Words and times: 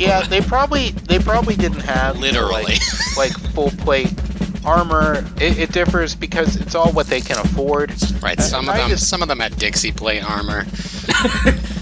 Yeah, 0.00 0.22
they 0.22 0.40
probably 0.40 0.90
they 0.90 1.18
probably 1.18 1.56
didn't 1.56 1.80
have 1.80 2.18
Literally. 2.18 2.62
like, 2.64 2.80
like 3.16 3.32
full 3.54 3.70
plate 3.70 4.12
armor. 4.64 5.24
It, 5.40 5.58
it 5.58 5.72
differs 5.72 6.14
because 6.14 6.56
it's 6.56 6.74
all 6.74 6.92
what 6.92 7.06
they 7.08 7.20
can 7.20 7.38
afford. 7.38 7.90
Right. 8.22 8.38
Uh, 8.38 8.42
Some 8.42 8.68
of 8.68 8.74
I 8.74 8.78
them, 8.78 8.90
just- 8.90 9.08
some 9.08 9.20
of 9.22 9.28
them 9.28 9.40
had 9.40 9.56
Dixie 9.58 9.92
plate 9.92 10.22
armor. 10.28 10.66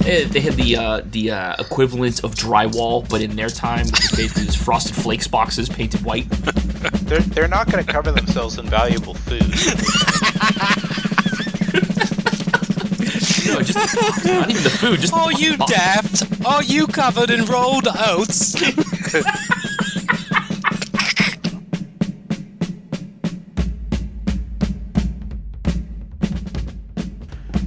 Eh, 0.06 0.24
They 0.26 0.40
had 0.40 0.54
the 0.54 0.76
uh, 0.76 1.02
the 1.10 1.30
uh, 1.30 1.56
equivalent 1.58 2.24
of 2.24 2.34
drywall, 2.34 3.06
but 3.06 3.20
in 3.20 3.36
their 3.36 3.50
time, 3.50 3.84
which 3.84 4.04
is 4.06 4.10
basically 4.16 4.44
just 4.46 4.56
frosted 4.56 4.96
flakes 4.96 5.28
boxes 5.28 5.68
painted 5.68 6.02
white. 6.02 6.26
They're 7.04 7.20
they're 7.20 7.48
not 7.48 7.70
going 7.70 7.84
to 7.84 7.92
cover 7.92 8.10
themselves 8.10 8.56
in 8.58 8.64
valuable 8.66 9.12
food. 9.12 9.42
No, 13.46 13.60
just 13.62 14.26
not 14.26 14.50
even 14.50 14.62
the 14.62 14.70
food. 14.70 15.00
Just 15.00 15.12
Oh, 15.16 15.30
you 15.30 15.56
box. 15.56 15.72
daft! 15.72 16.46
Are 16.46 16.62
you 16.62 16.86
covered 16.86 17.30
in 17.30 17.44
rolled 17.46 17.88
oats? 17.88 18.54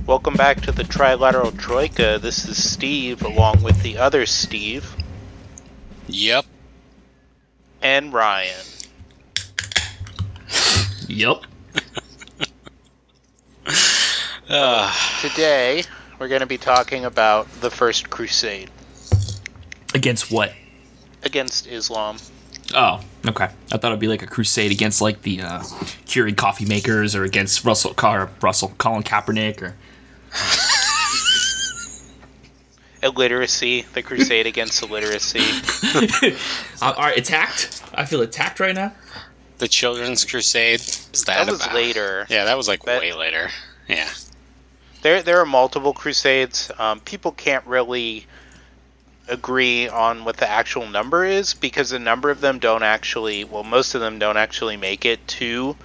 Welcome 0.06 0.34
back 0.36 0.62
to 0.62 0.72
the 0.72 0.84
Trilateral 0.84 1.58
Troika. 1.58 2.20
This 2.22 2.46
is 2.48 2.62
Steve, 2.62 3.24
along 3.24 3.64
with 3.64 3.82
the 3.84 3.98
other 3.98 4.26
Steve 4.26 4.96
yep. 6.08 6.46
and 7.82 8.14
Ryan. 8.14 8.66
Yep. 11.08 11.44
Today, 14.54 15.84
we're 16.20 16.28
going 16.28 16.42
to 16.42 16.46
be 16.46 16.60
talking 16.60 17.06
about 17.06 17.50
the 17.62 17.72
First 17.72 18.12
Crusade 18.12 18.70
Against 19.96 20.32
what? 20.32 20.54
against 21.24 21.66
Islam. 21.66 22.18
Oh, 22.76 23.02
okay. 23.28 23.46
I 23.72 23.78
thought 23.78 23.86
it'd 23.86 24.00
be 24.00 24.08
like 24.10 24.22
a 24.22 24.28
crusade 24.28 24.72
against 24.72 25.02
like 25.02 25.24
the 25.24 25.42
uh, 25.42 25.60
Keurig 26.06 26.38
coffee 26.38 26.66
makers, 26.66 27.16
or 27.16 27.24
against 27.24 27.66
Russell 27.66 27.94
Car 27.96 28.30
Russell 28.42 28.74
Colin 28.78 29.02
Kaepernick, 29.04 29.60
or 29.64 29.76
Illiteracy, 33.10 33.86
the 33.94 34.04
crusade 34.04 34.46
against 34.46 34.84
illiteracy. 34.84 35.40
uh, 36.82 36.94
all 36.96 37.04
right, 37.06 37.18
attacked. 37.18 37.82
I 37.96 38.06
feel 38.06 38.22
attacked 38.22 38.60
right 38.60 38.76
now. 38.76 38.94
The 39.58 39.68
Children's 39.68 40.24
Crusade. 40.26 40.80
What's 40.82 41.24
that, 41.24 41.46
That 41.46 41.52
was 41.52 41.62
about? 41.64 41.74
later. 41.76 42.28
Yeah, 42.30 42.46
that 42.46 42.56
was 42.58 42.68
like 42.68 42.84
That- 42.84 43.00
way 43.02 43.14
later. 43.14 43.50
Yeah. 43.88 44.10
There, 45.04 45.22
there 45.22 45.40
are 45.42 45.46
multiple 45.46 45.94
crusades. 45.94 46.72
Um, 46.80 47.02
people 47.02 47.34
can't 47.34 47.66
really 47.68 48.26
agree 49.28 49.88
on 49.88 50.24
what 50.24 50.38
the 50.38 50.50
actual 50.50 50.88
number 50.88 51.26
is 51.26 51.54
because 51.54 51.92
a 51.92 52.00
number 52.00 52.30
of 52.30 52.40
them 52.40 52.58
don't 52.60 52.84
actually, 52.84 53.44
well, 53.44 53.64
most 53.64 53.96
of 53.96 54.02
them 54.02 54.18
don't 54.18 54.38
actually 54.38 54.78
make 54.78 55.06
it 55.06 55.26
to 55.28 55.76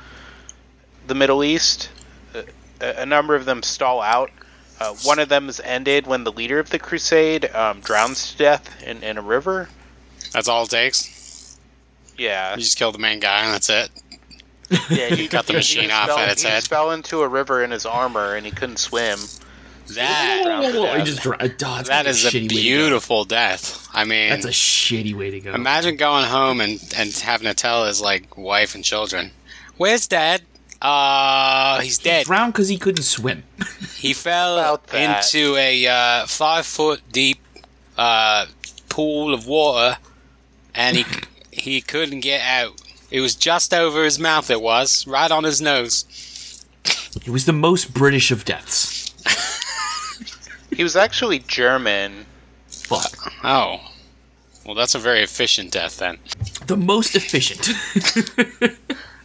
the 1.09 1.17
Middle 1.17 1.43
East. 1.43 1.91
A, 2.81 3.03
a 3.03 3.07
number 3.07 3.35
of 3.35 3.45
them 3.45 3.65
stall 3.65 4.01
out. 4.01 4.31
Uh, 4.79 4.95
one 5.03 5.19
of 5.19 5.29
them 5.29 5.49
is 5.49 5.59
ended 5.61 6.07
when 6.07 6.23
the 6.23 6.31
leader 6.31 6.61
of 6.61 6.71
the 6.71 6.79
crusade 6.79 7.53
um, 7.53 7.81
drowns 7.81 8.31
to 8.31 8.39
death 8.39 8.83
in, 8.85 9.03
in 9.03 9.19
a 9.19 9.23
river. 9.23 9.69
That's 10.33 10.47
all 10.47 10.63
it 10.63 10.71
takes. 10.71 11.59
Yeah, 12.17 12.55
You 12.55 12.63
just 12.63 12.79
kill 12.79 12.93
the 12.93 12.99
main 12.99 13.19
guy 13.19 13.43
and 13.43 13.55
that's 13.55 13.69
it. 13.69 13.91
Yeah. 14.91 15.15
He 15.15 15.29
Cut 15.29 15.47
the 15.47 15.53
machine 15.55 15.91
off 15.91 16.09
fell, 16.09 16.19
at 16.19 16.29
its 16.31 16.43
he 16.43 16.49
head. 16.49 16.57
just 16.59 16.69
fell 16.69 16.91
into 16.93 17.21
a 17.23 17.29
river 17.29 17.63
in 17.63 17.71
his 17.71 17.87
armor 17.87 18.35
and 18.35 18.45
he 18.47 18.53
couldn't 18.53 18.79
swim. 18.79 19.19
That 19.95 20.43
Drowned 20.45 20.65
to 20.65 20.71
Whoa, 20.73 20.81
whoa, 20.83 20.89
whoa, 20.91 20.97
death. 20.99 21.07
Just 21.07 21.23
dra- 21.23 21.37
oh, 21.41 21.45
it's 21.47 21.89
that 21.89 22.07
a 22.07 22.11
is 22.11 22.25
a 22.25 22.29
shitty 22.29 22.35
way 22.35 22.49
to 22.49 22.55
go. 22.55 22.61
beautiful 22.61 23.25
death. 23.25 23.89
I 23.95 24.05
mean, 24.05 24.29
That's 24.31 24.45
a 24.45 24.49
shitty 24.51 25.15
way 25.15 25.31
to 25.31 25.41
go. 25.41 25.55
imagine 25.55 25.97
going 25.97 26.27
home 26.27 26.61
and 26.61 26.79
and 26.97 27.11
having 27.15 27.47
to 27.49 27.55
tell 27.55 27.87
his 27.87 28.01
like 28.01 28.37
wife 28.37 28.75
and 28.75 28.85
children, 28.85 29.31
"Where's 29.79 30.07
Dad? 30.07 30.43
Uh, 30.83 31.81
he's 31.81 31.99
He 31.99 32.05
dead. 32.05 32.27
drowned 32.27 32.53
because 32.53 32.69
he 32.69 32.77
couldn't 32.79 33.03
swim. 33.05 33.45
He 33.97 34.13
fell 34.13 34.59
About 34.59 34.87
that. 34.89 35.25
into 35.35 35.57
a 35.57 35.87
uh, 35.89 36.27
five 36.27 36.65
foot 36.67 37.01
deep 37.11 37.41
uh, 37.97 38.47
pool 38.89 39.35
of 39.35 39.45
water, 39.47 39.97
and 40.75 40.97
he 40.99 41.05
he 41.51 41.81
couldn't 41.81 42.21
get 42.21 42.43
out. 42.43 42.81
It 43.11 43.21
was 43.21 43.35
just 43.35 43.73
over 43.73 44.05
his 44.05 44.19
mouth. 44.19 44.51
It 44.51 44.61
was 44.61 45.07
right 45.07 45.31
on 45.31 45.45
his 45.45 45.61
nose. 45.61 46.65
It 47.17 47.31
was 47.31 47.47
the 47.47 47.53
most 47.53 47.95
British 47.95 48.31
of 48.31 48.45
deaths. 48.45 49.15
He 50.71 50.85
was 50.85 50.95
actually 50.95 51.41
German. 51.41 52.27
Fuck. 52.69 53.33
Oh, 53.43 53.81
well, 54.65 54.77
that's 54.77 54.95
a 54.95 54.99
very 55.01 55.23
efficient 55.23 55.73
death 55.73 55.97
then. 55.99 56.19
The 56.67 56.77
most 56.77 57.17
efficient. 57.17 57.69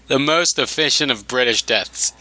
The 0.08 0.20
most 0.20 0.60
efficient 0.60 1.12
of 1.12 1.28
British 1.28 1.64
deaths. 1.64 2.14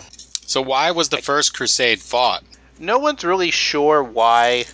So 0.47 0.62
why 0.62 0.91
was 0.93 1.09
the 1.09 1.19
first 1.19 1.53
crusade 1.55 2.00
fought? 2.00 2.44
no 2.79 2.99
one's 2.99 3.25
really 3.25 3.50
sure 3.50 4.03
why 4.03 4.65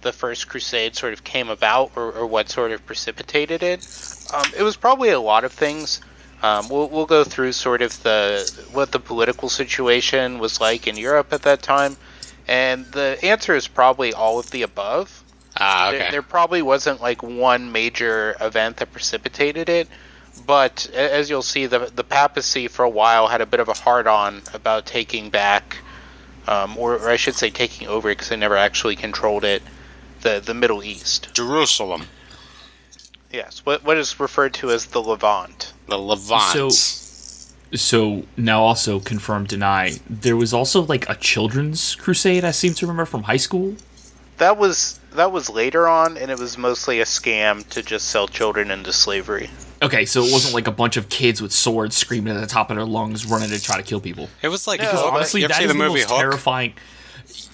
the 0.00 0.12
first 0.12 0.48
crusade 0.48 0.96
sort 0.96 1.12
of 1.12 1.22
came 1.24 1.48
about 1.48 1.92
or, 1.96 2.12
or 2.12 2.26
what 2.26 2.48
sort 2.48 2.72
of 2.72 2.84
precipitated 2.86 3.62
it. 3.62 3.86
Um, 4.34 4.50
it 4.56 4.62
was 4.62 4.76
probably 4.76 5.10
a 5.10 5.20
lot 5.20 5.44
of 5.44 5.52
things. 5.52 6.00
Um, 6.42 6.68
we'll, 6.68 6.88
we'll 6.88 7.06
go 7.06 7.24
through 7.24 7.52
sort 7.52 7.82
of 7.82 8.00
the 8.02 8.68
what 8.72 8.92
the 8.92 9.00
political 9.00 9.48
situation 9.48 10.38
was 10.38 10.60
like 10.60 10.86
in 10.86 10.96
Europe 10.96 11.32
at 11.32 11.42
that 11.42 11.62
time, 11.62 11.96
and 12.46 12.86
the 12.86 13.18
answer 13.22 13.56
is 13.56 13.66
probably 13.66 14.12
all 14.12 14.38
of 14.38 14.50
the 14.50 14.62
above. 14.62 15.24
Ah, 15.58 15.88
There, 15.90 16.00
okay. 16.00 16.10
there 16.12 16.22
probably 16.22 16.62
wasn't 16.62 17.00
like 17.00 17.22
one 17.22 17.72
major 17.72 18.36
event 18.40 18.76
that 18.76 18.92
precipitated 18.92 19.68
it, 19.68 19.88
but 20.46 20.88
as 20.90 21.28
you'll 21.28 21.42
see, 21.42 21.66
the 21.66 21.90
the 21.92 22.04
papacy 22.04 22.68
for 22.68 22.84
a 22.84 22.90
while 22.90 23.26
had 23.26 23.40
a 23.40 23.46
bit 23.46 23.58
of 23.58 23.68
a 23.68 23.74
hard 23.74 24.06
on 24.06 24.42
about 24.54 24.86
taking 24.86 25.30
back, 25.30 25.78
um, 26.46 26.76
or, 26.78 26.94
or 26.94 27.10
I 27.10 27.16
should 27.16 27.34
say, 27.34 27.50
taking 27.50 27.88
over 27.88 28.10
because 28.10 28.28
they 28.28 28.36
never 28.36 28.56
actually 28.56 28.94
controlled 28.94 29.44
it, 29.44 29.62
the 30.20 30.40
the 30.44 30.54
Middle 30.54 30.84
East. 30.84 31.34
Jerusalem, 31.34 32.06
Yes, 33.32 33.60
what 33.66 33.82
what 33.84 33.96
is 33.98 34.20
referred 34.20 34.54
to 34.54 34.70
as 34.70 34.86
the 34.86 35.02
Levant. 35.02 35.72
The 35.88 35.98
Levant. 35.98 36.42
so 36.42 36.68
so 37.74 38.24
now 38.36 38.62
also 38.62 38.98
confirm 39.00 39.44
deny. 39.44 39.98
There 40.08 40.36
was 40.36 40.54
also 40.54 40.82
like 40.82 41.08
a 41.08 41.14
children's 41.14 41.94
crusade. 41.96 42.44
I 42.44 42.50
seem 42.50 42.74
to 42.74 42.86
remember 42.86 43.04
from 43.04 43.24
high 43.24 43.36
school. 43.36 43.76
That 44.38 44.56
was 44.56 45.00
that 45.14 45.32
was 45.32 45.50
later 45.50 45.88
on, 45.88 46.16
and 46.16 46.30
it 46.30 46.38
was 46.38 46.56
mostly 46.56 47.00
a 47.00 47.04
scam 47.04 47.66
to 47.70 47.82
just 47.82 48.08
sell 48.08 48.28
children 48.28 48.70
into 48.70 48.92
slavery. 48.92 49.50
Okay, 49.82 50.04
so 50.06 50.22
it 50.24 50.32
wasn't 50.32 50.54
like 50.54 50.66
a 50.66 50.72
bunch 50.72 50.96
of 50.96 51.08
kids 51.08 51.40
with 51.42 51.52
swords 51.52 51.96
screaming 51.96 52.34
at 52.34 52.40
the 52.40 52.46
top 52.46 52.70
of 52.70 52.76
their 52.76 52.84
lungs, 52.86 53.26
running 53.26 53.48
to 53.50 53.62
try 53.62 53.76
to 53.76 53.82
kill 53.82 54.00
people. 54.00 54.28
it 54.42 54.48
was 54.48 54.66
like 54.66 54.80
No, 54.80 54.88
Hook. 54.88 55.12
Honestly, 55.12 55.42
that 55.42 55.50
is 55.52 55.56
ever 55.58 55.66
that 55.68 55.72
the 55.74 55.78
movie 55.78 56.00
most 56.00 56.10
Hook? 56.10 56.18
terrifying. 56.20 56.72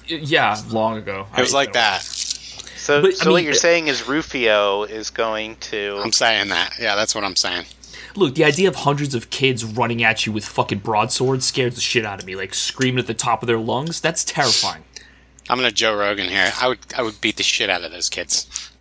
Yeah, 0.07 0.61
long 0.69 0.97
ago. 0.99 1.27
It 1.37 1.41
was 1.41 1.55
I- 1.55 1.59
like 1.59 1.73
that. 1.75 2.03
So, 2.03 3.01
But, 3.01 3.13
I 3.13 3.15
so 3.15 3.33
what 3.33 3.43
you're 3.43 3.53
it- 3.53 3.57
saying 3.57 3.89
is 3.89 4.07
Rufio 4.07 4.83
is 4.85 5.09
going 5.11 5.57
to 5.73 6.01
I'm 6.05 6.13
saying 6.13 6.49
that. 6.49 6.75
Yeah, 6.79 6.95
that's 6.97 7.15
what 7.15 7.25
I'm 7.25 7.37
saying. 7.37 7.65
Look, 8.17 8.35
the 8.35 8.45
idea 8.45 8.69
of 8.69 8.77
hundreds 8.77 9.15
of 9.15 9.31
kids 9.31 9.65
running 9.65 10.03
at 10.03 10.25
you 10.27 10.33
with 10.33 10.45
fucking 10.45 10.79
broadswords 10.79 11.45
scares 11.47 11.75
the 11.75 11.81
shit 11.81 12.05
out 12.05 12.21
of 12.21 12.27
me. 12.27 12.37
Like 12.37 12.55
screaming 12.55 13.01
at 13.01 13.07
the 13.07 13.15
top 13.15 13.43
of 13.43 13.47
their 13.47 13.59
lungs. 13.59 14.01
That's 14.01 14.25
terrifying. 14.25 14.85
I'm 15.51 15.59
gonna 15.59 15.71
Joe 15.71 15.95
Rogan 15.95 16.29
here. 16.31 16.53
I 16.59 16.69
would 16.69 16.79
I 16.97 17.03
would 17.03 17.21
beat 17.21 17.37
the 17.37 17.43
shit 17.43 17.69
out 17.69 17.83
of 17.85 17.93
those 17.93 18.09
kids. 18.09 18.47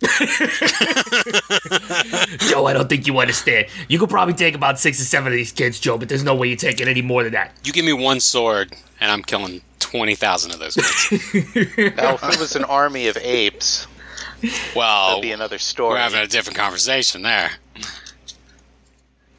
Joe, 2.48 2.66
I 2.66 2.72
don't 2.72 2.88
think 2.88 3.06
you 3.06 3.18
understand. 3.18 3.66
You 3.88 3.98
could 3.98 4.08
probably 4.08 4.34
take 4.34 4.54
about 4.54 4.78
six 4.78 5.00
or 5.00 5.04
seven 5.04 5.32
of 5.32 5.36
these 5.36 5.52
kids, 5.52 5.78
Joe, 5.78 5.98
but 5.98 6.08
there's 6.08 6.24
no 6.24 6.34
way 6.34 6.48
you're 6.48 6.56
taking 6.56 6.88
any 6.88 7.02
more 7.02 7.22
than 7.22 7.32
that. 7.32 7.52
You 7.64 7.72
give 7.72 7.84
me 7.84 7.92
one 7.92 8.20
sword 8.20 8.74
and 9.00 9.10
I'm 9.10 9.22
killing 9.22 9.60
twenty 9.78 10.14
thousand 10.14 10.52
of 10.52 10.58
those 10.58 10.74
kids. 10.76 11.02
Now, 11.96 12.14
if 12.14 12.22
it 12.22 12.40
was 12.40 12.56
an 12.56 12.64
army 12.64 13.08
of 13.08 13.16
apes, 13.18 13.86
well, 14.74 15.08
that'd 15.08 15.22
be 15.22 15.32
another 15.32 15.58
story. 15.58 15.94
we're 15.94 15.98
having 16.00 16.20
a 16.20 16.26
different 16.26 16.56
conversation 16.56 17.22
there. 17.22 17.52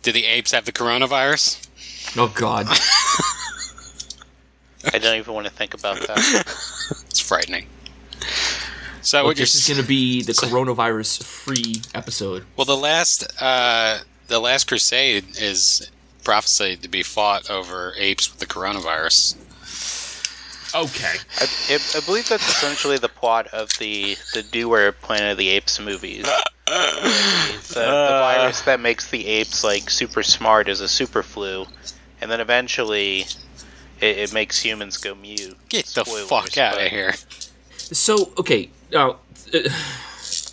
Do 0.06 0.12
the 0.12 0.26
apes 0.26 0.52
have 0.52 0.66
the 0.66 0.72
coronavirus? 0.72 1.68
Oh 2.16 2.28
God. 2.28 2.68
I 4.94 5.00
don't 5.00 5.18
even 5.18 5.34
want 5.34 5.48
to 5.48 5.52
think 5.52 5.74
about 5.74 6.00
that. 6.06 6.20
It's 7.08 7.20
frightening. 7.20 7.66
So 9.02 9.18
Look, 9.18 9.26
what 9.26 9.38
you're 9.38 9.46
this 9.46 9.56
is 9.56 9.68
going 9.68 9.82
to 9.82 9.88
be 9.88 10.22
the 10.22 10.34
coronavirus-free 10.34 11.82
episode. 11.96 12.46
well, 12.56 12.66
the 12.66 12.78
last 12.78 13.26
uh, 13.42 14.02
the 14.28 14.40
last 14.40 14.68
crusade 14.68 15.26
is 15.42 15.90
prophesied 16.24 16.84
to 16.84 16.88
be 16.88 17.02
fought 17.02 17.50
over 17.50 17.96
apes 17.98 18.30
with 18.30 18.40
the 18.40 18.46
coronavirus. 18.46 19.38
Okay. 20.76 21.16
I, 21.40 21.48
I, 21.74 21.80
I 21.98 22.00
believe 22.06 22.30
that's 22.30 22.48
essentially 22.48 23.00
the 23.00 23.10
plot 23.10 23.48
of 23.48 23.72
the 23.80 24.18
the 24.36 24.46
newer 24.54 24.92
Planet 24.92 25.32
of 25.32 25.38
the 25.40 25.50
Apes 25.50 25.80
movies. 25.80 26.30
the, 26.66 27.74
the 27.74 27.80
virus 27.80 28.62
that 28.62 28.80
makes 28.80 29.10
the 29.10 29.26
apes 29.28 29.64
like 29.64 29.90
super 29.90 30.24
smart 30.24 30.68
is 30.68 30.82
a 30.82 30.88
super 30.88 31.24
flu, 31.24 31.66
and 32.22 32.30
then 32.32 32.40
eventually 32.42 33.22
it, 34.02 34.18
it 34.18 34.34
makes 34.34 34.60
humans 34.60 34.98
go 34.98 35.16
mute. 35.16 35.56
Get 35.70 35.86
the 35.88 36.06
fuck 36.06 36.58
out 36.58 36.76
but- 36.76 36.86
of 36.86 36.92
here! 36.92 37.14
So, 37.78 38.32
okay. 38.40 38.70
Uh, 38.94 39.14
uh, 39.54 39.60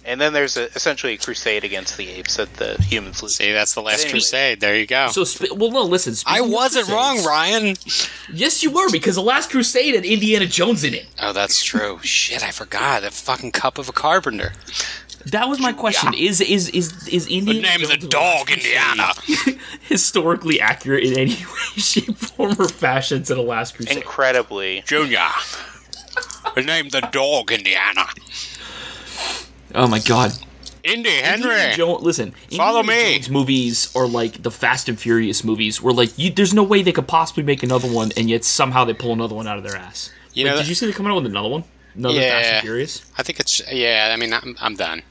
and 0.04 0.20
then 0.20 0.32
there's 0.32 0.56
a, 0.56 0.64
essentially 0.74 1.14
a 1.14 1.16
crusade 1.16 1.62
against 1.64 1.96
the 1.96 2.08
apes 2.10 2.36
that 2.36 2.52
the 2.54 2.74
humans 2.82 3.22
lose. 3.22 3.36
See, 3.36 3.52
that's 3.52 3.72
the 3.74 3.80
last 3.80 4.00
Anyway. 4.00 4.10
crusade. 4.10 4.60
There 4.60 4.76
you 4.76 4.86
go. 4.86 5.08
So, 5.08 5.22
sp- 5.24 5.54
well, 5.56 5.70
no, 5.70 5.82
listen. 5.84 6.12
I 6.26 6.38
speaking 6.38 6.44
of 6.46 6.50
wasn't 6.52 6.88
wrong, 6.88 7.14
crusades- 7.22 7.26
Ryan. 7.26 7.76
Yes, 8.36 8.62
you 8.62 8.70
were 8.70 8.90
because 8.90 9.14
the 9.14 9.22
Last 9.22 9.50
Crusade 9.50 9.94
had 9.94 10.04
Indiana 10.04 10.46
Jones 10.46 10.82
in 10.84 10.92
it. 10.92 11.06
Oh, 11.20 11.32
that's 11.32 11.62
true. 11.62 12.00
Shit, 12.02 12.44
I 12.44 12.50
forgot. 12.50 13.02
The 13.02 13.10
fucking 13.12 13.52
cup 13.52 13.78
of 13.78 13.88
a 13.88 13.92
carpenter. 13.92 14.52
That 15.26 15.48
was 15.48 15.60
my 15.60 15.72
question. 15.72 16.14
Is 16.14 16.40
is 16.40 16.68
is 16.70 17.06
is 17.08 17.26
Indiana 17.28 17.60
The 17.60 17.60
name 17.68 17.82
of 17.82 17.88
the 17.88 17.96
Jones 17.96 18.12
dog, 18.12 18.50
Indiana. 18.50 19.12
Historically 19.82 20.60
accurate 20.60 21.04
in 21.04 21.18
any 21.18 21.34
way, 21.36 21.36
shape, 21.76 22.16
form, 22.16 22.56
or 22.58 22.68
fashion 22.68 23.22
to 23.24 23.34
the 23.34 23.42
Last 23.42 23.76
Crusade? 23.76 23.96
Incredibly, 23.98 24.82
Junior. 24.86 25.26
The 26.54 26.62
name 26.62 26.88
the 26.88 27.00
dog, 27.12 27.52
Indiana. 27.52 28.06
oh 29.74 29.86
my 29.86 30.00
god. 30.00 30.32
Indy 30.84 31.18
Indiana 31.18 31.52
Henry. 31.54 31.76
Jo- 31.76 31.98
listen, 31.98 32.32
Follow 32.56 32.80
Indiana 32.80 33.02
me. 33.08 33.12
Jones 33.14 33.30
movies 33.30 33.92
are 33.94 34.06
like 34.08 34.42
the 34.42 34.50
Fast 34.50 34.88
and 34.88 34.98
Furious 34.98 35.44
movies, 35.44 35.80
where 35.80 35.94
like 35.94 36.18
you, 36.18 36.30
there's 36.32 36.52
no 36.52 36.64
way 36.64 36.82
they 36.82 36.90
could 36.92 37.06
possibly 37.06 37.44
make 37.44 37.62
another 37.62 37.86
one, 37.88 38.10
and 38.16 38.28
yet 38.28 38.44
somehow 38.44 38.84
they 38.84 38.92
pull 38.94 39.12
another 39.12 39.34
one 39.36 39.46
out 39.46 39.56
of 39.58 39.62
their 39.64 39.76
ass. 39.76 40.10
You 40.34 40.44
Like, 40.44 40.54
know 40.54 40.58
did 40.60 40.68
you 40.68 40.74
see 40.74 40.86
they're 40.86 40.94
coming 40.94 41.12
out 41.12 41.16
with 41.22 41.26
another 41.26 41.48
one? 41.48 41.62
Another 41.94 42.18
Fast 42.18 42.46
Yeah. 42.48 42.54
and 42.56 42.62
Furious? 42.62 43.12
I 43.18 43.22
think 43.22 43.40
it's 43.40 43.60
yeah. 43.70 44.10
I 44.12 44.16
mean, 44.16 44.32
I'm, 44.32 44.56
I'm 44.60 44.74
done. 44.76 45.02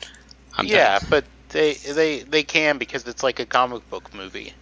I'm 0.57 0.66
yeah, 0.66 1.00
done. 1.00 1.07
but 1.10 1.25
they 1.50 1.74
they 1.75 2.19
they 2.22 2.44
can 2.44 2.78
because 2.78 3.07
it's 3.07 3.24
like 3.24 3.39
a 3.39 3.45
comic 3.45 3.88
book 3.89 4.13
movie. 4.13 4.54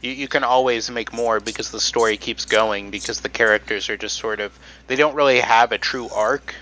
You 0.00 0.12
you 0.12 0.28
can 0.28 0.44
always 0.44 0.90
make 0.90 1.12
more 1.12 1.40
because 1.40 1.70
the 1.70 1.80
story 1.80 2.16
keeps 2.16 2.44
going 2.44 2.90
because 2.90 3.20
the 3.20 3.28
characters 3.28 3.88
are 3.88 3.96
just 3.96 4.16
sort 4.18 4.40
of 4.40 4.58
they 4.86 4.96
don't 4.96 5.14
really 5.14 5.40
have 5.40 5.72
a 5.72 5.78
true 5.78 6.08
arc. 6.14 6.54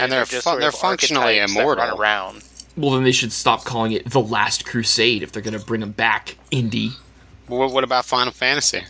And 0.00 0.12
they're 0.12 0.20
just 0.20 0.32
fu- 0.32 0.40
sort 0.50 0.60
they're 0.60 0.68
of 0.68 0.74
functionally 0.76 1.40
archetypes 1.40 1.54
that 1.54 1.60
immortal. 1.60 1.84
Run 1.86 1.98
around. 1.98 2.44
Well, 2.76 2.92
then 2.92 3.02
they 3.04 3.10
should 3.12 3.32
stop 3.32 3.64
calling 3.64 3.90
it 3.92 4.08
the 4.10 4.20
Last 4.20 4.64
Crusade 4.64 5.22
if 5.24 5.32
they're 5.32 5.42
gonna 5.42 5.58
bring 5.58 5.80
them 5.80 5.90
back. 5.92 6.36
Indy. 6.52 6.92
What, 7.48 7.72
what 7.72 7.82
about 7.82 8.04
Final 8.04 8.32
Fantasy? 8.32 8.82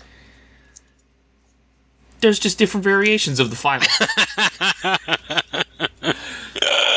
There's 2.21 2.39
just 2.39 2.59
different 2.59 2.85
variations 2.85 3.39
of 3.41 3.51
the 3.51 3.57
final. 3.57 3.87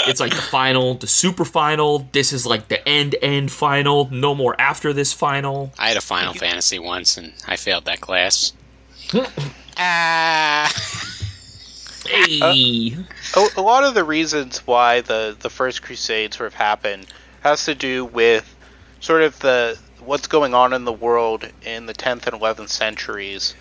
it's 0.07 0.19
like 0.19 0.35
the 0.35 0.41
final, 0.41 0.95
the 0.95 1.07
super 1.07 1.45
final. 1.45 2.07
This 2.12 2.33
is 2.33 2.45
like 2.45 2.68
the 2.68 2.88
end 2.88 3.15
end 3.21 3.51
final. 3.51 4.09
No 4.12 4.33
more 4.33 4.59
after 4.59 4.94
this 4.94 5.13
final. 5.13 5.71
I 5.77 5.89
had 5.89 5.97
a 5.97 6.01
Final 6.01 6.33
Fantasy 6.33 6.79
once, 6.79 7.18
and 7.18 7.33
I 7.47 7.56
failed 7.56 7.85
that 7.85 8.01
class. 8.01 8.53
Ah. 9.83 10.71
Hey. 12.06 12.95
a, 13.35 13.47
a 13.57 13.62
lot 13.62 13.83
of 13.83 13.94
the 13.94 14.03
reasons 14.03 14.59
why 14.68 15.01
the 15.01 15.35
the 15.39 15.50
first 15.50 15.81
crusade 15.81 16.33
sort 16.33 16.47
of 16.47 16.53
happened 16.53 17.07
has 17.41 17.65
to 17.65 17.73
do 17.73 18.06
with 18.06 18.56
sort 19.00 19.21
of 19.21 19.39
the 19.39 19.79
what's 20.00 20.27
going 20.27 20.53
on 20.53 20.73
in 20.73 20.85
the 20.85 20.91
world 20.91 21.47
in 21.63 21.85
the 21.85 21.94
10th 21.94 22.27
and 22.27 22.39
11th 22.41 22.69
centuries 22.69 23.56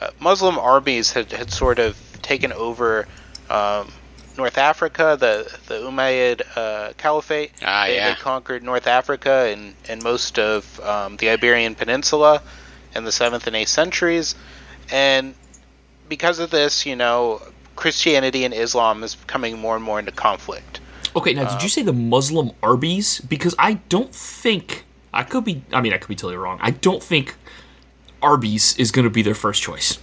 uh, 0.00 0.10
muslim 0.20 0.58
armies 0.58 1.12
had, 1.12 1.30
had 1.32 1.50
sort 1.50 1.78
of 1.78 1.96
taken 2.22 2.52
over 2.52 3.06
um, 3.50 3.90
north 4.36 4.58
africa 4.58 5.16
the 5.18 5.56
the 5.66 5.74
umayyad 5.80 6.42
uh, 6.56 6.92
caliphate 6.96 7.52
Ah, 7.62 7.84
they, 7.86 7.96
yeah. 7.96 8.10
they 8.10 8.20
conquered 8.20 8.62
north 8.62 8.86
africa 8.86 9.48
and, 9.50 9.74
and 9.88 10.02
most 10.02 10.38
of 10.38 10.80
um, 10.80 11.16
the 11.18 11.30
iberian 11.30 11.74
peninsula 11.74 12.42
in 12.94 13.04
the 13.04 13.10
7th 13.10 13.46
and 13.46 13.56
8th 13.56 13.68
centuries 13.68 14.34
and 14.90 15.34
because 16.08 16.38
of 16.38 16.50
this 16.50 16.84
you 16.86 16.96
know 16.96 17.40
Christianity 17.76 18.44
and 18.44 18.54
Islam 18.54 19.02
is 19.02 19.16
coming 19.26 19.58
more 19.58 19.74
and 19.74 19.84
more 19.84 19.98
into 19.98 20.12
conflict. 20.12 20.80
Okay, 21.16 21.32
now 21.34 21.50
did 21.52 21.62
you 21.62 21.68
say 21.68 21.82
the 21.82 21.92
Muslim 21.92 22.52
Arby's? 22.62 23.20
Because 23.20 23.54
I 23.58 23.74
don't 23.88 24.14
think 24.14 24.84
I 25.12 25.22
could 25.22 25.44
be. 25.44 25.62
I 25.72 25.80
mean, 25.80 25.92
I 25.92 25.98
could 25.98 26.08
be 26.08 26.14
totally 26.16 26.36
wrong. 26.36 26.58
I 26.60 26.70
don't 26.70 27.02
think 27.02 27.36
Arby's 28.24 28.76
is 28.78 28.90
going 28.90 29.04
to 29.04 29.10
be 29.10 29.22
their 29.22 29.34
first 29.34 29.62
choice. 29.62 29.98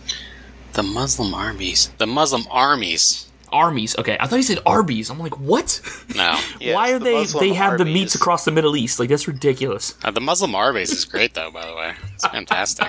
The 0.73 0.83
Muslim 0.83 1.33
armies. 1.33 1.89
The 1.97 2.07
Muslim 2.07 2.44
armies. 2.50 3.27
Armies. 3.51 3.97
Okay, 3.97 4.15
I 4.19 4.27
thought 4.27 4.38
you 4.38 4.44
said 4.44 4.59
Arby's. 4.65 5.09
I'm 5.09 5.19
like, 5.19 5.38
what? 5.39 5.81
No. 6.15 6.39
Yes, 6.62 6.75
Why 6.75 6.91
are 6.94 7.00
the 7.00 7.06
they? 7.06 7.13
Muslim 7.15 7.44
They 7.50 7.53
have 7.56 7.77
the 7.77 7.85
meats 7.85 8.15
across 8.15 8.45
the 8.45 8.51
Middle 8.51 8.77
East. 8.77 9.00
Like 9.00 9.09
that's 9.09 9.27
ridiculous. 9.27 9.95
Uh, 10.06 10.12
the 10.12 10.21
Muslim 10.21 10.56
armies 10.56 10.91
is 10.91 11.03
great, 11.06 11.33
though. 11.33 11.51
By 11.51 11.65
the 11.65 11.75
way, 11.75 11.94
it's 12.13 12.25
fantastic. 12.27 12.88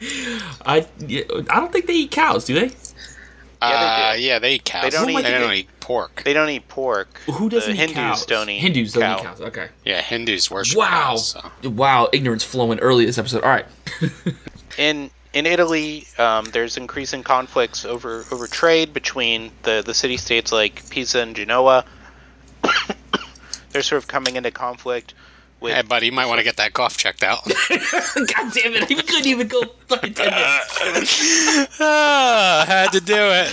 I 0.66 0.86
I 1.50 1.60
don't 1.60 1.72
think 1.72 1.86
they 1.86 1.94
eat 1.94 2.10
cows, 2.10 2.44
do 2.44 2.54
they? 2.54 2.66
Yeah, 2.66 2.70
they 3.60 3.66
uh, 3.66 4.16
do. 4.16 4.22
yeah, 4.22 4.38
they 4.40 4.54
eat 4.54 4.64
cows. 4.64 4.82
They 4.82 4.90
don't 4.90 5.06
they 5.06 5.18
eat- 5.20 5.40
don't 5.40 5.52
eat 5.52 5.68
pork. 5.78 6.22
They 6.24 6.32
don't 6.32 6.48
eat 6.50 6.66
pork. 6.66 7.16
Who 7.26 7.48
doesn't 7.48 7.68
the 7.76 7.76
eat 7.76 7.90
Hindus 7.90 7.94
cows? 7.94 8.26
don't 8.26 8.48
eat 8.50 8.58
Hindus 8.58 8.92
don't 8.94 9.02
cow. 9.02 9.18
eat 9.18 9.22
cows. 9.22 9.40
Okay. 9.40 9.68
Yeah, 9.84 10.00
Hindus 10.00 10.50
worship 10.50 10.78
Wow. 10.78 10.88
cows. 11.10 11.28
So. 11.62 11.70
Wow, 11.70 12.08
ignorance 12.12 12.42
flowing 12.42 12.80
early 12.80 13.04
this 13.04 13.18
episode. 13.18 13.44
All 13.44 13.50
right. 13.50 13.66
In 14.78 15.10
in 15.32 15.46
Italy, 15.46 16.06
um, 16.18 16.44
there's 16.52 16.76
increasing 16.76 17.22
conflicts 17.22 17.84
over 17.84 18.24
over 18.30 18.46
trade 18.46 18.92
between 18.92 19.50
the 19.62 19.82
the 19.84 19.94
city 19.94 20.16
states 20.16 20.52
like 20.52 20.88
Pisa 20.90 21.20
and 21.20 21.34
Genoa. 21.36 21.84
They're 23.70 23.82
sort 23.82 24.02
of 24.02 24.08
coming 24.08 24.36
into 24.36 24.50
conflict 24.50 25.14
with 25.60 25.74
Hey, 25.74 25.82
buddy, 25.82 26.06
you 26.06 26.12
might 26.12 26.26
want 26.26 26.38
to 26.38 26.44
get 26.44 26.56
that 26.58 26.72
cough 26.74 26.96
checked 26.96 27.22
out. 27.22 27.44
God 27.48 27.54
damn 28.52 28.74
it! 28.74 28.82
I 28.82 28.86
couldn't 28.94 29.26
even 29.26 29.48
go 29.48 29.62
fucking 29.86 30.14
ten 30.14 30.30
minutes. 30.30 31.66
ah, 31.80 32.64
had 32.66 32.92
to 32.92 33.00
do 33.00 33.14
it. 33.14 33.48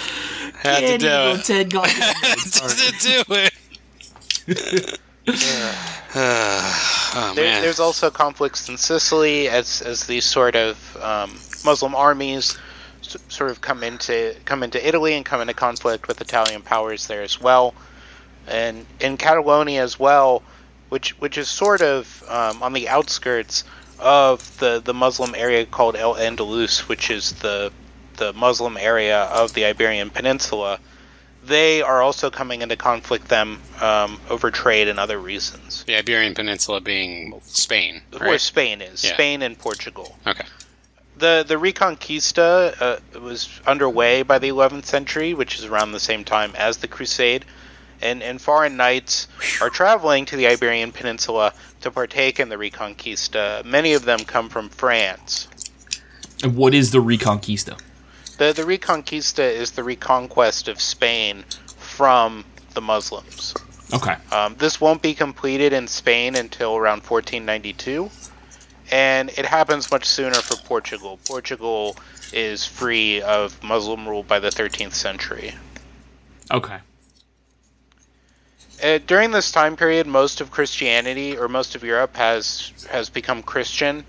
Had 0.57 0.79
to 0.79 0.85
Can't 0.97 1.01
do 1.01 1.07
even 1.07 1.09
go 1.09 1.35
it. 1.35 1.45
ten 1.45 1.67
minutes. 1.73 2.59
Had 2.59 2.99
to 2.99 3.07
do 3.07 3.23
it. 3.35 4.99
Oh 7.15 7.33
There, 7.35 7.61
there's 7.61 7.79
also 7.79 8.09
conflicts 8.09 8.69
in 8.69 8.77
Sicily 8.77 9.47
as 9.49 9.81
as 9.81 10.05
these 10.05 10.25
sort 10.25 10.55
of 10.55 10.97
um, 10.97 11.31
Muslim 11.65 11.95
armies 11.95 12.57
s- 13.03 13.17
sort 13.29 13.51
of 13.51 13.61
come 13.61 13.83
into 13.83 14.35
come 14.45 14.63
into 14.63 14.85
Italy 14.85 15.13
and 15.13 15.25
come 15.25 15.41
into 15.41 15.53
conflict 15.53 16.07
with 16.07 16.21
Italian 16.21 16.61
powers 16.61 17.07
there 17.07 17.21
as 17.21 17.39
well, 17.41 17.73
and 18.47 18.85
in 18.99 19.17
Catalonia 19.17 19.81
as 19.83 19.99
well, 19.99 20.43
which 20.89 21.11
which 21.19 21.37
is 21.37 21.47
sort 21.49 21.81
of 21.81 22.23
um, 22.27 22.61
on 22.63 22.73
the 22.73 22.87
outskirts 22.89 23.63
of 23.99 24.57
the 24.59 24.81
the 24.83 24.93
Muslim 24.93 25.35
area 25.35 25.65
called 25.65 25.95
El 25.95 26.15
Andalus, 26.15 26.87
which 26.87 27.09
is 27.09 27.33
the 27.33 27.71
the 28.17 28.33
Muslim 28.33 28.77
area 28.77 29.23
of 29.23 29.53
the 29.53 29.65
Iberian 29.65 30.09
Peninsula. 30.09 30.79
They 31.49 31.81
are 31.81 32.01
also 32.01 32.29
coming 32.29 32.61
into 32.61 32.75
conflict 32.75 33.27
them 33.27 33.59
um, 33.81 34.21
over 34.29 34.51
trade 34.51 34.87
and 34.87 34.99
other 34.99 35.17
reasons. 35.19 35.83
the 35.85 35.95
Iberian 35.95 36.35
Peninsula 36.35 36.79
being 36.79 37.41
Spain, 37.43 38.01
Where? 38.15 38.37
Spain 38.37 38.81
is, 38.81 39.03
Yeah. 39.03 39.13
Spain 39.15 39.41
and 39.41 39.57
Portugal. 39.57 40.15
Okay. 40.27 40.45
The 41.17 41.43
the 41.45 41.55
Reconquista 41.55 42.79
uh, 42.79 43.19
was 43.19 43.49
underway 43.65 44.21
by 44.21 44.37
the 44.39 44.49
11th 44.49 44.85
century, 44.85 45.33
which 45.33 45.57
is 45.57 45.65
around 45.65 45.91
the 45.91 45.99
same 45.99 46.23
time 46.23 46.53
as 46.55 46.77
the 46.77 46.87
Crusade, 46.87 47.45
and 48.01 48.21
and 48.23 48.39
foreign 48.39 48.77
knights 48.77 49.27
are 49.59 49.71
traveling 49.71 50.25
to 50.25 50.37
the 50.37 50.47
Iberian 50.47 50.91
Peninsula 50.91 51.53
to 51.81 51.89
partake 51.91 52.39
in 52.39 52.49
the 52.49 52.57
Reconquista. 52.57 53.65
Many 53.65 53.93
of 53.93 54.05
them 54.05 54.19
come 54.19 54.49
from 54.49 54.69
France. 54.69 55.47
And 56.43 56.55
what 56.55 56.73
is 56.73 56.91
the 56.91 56.99
Reconquista? 56.99 57.77
The 58.39 58.53
the 58.53 58.63
Reconquista 58.63 59.43
is 59.43 59.71
the 59.71 59.83
reconquest 59.83 60.69
of 60.69 60.79
Spain 60.79 61.43
from 61.75 62.45
the 62.73 62.79
Muslims. 62.79 63.53
Okay. 63.93 64.15
Um, 64.31 64.55
this 64.57 64.79
won't 64.79 65.01
be 65.01 65.13
completed 65.13 65.73
in 65.73 65.89
Spain 65.89 66.37
until 66.37 66.77
around 66.77 67.03
1492, 67.03 68.09
and 68.91 69.29
it 69.31 69.45
happens 69.45 69.91
much 69.91 70.05
sooner 70.05 70.35
for 70.35 70.55
Portugal. 70.55 71.19
Portugal 71.27 71.97
is 72.31 72.65
free 72.65 73.21
of 73.21 73.61
Muslim 73.61 74.07
rule 74.07 74.23
by 74.23 74.39
the 74.39 74.49
13th 74.49 74.93
century. 74.93 75.53
Okay. 76.49 76.77
Uh, 78.81 78.99
during 79.05 79.31
this 79.31 79.51
time 79.51 79.75
period, 79.75 80.07
most 80.07 80.39
of 80.39 80.49
Christianity 80.49 81.37
or 81.37 81.49
most 81.49 81.75
of 81.75 81.83
Europe 81.83 82.15
has 82.15 82.71
has 82.89 83.09
become 83.09 83.43
Christian. 83.43 84.05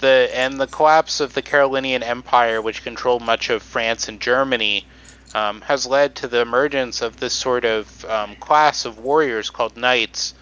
The 0.00 0.30
and 0.32 0.60
the 0.60 0.66
collapse 0.66 1.20
of 1.20 1.34
the 1.34 1.42
Carolingian 1.42 2.02
Empire, 2.02 2.62
which 2.62 2.84
controlled 2.84 3.22
much 3.22 3.50
of 3.50 3.62
France 3.62 4.08
and 4.08 4.20
Germany, 4.20 4.86
um, 5.34 5.60
has 5.62 5.86
led 5.86 6.14
to 6.16 6.28
the 6.28 6.40
emergence 6.40 7.02
of 7.02 7.18
this 7.18 7.32
sort 7.32 7.64
of 7.64 8.04
um, 8.04 8.36
class 8.36 8.84
of 8.84 8.98
warriors 8.98 9.50
called 9.50 9.76
knights 9.76 10.34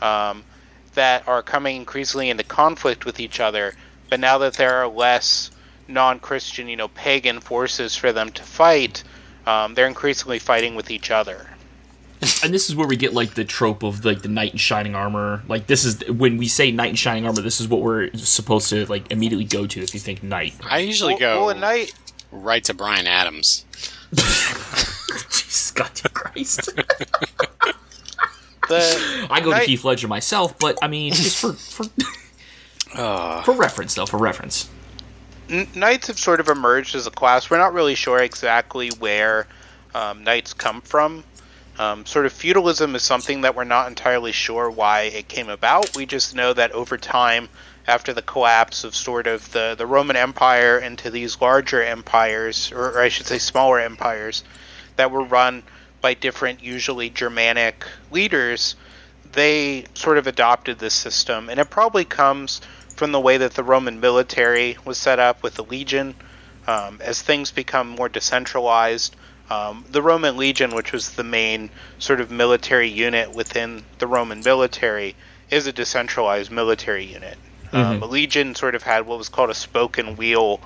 um, 0.00 0.44
that 0.94 1.26
are 1.26 1.42
coming 1.42 1.76
increasingly 1.76 2.30
into 2.30 2.44
conflict 2.44 3.04
with 3.04 3.18
each 3.20 3.40
other. 3.40 3.74
But 4.08 4.20
now 4.20 4.38
that 4.38 4.54
there 4.54 4.74
are 4.76 4.88
less 4.88 5.50
non-Christian, 5.88 6.68
you 6.68 6.76
know, 6.76 6.88
pagan 6.88 7.40
forces 7.40 7.96
for 7.96 8.12
them 8.12 8.30
to 8.32 8.42
fight, 8.42 9.02
um, 9.46 9.74
they're 9.74 9.86
increasingly 9.86 10.38
fighting 10.38 10.76
with 10.76 10.90
each 10.90 11.10
other. 11.10 11.48
And 12.44 12.54
this 12.54 12.68
is 12.68 12.76
where 12.76 12.86
we 12.86 12.96
get 12.96 13.12
like 13.12 13.34
the 13.34 13.44
trope 13.44 13.82
of 13.82 14.04
like 14.04 14.22
the 14.22 14.28
knight 14.28 14.52
in 14.52 14.58
shining 14.58 14.94
armor. 14.94 15.42
Like 15.48 15.66
this 15.66 15.84
is 15.84 16.08
when 16.08 16.36
we 16.36 16.46
say 16.46 16.70
knight 16.70 16.90
in 16.90 16.96
shining 16.96 17.26
armor, 17.26 17.42
this 17.42 17.60
is 17.60 17.66
what 17.66 17.82
we're 17.82 18.12
supposed 18.14 18.68
to 18.70 18.86
like 18.86 19.10
immediately 19.10 19.44
go 19.44 19.66
to 19.66 19.82
if 19.82 19.92
you 19.92 20.00
think 20.00 20.22
knight. 20.22 20.54
I 20.68 20.78
usually 20.78 21.14
well, 21.14 21.18
go 21.18 21.46
well, 21.46 21.56
a 21.56 21.58
knight 21.58 21.94
right 22.30 22.62
to 22.64 22.74
Bryan 22.74 23.06
Adams. 23.06 23.64
Jesus 24.12 25.72
God 25.72 25.90
Christ. 26.12 26.70
the 28.68 29.26
I 29.30 29.40
go 29.40 29.50
to 29.50 29.56
Knight- 29.56 29.68
Heath 29.68 29.84
Ledger 29.84 30.08
myself, 30.08 30.58
but 30.58 30.78
I 30.82 30.88
mean, 30.88 31.12
just 31.12 31.38
for 31.38 31.52
for, 31.52 31.84
for 33.42 33.52
reference 33.54 33.94
though, 33.94 34.06
for 34.06 34.18
reference. 34.18 34.70
Knights 35.74 36.06
have 36.06 36.18
sort 36.18 36.40
of 36.40 36.48
emerged 36.48 36.94
as 36.94 37.06
a 37.06 37.10
class. 37.10 37.50
We're 37.50 37.58
not 37.58 37.74
really 37.74 37.94
sure 37.94 38.20
exactly 38.20 38.88
where 38.98 39.46
um, 39.94 40.24
knights 40.24 40.54
come 40.54 40.80
from. 40.80 41.24
Um, 41.78 42.04
sort 42.04 42.26
of 42.26 42.32
feudalism 42.32 42.94
is 42.94 43.02
something 43.02 43.42
that 43.42 43.56
we're 43.56 43.64
not 43.64 43.88
entirely 43.88 44.32
sure 44.32 44.70
why 44.70 45.02
it 45.02 45.28
came 45.28 45.48
about. 45.48 45.96
We 45.96 46.06
just 46.06 46.34
know 46.34 46.52
that 46.52 46.72
over 46.72 46.98
time, 46.98 47.48
after 47.86 48.12
the 48.12 48.22
collapse 48.22 48.84
of 48.84 48.94
sort 48.94 49.26
of 49.26 49.50
the, 49.52 49.74
the 49.76 49.86
Roman 49.86 50.16
Empire 50.16 50.78
into 50.78 51.10
these 51.10 51.40
larger 51.40 51.82
empires, 51.82 52.70
or, 52.72 52.92
or 52.92 53.00
I 53.00 53.08
should 53.08 53.26
say 53.26 53.38
smaller 53.38 53.80
empires, 53.80 54.44
that 54.96 55.10
were 55.10 55.24
run 55.24 55.62
by 56.00 56.14
different, 56.14 56.62
usually 56.62 57.08
Germanic 57.08 57.84
leaders, 58.10 58.76
they 59.32 59.86
sort 59.94 60.18
of 60.18 60.26
adopted 60.26 60.78
this 60.78 60.94
system. 60.94 61.48
And 61.48 61.58
it 61.58 61.70
probably 61.70 62.04
comes 62.04 62.60
from 62.96 63.12
the 63.12 63.20
way 63.20 63.38
that 63.38 63.54
the 63.54 63.64
Roman 63.64 63.98
military 63.98 64.76
was 64.84 64.98
set 64.98 65.18
up 65.18 65.42
with 65.42 65.54
the 65.54 65.64
legion. 65.64 66.14
Um, 66.66 67.00
as 67.02 67.20
things 67.20 67.50
become 67.50 67.88
more 67.88 68.08
decentralized, 68.08 69.16
um, 69.52 69.84
the 69.90 70.02
Roman 70.02 70.36
legion, 70.36 70.74
which 70.74 70.92
was 70.92 71.10
the 71.10 71.24
main 71.24 71.70
sort 71.98 72.20
of 72.20 72.30
military 72.30 72.88
unit 72.88 73.34
within 73.34 73.82
the 73.98 74.06
Roman 74.06 74.40
military, 74.40 75.14
is 75.50 75.66
a 75.66 75.72
decentralized 75.72 76.50
military 76.50 77.04
unit. 77.04 77.36
Um, 77.72 78.02
a 78.02 78.06
legion 78.06 78.54
sort 78.54 78.74
of 78.74 78.82
had 78.82 79.06
what 79.06 79.18
was 79.18 79.28
called 79.28 79.50
a 79.50 79.54
spoken 79.54 80.16
wheel 80.16 80.60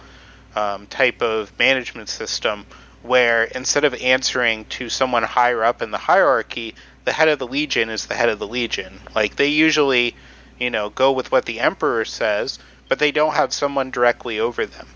um, 0.55 0.87
type 0.87 1.23
of 1.23 1.57
management 1.59 2.09
system, 2.09 2.66
where 3.02 3.45
instead 3.45 3.85
of 3.85 3.95
answering 3.95 4.64
to 4.66 4.88
someone 4.88 5.23
higher 5.23 5.62
up 5.64 5.83
in 5.83 5.90
the 5.90 5.99
hierarchy, 5.99 6.75
the 7.05 7.12
head 7.12 7.28
of 7.28 7.38
the 7.38 7.47
legion 7.47 7.90
is 7.90 8.07
the 8.07 8.14
head 8.14 8.28
of 8.28 8.38
the 8.38 8.49
legion. 8.49 9.00
Like 9.14 9.37
they 9.37 9.49
usually, 9.49 10.16
you 10.59 10.71
know, 10.71 10.90
go 10.90 11.12
with 11.12 11.31
what 11.31 11.45
the 11.45 11.61
emperor 11.61 12.05
says, 12.05 12.59
but 12.88 12.99
they 12.99 13.12
don't 13.12 13.35
have 13.35 13.52
someone 13.52 13.90
directly 13.90 14.40
over 14.40 14.66
them. 14.66 14.88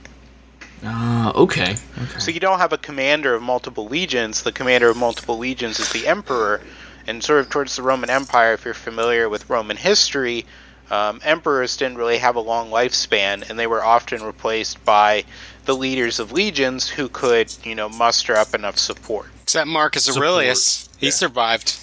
Uh, 0.84 1.32
okay. 1.34 1.72
okay. 2.02 2.18
So 2.18 2.30
you 2.30 2.40
don't 2.40 2.58
have 2.58 2.72
a 2.72 2.78
commander 2.78 3.34
of 3.34 3.42
multiple 3.42 3.86
legions. 3.86 4.42
The 4.42 4.52
commander 4.52 4.88
of 4.88 4.96
multiple 4.96 5.36
legions 5.38 5.78
is 5.78 5.92
the 5.92 6.06
emperor, 6.06 6.60
and 7.06 7.22
sort 7.22 7.40
of 7.40 7.50
towards 7.50 7.76
the 7.76 7.82
Roman 7.82 8.08
Empire, 8.10 8.54
if 8.54 8.64
you're 8.64 8.72
familiar 8.74 9.28
with 9.28 9.48
Roman 9.50 9.76
history, 9.76 10.46
um, 10.90 11.20
emperors 11.22 11.76
didn't 11.76 11.98
really 11.98 12.18
have 12.18 12.34
a 12.36 12.40
long 12.40 12.70
lifespan, 12.70 13.48
and 13.48 13.58
they 13.58 13.66
were 13.66 13.84
often 13.84 14.22
replaced 14.22 14.82
by 14.84 15.24
the 15.66 15.74
leaders 15.76 16.18
of 16.18 16.32
legions 16.32 16.88
who 16.88 17.08
could, 17.08 17.54
you 17.64 17.74
know, 17.74 17.88
muster 17.88 18.34
up 18.34 18.54
enough 18.54 18.78
support. 18.78 19.26
Except 19.42 19.68
Marcus 19.68 20.04
Support. 20.06 20.22
Aurelius. 20.24 20.88
He 20.98 21.06
Yeah. 21.06 21.12
survived. 21.12 21.78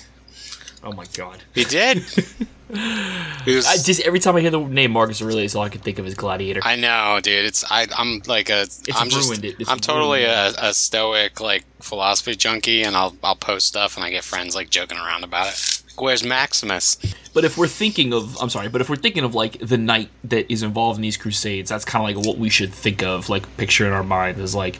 Oh 0.83 0.91
my 0.91 1.05
god. 1.15 1.43
He 1.53 1.63
did. 1.63 2.03
was, 2.69 3.65
I 3.65 3.77
just 3.77 4.01
every 4.01 4.19
time 4.19 4.35
I 4.35 4.41
hear 4.41 4.51
the 4.51 4.59
name 4.59 4.91
Marcus 4.91 5.21
Aurelius, 5.21 5.55
all 5.55 5.63
I 5.63 5.69
can 5.69 5.81
think 5.81 5.99
of 5.99 6.05
is 6.05 6.15
Gladiator. 6.15 6.61
I 6.63 6.75
know, 6.75 7.19
dude. 7.21 7.45
It's 7.45 7.63
I. 7.69 7.87
I'm 7.97 8.21
like 8.27 8.49
a. 8.49 8.67
am 8.95 9.09
just. 9.09 9.29
ruined 9.29 9.45
it. 9.45 9.55
It's 9.59 9.69
I'm 9.69 9.79
totally 9.79 10.23
a, 10.23 10.49
a 10.59 10.73
stoic 10.73 11.39
like 11.39 11.63
philosophy 11.79 12.35
junkie, 12.35 12.83
and 12.83 12.95
I'll 12.95 13.15
I'll 13.23 13.35
post 13.35 13.67
stuff, 13.67 13.95
and 13.95 14.05
I 14.05 14.09
get 14.09 14.23
friends 14.23 14.55
like 14.55 14.69
joking 14.69 14.97
around 14.97 15.23
about 15.23 15.47
it. 15.47 15.83
Where's 15.97 16.23
Maximus? 16.23 16.97
But 17.33 17.43
if 17.43 17.57
we're 17.57 17.67
thinking 17.67 18.13
of, 18.13 18.37
I'm 18.39 18.49
sorry, 18.49 18.67
but 18.67 18.81
if 18.81 18.89
we're 18.89 18.97
thinking 18.97 19.23
of 19.23 19.33
like 19.33 19.57
the 19.59 19.77
knight 19.77 20.09
that 20.25 20.51
is 20.51 20.61
involved 20.61 20.97
in 20.97 21.01
these 21.01 21.17
crusades, 21.17 21.69
that's 21.69 21.85
kind 21.85 22.03
of 22.03 22.15
like 22.15 22.27
what 22.27 22.37
we 22.37 22.49
should 22.49 22.73
think 22.73 23.01
of, 23.01 23.29
like 23.29 23.57
picture 23.57 23.85
in 23.87 23.93
our 23.93 24.03
mind 24.03 24.39
is 24.39 24.53
like 24.53 24.79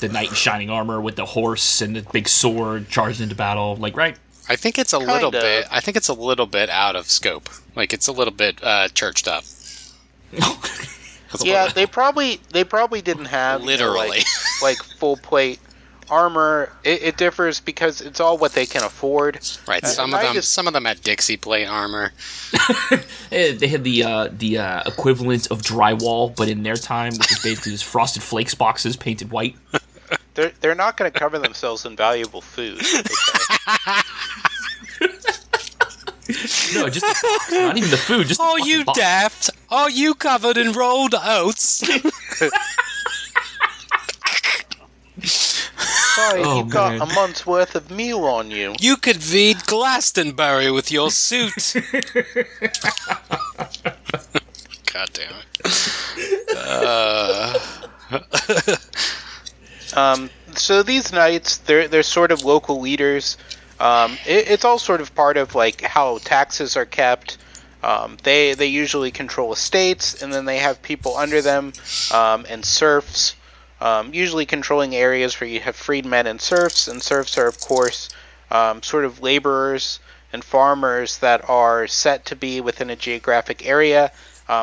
the 0.00 0.08
knight 0.08 0.28
in 0.30 0.34
shining 0.34 0.70
armor 0.70 1.00
with 1.00 1.16
the 1.16 1.24
horse 1.24 1.80
and 1.80 1.96
the 1.96 2.02
big 2.12 2.28
sword 2.28 2.88
charged 2.88 3.20
into 3.20 3.34
battle, 3.34 3.76
like 3.76 3.96
right? 3.96 4.16
I 4.48 4.56
think 4.56 4.78
it's 4.78 4.92
a 4.92 4.98
little 4.98 5.30
Kinda. 5.32 5.40
bit. 5.40 5.66
I 5.70 5.80
think 5.80 5.96
it's 5.96 6.08
a 6.08 6.14
little 6.14 6.46
bit 6.46 6.70
out 6.70 6.94
of 6.96 7.10
scope. 7.10 7.48
Like 7.74 7.92
it's 7.92 8.06
a 8.08 8.12
little 8.12 8.32
bit 8.34 8.62
uh, 8.62 8.88
churched 8.88 9.28
up. 9.28 9.44
Yeah, 11.42 11.68
they 11.74 11.86
probably 11.86 12.40
they 12.52 12.64
probably 12.64 13.02
didn't 13.02 13.26
have 13.26 13.60
you 13.60 13.66
know, 13.66 13.72
Literally. 13.72 14.08
like, 14.08 14.24
like 14.62 14.76
full 14.98 15.16
plate 15.16 15.58
armor. 16.08 16.72
It, 16.84 17.02
it 17.02 17.16
differs 17.16 17.60
because 17.60 18.00
it's 18.00 18.20
all 18.20 18.38
what 18.38 18.52
they 18.52 18.64
can 18.64 18.84
afford. 18.84 19.40
Right. 19.66 19.82
Uh, 19.82 19.88
Some 19.88 20.14
of 20.14 20.20
them. 20.20 20.34
just- 20.34 20.54
Some 20.54 20.66
of 20.68 20.72
them 20.72 20.84
had 20.84 21.02
Dixie 21.02 21.36
plate 21.36 21.66
armor. 21.66 22.12
Eh, 23.32 23.52
They 23.52 23.66
had 23.66 23.82
the 23.84 24.04
uh, 24.04 24.28
the 24.32 24.58
uh, 24.58 24.82
equivalent 24.86 25.50
of 25.50 25.62
drywall, 25.62 26.34
but 26.34 26.48
in 26.48 26.62
their 26.62 26.76
time, 26.76 27.12
which 27.18 27.32
is 27.32 27.40
basically 27.42 27.72
just 27.72 27.84
frosted 27.84 28.22
flakes 28.22 28.54
boxes 28.54 28.96
painted 28.96 29.30
white. 29.30 29.56
They're 30.36 30.52
they're 30.60 30.74
not 30.76 30.96
going 30.96 31.10
to 31.10 31.18
cover 31.18 31.38
themselves 31.38 31.84
in 31.84 31.96
valuable 31.96 32.40
food. 32.42 32.80
No, 36.74 36.88
just 36.90 37.04
not 37.52 37.76
even 37.76 37.90
the 37.90 37.96
food. 37.96 38.26
Just 38.26 38.40
the 38.40 38.46
Oh, 38.46 38.56
you 38.56 38.84
box. 38.84 38.98
daft! 38.98 39.50
Are 39.70 39.88
you 39.88 40.14
covered 40.14 40.56
in 40.56 40.72
rolled 40.72 41.14
oats? 41.14 41.86
Sorry, 45.22 46.42
Oh, 46.44 46.58
you've 46.58 46.70
got 46.70 46.94
a 47.00 47.06
month's 47.14 47.46
worth 47.46 47.74
of 47.76 47.90
meal 47.90 48.24
on 48.24 48.50
you. 48.50 48.74
you 48.80 48.96
could 48.96 49.22
feed 49.22 49.64
Glastonbury 49.66 50.70
with 50.70 50.90
your 50.90 51.10
suit. 51.10 51.74
God 54.92 55.08
damn 55.12 55.32
it! 55.34 55.46
Uh, 56.56 57.58
Um, 59.96 60.30
so 60.54 60.82
these 60.82 61.12
knights, 61.12 61.56
they're 61.56 61.88
they're 61.88 62.02
sort 62.02 62.30
of 62.30 62.44
local 62.44 62.80
leaders. 62.80 63.38
Um, 63.80 64.12
it, 64.26 64.48
it's 64.48 64.64
all 64.64 64.78
sort 64.78 65.00
of 65.00 65.14
part 65.14 65.36
of 65.36 65.54
like 65.54 65.80
how 65.80 66.18
taxes 66.18 66.76
are 66.76 66.84
kept. 66.84 67.38
Um, 67.82 68.18
they 68.22 68.54
they 68.54 68.66
usually 68.66 69.10
control 69.10 69.52
estates, 69.52 70.22
and 70.22 70.32
then 70.32 70.44
they 70.44 70.58
have 70.58 70.82
people 70.82 71.16
under 71.16 71.40
them 71.40 71.72
um, 72.12 72.46
and 72.48 72.64
serfs. 72.64 73.34
Um, 73.80 74.14
usually 74.14 74.46
controlling 74.46 74.94
areas 74.94 75.38
where 75.38 75.48
you 75.48 75.60
have 75.60 75.76
freedmen 75.76 76.26
and 76.26 76.40
serfs, 76.40 76.88
and 76.88 77.02
serfs 77.02 77.36
are 77.38 77.46
of 77.46 77.60
course 77.60 78.08
um, 78.50 78.82
sort 78.82 79.04
of 79.04 79.20
laborers 79.22 80.00
and 80.32 80.44
farmers 80.44 81.18
that 81.18 81.48
are 81.48 81.86
set 81.86 82.26
to 82.26 82.36
be 82.36 82.60
within 82.60 82.90
a 82.90 82.96
geographic 82.96 83.66
area. 83.66 84.12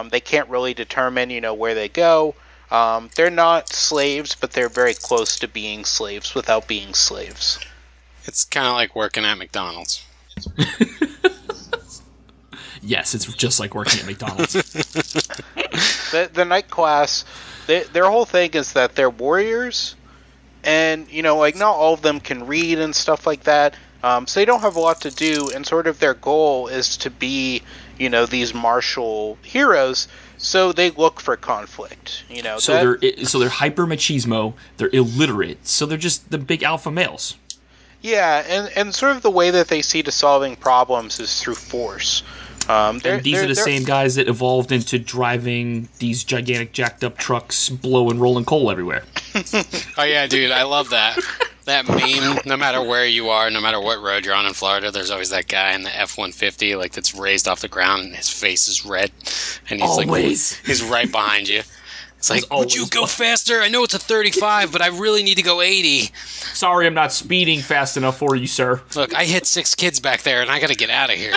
They 0.09 0.19
can't 0.19 0.49
really 0.49 0.73
determine, 0.73 1.29
you 1.29 1.41
know, 1.41 1.53
where 1.53 1.75
they 1.75 1.89
go. 1.89 2.35
Um, 2.73 3.09
they're 3.15 3.29
not 3.29 3.69
slaves, 3.69 4.35
but 4.35 4.51
they're 4.51 4.67
very 4.67 4.95
close 4.95 5.39
to 5.39 5.47
being 5.47 5.85
slaves 5.85 6.35
without 6.35 6.67
being 6.67 6.93
slaves. 6.93 7.59
It's 8.25 8.43
kind 8.43 8.67
of 8.67 8.73
like 8.73 8.95
working 8.95 9.23
at 9.23 9.37
McDonald's. 9.37 10.05
Yes, 12.85 13.15
it's 13.15 13.25
just 13.33 13.59
like 13.59 13.73
working 13.73 13.99
at 13.99 14.05
McDonald's. 14.05 14.53
The, 16.11 16.29
the 16.31 16.45
knight 16.45 16.69
class, 16.69 17.25
they, 17.65 17.81
their 17.85 18.05
whole 18.05 18.25
thing 18.25 18.51
is 18.51 18.73
that 18.73 18.93
they're 18.93 19.09
warriors, 19.09 19.95
and 20.63 21.11
you 21.11 21.23
know, 21.23 21.37
like 21.37 21.55
not 21.55 21.73
all 21.73 21.95
of 21.95 22.03
them 22.03 22.19
can 22.19 22.45
read 22.45 22.77
and 22.77 22.95
stuff 22.95 23.25
like 23.25 23.45
that. 23.45 23.75
Um, 24.03 24.27
so 24.27 24.39
they 24.39 24.45
don't 24.45 24.59
have 24.59 24.75
a 24.75 24.79
lot 24.79 25.01
to 25.01 25.09
do, 25.09 25.49
and 25.49 25.65
sort 25.65 25.87
of 25.87 25.97
their 25.97 26.13
goal 26.13 26.67
is 26.67 26.97
to 26.97 27.09
be, 27.09 27.63
you 27.97 28.11
know, 28.11 28.27
these 28.27 28.53
martial 28.53 29.39
heroes. 29.41 30.07
So 30.43 30.73
they 30.73 30.89
look 30.91 31.19
for 31.21 31.35
conflict. 31.37 32.25
You 32.29 32.43
know, 32.43 32.59
so 32.59 32.73
that- 32.73 33.01
they're 33.01 33.25
so 33.25 33.39
they're 33.39 33.49
hyper 33.49 33.85
machismo. 33.87 34.53
They're 34.77 34.89
illiterate. 34.93 35.65
So 35.67 35.85
they're 35.85 35.97
just 35.97 36.29
the 36.31 36.37
big 36.37 36.63
alpha 36.63 36.91
males. 36.91 37.37
Yeah, 38.01 38.43
and, 38.49 38.69
and 38.75 38.93
sort 38.93 39.15
of 39.15 39.21
the 39.21 39.31
way 39.31 39.49
that 39.49 39.69
they 39.69 39.81
see 39.81 40.03
to 40.03 40.11
solving 40.11 40.57
problems 40.57 41.21
is 41.21 41.41
through 41.41 41.55
force. 41.55 42.21
Um, 42.67 42.99
they're, 42.99 43.15
And 43.15 43.23
these 43.23 43.35
they're- 43.35 43.45
are 43.45 43.47
the 43.47 43.53
they're- 43.53 43.63
same 43.63 43.83
guys 43.85 44.15
that 44.15 44.27
evolved 44.27 44.73
into 44.73 44.99
driving 44.99 45.87
these 45.99 46.25
gigantic 46.25 46.73
jacked 46.73 47.05
up 47.05 47.17
trucks, 47.17 47.69
blowing 47.69 48.19
rolling 48.19 48.43
coal 48.45 48.69
everywhere. 48.69 49.03
Oh 49.97 50.03
yeah, 50.03 50.27
dude, 50.27 50.51
I 50.51 50.63
love 50.63 50.89
that. 50.89 51.17
That 51.65 51.87
meme. 51.87 52.39
No 52.45 52.57
matter 52.57 52.81
where 52.83 53.05
you 53.05 53.29
are, 53.29 53.49
no 53.49 53.61
matter 53.61 53.79
what 53.79 54.01
road 54.01 54.25
you're 54.25 54.35
on 54.35 54.45
in 54.45 54.53
Florida, 54.53 54.91
there's 54.91 55.09
always 55.11 55.29
that 55.29 55.47
guy 55.47 55.73
in 55.73 55.83
the 55.83 55.97
F-150, 55.97 56.77
like 56.77 56.91
that's 56.91 57.15
raised 57.15 57.47
off 57.47 57.61
the 57.61 57.67
ground, 57.69 58.03
and 58.05 58.15
his 58.15 58.29
face 58.29 58.67
is 58.67 58.85
red, 58.85 59.11
and 59.69 59.79
he's 59.79 59.89
Always. 59.89 60.57
like, 60.59 60.67
he's 60.67 60.83
right 60.83 61.09
behind 61.11 61.47
you. 61.47 61.61
It's 62.17 62.29
like, 62.29 62.47
There's 62.47 62.59
would 62.59 62.73
you 62.73 62.87
go 62.87 63.01
one. 63.01 63.09
faster? 63.09 63.61
I 63.61 63.67
know 63.67 63.83
it's 63.83 63.93
a 63.93 63.99
35, 63.99 64.71
but 64.71 64.81
I 64.81 64.87
really 64.87 65.23
need 65.23 65.35
to 65.35 65.41
go 65.43 65.61
80. 65.61 66.09
Sorry, 66.53 66.87
I'm 66.87 66.93
not 66.93 67.11
speeding 67.11 67.59
fast 67.59 67.97
enough 67.97 68.17
for 68.17 68.35
you, 68.35 68.47
sir. 68.47 68.81
Look, 68.95 69.13
I 69.13 69.25
hit 69.25 69.45
six 69.45 69.75
kids 69.75 69.99
back 69.99 70.21
there, 70.21 70.41
and 70.41 70.49
I 70.49 70.59
got 70.61 70.69
to 70.69 70.75
get 70.75 70.89
out 70.89 71.09
of 71.09 71.17
here. 71.17 71.35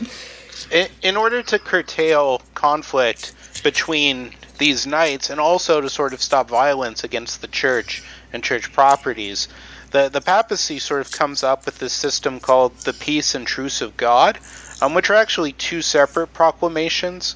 in, 0.70 0.88
in 1.02 1.16
order 1.16 1.42
to 1.42 1.58
curtail 1.58 2.40
conflict 2.54 3.34
between 3.62 4.32
these 4.60 4.86
knights 4.86 5.30
and 5.30 5.40
also 5.40 5.80
to 5.80 5.90
sort 5.90 6.12
of 6.12 6.22
stop 6.22 6.48
violence 6.48 7.02
against 7.02 7.40
the 7.40 7.48
church 7.48 8.04
and 8.32 8.44
church 8.44 8.72
properties, 8.72 9.48
the, 9.90 10.08
the 10.08 10.20
papacy 10.20 10.78
sort 10.78 11.00
of 11.00 11.10
comes 11.10 11.42
up 11.42 11.66
with 11.66 11.78
this 11.78 11.92
system 11.92 12.38
called 12.38 12.76
the 12.80 12.92
Peace 12.92 13.34
and 13.34 13.46
Truce 13.46 13.80
of 13.80 13.96
God, 13.96 14.38
um, 14.80 14.94
which 14.94 15.10
are 15.10 15.14
actually 15.14 15.52
two 15.52 15.82
separate 15.82 16.28
proclamations. 16.28 17.34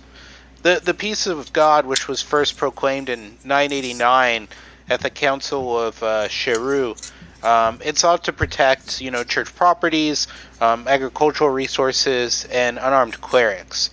The, 0.62 0.80
the 0.84 0.94
Peace 0.94 1.26
of 1.26 1.52
God, 1.52 1.86
which 1.86 2.06
was 2.06 2.22
first 2.22 2.56
proclaimed 2.56 3.08
in 3.08 3.38
989 3.42 4.46
at 4.88 5.00
the 5.00 5.10
Council 5.10 5.80
of 5.80 6.00
uh, 6.02 6.28
Charroux, 6.28 6.94
Um, 7.44 7.78
it 7.84 7.98
sought 7.98 8.24
to 8.24 8.32
protect, 8.32 9.02
you 9.02 9.10
know, 9.10 9.22
church 9.22 9.54
properties, 9.54 10.28
um, 10.62 10.88
agricultural 10.88 11.50
resources, 11.50 12.46
and 12.50 12.78
unarmed 12.78 13.20
clerics. 13.20 13.90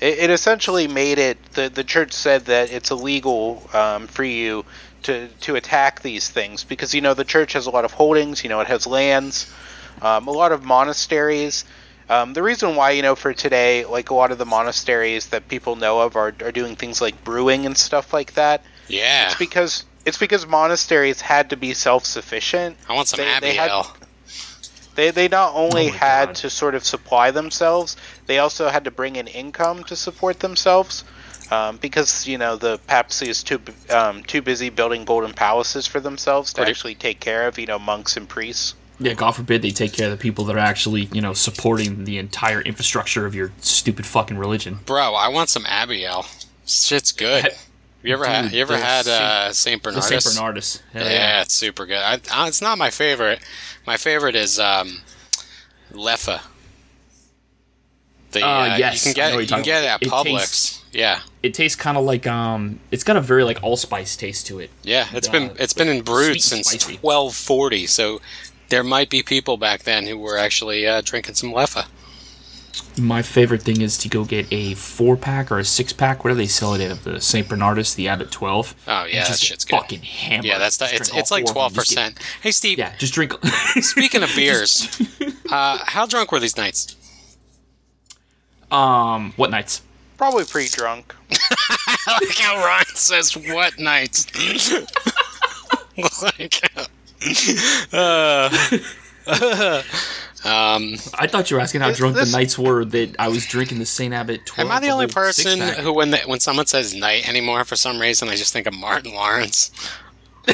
It, 0.00 0.18
it 0.18 0.30
essentially 0.30 0.86
made 0.88 1.18
it. 1.18 1.42
The 1.52 1.68
the 1.68 1.84
church 1.84 2.12
said 2.12 2.46
that 2.46 2.72
it's 2.72 2.90
illegal 2.90 3.68
um, 3.72 4.06
for 4.06 4.24
you 4.24 4.64
to 5.04 5.28
to 5.40 5.56
attack 5.56 6.02
these 6.02 6.28
things 6.28 6.64
because 6.64 6.94
you 6.94 7.00
know 7.00 7.14
the 7.14 7.24
church 7.24 7.52
has 7.54 7.66
a 7.66 7.70
lot 7.70 7.84
of 7.84 7.92
holdings. 7.92 8.42
You 8.42 8.50
know, 8.50 8.60
it 8.60 8.66
has 8.68 8.86
lands, 8.86 9.52
um, 10.02 10.26
a 10.28 10.32
lot 10.32 10.52
of 10.52 10.64
monasteries. 10.64 11.64
Um, 12.10 12.32
the 12.32 12.42
reason 12.42 12.74
why, 12.74 12.92
you 12.92 13.02
know, 13.02 13.14
for 13.14 13.34
today, 13.34 13.84
like 13.84 14.08
a 14.08 14.14
lot 14.14 14.32
of 14.32 14.38
the 14.38 14.46
monasteries 14.46 15.26
that 15.26 15.46
people 15.48 15.76
know 15.76 16.00
of 16.00 16.16
are, 16.16 16.34
are 16.42 16.52
doing 16.52 16.74
things 16.74 17.02
like 17.02 17.22
brewing 17.22 17.66
and 17.66 17.76
stuff 17.76 18.14
like 18.14 18.32
that. 18.34 18.64
Yeah. 18.88 19.26
It's 19.26 19.34
because 19.38 19.84
it's 20.06 20.16
because 20.16 20.46
monasteries 20.46 21.20
had 21.20 21.50
to 21.50 21.56
be 21.58 21.74
self-sufficient. 21.74 22.78
I 22.88 22.94
want 22.94 23.08
some 23.08 23.18
they- 23.20 23.40
they 23.40 23.54
had- 23.54 23.70
Abiel. 23.70 23.94
They 24.98 25.12
they 25.12 25.28
not 25.28 25.54
only 25.54 25.90
Oh 25.90 25.92
had 25.92 26.26
God. 26.26 26.34
to 26.34 26.50
sort 26.50 26.74
of 26.74 26.84
supply 26.84 27.30
themselves, 27.30 27.96
they 28.26 28.40
also 28.40 28.68
had 28.68 28.82
to 28.82 28.90
bring 28.90 29.14
in 29.14 29.28
income 29.28 29.84
to 29.84 29.94
support 29.94 30.40
themselves. 30.40 31.04
Um, 31.52 31.76
because 31.76 32.26
you 32.26 32.36
know 32.36 32.56
the 32.56 32.78
papacy 32.88 33.28
is 33.30 33.44
too 33.44 33.60
um, 33.90 34.24
too 34.24 34.42
busy 34.42 34.70
building 34.70 35.04
golden 35.04 35.32
palaces 35.34 35.86
for 35.86 36.00
themselves 36.00 36.52
to 36.54 36.56
Pretty- 36.62 36.70
actually 36.72 36.94
take 36.96 37.20
care 37.20 37.46
of 37.46 37.60
you 37.60 37.66
know 37.66 37.78
monks 37.78 38.16
and 38.16 38.28
priests. 38.28 38.74
Yeah, 38.98 39.14
God 39.14 39.30
forbid 39.36 39.62
they 39.62 39.70
take 39.70 39.92
care 39.92 40.06
of 40.06 40.18
the 40.18 40.20
people 40.20 40.44
that 40.46 40.56
are 40.56 40.66
actually, 40.72 41.02
you 41.12 41.20
know, 41.20 41.32
supporting 41.32 42.04
the 42.04 42.18
entire 42.18 42.60
infrastructure 42.60 43.24
of 43.24 43.32
your 43.36 43.52
stupid 43.60 44.04
fucking 44.04 44.36
religion. 44.36 44.80
Bro, 44.84 45.14
I 45.14 45.28
want 45.28 45.48
some 45.48 45.62
Abiel. 45.66 46.26
Shit's 46.66 47.12
good. 47.12 47.46
You 48.02 48.12
ever 48.14 48.26
had 48.26 48.52
you 48.52 48.60
ever 48.60 48.76
had 48.76 49.04
Saint- 49.06 49.20
uh, 49.22 49.52
Saint 49.52 49.82
The 49.82 49.90
Bernardus? 49.90 50.02
Saint 50.08 50.22
Bernardus. 50.22 50.80
Hell 50.92 51.04
Yeah, 51.10 51.42
it's 51.42 51.54
super 51.54 51.84
good. 51.84 51.98
I, 51.98 52.20
I, 52.32 52.46
it's 52.48 52.62
not 52.62 52.78
my 52.78 52.90
favorite. 52.90 53.40
My 53.86 53.96
favorite 53.96 54.36
is 54.36 54.58
um, 54.60 55.00
Leffe. 55.92 56.40
The, 58.30 58.42
Uh, 58.42 58.46
uh, 58.46 58.76
yes, 58.78 59.04
you 59.06 59.12
can 59.12 59.16
get 59.16 59.32
you 59.32 59.38
you're 59.40 59.46
can 59.48 59.62
get 59.62 59.84
it 59.84 59.86
at. 59.88 60.02
It 60.02 60.08
Publix. 60.10 60.24
tastes- 60.38 60.74
yeah, 60.92 61.20
It 61.42 61.52
tastes 61.54 61.76
kind 61.76 61.98
of 61.98 62.04
like 62.04 62.26
um, 62.26 62.80
it's 62.90 63.04
got 63.04 63.16
a 63.16 63.20
very 63.20 63.44
like 63.44 63.62
allspice 63.62 64.16
taste 64.16 64.46
to 64.46 64.58
it. 64.58 64.70
yeah. 64.82 65.06
It's 65.12 65.28
Uh, 65.28 65.32
been 65.32 65.50
it's 65.58 65.74
been 65.74 65.88
in 65.88 66.02
brewed 66.02 66.40
since 66.40 66.74
twelve 66.76 67.34
forty. 67.34 67.86
So 67.86 68.20
there 68.68 68.82
might 68.84 69.10
be 69.10 69.22
people 69.22 69.56
back 69.58 69.82
then 69.82 70.06
who 70.06 70.16
were 70.16 70.38
actually 70.38 70.86
uh, 70.86 71.02
drinking 71.04 71.34
some 71.34 71.50
Leffe. 71.52 71.86
My 72.98 73.22
favorite 73.22 73.62
thing 73.62 73.80
is 73.80 73.96
to 73.98 74.08
go 74.08 74.24
get 74.24 74.46
a 74.52 74.74
four 74.74 75.16
pack 75.16 75.50
or 75.52 75.58
a 75.58 75.64
six 75.64 75.92
pack, 75.92 76.24
whatever 76.24 76.38
they 76.38 76.46
sell 76.46 76.74
it 76.74 76.80
at 76.80 77.04
the 77.04 77.20
Saint 77.20 77.48
Bernardus, 77.48 77.94
the 77.94 78.08
Abbott 78.08 78.30
Twelve. 78.30 78.74
Oh, 78.86 79.04
and 79.04 79.12
yeah, 79.12 79.24
that 79.28 79.38
shit's 79.38 79.64
good. 79.64 79.76
fucking 79.76 80.00
hammer. 80.02 80.44
Yeah, 80.46 80.58
that's 80.58 80.76
the, 80.76 80.92
it's 80.94 81.14
it's 81.14 81.30
like 81.30 81.44
four 81.46 81.54
twelve 81.54 81.72
of 81.72 81.76
them. 81.76 81.82
Just 81.84 81.94
percent. 81.96 82.18
Hey 82.42 82.50
Steve, 82.50 82.78
Yeah, 82.78 82.94
just 82.96 83.14
drink. 83.14 83.32
speaking 83.80 84.22
of 84.22 84.30
beers, 84.34 85.00
uh, 85.50 85.78
how 85.84 86.06
drunk 86.06 86.32
were 86.32 86.40
these 86.40 86.56
nights? 86.56 86.96
um, 88.70 89.32
what 89.36 89.50
nights? 89.50 89.82
Probably 90.16 90.44
pretty 90.44 90.68
drunk. 90.68 91.14
I 91.30 92.18
like 92.22 92.36
how 92.38 92.56
Ryan 92.56 92.84
says 92.94 93.36
what 93.36 93.78
nights. 93.78 94.26
like, 96.22 96.60
uh, 97.92 98.50
um, 100.48 100.94
I 101.14 101.26
thought 101.26 101.50
you 101.50 101.56
were 101.56 101.62
asking 101.62 101.80
how 101.82 101.88
This- 101.88 101.98
drunk 101.98 102.16
this- 102.16 102.30
the 102.30 102.36
nights 102.36 102.58
were 102.58 102.84
that 102.84 103.16
I 103.18 103.28
was 103.28 103.46
drinking 103.46 103.78
the 103.78 103.86
Saint 103.86 104.14
Abbott 104.14 104.46
Twelve. 104.46 104.68
am 104.70 104.76
I 104.76 104.80
the 104.80 104.88
only 104.88 105.06
person 105.06 105.60
who, 105.60 105.92
when 105.92 106.10
the, 106.10 106.18
when 106.26 106.40
someone 106.40 106.66
says 106.66 106.94
night 106.94 107.28
anymore, 107.28 107.64
for 107.64 107.76
some 107.76 108.00
reason, 108.00 108.28
I 108.28 108.36
just 108.36 108.52
think 108.52 108.66
of 108.66 108.74
Martin 108.74 109.12
Lawrence? 109.14 109.70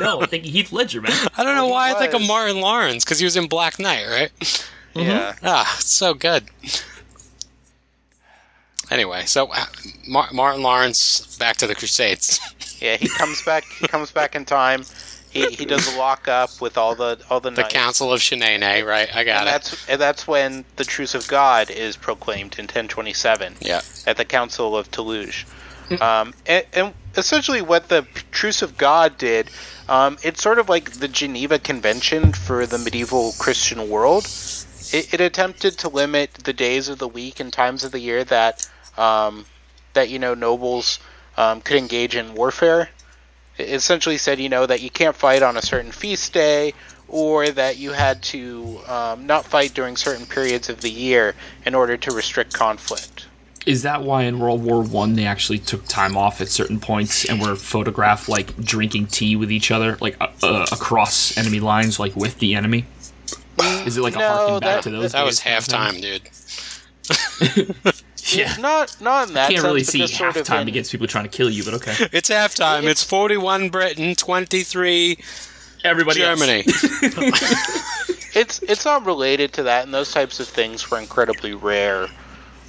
no, 0.00 0.16
I 0.16 0.20
think 0.20 0.30
thinking 0.30 0.52
Heath 0.52 0.72
Ledger, 0.72 1.00
man. 1.00 1.12
I 1.36 1.44
don't 1.44 1.54
know 1.56 1.66
he 1.66 1.72
why 1.72 1.90
I 1.90 1.94
think 1.94 2.14
of. 2.14 2.22
Martin 2.26 2.60
Lawrence 2.60 3.04
because 3.04 3.18
he 3.18 3.24
was 3.24 3.36
in 3.36 3.46
Black 3.46 3.78
Knight, 3.78 4.06
right? 4.06 4.30
Mm-hmm. 4.94 5.00
Yeah. 5.00 5.34
Ah, 5.42 5.76
so 5.80 6.14
good. 6.14 6.44
Anyway, 8.90 9.24
so 9.26 9.46
uh, 9.52 9.64
Mar- 10.06 10.32
Martin 10.32 10.62
Lawrence 10.62 11.36
back 11.38 11.56
to 11.58 11.66
the 11.66 11.74
Crusades. 11.74 12.40
Yeah, 12.80 12.96
he 12.96 13.08
comes 13.08 13.42
back. 13.42 13.64
He 13.78 13.86
comes 13.86 14.10
back 14.10 14.34
in 14.34 14.44
time. 14.44 14.84
He, 15.32 15.46
he 15.50 15.64
does 15.64 15.92
a 15.94 15.98
lockup 15.98 16.60
with 16.60 16.76
all 16.76 16.94
the 16.94 17.20
all 17.30 17.40
the, 17.40 17.50
The 17.50 17.62
knights. 17.62 17.72
Council 17.74 18.12
of 18.12 18.20
Shanae, 18.20 18.84
right? 18.86 19.08
I 19.14 19.24
got 19.24 19.40
and 19.40 19.48
it. 19.48 19.52
that's 19.52 19.88
and 19.88 20.00
that's 20.00 20.28
when 20.28 20.64
the 20.76 20.84
truce 20.84 21.14
of 21.14 21.26
God 21.28 21.70
is 21.70 21.96
proclaimed 21.96 22.58
in 22.58 22.64
1027 22.64 23.56
Yeah. 23.60 23.80
at 24.06 24.16
the 24.16 24.24
Council 24.24 24.76
of 24.76 24.90
Toulouse. 24.90 25.44
um, 26.00 26.32
and, 26.46 26.64
and 26.74 26.94
essentially, 27.16 27.60
what 27.62 27.88
the 27.88 28.06
truce 28.30 28.62
of 28.62 28.78
God 28.78 29.18
did, 29.18 29.50
um, 29.88 30.16
it's 30.22 30.42
sort 30.42 30.58
of 30.58 30.68
like 30.68 30.92
the 30.92 31.08
Geneva 31.08 31.58
Convention 31.58 32.32
for 32.32 32.66
the 32.66 32.78
medieval 32.78 33.32
Christian 33.38 33.88
world. 33.90 34.24
It, 34.92 35.12
it 35.14 35.20
attempted 35.20 35.78
to 35.78 35.88
limit 35.88 36.32
the 36.34 36.52
days 36.52 36.88
of 36.88 36.98
the 36.98 37.08
week 37.08 37.40
and 37.40 37.52
times 37.52 37.84
of 37.84 37.92
the 37.92 38.00
year 38.00 38.24
that 38.24 38.68
um, 38.98 39.44
that 39.94 40.08
you 40.10 40.18
know 40.18 40.34
nobles 40.34 40.98
um, 41.36 41.60
could 41.62 41.76
engage 41.76 42.14
in 42.16 42.34
warfare. 42.34 42.90
It 43.58 43.68
essentially 43.70 44.16
said, 44.18 44.40
you 44.40 44.48
know, 44.48 44.66
that 44.66 44.80
you 44.80 44.90
can't 44.90 45.14
fight 45.16 45.42
on 45.42 45.56
a 45.56 45.62
certain 45.62 45.92
feast 45.92 46.32
day, 46.32 46.72
or 47.08 47.48
that 47.50 47.76
you 47.78 47.92
had 47.92 48.22
to 48.22 48.80
um, 48.88 49.26
not 49.26 49.44
fight 49.44 49.74
during 49.74 49.96
certain 49.96 50.24
periods 50.26 50.68
of 50.70 50.80
the 50.80 50.90
year 50.90 51.34
in 51.66 51.74
order 51.74 51.96
to 51.98 52.10
restrict 52.12 52.52
conflict. 52.54 53.26
Is 53.66 53.82
that 53.82 54.02
why 54.02 54.22
in 54.22 54.40
World 54.40 54.64
War 54.64 54.82
One 54.82 55.14
they 55.14 55.24
actually 55.26 55.58
took 55.58 55.86
time 55.86 56.16
off 56.16 56.40
at 56.40 56.48
certain 56.48 56.80
points 56.80 57.24
and 57.26 57.40
were 57.40 57.54
photographed 57.54 58.28
like 58.28 58.56
drinking 58.56 59.06
tea 59.08 59.36
with 59.36 59.52
each 59.52 59.70
other, 59.70 59.96
like 60.00 60.16
uh, 60.20 60.28
uh, 60.42 60.66
across 60.72 61.36
enemy 61.36 61.60
lines, 61.60 62.00
like 62.00 62.16
with 62.16 62.38
the 62.40 62.54
enemy? 62.54 62.86
Is 63.86 63.96
it 63.98 64.00
like 64.00 64.16
a 64.16 64.18
No, 64.18 64.28
harken 64.28 64.60
back 64.60 64.76
that- 64.76 64.82
to 64.84 64.90
those? 64.90 65.12
That 65.12 65.24
was 65.24 65.38
days 65.40 65.68
kind 65.68 65.96
halftime, 65.96 66.00
dude. 66.00 67.94
thing? 68.32 68.40
Yeah, 68.46 68.56
Not 68.60 68.96
not 69.00 69.28
in 69.28 69.34
that 69.34 69.48
can't 69.48 69.60
sense, 69.60 69.64
really 69.70 69.84
see 69.84 69.98
just 69.98 70.14
sort 70.16 70.36
of 70.36 70.44
halftime 70.46 70.62
in- 70.62 70.68
against 70.68 70.90
people 70.92 71.06
trying 71.06 71.24
to 71.24 71.30
kill 71.30 71.50
you, 71.50 71.64
but 71.64 71.74
okay. 71.74 72.08
It's 72.12 72.30
halftime. 72.30 72.84
It's 72.84 73.02
41 73.04 73.68
Britain, 73.70 74.14
23 74.14 75.18
Everybody. 75.84 76.18
Germany. 76.20 76.62
it's 78.34 78.62
it's 78.62 78.84
not 78.84 79.04
related 79.06 79.52
to 79.54 79.64
that, 79.64 79.84
and 79.84 79.92
those 79.94 80.12
types 80.12 80.40
of 80.40 80.48
things 80.48 80.90
were 80.90 80.98
incredibly 80.98 81.54
rare. 81.54 82.08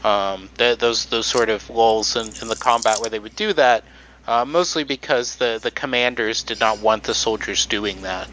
Um, 0.04 0.50
th- 0.58 0.80
those 0.80 1.06
those 1.06 1.28
sort 1.28 1.50
of 1.50 1.70
lulls 1.70 2.16
in, 2.16 2.28
in 2.42 2.48
the 2.48 2.56
combat 2.56 3.00
where 3.00 3.10
they 3.10 3.20
would 3.20 3.36
do 3.36 3.54
that, 3.54 3.84
uh, 4.28 4.44
mostly 4.46 4.84
because 4.84 5.36
the 5.38 5.60
the 5.62 5.72
commanders 5.72 6.44
did 6.44 6.60
not 6.60 6.80
want 6.80 7.04
the 7.04 7.14
soldiers 7.14 7.66
doing 7.66 8.02
that. 8.02 8.28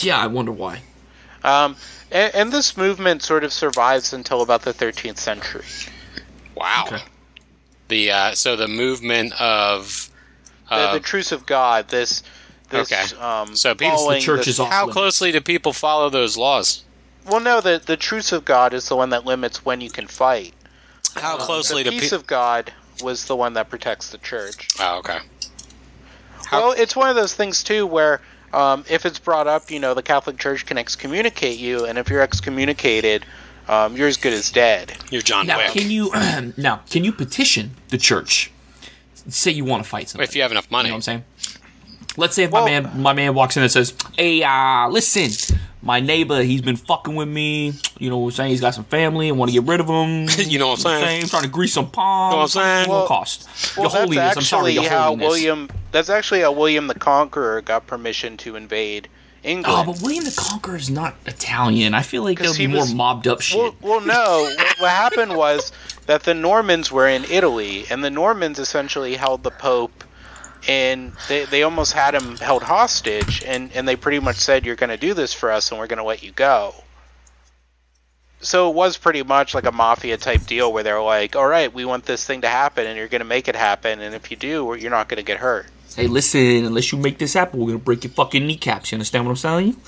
Yeah, 0.00 0.18
I 0.18 0.26
wonder 0.26 0.52
why. 0.52 0.82
Um, 1.42 1.76
and, 2.10 2.34
and 2.34 2.52
this 2.52 2.76
movement 2.76 3.22
sort 3.22 3.44
of 3.44 3.52
survives 3.52 4.12
until 4.12 4.42
about 4.42 4.62
the 4.62 4.74
13th 4.74 5.16
century. 5.16 5.64
Wow. 6.60 6.84
Okay. 6.86 7.02
The 7.88 8.10
uh, 8.10 8.32
so 8.34 8.54
the 8.56 8.68
movement 8.68 9.32
of 9.40 10.10
The, 10.68 10.74
uh, 10.74 10.92
the 10.94 11.00
truce 11.00 11.32
of 11.32 11.46
God. 11.46 11.88
This. 11.88 12.22
This, 12.68 12.92
Okay. 12.92 13.16
Um, 13.20 13.56
So 13.56 13.74
people- 13.74 13.90
The 13.92 13.96
following 13.96 14.22
church 14.22 14.46
this- 14.46 14.58
is 14.60 14.66
how 14.68 14.86
closely 14.86 15.32
do 15.32 15.40
people 15.40 15.72
follow 15.72 16.08
those 16.08 16.36
laws? 16.36 16.84
Well, 17.26 17.40
no. 17.40 17.60
The 17.60 17.82
the 17.84 17.96
truce 17.96 18.30
of 18.32 18.44
God 18.44 18.72
is 18.74 18.88
the 18.88 18.94
one 18.96 19.10
that 19.10 19.24
limits 19.24 19.64
when 19.64 19.80
you 19.80 19.90
can 19.90 20.06
fight. 20.06 20.54
How 21.16 21.36
closely 21.36 21.82
The 21.82 21.90
do 21.90 21.96
peace 21.98 22.10
people? 22.10 22.18
of 22.18 22.26
God 22.28 22.72
was 23.02 23.24
the 23.24 23.34
one 23.34 23.54
that 23.54 23.68
protects 23.70 24.10
the 24.10 24.18
church. 24.18 24.68
Oh, 24.78 24.98
okay. 24.98 25.18
How- 26.46 26.60
Well, 26.60 26.72
it's 26.72 26.94
one 26.94 27.08
of 27.10 27.16
those 27.16 27.34
things 27.34 27.62
too 27.64 27.86
where 27.86 28.20
um, 28.52 28.84
if 28.88 29.06
it's 29.06 29.18
brought 29.20 29.46
up, 29.46 29.70
you 29.70 29.78
know, 29.78 29.94
the 29.94 30.02
Catholic 30.02 30.36
Church 30.38 30.66
can 30.66 30.76
excommunicate 30.76 31.58
you, 31.58 31.84
and 31.84 31.96
if 31.98 32.08
you're 32.08 32.20
excommunicated, 32.22 33.24
um, 33.70 33.96
you're 33.96 34.08
as 34.08 34.16
good 34.18 34.32
as 34.34 34.50
dead. 34.50 34.92
You're 35.10 35.22
John 35.22 35.46
Now, 35.46 35.56
Wick. 35.58 35.68
can 35.70 35.90
you 35.90 36.10
now 36.56 36.80
can 36.90 37.04
you 37.04 37.12
petition 37.12 37.70
the 37.88 37.98
church? 37.98 38.50
Say 39.28 39.50
you 39.52 39.64
want 39.64 39.82
to 39.84 39.88
fight 39.88 40.08
somebody. 40.08 40.28
if 40.28 40.34
you 40.36 40.42
have 40.42 40.50
enough 40.50 40.70
money. 40.70 40.88
You 40.88 40.92
know 40.92 40.96
what 40.96 41.08
I'm 41.08 41.22
saying? 41.22 41.24
Let's 42.16 42.34
say 42.34 42.42
if 42.44 42.50
Well- 42.50 42.64
my 42.64 42.80
man 42.80 43.00
my 43.02 43.12
man 43.12 43.34
walks 43.34 43.56
in 43.56 43.62
and 43.62 43.70
says, 43.72 43.94
"Hey, 44.16 44.42
uh, 44.42 44.88
listen, 44.88 45.30
my 45.82 46.00
neighbor, 46.00 46.42
he's 46.42 46.60
been 46.62 46.76
fucking 46.76 47.14
with 47.14 47.28
me. 47.28 47.72
You 47.98 48.10
know 48.10 48.18
what 48.18 48.26
I'm 48.28 48.30
saying? 48.32 48.50
He's 48.50 48.60
got 48.60 48.74
some 48.74 48.84
family 48.84 49.28
and 49.28 49.38
want 49.38 49.50
to 49.50 49.52
get 49.60 49.68
rid 49.68 49.80
of 49.80 49.86
him. 49.86 50.26
You 50.50 50.58
know 50.58 50.68
what 50.68 50.84
I'm 50.86 51.00
saying? 51.02 51.26
Trying 51.28 51.44
to 51.44 51.48
grease 51.48 51.72
some 51.72 51.90
palms. 51.90 52.32
Know 52.32 52.36
what 52.38 52.42
I'm 52.42 52.48
saying? 52.48 52.88
What 52.88 52.96
Well- 52.98 53.06
cost? 53.06 53.48
Well, 53.76 53.84
your 53.84 54.00
holiness, 54.00 54.36
I'm 54.36 54.42
sorry, 54.42 54.70
actually 54.72 54.74
your 54.82 54.90
how 54.90 55.02
holiness. 55.04 55.26
William. 55.28 55.70
That's 55.92 56.10
actually 56.10 56.40
how 56.40 56.52
William 56.52 56.86
the 56.88 56.94
Conqueror 56.94 57.60
got 57.62 57.86
permission 57.86 58.36
to 58.38 58.56
invade 58.56 59.08
Oh, 59.44 59.84
but 59.86 60.02
William 60.02 60.24
the 60.24 60.34
Conqueror 60.36 60.76
is 60.76 60.90
not 60.90 61.14
Italian. 61.24 61.94
I 61.94 62.02
feel 62.02 62.22
like 62.22 62.38
there'll 62.38 62.54
be 62.54 62.60
he 62.60 62.66
more 62.66 62.86
mobbed 62.86 63.26
up 63.26 63.40
shit. 63.40 63.58
Well, 63.58 63.74
well, 63.80 64.00
no. 64.00 64.52
what, 64.56 64.80
what 64.80 64.90
happened 64.90 65.34
was 65.34 65.72
that 66.06 66.24
the 66.24 66.34
Normans 66.34 66.92
were 66.92 67.08
in 67.08 67.24
Italy, 67.24 67.84
and 67.90 68.04
the 68.04 68.10
Normans 68.10 68.58
essentially 68.58 69.16
held 69.16 69.42
the 69.42 69.50
Pope, 69.50 70.04
and 70.68 71.12
they, 71.28 71.46
they 71.46 71.62
almost 71.62 71.94
had 71.94 72.14
him 72.14 72.36
held 72.36 72.62
hostage, 72.62 73.42
and, 73.46 73.72
and 73.72 73.88
they 73.88 73.96
pretty 73.96 74.20
much 74.20 74.36
said, 74.36 74.66
"You're 74.66 74.76
going 74.76 74.90
to 74.90 74.98
do 74.98 75.14
this 75.14 75.32
for 75.32 75.50
us, 75.50 75.70
and 75.70 75.80
we're 75.80 75.86
going 75.86 75.98
to 75.98 76.04
let 76.04 76.22
you 76.22 76.32
go." 76.32 76.74
So 78.42 78.70
it 78.70 78.74
was 78.74 78.96
pretty 78.98 79.22
much 79.22 79.54
like 79.54 79.64
a 79.64 79.72
mafia 79.72 80.16
type 80.16 80.46
deal 80.46 80.70
where 80.70 80.82
they're 80.82 81.00
like, 81.00 81.34
"All 81.34 81.46
right, 81.46 81.72
we 81.72 81.86
want 81.86 82.04
this 82.04 82.26
thing 82.26 82.42
to 82.42 82.48
happen, 82.48 82.86
and 82.86 82.96
you're 82.98 83.08
going 83.08 83.20
to 83.20 83.26
make 83.26 83.48
it 83.48 83.56
happen, 83.56 84.00
and 84.00 84.14
if 84.14 84.30
you 84.30 84.36
do, 84.36 84.76
you're 84.78 84.90
not 84.90 85.08
going 85.08 85.16
to 85.16 85.24
get 85.24 85.38
hurt." 85.38 85.66
Hey, 85.96 86.06
listen, 86.06 86.64
unless 86.64 86.92
you 86.92 86.98
make 86.98 87.18
this 87.18 87.34
happen, 87.34 87.60
we're 87.60 87.66
gonna 87.66 87.78
break 87.78 88.04
your 88.04 88.12
fucking 88.12 88.46
kneecaps. 88.46 88.92
You 88.92 88.96
understand 88.96 89.26
what 89.26 89.32
I'm 89.32 89.36
telling 89.36 89.66
you? 89.68 89.76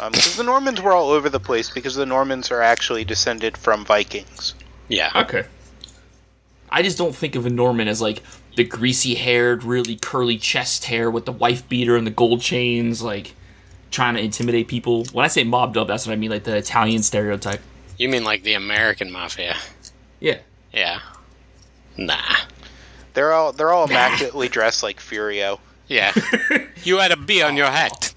Um, 0.00 0.10
because 0.10 0.36
the 0.38 0.42
Normans 0.42 0.80
were 0.80 0.92
all 0.92 1.10
over 1.10 1.28
the 1.28 1.38
place 1.38 1.68
because 1.68 1.94
the 1.94 2.06
Normans 2.06 2.50
are 2.50 2.62
actually 2.62 3.04
descended 3.04 3.58
from 3.58 3.84
Vikings. 3.84 4.54
Yeah. 4.88 5.10
Okay. 5.14 5.44
I 6.70 6.82
just 6.82 6.96
don't 6.96 7.14
think 7.14 7.34
of 7.36 7.44
a 7.44 7.50
Norman 7.50 7.86
as 7.86 8.00
like 8.00 8.22
the 8.56 8.64
greasy 8.64 9.14
haired, 9.14 9.64
really 9.64 9.96
curly 9.96 10.38
chest 10.38 10.86
hair 10.86 11.10
with 11.10 11.26
the 11.26 11.32
wife 11.32 11.68
beater 11.68 11.94
and 11.94 12.06
the 12.06 12.10
gold 12.10 12.40
chains, 12.40 13.02
like 13.02 13.34
trying 13.90 14.14
to 14.14 14.20
intimidate 14.20 14.66
people. 14.66 15.04
When 15.12 15.26
I 15.26 15.28
say 15.28 15.44
mobbed 15.44 15.76
up, 15.76 15.88
that's 15.88 16.06
what 16.06 16.14
I 16.14 16.16
mean, 16.16 16.30
like 16.30 16.44
the 16.44 16.56
Italian 16.56 17.02
stereotype. 17.02 17.60
You 17.98 18.08
mean 18.08 18.24
like 18.24 18.44
the 18.44 18.54
American 18.54 19.12
mafia? 19.12 19.56
Yeah. 20.20 20.38
Yeah. 20.72 21.00
Nah. 21.98 22.36
They're 23.16 23.32
all 23.32 23.52
they're 23.52 23.72
all 23.72 23.84
immaculately 23.90 24.48
dressed 24.48 24.82
like 24.82 25.00
Furio. 25.00 25.58
Yeah. 25.88 26.12
you 26.84 26.98
had 26.98 27.12
a 27.12 27.16
B 27.16 27.42
on 27.42 27.56
your 27.56 27.70
hat. 27.70 28.12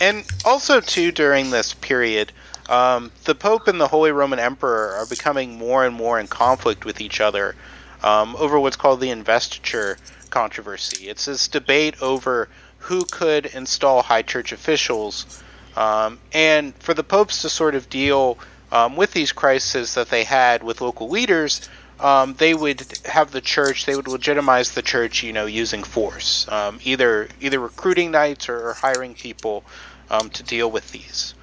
And 0.00 0.24
also 0.44 0.80
too 0.80 1.10
during 1.12 1.50
this 1.50 1.72
period, 1.72 2.32
um, 2.68 3.10
the 3.24 3.34
Pope 3.34 3.68
and 3.68 3.80
the 3.80 3.88
Holy 3.88 4.12
Roman 4.12 4.38
Emperor 4.38 4.92
are 4.92 5.06
becoming 5.06 5.56
more 5.56 5.86
and 5.86 5.94
more 5.94 6.20
in 6.20 6.26
conflict 6.26 6.84
with 6.84 7.00
each 7.00 7.22
other 7.22 7.54
um, 8.02 8.36
over 8.36 8.60
what's 8.60 8.76
called 8.76 9.00
the 9.00 9.10
investiture 9.10 9.96
controversy. 10.28 11.08
It's 11.08 11.24
this 11.24 11.48
debate 11.48 12.02
over 12.02 12.50
who 12.78 13.04
could 13.06 13.46
install 13.46 14.02
high 14.02 14.22
church 14.22 14.52
officials, 14.52 15.42
um, 15.76 16.18
and 16.32 16.74
for 16.74 16.92
the 16.92 17.04
popes 17.04 17.40
to 17.42 17.48
sort 17.48 17.74
of 17.74 17.88
deal 17.88 18.38
um, 18.72 18.96
with 18.96 19.12
these 19.12 19.32
crises 19.32 19.94
that 19.94 20.10
they 20.10 20.24
had 20.24 20.62
with 20.62 20.82
local 20.82 21.08
leaders. 21.08 21.68
Um, 22.02 22.34
they 22.34 22.52
would 22.52 22.82
have 23.04 23.30
the 23.30 23.40
church. 23.40 23.86
They 23.86 23.94
would 23.94 24.08
legitimize 24.08 24.72
the 24.72 24.82
church, 24.82 25.22
you 25.22 25.32
know, 25.32 25.46
using 25.46 25.84
force, 25.84 26.48
um, 26.50 26.80
either 26.82 27.28
either 27.40 27.60
recruiting 27.60 28.10
knights 28.10 28.48
or, 28.48 28.70
or 28.70 28.72
hiring 28.74 29.14
people 29.14 29.64
um, 30.10 30.28
to 30.30 30.42
deal 30.42 30.68
with 30.68 30.90
these. 30.90 31.34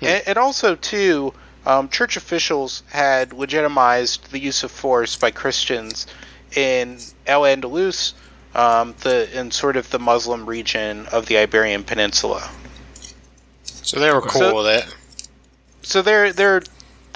And, 0.00 0.22
and 0.26 0.38
also, 0.38 0.74
too, 0.74 1.32
um, 1.64 1.88
church 1.88 2.16
officials 2.16 2.82
had 2.90 3.32
legitimized 3.32 4.32
the 4.32 4.40
use 4.40 4.64
of 4.64 4.72
force 4.72 5.16
by 5.16 5.30
Christians 5.30 6.06
in 6.56 6.98
El 7.26 7.42
Andalus, 7.42 8.12
um, 8.56 8.94
the 9.00 9.38
in 9.38 9.52
sort 9.52 9.76
of 9.76 9.88
the 9.90 10.00
Muslim 10.00 10.46
region 10.46 11.06
of 11.12 11.26
the 11.26 11.38
Iberian 11.38 11.84
Peninsula. 11.84 12.50
So 13.62 14.00
they 14.00 14.12
were 14.12 14.20
cool 14.20 14.40
So- 14.40 14.56
with 14.56 14.66
it. 14.66 14.94
So 15.82 16.02
they're 16.02 16.32
they're 16.32 16.62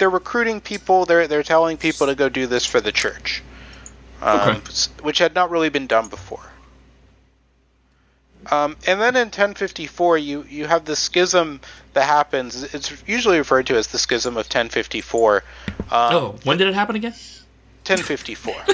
they're 0.01 0.09
recruiting 0.09 0.59
people. 0.59 1.05
They're 1.05 1.27
they're 1.27 1.43
telling 1.43 1.77
people 1.77 2.07
to 2.07 2.15
go 2.15 2.27
do 2.27 2.47
this 2.47 2.65
for 2.65 2.81
the 2.81 2.91
church, 2.91 3.43
um, 4.19 4.39
Okay. 4.39 4.59
which 5.03 5.19
had 5.19 5.35
not 5.35 5.51
really 5.51 5.69
been 5.69 5.85
done 5.85 6.07
before. 6.07 6.41
Um, 8.49 8.77
and 8.87 8.99
then 8.99 9.15
in 9.15 9.27
1054, 9.27 10.17
you 10.17 10.43
you 10.49 10.65
have 10.65 10.85
the 10.85 10.95
schism 10.95 11.61
that 11.93 12.05
happens. 12.05 12.73
It's 12.73 12.91
usually 13.05 13.37
referred 13.37 13.67
to 13.67 13.75
as 13.75 13.85
the 13.87 13.99
schism 13.99 14.37
of 14.37 14.47
1054. 14.47 15.35
Um, 15.35 15.43
Oh, 15.91 16.35
when 16.45 16.57
did 16.57 16.67
it 16.67 16.73
happen 16.73 16.95
again? 16.95 17.13
1054. 17.85 18.55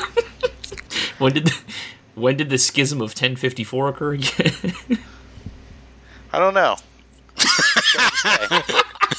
When 1.18 1.34
did 1.34 1.48
the, 1.48 1.58
when 2.16 2.38
did 2.38 2.50
the 2.52 2.58
schism 2.60 3.00
of 3.02 3.10
1054 3.10 3.90
occur 3.90 4.14
again? 4.14 4.54
I 6.32 6.38
don't 6.40 6.54
know. 6.54 6.76
Doesn't 7.38 8.12
say. 8.22 8.48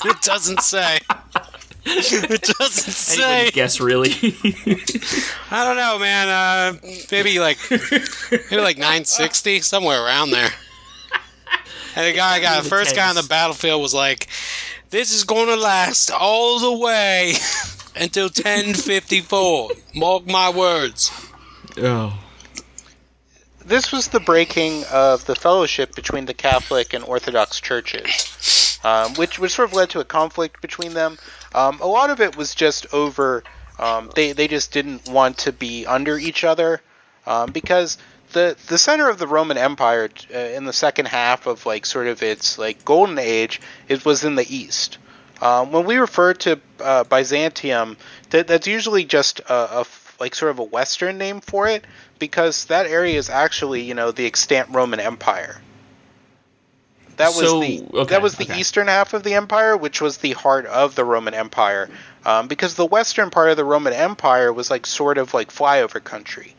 It 0.04 0.22
doesn't 0.22 0.60
say. 0.62 0.98
It 2.30 2.42
doesn't 2.42 3.18
Anybody 3.18 3.46
say. 3.46 3.50
guess 3.50 3.80
really? 3.80 4.10
I 5.50 5.64
don't 5.64 5.76
know, 5.76 5.98
man. 5.98 6.28
Uh, 6.28 6.78
maybe 7.10 7.38
like 7.38 7.58
maybe 7.70 8.62
like 8.62 8.78
960, 8.78 9.60
somewhere 9.60 10.04
around 10.04 10.30
there. 10.30 10.50
And 11.96 12.06
the 12.06 12.16
guy 12.16 12.40
got 12.40 12.62
the 12.62 12.68
first 12.68 12.94
guy 12.94 13.08
on 13.08 13.16
the 13.16 13.26
battlefield 13.28 13.82
was 13.82 13.94
like, 13.94 14.28
"This 14.90 15.12
is 15.12 15.24
going 15.24 15.48
to 15.48 15.56
last 15.56 16.10
all 16.10 16.60
the 16.60 16.76
way 16.78 17.34
until 17.96 18.26
1054. 18.26 19.70
Mark 19.94 20.26
my 20.26 20.50
words." 20.50 21.10
oh. 21.78 22.18
this 23.64 23.92
was 23.92 24.08
the 24.08 24.20
breaking 24.20 24.84
of 24.92 25.24
the 25.26 25.34
fellowship 25.34 25.94
between 25.94 26.26
the 26.26 26.34
Catholic 26.34 26.92
and 26.92 27.04
Orthodox 27.04 27.60
churches, 27.60 28.78
um, 28.84 29.14
which 29.14 29.38
which 29.38 29.52
sort 29.52 29.68
of 29.70 29.74
led 29.74 29.90
to 29.90 30.00
a 30.00 30.04
conflict 30.04 30.60
between 30.60 30.94
them. 30.94 31.18
Um, 31.54 31.80
a 31.80 31.86
lot 31.86 32.10
of 32.10 32.20
it 32.20 32.36
was 32.36 32.54
just 32.54 32.92
over 32.92 33.42
um, 33.78 34.10
they 34.14 34.32
they 34.32 34.48
just 34.48 34.72
didn't 34.72 35.08
want 35.08 35.38
to 35.38 35.52
be 35.52 35.86
under 35.86 36.18
each 36.18 36.44
other 36.44 36.80
um, 37.26 37.52
because 37.52 37.98
the 38.32 38.56
the 38.68 38.78
center 38.78 39.08
of 39.08 39.18
the 39.18 39.26
Roman 39.26 39.56
Empire 39.56 40.08
uh, 40.34 40.38
in 40.38 40.64
the 40.64 40.72
second 40.72 41.06
half 41.06 41.46
of 41.46 41.64
like 41.64 41.86
sort 41.86 42.06
of 42.06 42.22
its 42.22 42.58
like 42.58 42.84
golden 42.84 43.18
age 43.18 43.60
it 43.88 44.04
was 44.04 44.24
in 44.24 44.34
the 44.34 44.54
east. 44.54 44.98
Um, 45.40 45.70
when 45.70 45.84
we 45.84 45.98
refer 45.98 46.34
to 46.34 46.60
uh, 46.80 47.04
Byzantium, 47.04 47.96
that, 48.30 48.48
that's 48.48 48.66
usually 48.66 49.04
just 49.04 49.40
a, 49.48 49.86
like 50.18 50.34
sort 50.34 50.50
of 50.50 50.58
a 50.58 50.64
Western 50.64 51.16
name 51.16 51.40
for 51.40 51.68
it 51.68 51.86
because 52.18 52.64
that 52.64 52.86
area 52.86 53.16
is 53.16 53.30
actually 53.30 53.82
you 53.82 53.94
know 53.94 54.10
the 54.10 54.26
extant 54.26 54.70
Roman 54.70 55.00
Empire. 55.00 55.60
That 57.18 57.28
was 57.28 57.36
So, 57.48 57.60
the 57.60 57.84
okay, 57.94 58.10
that 58.14 58.22
was 58.22 58.36
the 58.36 58.44
okay. 58.44 58.58
eastern 58.58 58.86
half 58.88 59.12
of 59.12 59.22
the 59.22 59.34
empire, 59.34 59.76
which 59.76 60.00
was 60.00 60.18
the 60.18 60.32
heart 60.32 60.66
of 60.66 60.94
the 60.94 61.04
Roman 61.04 61.34
Empire, 61.34 61.90
um, 62.24 62.48
because 62.48 62.74
the 62.74 62.86
western 62.86 63.28
part 63.30 63.50
of 63.50 63.56
the 63.56 63.64
Roman 63.64 63.92
Empire 63.92 64.52
was 64.52 64.70
like 64.70 64.86
sort 64.86 65.18
of 65.18 65.34
like 65.34 65.50
flyover 65.52 66.02
country. 66.02 66.54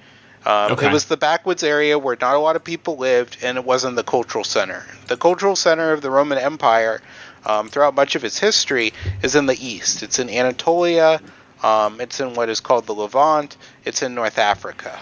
Um, 0.46 0.72
Okay. 0.74 0.88
It 0.88 0.94
was 0.94 1.06
the 1.06 1.18
backwoods 1.18 1.64
area 1.64 1.98
where 2.00 2.18
not 2.20 2.36
a 2.36 2.40
lot 2.40 2.56
of 2.56 2.64
people 2.64 2.96
lived, 2.98 3.38
and 3.42 3.58
it 3.58 3.66
wasn't 3.66 3.96
the 3.96 4.04
cultural 4.04 4.44
center. 4.46 4.86
The 5.08 5.18
cultural 5.18 5.56
center 5.56 5.92
of 5.92 6.02
the 6.02 6.10
Roman 6.12 6.38
Empire, 6.38 7.02
um, 7.46 7.68
throughout 7.70 7.94
much 7.96 8.16
of 8.16 8.24
its 8.24 8.38
history, 8.40 8.94
is 9.22 9.36
in 9.36 9.48
the 9.48 9.58
east. 9.66 10.02
It's 10.04 10.18
in 10.20 10.30
Anatolia. 10.30 11.22
Um, 11.62 12.00
it's 12.00 12.20
in 12.22 12.36
what 12.36 12.48
is 12.50 12.62
called 12.62 12.86
the 12.86 12.94
Levant. 12.94 13.58
It's 13.84 14.02
in 14.02 14.16
North 14.16 14.38
Africa. 14.38 14.98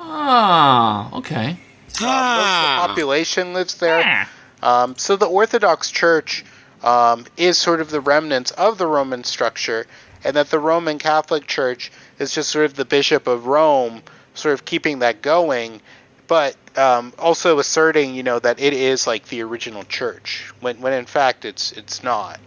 Ah, 0.00 1.10
okay. 1.16 1.58
Most 1.88 1.94
of 1.96 2.00
the 2.00 2.06
Ah, 2.08 2.84
population 2.86 3.52
lives 3.54 3.74
there. 3.74 4.02
Ah. 4.04 4.28
Um, 4.62 4.96
so 4.96 5.16
the 5.16 5.26
Orthodox 5.26 5.90
Church 5.90 6.44
um, 6.82 7.26
is 7.36 7.58
sort 7.58 7.80
of 7.80 7.90
the 7.90 8.00
remnants 8.00 8.50
of 8.52 8.78
the 8.78 8.86
Roman 8.86 9.24
structure, 9.24 9.86
and 10.24 10.36
that 10.36 10.50
the 10.50 10.58
Roman 10.58 10.98
Catholic 10.98 11.46
Church 11.46 11.92
is 12.18 12.32
just 12.32 12.50
sort 12.50 12.64
of 12.64 12.74
the 12.74 12.84
Bishop 12.84 13.26
of 13.26 13.46
Rome, 13.46 14.02
sort 14.34 14.54
of 14.54 14.64
keeping 14.64 15.00
that 15.00 15.22
going, 15.22 15.80
but 16.26 16.56
um, 16.76 17.12
also 17.18 17.58
asserting, 17.58 18.14
you 18.14 18.22
know, 18.22 18.38
that 18.38 18.60
it 18.60 18.72
is 18.72 19.06
like 19.06 19.26
the 19.28 19.42
original 19.42 19.84
church, 19.84 20.52
when 20.60 20.80
when 20.80 20.92
in 20.92 21.06
fact 21.06 21.44
it's 21.44 21.72
it's 21.72 22.02
not. 22.02 22.40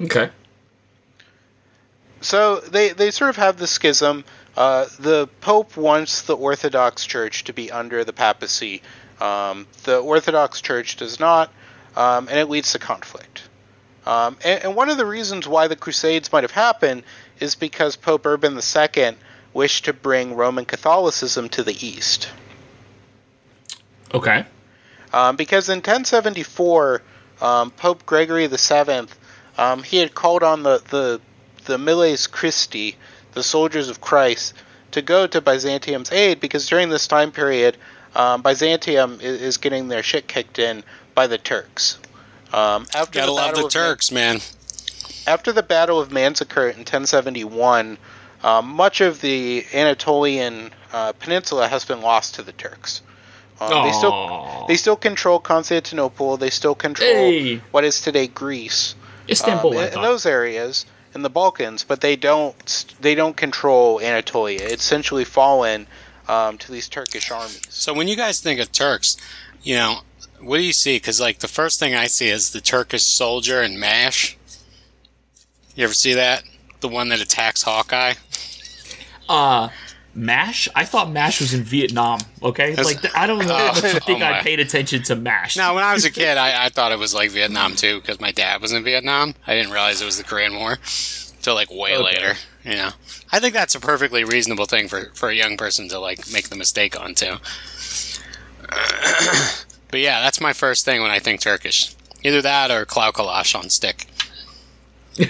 Okay. 0.00 0.30
So 2.20 2.60
they, 2.60 2.90
they 2.90 3.10
sort 3.10 3.30
of 3.30 3.36
have 3.36 3.58
the 3.58 3.66
schism. 3.66 4.24
Uh, 4.56 4.86
the 4.98 5.28
Pope 5.40 5.76
wants 5.76 6.22
the 6.22 6.36
Orthodox 6.36 7.04
Church 7.04 7.44
to 7.44 7.52
be 7.52 7.70
under 7.70 8.02
the 8.02 8.14
papacy. 8.14 8.80
Um, 9.20 9.66
the 9.84 9.98
Orthodox 9.98 10.60
Church 10.60 10.96
does 10.96 11.20
not, 11.20 11.52
um, 11.96 12.28
and 12.28 12.38
it 12.38 12.48
leads 12.48 12.72
to 12.72 12.78
conflict. 12.78 13.42
Um, 14.06 14.36
and, 14.44 14.64
and 14.64 14.76
one 14.76 14.90
of 14.90 14.96
the 14.96 15.06
reasons 15.06 15.48
why 15.48 15.68
the 15.68 15.76
Crusades 15.76 16.32
might 16.32 16.44
have 16.44 16.50
happened 16.50 17.04
is 17.40 17.54
because 17.54 17.96
Pope 17.96 18.26
Urban 18.26 18.58
II 18.58 19.16
wished 19.52 19.86
to 19.86 19.92
bring 19.92 20.34
Roman 20.34 20.64
Catholicism 20.64 21.48
to 21.50 21.62
the 21.62 21.86
East. 21.86 22.28
Okay. 24.12 24.44
Um, 25.12 25.36
because 25.36 25.68
in 25.68 25.78
1074, 25.78 27.02
um, 27.40 27.70
Pope 27.70 28.04
Gregory 28.04 28.46
VII, 28.46 29.06
um, 29.56 29.82
he 29.82 29.98
had 29.98 30.14
called 30.14 30.42
on 30.42 30.62
the, 30.62 30.82
the, 30.90 31.20
the 31.64 31.78
Miles 31.78 32.26
Christi, 32.26 32.96
the 33.32 33.42
soldiers 33.42 33.88
of 33.88 34.00
Christ, 34.00 34.54
to 34.90 35.02
go 35.02 35.26
to 35.26 35.40
Byzantium's 35.40 36.12
aid 36.12 36.40
because 36.40 36.68
during 36.68 36.88
this 36.88 37.06
time 37.06 37.32
period, 37.32 37.76
um, 38.14 38.42
Byzantium 38.42 39.18
is, 39.20 39.40
is 39.40 39.56
getting 39.56 39.88
their 39.88 40.02
shit 40.02 40.26
kicked 40.28 40.58
in 40.58 40.82
by 41.14 41.26
the 41.26 41.38
Turks. 41.38 41.98
Um, 42.52 42.86
after 42.94 43.20
gotta 43.20 43.26
the 43.26 43.32
love 43.32 43.46
Battle 43.48 43.60
the 43.62 43.66
of 43.66 43.72
Turks, 43.72 44.12
man. 44.12 44.38
after 45.26 45.52
the 45.52 45.62
Battle 45.62 45.98
of 46.00 46.10
Manzikert 46.10 46.72
in 46.74 46.80
1071, 46.80 47.98
um, 48.42 48.68
much 48.68 49.00
of 49.00 49.20
the 49.20 49.64
Anatolian 49.72 50.70
uh, 50.92 51.12
peninsula 51.12 51.66
has 51.66 51.84
been 51.84 52.00
lost 52.00 52.36
to 52.36 52.42
the 52.42 52.52
Turks. 52.52 53.02
Um, 53.60 53.86
they 53.86 53.92
still 53.92 54.64
they 54.68 54.76
still 54.76 54.96
control 54.96 55.38
Constantinople. 55.38 56.36
They 56.36 56.50
still 56.50 56.74
control 56.74 57.08
Hey. 57.08 57.56
what 57.70 57.84
is 57.84 58.00
today 58.00 58.26
Greece. 58.26 58.94
Istanbul. 59.28 59.78
Um, 59.78 59.84
in, 59.84 59.94
in 59.94 60.02
those 60.02 60.26
areas 60.26 60.84
in 61.14 61.22
the 61.22 61.30
Balkans, 61.30 61.84
but 61.84 62.00
they 62.00 62.16
don't 62.16 62.84
they 63.00 63.14
don't 63.14 63.36
control 63.36 64.00
Anatolia. 64.00 64.60
It's 64.60 64.84
essentially 64.84 65.24
fallen 65.24 65.86
um, 66.28 66.58
to 66.58 66.72
these 66.72 66.88
Turkish 66.88 67.30
armies. 67.30 67.62
So 67.70 67.92
when 67.94 68.08
you 68.08 68.16
guys 68.16 68.40
think 68.40 68.60
of 68.60 68.72
Turks, 68.72 69.16
you 69.62 69.74
know, 69.76 70.00
what 70.40 70.58
do 70.58 70.62
you 70.64 70.72
see? 70.72 70.96
Because 70.96 71.20
like 71.20 71.38
the 71.38 71.48
first 71.48 71.78
thing 71.80 71.94
I 71.94 72.06
see 72.06 72.28
is 72.28 72.50
the 72.52 72.60
Turkish 72.60 73.02
soldier 73.04 73.62
in 73.62 73.78
Mash. 73.78 74.36
You 75.74 75.84
ever 75.84 75.94
see 75.94 76.14
that? 76.14 76.42
The 76.80 76.88
one 76.88 77.08
that 77.08 77.20
attacks 77.20 77.62
Hawkeye. 77.62 78.14
Uh, 79.28 79.70
Mash? 80.14 80.68
I 80.74 80.84
thought 80.84 81.10
Mash 81.10 81.40
was 81.40 81.54
in 81.54 81.62
Vietnam. 81.62 82.20
Okay, 82.42 82.76
like 82.76 83.16
I 83.16 83.26
don't 83.26 83.46
know 83.46 83.54
how 83.56 83.66
much 83.72 83.80
think 84.04 84.22
Oh 84.22 84.26
I 84.26 84.40
paid 84.42 84.60
attention 84.60 85.02
to 85.04 85.16
Mash. 85.16 85.56
No, 85.56 85.74
when 85.74 85.82
I 85.82 85.92
was 85.94 86.04
a 86.04 86.10
kid, 86.10 86.36
I, 86.38 86.66
I 86.66 86.68
thought 86.68 86.92
it 86.92 86.98
was 86.98 87.14
like 87.14 87.30
Vietnam 87.30 87.74
too, 87.74 88.00
because 88.00 88.20
my 88.20 88.30
dad 88.30 88.60
was 88.60 88.72
in 88.72 88.84
Vietnam. 88.84 89.34
I 89.46 89.54
didn't 89.54 89.72
realize 89.72 90.00
it 90.00 90.04
was 90.04 90.18
the 90.18 90.24
Korean 90.24 90.54
War 90.56 90.78
till 91.42 91.54
like 91.54 91.70
way 91.70 91.94
Okay. 91.94 92.04
later. 92.04 92.34
You 92.64 92.76
know, 92.76 92.90
I 93.30 93.40
think 93.40 93.52
that's 93.52 93.74
a 93.74 93.80
perfectly 93.80 94.24
reasonable 94.24 94.64
thing 94.64 94.88
for 94.88 95.10
for 95.14 95.28
a 95.28 95.34
young 95.34 95.56
person 95.56 95.88
to 95.88 95.98
like 95.98 96.32
make 96.32 96.48
the 96.48 96.56
mistake 96.56 96.98
on 96.98 97.14
too. 97.14 97.36
but 99.90 100.00
yeah, 100.00 100.22
that's 100.22 100.40
my 100.40 100.54
first 100.54 100.84
thing 100.84 101.02
when 101.02 101.10
I 101.10 101.18
think 101.18 101.40
Turkish. 101.40 101.94
Either 102.22 102.40
that 102.40 102.70
or 102.70 102.86
Klau 102.86 103.12
Kalash 103.12 103.54
on 103.54 103.68
stick. 103.68 104.06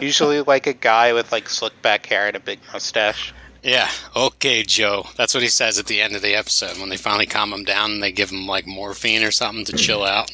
Usually 0.00 0.42
like 0.42 0.66
a 0.66 0.74
guy 0.74 1.14
with 1.14 1.32
like 1.32 1.48
slick 1.48 1.80
back 1.80 2.04
hair 2.04 2.26
and 2.26 2.36
a 2.36 2.40
big 2.40 2.60
mustache. 2.70 3.32
Yeah, 3.62 3.88
okay, 4.14 4.62
Joe. 4.62 5.06
That's 5.16 5.32
what 5.32 5.42
he 5.42 5.48
says 5.48 5.78
at 5.78 5.86
the 5.86 6.02
end 6.02 6.14
of 6.14 6.20
the 6.20 6.34
episode 6.34 6.78
when 6.78 6.90
they 6.90 6.98
finally 6.98 7.26
calm 7.26 7.52
him 7.52 7.64
down 7.64 7.92
and 7.92 8.02
they 8.02 8.12
give 8.12 8.30
him 8.30 8.46
like 8.46 8.66
morphine 8.66 9.24
or 9.24 9.30
something 9.30 9.64
to 9.64 9.72
chill 9.72 10.04
out. 10.04 10.30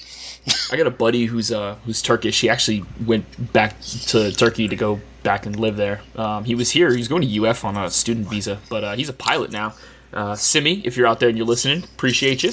I 0.72 0.76
got 0.76 0.88
a 0.88 0.90
buddy 0.90 1.26
who's 1.26 1.52
uh 1.52 1.76
who's 1.85 2.02
Turkish. 2.02 2.40
He 2.40 2.48
actually 2.48 2.85
went 3.06 3.52
back 3.52 3.80
to 4.08 4.32
Turkey 4.32 4.66
to 4.66 4.74
go 4.74 5.00
back 5.22 5.46
and 5.46 5.58
live 5.58 5.76
there. 5.76 6.02
Um, 6.16 6.44
he 6.44 6.54
was 6.54 6.70
here. 6.70 6.90
He 6.90 6.98
was 6.98 7.08
going 7.08 7.22
to 7.22 7.46
UF 7.46 7.64
on 7.64 7.76
a 7.76 7.90
student 7.90 8.28
visa, 8.28 8.58
but 8.68 8.85
uh, 8.85 8.94
he's 8.94 9.08
a 9.08 9.12
pilot 9.12 9.50
now. 9.50 9.74
Uh, 10.12 10.35
Simi, 10.35 10.80
if 10.85 10.96
you're 10.96 11.06
out 11.06 11.20
there 11.20 11.28
and 11.28 11.38
you're 11.38 11.46
listening, 11.46 11.85
appreciate 11.85 12.42
you. 12.42 12.50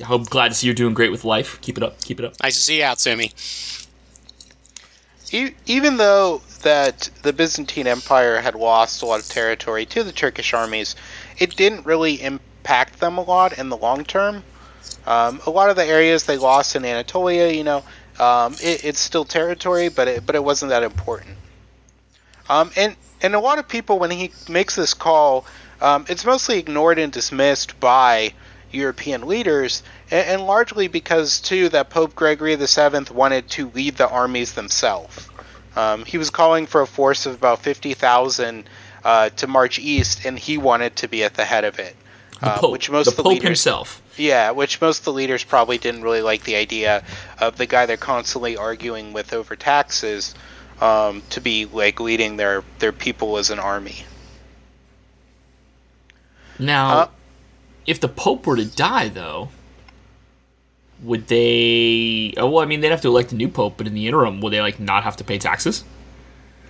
I 0.00 0.04
hope 0.04 0.28
glad 0.30 0.48
to 0.48 0.54
see 0.54 0.66
you're 0.66 0.74
doing 0.74 0.94
great 0.94 1.10
with 1.10 1.24
life. 1.24 1.60
Keep 1.60 1.76
it 1.76 1.82
up. 1.82 2.00
Keep 2.02 2.20
it 2.20 2.24
up. 2.24 2.34
Nice 2.42 2.54
to 2.54 2.60
see 2.60 2.78
you 2.78 2.84
out, 2.84 3.00
Simi. 3.00 3.32
E- 5.32 5.54
even 5.66 5.96
though 5.96 6.42
that 6.62 7.10
the 7.22 7.32
Byzantine 7.32 7.86
Empire 7.86 8.40
had 8.40 8.54
lost 8.54 9.02
a 9.02 9.06
lot 9.06 9.20
of 9.20 9.28
territory 9.28 9.84
to 9.86 10.04
the 10.04 10.12
Turkish 10.12 10.54
armies, 10.54 10.94
it 11.38 11.56
didn't 11.56 11.86
really 11.86 12.22
impact 12.22 13.00
them 13.00 13.18
a 13.18 13.22
lot 13.22 13.58
in 13.58 13.68
the 13.68 13.76
long 13.76 14.04
term. 14.04 14.42
Um, 15.06 15.40
a 15.46 15.50
lot 15.50 15.70
of 15.70 15.76
the 15.76 15.84
areas 15.84 16.24
they 16.24 16.36
lost 16.36 16.76
in 16.76 16.84
Anatolia, 16.84 17.52
you 17.52 17.64
know, 17.64 17.82
um, 18.20 18.54
it, 18.54 18.84
it's 18.84 19.00
still 19.00 19.24
territory, 19.24 19.88
but 19.88 20.06
it, 20.06 20.26
but 20.26 20.34
it 20.34 20.44
wasn't 20.44 20.70
that 20.70 20.82
important. 20.82 21.36
Um, 22.48 22.70
and 22.76 22.96
and 23.22 23.34
a 23.34 23.40
lot 23.40 23.58
of 23.58 23.68
people, 23.68 23.98
when 23.98 24.10
he 24.10 24.32
makes 24.48 24.74
this 24.74 24.94
call, 24.94 25.46
um, 25.80 26.06
it's 26.08 26.24
mostly 26.24 26.58
ignored 26.58 26.98
and 26.98 27.12
dismissed 27.12 27.78
by 27.78 28.34
European 28.72 29.26
leaders, 29.26 29.82
and, 30.10 30.26
and 30.26 30.46
largely 30.46 30.88
because 30.88 31.40
too 31.40 31.68
that 31.68 31.90
Pope 31.90 32.14
Gregory 32.14 32.56
VII 32.56 33.12
wanted 33.12 33.48
to 33.50 33.70
lead 33.70 33.96
the 33.96 34.08
armies 34.08 34.52
themselves. 34.52 35.28
Um, 35.76 36.04
he 36.04 36.18
was 36.18 36.30
calling 36.30 36.66
for 36.66 36.82
a 36.82 36.86
force 36.86 37.26
of 37.26 37.34
about 37.34 37.60
fifty 37.60 37.94
thousand 37.94 38.68
uh, 39.04 39.30
to 39.30 39.46
march 39.46 39.78
east, 39.78 40.24
and 40.24 40.38
he 40.38 40.58
wanted 40.58 40.96
to 40.96 41.08
be 41.08 41.24
at 41.24 41.34
the 41.34 41.44
head 41.44 41.64
of 41.64 41.78
it. 41.78 41.96
The 42.40 42.50
uh, 42.50 42.58
Pope, 42.58 42.72
which 42.72 42.90
most 42.90 43.04
the 43.06 43.12
the 43.12 43.22
Pope 43.22 43.32
leaders, 43.34 43.48
himself. 43.48 44.02
yeah, 44.16 44.50
which 44.50 44.80
most 44.80 45.00
of 45.00 45.04
the 45.04 45.12
leaders 45.12 45.44
probably 45.44 45.78
didn't 45.78 46.02
really 46.02 46.22
like 46.22 46.42
the 46.42 46.56
idea 46.56 47.04
of 47.38 47.56
the 47.56 47.66
guy 47.66 47.86
they're 47.86 47.96
constantly 47.96 48.56
arguing 48.56 49.12
with 49.12 49.32
over 49.32 49.54
taxes 49.54 50.34
um, 50.82 51.22
to 51.30 51.40
be 51.40 51.64
like 51.66 52.00
leading 52.00 52.36
their 52.36 52.62
their 52.80 52.92
people 52.92 53.38
as 53.38 53.50
an 53.50 53.58
army. 53.58 54.04
Now, 56.58 56.90
Uh, 56.98 57.08
if 57.86 58.00
the 58.00 58.08
Pope 58.08 58.46
were 58.46 58.56
to 58.56 58.64
die, 58.64 59.08
though, 59.08 59.48
would 61.02 61.28
they? 61.28 62.34
Oh, 62.36 62.48
well, 62.50 62.62
I 62.62 62.66
mean, 62.66 62.80
they'd 62.80 62.90
have 62.90 63.00
to 63.02 63.08
elect 63.08 63.32
a 63.32 63.34
new 63.34 63.48
Pope, 63.48 63.74
but 63.76 63.86
in 63.86 63.94
the 63.94 64.06
interim, 64.06 64.40
will 64.40 64.50
they 64.50 64.60
like 64.60 64.78
not 64.78 65.02
have 65.04 65.16
to 65.18 65.24
pay 65.24 65.38
taxes? 65.38 65.84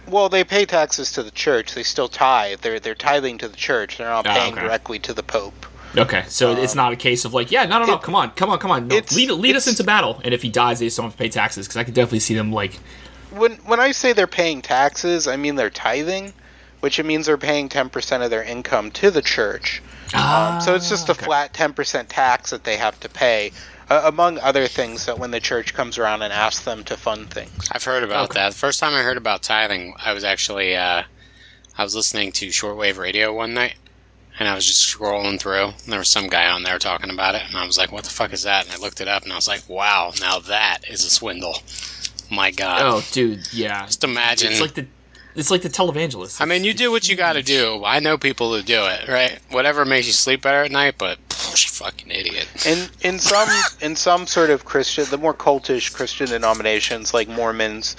Well, 0.06 0.28
they 0.28 0.44
pay 0.44 0.64
taxes 0.64 1.12
to 1.12 1.22
the 1.22 1.30
church. 1.30 1.74
They 1.74 1.82
still 1.82 2.08
tithe. 2.08 2.60
They're 2.60 2.80
they're 2.80 2.94
tithing 2.94 3.38
to 3.38 3.48
the 3.48 3.56
church. 3.56 3.98
They're 3.98 4.08
not 4.08 4.26
Ah, 4.26 4.34
paying 4.34 4.52
okay. 4.54 4.62
directly 4.62 4.98
to 5.00 5.12
the 5.14 5.22
pope. 5.22 5.66
Okay, 5.96 6.24
so 6.28 6.52
it's 6.56 6.74
not 6.74 6.92
a 6.92 6.96
case 6.96 7.26
of 7.26 7.34
like, 7.34 7.50
yeah, 7.50 7.64
no, 7.66 7.78
no, 7.78 7.84
no, 7.84 7.92
Um, 7.92 7.98
it- 7.98 8.02
come 8.02 8.14
on, 8.14 8.30
come 8.30 8.48
on, 8.48 8.58
come 8.58 8.70
on, 8.70 8.88
no, 8.88 9.00
lead, 9.14 9.30
lead 9.30 9.56
us 9.56 9.66
into 9.66 9.84
battle, 9.84 10.22
and 10.24 10.32
if 10.32 10.40
he 10.40 10.48
dies, 10.48 10.78
they 10.78 10.88
still 10.88 11.04
have 11.04 11.12
to 11.12 11.18
pay 11.18 11.28
taxes 11.28 11.66
because 11.66 11.76
I 11.76 11.84
could 11.84 11.92
definitely 11.92 12.20
see 12.20 12.34
them 12.34 12.50
like, 12.50 12.78
When 13.32 13.52
when 13.64 13.80
I 13.80 13.92
say 13.92 14.12
they're 14.12 14.26
paying 14.26 14.62
taxes, 14.62 15.26
I 15.26 15.36
mean 15.36 15.54
they're 15.56 15.70
tithing, 15.70 16.32
which 16.80 16.98
it 16.98 17.06
means 17.06 17.26
they're 17.26 17.38
paying 17.38 17.68
ten 17.68 17.88
percent 17.88 18.22
of 18.22 18.30
their 18.30 18.42
income 18.42 18.90
to 18.92 19.10
the 19.10 19.22
church. 19.22 19.82
Um, 20.14 20.60
so 20.60 20.74
it's 20.74 20.88
just 20.90 21.08
a 21.08 21.12
okay. 21.12 21.24
flat 21.24 21.54
ten 21.54 21.72
percent 21.72 22.08
tax 22.08 22.50
that 22.50 22.64
they 22.64 22.76
have 22.76 23.00
to 23.00 23.08
pay, 23.08 23.52
uh, 23.88 24.02
among 24.04 24.38
other 24.38 24.66
things. 24.66 25.06
That 25.06 25.18
when 25.18 25.30
the 25.30 25.40
church 25.40 25.72
comes 25.72 25.96
around 25.96 26.20
and 26.22 26.32
asks 26.32 26.64
them 26.64 26.84
to 26.84 26.96
fund 26.96 27.30
things. 27.30 27.68
I've 27.72 27.84
heard 27.84 28.02
about 28.02 28.30
Okay. 28.30 28.40
that. 28.40 28.52
The 28.52 28.58
first 28.58 28.78
time 28.78 28.94
I 28.94 29.02
heard 29.02 29.16
about 29.16 29.42
tithing, 29.42 29.94
I 30.04 30.12
was 30.12 30.24
actually 30.24 30.76
uh, 30.76 31.04
I 31.78 31.82
was 31.82 31.94
listening 31.94 32.32
to 32.32 32.48
shortwave 32.48 32.98
radio 32.98 33.32
one 33.32 33.54
night, 33.54 33.76
and 34.38 34.46
I 34.46 34.54
was 34.54 34.66
just 34.66 34.86
scrolling 34.94 35.40
through, 35.40 35.68
and 35.68 35.88
there 35.92 35.98
was 36.00 36.10
some 36.10 36.28
guy 36.28 36.50
on 36.50 36.64
there 36.64 36.78
talking 36.78 37.08
about 37.08 37.34
it, 37.34 37.44
and 37.48 37.56
I 37.56 37.64
was 37.64 37.78
like, 37.78 37.90
"What 37.90 38.04
the 38.04 38.10
fuck 38.10 38.34
is 38.34 38.42
that?" 38.42 38.66
And 38.66 38.74
I 38.74 38.76
looked 38.78 39.00
it 39.00 39.08
up, 39.08 39.22
and 39.22 39.32
I 39.32 39.36
was 39.36 39.48
like, 39.48 39.66
"Wow, 39.66 40.12
now 40.20 40.38
that 40.40 40.80
is 40.86 41.02
a 41.06 41.10
swindle." 41.10 41.60
My 42.32 42.50
God, 42.50 42.80
oh, 42.82 43.04
dude, 43.12 43.52
yeah, 43.52 43.84
just 43.86 44.02
imagine. 44.04 44.52
it's 44.52 44.60
like 44.60 44.74
the, 44.74 44.86
it's 45.34 45.50
like 45.50 45.60
the 45.62 45.68
televangelist. 45.68 46.40
I 46.40 46.46
mean, 46.46 46.64
you 46.64 46.72
do 46.74 46.90
what 46.90 47.08
you 47.08 47.14
got 47.16 47.34
to 47.34 47.42
do. 47.42 47.82
I 47.84 48.00
know 48.00 48.16
people 48.16 48.54
who 48.54 48.62
do 48.62 48.84
it, 48.86 49.06
right? 49.08 49.38
Whatever 49.50 49.84
makes 49.84 50.06
you 50.06 50.12
sleep 50.14 50.42
better 50.42 50.62
at 50.64 50.70
night, 50.70 50.94
but 50.96 51.18
pff, 51.28 51.68
fucking 51.68 52.10
idiot. 52.10 52.48
In 52.66 52.88
in 53.02 53.18
some 53.18 53.48
in 53.80 53.96
some 53.96 54.26
sort 54.26 54.48
of 54.50 54.64
Christian, 54.64 55.04
the 55.10 55.18
more 55.18 55.34
cultish 55.34 55.92
Christian 55.92 56.28
denominations 56.28 57.12
like 57.12 57.28
Mormons, 57.28 57.96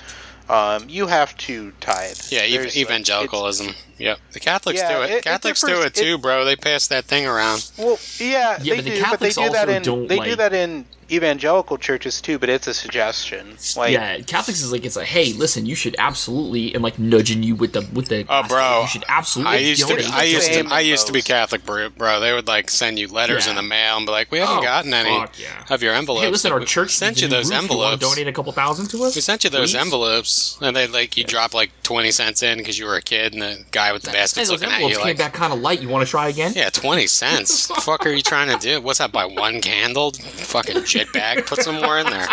um, 0.50 0.90
you 0.90 1.08
have 1.08 1.38
to 1.38 1.72
tithe. 1.80 2.18
Yeah, 2.30 2.40
ev- 2.40 2.52
There's, 2.52 2.76
like, 2.76 2.78
evangelicalism. 2.78 3.76
Yep, 3.98 4.20
the 4.32 4.40
Catholics 4.40 4.80
Yeah, 4.80 4.98
do 4.98 5.04
it. 5.04 5.10
it- 5.12 5.18
it 5.18 5.24
Catholics 5.24 5.62
do 5.62 5.82
it 5.82 5.94
too, 5.94 6.18
bro. 6.18 6.46
They 6.46 6.56
pass 6.56 6.88
that 6.88 7.06
thing 7.06 7.26
around. 7.26 7.70
well, 7.78 7.98
yeah, 8.20 8.58
Yeah, 8.62 8.76
they 8.76 8.76
but 8.76 8.84
the 8.86 8.90
do, 8.90 8.90
but 8.90 9.20
they 9.20 9.30
Catholics 9.30 9.36
do 9.36 9.42
that 9.50 9.56
also 9.68 9.72
in 9.72 9.82
don't, 9.84 10.08
they 10.08 10.20
do 10.20 10.36
that 10.36 10.54
in 10.54 10.86
evangelical 11.12 11.78
churches 11.78 12.22
too. 12.22 12.40
But 12.40 12.50
it's 12.50 12.66
a 12.66 12.74
suggestion. 12.74 13.58
Like, 13.76 13.92
yeah, 13.94 14.20
Catholics 14.22 14.62
is 14.62 14.72
like 14.72 14.86
it's 14.86 14.96
like, 14.96 15.08
hey, 15.08 15.34
listen, 15.34 15.66
you 15.66 15.76
should 15.76 15.96
absolutely, 16.00 16.74
and 16.74 16.82
like 16.84 16.98
nudging 16.98 17.44
you 17.44 17.56
with 17.56 17.74
the 17.74 17.82
with 17.94 18.08
the. 18.08 18.26
Oh, 18.30 18.44
bro. 18.48 18.82
you 18.82 18.88
should 18.88 19.04
absolutely. 19.08 19.54
I 19.54 19.58
used 19.60 19.88
to, 19.88 19.94
I 20.14 20.24
used 20.24 20.52
to, 20.54 20.66
I 20.70 20.80
used 20.80 21.08
to 21.08 21.14
be. 21.14 21.22
Catholic, 21.22 21.66
bro. 21.66 21.90
bro. 21.90 22.20
They 22.20 22.34
would 22.34 22.48
like 22.48 22.70
send 22.70 23.00
you 23.00 23.08
letters 23.08 23.46
Yeah. 23.46 23.52
in 23.52 23.56
the 23.58 23.62
mail 23.64 23.98
and 23.98 24.06
be 24.06 24.12
like, 24.12 24.30
"We 24.32 24.40
haven't 24.40 24.58
Oh, 24.58 24.62
gotten 24.62 24.94
any 24.94 25.10
fuck 25.10 25.40
yeah. 25.40 25.64
of 25.74 25.82
your 25.82 25.94
envelopes." 25.94 26.26
Hey, 26.26 26.32
listen, 26.32 26.52
Like, 26.52 26.62
our 26.62 26.66
church 26.66 26.92
sent 26.96 27.22
you 27.22 27.28
those 27.30 27.46
roof. 27.46 27.52
You 27.54 27.62
envelopes. 27.62 28.02
Donate 28.10 28.28
a 28.28 28.34
couple 28.34 28.52
thousand 28.52 28.88
to 28.90 29.04
us. 29.06 29.16
We 29.16 29.22
sent 29.22 29.44
you 29.46 29.50
those 29.50 29.72
Please? 29.72 29.80
envelopes, 29.82 30.58
and 30.62 30.76
they 30.76 30.88
like 30.88 31.16
you 31.16 31.24
drop 31.24 31.54
like 31.54 31.72
twenty 31.84 32.12
cents 32.12 32.44
in 32.44 32.58
because 32.58 32.78
you 32.80 32.86
were 32.86 32.96
a 32.96 33.02
kid, 33.02 33.34
and 33.34 33.42
the 33.42 33.64
guy 33.72 33.93
with 33.94 34.04
the 34.04 34.12
Hey, 34.12 34.18
basket's 34.18 34.50
those 34.50 34.62
looking 34.62 34.74
at 34.74 34.82
you 34.82 34.96
came 34.96 35.06
like, 35.06 35.18
back 35.18 35.34
kind 35.34 35.54
of 35.54 35.60
light. 35.60 35.82
You 35.82 35.90
want 35.90 36.06
to 36.06 36.10
try 36.10 36.28
again? 36.28 36.54
"Yeah, 36.56 36.70
twenty 36.70 37.08
cents. 37.08 37.68
the 37.68 37.76
fuck 37.76 38.06
are 38.06 38.12
you 38.12 38.22
trying 38.22 38.50
to 38.50 38.58
do? 38.58 38.82
What's 38.82 39.00
that? 39.00 39.12
Buy 39.12 39.26
one 39.26 39.62
candle? 39.62 40.12
Fucking 40.12 40.78
jitbag. 40.78 41.46
Put 41.46 41.62
some 41.64 41.76
more 41.76 41.98
in 42.00 42.08
there. 42.08 42.28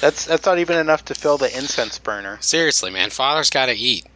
that's 0.00 0.24
that's 0.26 0.44
not 0.46 0.58
even 0.58 0.78
enough 0.78 1.04
to 1.06 1.14
fill 1.14 1.38
the 1.38 1.56
incense 1.56 1.98
burner. 1.98 2.38
Seriously, 2.40 2.90
man. 2.90 3.10
Father's 3.10 3.50
got 3.50 3.66
to 3.66 3.74
eat. 3.74 4.06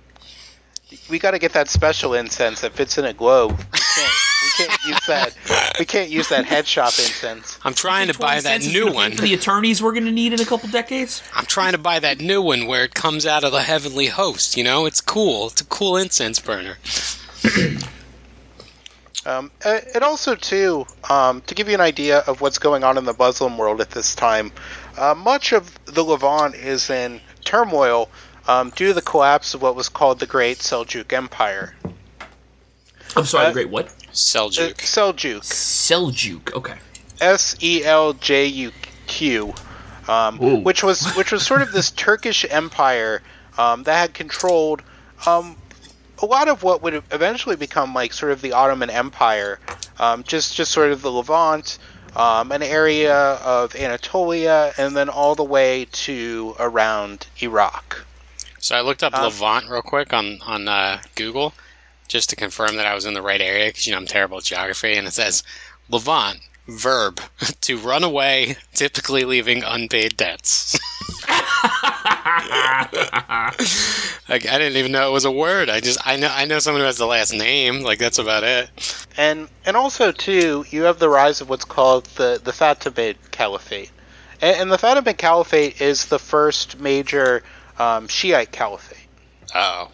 We 1.11 1.19
got 1.19 1.33
to 1.33 1.39
get 1.39 1.53
that 1.53 1.69
special 1.69 2.15
incense 2.15 2.63
that 2.63 2.73
fits 2.73 2.97
in 2.97 3.05
a 3.05 3.13
globe. 3.13 3.59
We 3.59 3.79
can't, 3.79 4.13
we 4.43 4.51
can't 4.57 4.85
use 4.87 5.07
that. 5.07 5.35
We 5.79 5.85
can't 5.85 6.11
use 6.11 6.29
that 6.31 6.47
head 6.47 6.67
shop 6.67 6.93
incense. 6.99 7.59
I'm 7.63 7.75
trying 7.75 8.09
to 8.09 8.19
buy 8.19 8.41
that 8.41 8.63
new 8.63 8.91
one. 8.91 9.13
for 9.13 9.23
the 9.23 9.35
attorneys 9.35 9.83
we're 9.83 9.93
going 9.93 10.07
to 10.07 10.13
need 10.13 10.33
in 10.33 10.41
a 10.41 10.47
couple 10.47 10.69
decades. 10.71 11.23
I'm 11.35 11.47
trying 11.47 11.73
to 11.73 11.79
buy 11.79 11.99
that 11.99 12.21
new 12.21 12.41
one 12.41 12.67
where 12.67 12.85
it 12.85 12.95
comes 12.95 13.27
out 13.27 13.45
of 13.45 13.53
the 13.53 13.63
heavenly 13.63 14.07
host. 14.07 14.57
You 14.57 14.65
know, 14.65 14.87
it's 14.87 15.01
cool. 15.01 15.49
It's 15.49 15.61
a 15.61 15.67
cool 15.67 15.97
incense 15.97 16.41
burner. 16.41 16.79
Um, 19.27 19.51
and 19.63 20.03
also, 20.03 20.35
too, 20.35 20.87
um, 21.11 21.43
to 21.43 21.55
give 21.55 21.69
you 21.69 21.75
an 21.75 21.83
idea 21.83 22.21
of 22.21 22.41
what's 22.41 22.59
going 22.59 22.83
on 22.83 22.97
in 22.97 23.05
the 23.05 23.15
Muslim 23.19 23.59
world 23.59 23.83
at 23.83 23.91
this 23.91 24.15
time, 24.15 24.51
uh, 24.97 25.15
much 25.15 25.53
of 25.53 25.79
the 25.85 26.03
Levant 26.03 26.55
is 26.55 26.89
in 26.89 27.21
turmoil 27.45 28.09
um, 28.49 28.71
due 28.71 28.89
to 28.89 28.95
the 28.95 29.03
collapse 29.03 29.55
of 29.55 29.63
what 29.63 29.77
was 29.77 29.89
called 29.89 30.19
the 30.19 30.27
Great 30.27 30.59
Seljuk 30.59 31.13
Empire. 31.13 31.75
I'm 33.17 33.25
sorry, 33.25 33.47
Uh, 33.47 33.49
the 33.49 33.53
great 33.55 33.71
what? 33.71 33.87
Uh, 33.87 34.13
Seljuk. 34.13 34.75
Seljuk, 34.79 35.43
Seljuk. 35.43 36.53
Okay. 36.55 36.75
S 37.21 37.57
E 37.63 37.85
L 37.85 38.15
J 38.15 38.47
U 38.47 38.73
Q, 39.07 39.55
um, 40.09 40.39
which 40.65 40.83
was 40.83 41.15
which 41.15 41.31
was 41.33 41.47
sort 41.47 41.63
of 41.63 41.73
this 41.73 41.91
Turkish 41.91 42.45
empire 42.49 43.23
um, 43.57 43.83
that 43.85 43.99
had 43.99 44.15
controlled 44.15 44.83
um, 45.27 45.57
a 46.23 46.27
lot 46.27 46.49
of 46.49 46.63
what 46.63 46.83
would 46.83 46.95
eventually 47.13 47.57
become 47.57 47.93
like 47.93 48.13
sort 48.13 48.33
of 48.33 48.41
the 48.41 48.53
Ottoman 48.53 48.91
Empire, 48.91 49.59
um, 49.99 50.23
just 50.23 50.55
just 50.55 50.71
sort 50.71 50.91
of 50.93 51.03
the 51.03 51.11
Levant, 51.11 51.79
um, 52.17 52.53
an 52.53 52.63
area 52.63 53.15
of 53.15 53.75
Anatolia, 53.75 54.73
and 54.79 54.97
then 54.97 55.09
all 55.09 55.35
the 55.35 55.45
way 55.45 55.87
to 55.93 56.55
around 56.59 57.27
Iraq. 57.43 58.05
So 58.59 58.77
I 58.77 58.81
looked 58.81 59.03
up 59.03 59.15
Um, 59.15 59.25
Levant 59.25 59.69
real 59.69 59.83
quick 59.83 60.13
on 60.13 60.41
on 60.43 60.69
uh, 60.69 61.01
Google 61.15 61.55
just 62.09 62.31
to 62.31 62.37
confirm 62.37 62.77
that 62.77 62.87
I 62.87 62.95
was 62.95 63.05
in 63.05 63.15
the 63.15 63.23
right 63.23 63.41
area 63.41 63.69
because 63.69 63.87
you 63.87 63.93
know 63.93 63.99
I'm 63.99 64.07
terrible 64.07 64.39
at 64.39 64.45
geography, 64.45 64.95
and 64.95 65.07
it 65.07 65.13
says 65.13 65.43
Levant 65.89 66.41
verb 66.67 67.21
to 67.63 67.79
run 67.79 68.05
away, 68.05 68.57
typically 68.75 69.25
leaving 69.25 69.63
unpaid 69.63 70.17
debts. 70.17 70.79
Like 74.29 74.47
I 74.47 74.59
didn't 74.59 74.77
even 74.77 74.93
know 74.93 75.09
it 75.09 75.13
was 75.13 75.25
a 75.25 75.31
word. 75.31 75.71
I 75.71 75.81
just 75.81 75.99
I 76.07 76.17
know 76.17 76.29
I 76.31 76.45
know 76.45 76.59
someone 76.59 76.83
who 76.83 76.87
has 76.87 76.99
the 76.99 77.07
last 77.07 77.33
name. 77.33 77.83
Like 77.83 77.99
that's 77.99 78.19
about 78.19 78.45
it. 78.45 78.69
And 79.17 79.49
and 79.65 79.77
also 79.77 80.13
too, 80.13 80.67
you 80.69 80.83
have 80.83 80.99
the 80.99 81.09
rise 81.09 81.41
of 81.41 81.49
what's 81.49 81.65
called 81.65 82.05
the 82.17 82.41
the 82.43 82.53
Fatimid 82.53 83.17
Caliphate, 83.31 83.91
and, 84.43 84.61
and 84.61 84.73
the 84.73 84.77
Fatimid 84.77 85.17
Caliphate 85.17 85.81
is 85.81 86.07
the 86.07 86.19
first 86.19 86.79
major 86.79 87.43
um, 87.79 88.09
Shiite 88.09 88.53
caliphate. 88.53 88.99
Oh, 89.55 89.91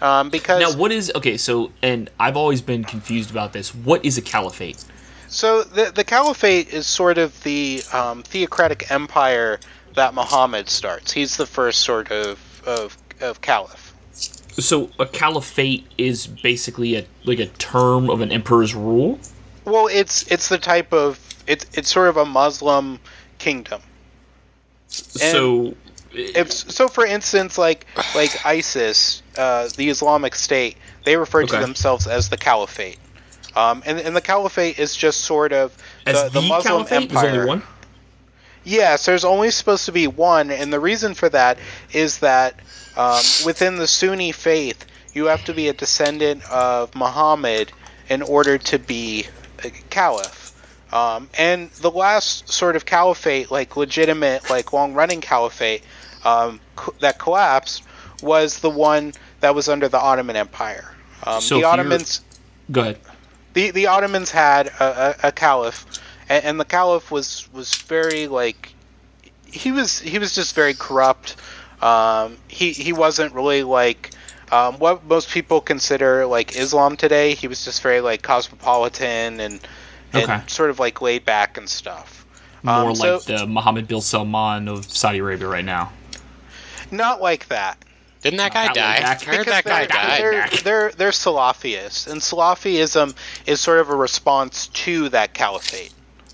Um, 0.00 0.30
because 0.30 0.60
now, 0.60 0.78
what 0.78 0.92
is 0.92 1.12
okay? 1.14 1.36
So, 1.36 1.72
and 1.82 2.08
I've 2.18 2.36
always 2.36 2.62
been 2.62 2.84
confused 2.84 3.30
about 3.30 3.52
this. 3.52 3.74
What 3.74 4.04
is 4.04 4.16
a 4.16 4.22
caliphate? 4.22 4.84
So 5.28 5.62
the 5.62 5.92
the 5.94 6.04
caliphate 6.04 6.72
is 6.72 6.86
sort 6.86 7.18
of 7.18 7.42
the 7.42 7.82
um, 7.92 8.22
theocratic 8.22 8.90
empire 8.90 9.60
that 9.94 10.14
Muhammad 10.14 10.68
starts. 10.68 11.12
He's 11.12 11.36
the 11.36 11.46
first 11.46 11.80
sort 11.80 12.10
of 12.10 12.62
of, 12.66 12.96
of 13.20 13.40
caliph. 13.40 13.94
So, 14.12 14.90
a 14.98 15.06
caliphate 15.06 15.86
is 15.96 16.26
basically 16.26 16.96
a 16.96 17.04
like 17.24 17.38
a 17.38 17.46
term 17.46 18.10
of 18.10 18.20
an 18.20 18.32
emperor's 18.32 18.74
rule. 18.74 19.18
Well, 19.64 19.86
it's 19.86 20.30
it's 20.30 20.48
the 20.48 20.58
type 20.58 20.92
of 20.92 21.18
it's 21.46 21.66
it's 21.76 21.90
sort 21.90 22.08
of 22.08 22.16
a 22.16 22.24
Muslim 22.24 22.98
kingdom. 23.38 23.82
so, 24.88 25.74
If 26.12 26.50
so, 26.52 26.88
for 26.88 27.06
instance, 27.06 27.56
like 27.56 27.86
like 28.14 28.44
ISIS, 28.44 29.22
uh, 29.36 29.68
the 29.76 29.88
Islamic 29.88 30.34
State, 30.34 30.76
they 31.04 31.16
refer 31.16 31.44
to 31.44 31.56
themselves 31.56 32.06
as 32.06 32.28
the 32.28 32.36
caliphate. 32.36 32.98
Um, 33.54 33.82
and, 33.84 33.98
and 33.98 34.14
the 34.14 34.20
caliphate 34.20 34.78
is 34.78 34.94
just 34.96 35.22
sort 35.22 35.52
of 35.52 35.76
as 36.06 36.22
the, 36.24 36.28
the, 36.28 36.40
the 36.40 36.48
Muslim 36.48 36.86
caliphate, 36.86 37.10
empire. 37.10 37.46
one. 37.46 37.62
Yes, 38.64 39.06
there's 39.06 39.24
only 39.24 39.50
supposed 39.50 39.86
to 39.86 39.92
be 39.92 40.06
one, 40.06 40.50
and 40.50 40.72
the 40.72 40.80
reason 40.80 41.14
for 41.14 41.28
that 41.30 41.58
is 41.92 42.18
that 42.18 42.60
um, 42.96 43.22
within 43.46 43.76
the 43.76 43.86
Sunni 43.86 44.32
faith, 44.32 44.84
you 45.14 45.26
have 45.26 45.44
to 45.46 45.54
be 45.54 45.68
a 45.68 45.72
descendant 45.72 46.48
of 46.50 46.94
Muhammad 46.94 47.72
in 48.08 48.22
order 48.22 48.58
to 48.58 48.78
be 48.78 49.26
a 49.64 49.70
caliph. 49.88 50.48
Um, 50.92 51.30
and 51.38 51.70
the 51.70 51.90
last 51.90 52.50
sort 52.50 52.76
of 52.76 52.84
caliphate, 52.84 53.50
like 53.50 53.76
legitimate, 53.76 54.50
like 54.50 54.72
long-running 54.72 55.20
caliphate, 55.20 55.82
um, 56.24 56.60
co- 56.76 56.94
that 57.00 57.18
collapsed 57.18 57.82
was 58.22 58.60
the 58.60 58.70
one 58.70 59.12
that 59.40 59.54
was 59.54 59.68
under 59.68 59.88
the 59.88 59.98
Ottoman 59.98 60.36
Empire. 60.36 60.94
Um, 61.24 61.40
So 61.40 61.56
the 61.58 61.64
Ottomans 61.64 62.20
Go 62.70 62.82
ahead. 62.82 62.98
the 63.54 63.70
the 63.70 63.86
Ottomans 63.86 64.30
had 64.30 64.68
a, 64.68 65.16
a, 65.24 65.28
a 65.28 65.32
caliph, 65.32 65.84
and, 66.28 66.44
and 66.44 66.60
the 66.60 66.64
caliph 66.64 67.10
was 67.10 67.48
was 67.52 67.74
very 67.76 68.26
like 68.28 68.74
he 69.46 69.72
was 69.72 69.98
he 69.98 70.18
was 70.18 70.34
just 70.34 70.54
very 70.54 70.74
corrupt. 70.74 71.36
Um, 71.82 72.36
he 72.48 72.72
he 72.72 72.92
wasn't 72.92 73.34
really 73.34 73.62
like 73.62 74.10
um, 74.52 74.78
what 74.78 75.04
most 75.04 75.30
people 75.30 75.60
consider 75.60 76.26
like 76.26 76.56
Islam 76.56 76.96
today. 76.96 77.34
He 77.34 77.48
was 77.48 77.64
just 77.64 77.82
very 77.82 78.00
like 78.00 78.22
cosmopolitan 78.22 79.40
and 79.40 79.60
and 80.12 80.24
Okay. 80.24 80.40
sort 80.48 80.70
of 80.70 80.78
like 80.78 81.00
laid 81.00 81.24
back 81.24 81.56
and 81.56 81.68
stuff. 81.68 82.26
More 82.62 82.90
Um, 82.90 82.94
so- 82.96 83.14
like 83.16 83.24
the 83.24 83.46
Mohammed 83.46 83.88
bin 83.88 84.00
Salman 84.00 84.68
of 84.68 84.84
Saudi 84.90 85.18
Arabia 85.18 85.48
right 85.48 85.64
now. 85.64 85.92
Not 86.90 87.20
like 87.20 87.48
that. 87.48 87.84
didn't 88.22 88.38
that 88.38 88.52
guy 88.52 88.66
die? 88.68 89.00
back. 89.00 89.22
I 89.22 89.24
heard 89.36 89.38
Because 89.46 89.62
that 89.62 89.64
guy 89.64 90.18
they're, 90.18 90.32
died. 90.32 90.50
They're, 90.52 90.62
they're, 90.62 90.92
they're 90.92 91.10
Salafists, 91.10 92.06
and 92.10 92.20
Salafism 92.20 93.14
is 93.46 93.60
sort 93.60 93.78
of 93.80 93.88
a 93.90 93.96
response 93.96 94.66
to 94.68 95.08
that 95.10 95.32
caliphate. 95.34 95.92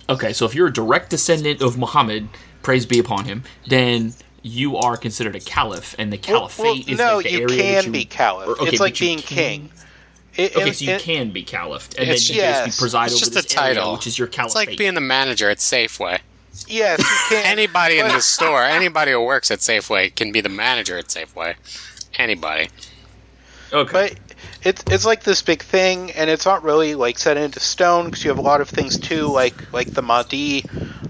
Okay, 0.09 0.33
so 0.33 0.47
if 0.47 0.55
you're 0.55 0.69
a 0.69 0.73
direct 0.73 1.11
descendant 1.11 1.61
of 1.63 1.77
Muhammad, 1.79 2.29
praise 2.63 2.87
be 2.87 2.99
upon 2.99 3.25
him, 3.25 3.43
then 3.69 4.15
you 4.43 4.77
are 4.77 4.97
considered 4.97 5.35
a 5.37 5.41
caliph, 5.41 5.95
and 5.99 6.13
the 6.13 6.19
caliphate 6.19 6.65
well, 6.65 6.77
is 6.95 6.99
no, 6.99 7.17
like 7.17 7.25
the 7.27 7.33
you 7.33 7.41
area 7.43 7.57
can 7.81 7.85
you, 7.87 7.91
be 7.93 8.05
caliph. 8.05 8.49
or- 8.49 8.53
okay, 8.63 8.71
it's 8.71 8.81
like 8.81 8.99
being 8.99 9.19
can- 9.19 9.37
king. 9.37 9.71
It- 10.37 10.55
Okay, 10.57 10.71
it- 10.71 10.77
so 10.77 10.85
you 10.85 10.91
it- 10.93 11.03
can 11.03 11.31
be 11.31 11.43
caliph, 11.45 11.89
and 11.99 12.01
It's- 12.09 12.29
then 12.29 12.37
you 12.37 12.43
yes. 12.43 12.65
basically 12.67 12.83
preside 12.85 13.05
It's 13.07 13.15
over 13.15 13.19
just 13.21 13.31
a 13.33 13.35
this 13.43 13.57
area, 13.57 13.75
title. 13.77 13.93
which 13.95 14.07
is 14.07 14.19
your 14.19 14.27
It's 14.29 14.37
caliphate. 14.37 14.69
like 14.69 14.79
being 14.79 14.95
the 14.95 15.01
manager 15.01 15.49
at 15.51 15.59
Safeway. 15.59 16.19
Yes, 16.69 16.99
you 17.01 17.05
can. 17.37 17.47
Anybody 17.47 17.99
in 17.99 18.09
the 18.09 18.21
store, 18.21 18.63
anybody 18.63 19.13
who 19.13 19.21
works 19.21 19.51
at 19.51 19.61
Safeway 19.61 20.15
can 20.15 20.33
be 20.33 20.41
the 20.41 20.49
manager 20.49 20.99
at 20.99 21.07
Safeway. 21.07 21.57
Anybody. 22.19 22.69
okay. 23.73 23.93
But 23.93 24.15
it's 24.63 24.83
it's 24.91 25.05
like 25.05 25.23
this 25.25 25.43
big 25.43 25.63
thing, 25.63 26.11
and 26.13 26.31
it's 26.31 26.47
not 26.47 26.63
really 26.63 26.95
like 26.95 27.19
set 27.19 27.37
into 27.37 27.61
stone 27.61 28.07
because 28.07 28.25
you 28.25 28.31
have 28.31 28.39
a 28.39 28.43
lot 28.43 28.61
of 28.61 28.69
things 28.69 28.99
too, 28.99 29.27
like 29.27 29.73
like 29.73 29.93
the 29.93 30.03
Mahdi 30.03 30.65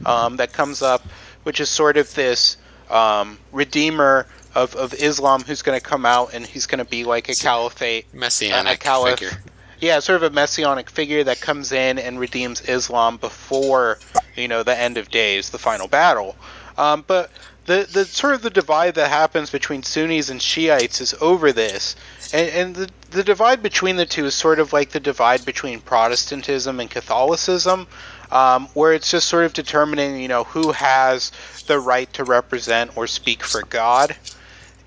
um, 0.04 0.37
that 0.37 0.52
comes 0.52 0.82
up, 0.82 1.02
which 1.44 1.61
is 1.61 1.68
sort 1.68 1.96
of 1.96 2.12
this 2.14 2.56
um, 2.90 3.38
redeemer 3.52 4.26
of, 4.54 4.74
of 4.74 4.94
Islam 4.94 5.42
who's 5.42 5.62
going 5.62 5.78
to 5.78 5.85
come 5.85 6.06
out 6.06 6.32
and 6.32 6.44
he's 6.44 6.66
going 6.66 6.78
to 6.78 6.85
be 6.85 7.04
like 7.04 7.28
a 7.28 7.35
caliphate, 7.35 8.12
Messianic 8.14 8.74
a 8.74 8.78
caliph. 8.78 9.18
figure. 9.18 9.37
Yeah, 9.80 9.98
sort 9.98 10.22
of 10.22 10.32
a 10.32 10.34
messianic 10.34 10.88
figure 10.88 11.24
that 11.24 11.40
comes 11.40 11.72
in 11.72 11.98
and 11.98 12.18
redeems 12.18 12.62
Islam 12.62 13.18
before 13.18 13.98
you 14.34 14.48
know 14.48 14.62
the 14.62 14.76
end 14.76 14.96
of 14.96 15.10
days, 15.10 15.50
the 15.50 15.58
final 15.58 15.86
battle. 15.88 16.36
Um, 16.78 17.04
but 17.06 17.30
the 17.66 17.88
the 17.92 18.04
sort 18.04 18.34
of 18.34 18.42
the 18.42 18.50
divide 18.50 18.94
that 18.94 19.08
happens 19.08 19.50
between 19.50 19.82
Sunnis 19.82 20.30
and 20.30 20.40
Shiites 20.40 21.00
is 21.00 21.14
over 21.20 21.52
this, 21.52 21.96
and, 22.32 22.48
and 22.48 22.76
the 22.76 22.90
the 23.10 23.24
divide 23.24 23.62
between 23.62 23.96
the 23.96 24.06
two 24.06 24.24
is 24.26 24.34
sort 24.34 24.58
of 24.60 24.72
like 24.72 24.90
the 24.90 25.00
divide 25.00 25.44
between 25.44 25.80
Protestantism 25.80 26.80
and 26.80 26.90
Catholicism, 26.90 27.86
um, 28.30 28.68
where 28.74 28.92
it's 28.92 29.10
just 29.10 29.28
sort 29.28 29.44
of 29.44 29.52
determining 29.52 30.20
you 30.20 30.28
know 30.28 30.44
who 30.44 30.72
has 30.72 31.32
the 31.66 31.78
right 31.78 32.10
to 32.14 32.24
represent 32.24 32.96
or 32.96 33.06
speak 33.06 33.42
for 33.42 33.62
God. 33.62 34.16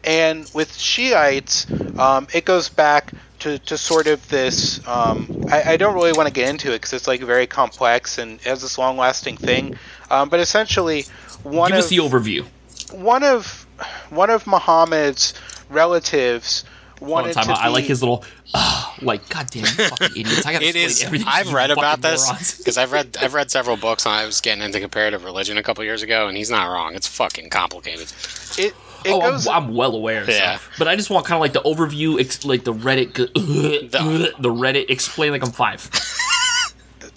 And 0.03 0.49
with 0.53 0.77
Shiites, 0.77 1.67
um, 1.99 2.27
it 2.33 2.45
goes 2.45 2.69
back 2.69 3.11
to, 3.39 3.59
to 3.59 3.77
sort 3.77 4.07
of 4.07 4.27
this. 4.29 4.85
Um, 4.87 5.45
I, 5.51 5.73
I 5.73 5.77
don't 5.77 5.93
really 5.95 6.13
want 6.13 6.27
to 6.27 6.33
get 6.33 6.49
into 6.49 6.69
it 6.69 6.75
because 6.75 6.93
it's 6.93 7.07
like 7.07 7.21
very 7.21 7.47
complex 7.47 8.17
and 8.17 8.39
has 8.41 8.61
this 8.61 8.77
long 8.77 8.97
lasting 8.97 9.37
thing. 9.37 9.75
Um, 10.09 10.29
but 10.29 10.39
essentially, 10.39 11.05
one 11.43 11.69
Give 11.71 11.79
of 11.79 11.83
us 11.85 11.89
the 11.89 11.97
overview. 11.97 12.45
one 12.91 13.23
of 13.23 13.65
one 14.09 14.29
of 14.29 14.45
Muhammad's 14.47 15.33
relatives 15.69 16.63
wanted 16.99 17.29
on, 17.37 17.43
time 17.45 17.45
to 17.45 17.51
out. 17.61 17.65
I 17.65 17.69
like 17.69 17.85
his 17.85 18.01
little, 18.01 18.25
uh, 18.53 18.93
like, 19.01 19.27
goddamn 19.29 19.63
you 19.63 19.69
fucking 19.87 20.11
idiots. 20.11 20.45
I 20.45 20.53
gotta 20.53 20.65
It 20.65 20.75
explain 20.75 20.85
is. 20.85 21.03
everything 21.03 21.27
to 21.27 21.33
I've 21.33 21.53
read 21.53 21.71
about 21.71 22.01
this 22.01 22.57
because 22.57 22.77
I've 22.79 22.91
read 22.91 23.17
I've 23.21 23.33
read 23.33 23.51
several 23.51 23.77
books 23.77 24.05
on. 24.05 24.13
I 24.13 24.25
was 24.25 24.41
getting 24.41 24.63
into 24.63 24.79
comparative 24.79 25.23
religion 25.23 25.57
a 25.57 25.63
couple 25.63 25.83
years 25.83 26.03
ago, 26.03 26.27
and 26.27 26.35
he's 26.35 26.49
not 26.49 26.65
wrong. 26.65 26.95
It's 26.95 27.07
fucking 27.07 27.49
complicated. 27.49 28.11
It, 28.57 28.59
it 28.59 28.73
Oh, 29.05 29.21
goes. 29.21 29.47
I'm, 29.47 29.65
I'm 29.69 29.75
well 29.75 29.95
aware. 29.95 30.25
so- 30.25 30.31
Yeah. 30.31 30.59
But 30.77 30.87
I 30.87 30.95
just 30.95 31.09
want 31.09 31.25
kind 31.25 31.35
of 31.37 31.41
like 31.41 31.53
the 31.53 31.61
overview, 31.61 32.19
ex- 32.19 32.45
like 32.45 32.63
the 32.63 32.73
Reddit, 32.73 33.13
the, 33.33 34.33
the 34.39 34.49
Reddit 34.49 34.89
explain 34.89 35.31
like 35.31 35.43
I'm 35.43 35.51
five. 35.51 35.89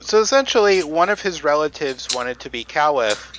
so 0.00 0.20
essentially, 0.20 0.82
one 0.82 1.08
of 1.08 1.20
his 1.20 1.44
relatives 1.44 2.08
wanted 2.14 2.40
to 2.40 2.50
be 2.50 2.64
caliph, 2.64 3.32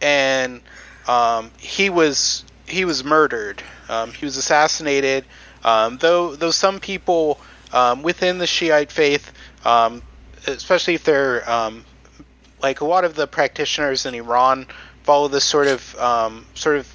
and 0.00 0.60
um, 1.06 1.50
he 1.58 1.90
was 1.90 2.44
he 2.66 2.84
was 2.84 3.04
murdered. 3.04 3.62
Um, 3.88 4.12
he 4.12 4.24
was 4.24 4.36
assassinated. 4.36 5.24
Um, 5.64 5.98
though 5.98 6.34
though 6.34 6.50
some 6.50 6.80
people 6.80 7.40
um, 7.72 8.02
within 8.02 8.38
the 8.38 8.46
Shiite 8.46 8.90
faith, 8.92 9.32
um, 9.66 10.02
especially 10.46 10.94
if 10.94 11.04
they're 11.04 11.48
um, 11.50 11.84
like 12.62 12.80
a 12.80 12.84
lot 12.86 13.04
of 13.04 13.14
the 13.14 13.26
practitioners 13.26 14.06
in 14.06 14.14
Iran, 14.14 14.66
follow 15.02 15.28
this 15.28 15.44
sort 15.44 15.66
of 15.66 15.94
um, 15.98 16.46
sort 16.54 16.76
of 16.76 16.93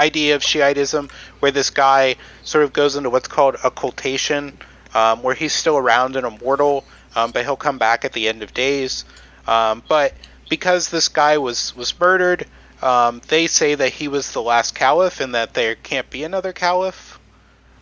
idea 0.00 0.34
of 0.34 0.42
Shiitism, 0.42 1.10
where 1.40 1.52
this 1.52 1.70
guy 1.70 2.16
sort 2.42 2.64
of 2.64 2.72
goes 2.72 2.96
into 2.96 3.10
what's 3.10 3.28
called 3.28 3.56
occultation, 3.62 4.58
um, 4.94 5.22
where 5.22 5.34
he's 5.34 5.52
still 5.52 5.76
around 5.76 6.16
and 6.16 6.26
immortal, 6.26 6.84
um, 7.14 7.30
but 7.30 7.44
he'll 7.44 7.56
come 7.56 7.78
back 7.78 8.04
at 8.04 8.12
the 8.12 8.28
end 8.28 8.42
of 8.42 8.54
days. 8.54 9.04
Um, 9.46 9.82
but 9.88 10.14
because 10.48 10.88
this 10.90 11.08
guy 11.08 11.38
was 11.38 11.76
was 11.76 11.98
murdered, 12.00 12.46
um, 12.82 13.20
they 13.28 13.46
say 13.46 13.74
that 13.74 13.92
he 13.92 14.08
was 14.08 14.32
the 14.32 14.42
last 14.42 14.74
caliph 14.74 15.20
and 15.20 15.34
that 15.34 15.54
there 15.54 15.74
can't 15.74 16.08
be 16.10 16.24
another 16.24 16.52
caliph. 16.52 17.20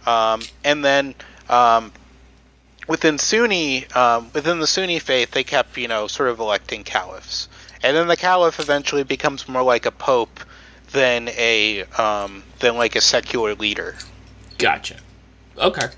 Um, 0.07 0.42
and 0.64 0.85
then 0.85 1.14
um, 1.48 1.92
within 2.88 3.18
Sunni, 3.18 3.86
within 4.32 4.59
the 4.59 4.66
Sunni 4.66 4.99
faith, 4.99 5.30
they 5.30 5.45
kept 5.45 5.76
you 5.76 5.88
know 5.88 6.09
sort 6.09 6.30
of 6.30 6.40
electing 6.40 6.84
caliphs, 6.84 7.49
and 7.82 7.97
then 7.97 8.09
the 8.09 8.16
caliph 8.16 8.59
eventually 8.59 9.05
becomes 9.05 9.49
more 9.49 9.62
like 9.62 9.86
a 9.86 9.92
pope 9.92 10.40
than 10.93 11.28
a 11.28 11.84
um, 11.99 12.43
than 12.61 12.76
like 12.76 12.97
a 12.97 13.01
secular 13.01 13.55
leader. 13.55 13.95
Gotcha. 14.59 14.97
Okay. 15.57 15.89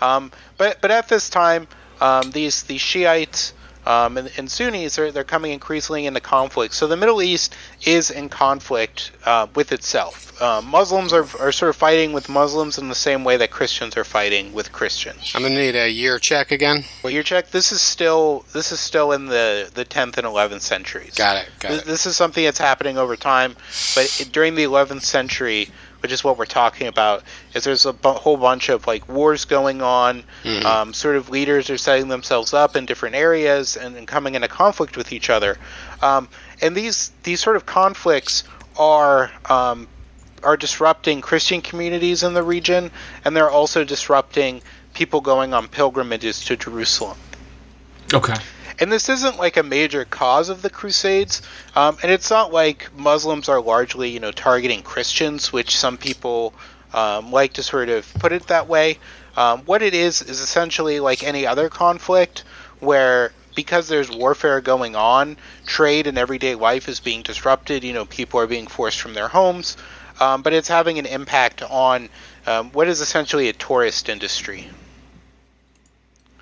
Um, 0.00 0.30
but 0.56 0.80
but 0.80 0.90
at 0.90 1.08
this 1.08 1.30
time, 1.30 1.68
um, 2.00 2.30
these 2.30 2.62
these 2.64 2.80
Shiites 2.80 3.52
um, 3.86 4.16
and, 4.16 4.30
and, 4.36 4.50
Sunnis 4.50 4.98
are 4.98 5.12
they're 5.12 5.24
coming 5.24 5.52
increasingly 5.52 6.06
into 6.06 6.20
conflict. 6.20 6.74
So 6.74 6.86
the 6.88 6.96
Middle 6.96 7.22
East 7.22 7.54
is 7.84 8.10
in 8.10 8.28
conflict 8.28 9.12
uh, 9.24 9.46
with 9.54 9.70
itself. 9.70 10.40
Uh, 10.42 10.60
Muslims 10.60 11.12
are, 11.12 11.26
are 11.40 11.52
sort 11.52 11.70
of 11.70 11.76
fighting 11.76 12.12
with 12.12 12.28
Muslims 12.28 12.78
in 12.78 12.88
the 12.88 12.94
same 12.94 13.24
way 13.24 13.36
that 13.36 13.50
Christians 13.50 13.96
are 13.96 14.04
fighting 14.04 14.52
with 14.52 14.72
Christians. 14.72 15.32
I'm 15.34 15.42
gonna 15.42 15.54
need 15.54 15.76
a 15.76 15.88
year 15.88 16.18
check 16.18 16.50
again. 16.50 16.84
Well, 17.02 17.12
year 17.12 17.22
check. 17.22 17.50
This 17.50 17.70
is 17.70 17.80
still 17.80 18.44
this 18.52 18.72
is 18.72 18.80
still 18.80 19.12
in 19.12 19.26
the 19.26 19.70
the 19.72 19.84
10th 19.84 20.18
and 20.18 20.26
11th 20.26 20.62
centuries. 20.62 21.14
Got 21.14 21.44
it. 21.44 21.48
Got 21.60 21.68
this, 21.68 21.82
it. 21.82 21.86
This 21.86 22.06
is 22.06 22.16
something 22.16 22.44
that's 22.44 22.58
happening 22.58 22.98
over 22.98 23.16
time, 23.16 23.54
but 23.94 24.20
it, 24.20 24.30
during 24.32 24.56
the 24.56 24.64
11th 24.64 25.02
century 25.02 25.70
which 26.00 26.12
is 26.12 26.22
what 26.22 26.38
we're 26.38 26.46
talking 26.46 26.86
about, 26.86 27.22
is 27.54 27.64
there's 27.64 27.86
a 27.86 27.92
whole 27.92 28.36
bunch 28.36 28.68
of 28.68 28.86
like 28.86 29.08
wars 29.08 29.44
going 29.44 29.82
on. 29.82 30.24
Mm-hmm. 30.44 30.66
Um, 30.66 30.94
sort 30.94 31.16
of 31.16 31.30
leaders 31.30 31.70
are 31.70 31.78
setting 31.78 32.08
themselves 32.08 32.54
up 32.54 32.76
in 32.76 32.86
different 32.86 33.14
areas 33.14 33.76
and, 33.76 33.96
and 33.96 34.06
coming 34.06 34.34
into 34.34 34.48
conflict 34.48 34.96
with 34.96 35.12
each 35.12 35.30
other. 35.30 35.58
Um, 36.02 36.28
and 36.60 36.76
these 36.76 37.10
these 37.22 37.40
sort 37.40 37.56
of 37.56 37.66
conflicts 37.66 38.44
are 38.78 39.30
um, 39.46 39.88
are 40.42 40.56
disrupting 40.56 41.20
Christian 41.20 41.60
communities 41.60 42.22
in 42.22 42.34
the 42.34 42.42
region, 42.42 42.90
and 43.24 43.36
they're 43.36 43.50
also 43.50 43.84
disrupting 43.84 44.62
people 44.94 45.20
going 45.20 45.52
on 45.54 45.68
pilgrimages 45.68 46.44
to 46.46 46.56
Jerusalem. 46.56 47.18
Okay 48.14 48.34
and 48.78 48.92
this 48.92 49.08
isn't 49.08 49.38
like 49.38 49.56
a 49.56 49.62
major 49.62 50.04
cause 50.04 50.48
of 50.48 50.62
the 50.62 50.70
Crusades, 50.70 51.42
um, 51.74 51.96
and 52.02 52.10
it's 52.10 52.30
not 52.30 52.52
like 52.52 52.90
Muslims 52.96 53.48
are 53.48 53.60
largely, 53.60 54.10
you 54.10 54.20
know, 54.20 54.32
targeting 54.32 54.82
Christians, 54.82 55.52
which 55.52 55.76
some 55.76 55.96
people 55.96 56.54
um, 56.92 57.32
like 57.32 57.54
to 57.54 57.62
sort 57.62 57.88
of 57.88 58.12
put 58.14 58.32
it 58.32 58.46
that 58.48 58.68
way. 58.68 58.98
Um, 59.36 59.60
what 59.60 59.82
it 59.82 59.94
is 59.94 60.22
is 60.22 60.40
essentially 60.40 61.00
like 61.00 61.22
any 61.22 61.46
other 61.46 61.68
conflict 61.68 62.44
where 62.80 63.32
because 63.54 63.88
there's 63.88 64.10
warfare 64.10 64.60
going 64.60 64.94
on, 64.94 65.36
trade 65.66 66.06
and 66.06 66.18
everyday 66.18 66.54
life 66.54 66.88
is 66.88 67.00
being 67.00 67.22
disrupted. 67.22 67.82
You 67.82 67.94
know, 67.94 68.04
people 68.04 68.38
are 68.40 68.46
being 68.46 68.66
forced 68.66 69.00
from 69.00 69.14
their 69.14 69.28
homes, 69.28 69.76
um, 70.20 70.42
but 70.42 70.52
it's 70.52 70.68
having 70.68 70.98
an 70.98 71.06
impact 71.06 71.62
on 71.62 72.08
um, 72.46 72.70
what 72.72 72.86
is 72.86 73.00
essentially 73.00 73.48
a 73.48 73.52
tourist 73.52 74.08
industry. 74.08 74.68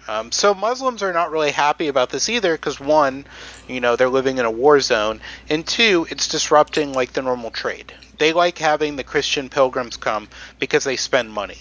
Um, 0.06 0.32
so 0.32 0.52
Muslims 0.54 1.02
are 1.02 1.12
not 1.12 1.30
really 1.30 1.50
happy 1.50 1.88
about 1.88 2.10
this 2.10 2.28
either 2.28 2.54
because 2.54 2.78
one, 2.78 3.26
you 3.68 3.80
know, 3.80 3.96
they're 3.96 4.08
living 4.08 4.38
in 4.38 4.44
a 4.44 4.50
war 4.50 4.80
zone, 4.80 5.20
and 5.48 5.66
two, 5.66 6.06
it's 6.10 6.28
disrupting 6.28 6.92
like 6.92 7.12
the 7.12 7.22
normal 7.22 7.50
trade. 7.50 7.92
They 8.18 8.32
like 8.32 8.58
having 8.58 8.96
the 8.96 9.04
Christian 9.04 9.48
pilgrims 9.48 9.96
come 9.96 10.28
because 10.58 10.84
they 10.84 10.96
spend 10.96 11.32
money. 11.32 11.58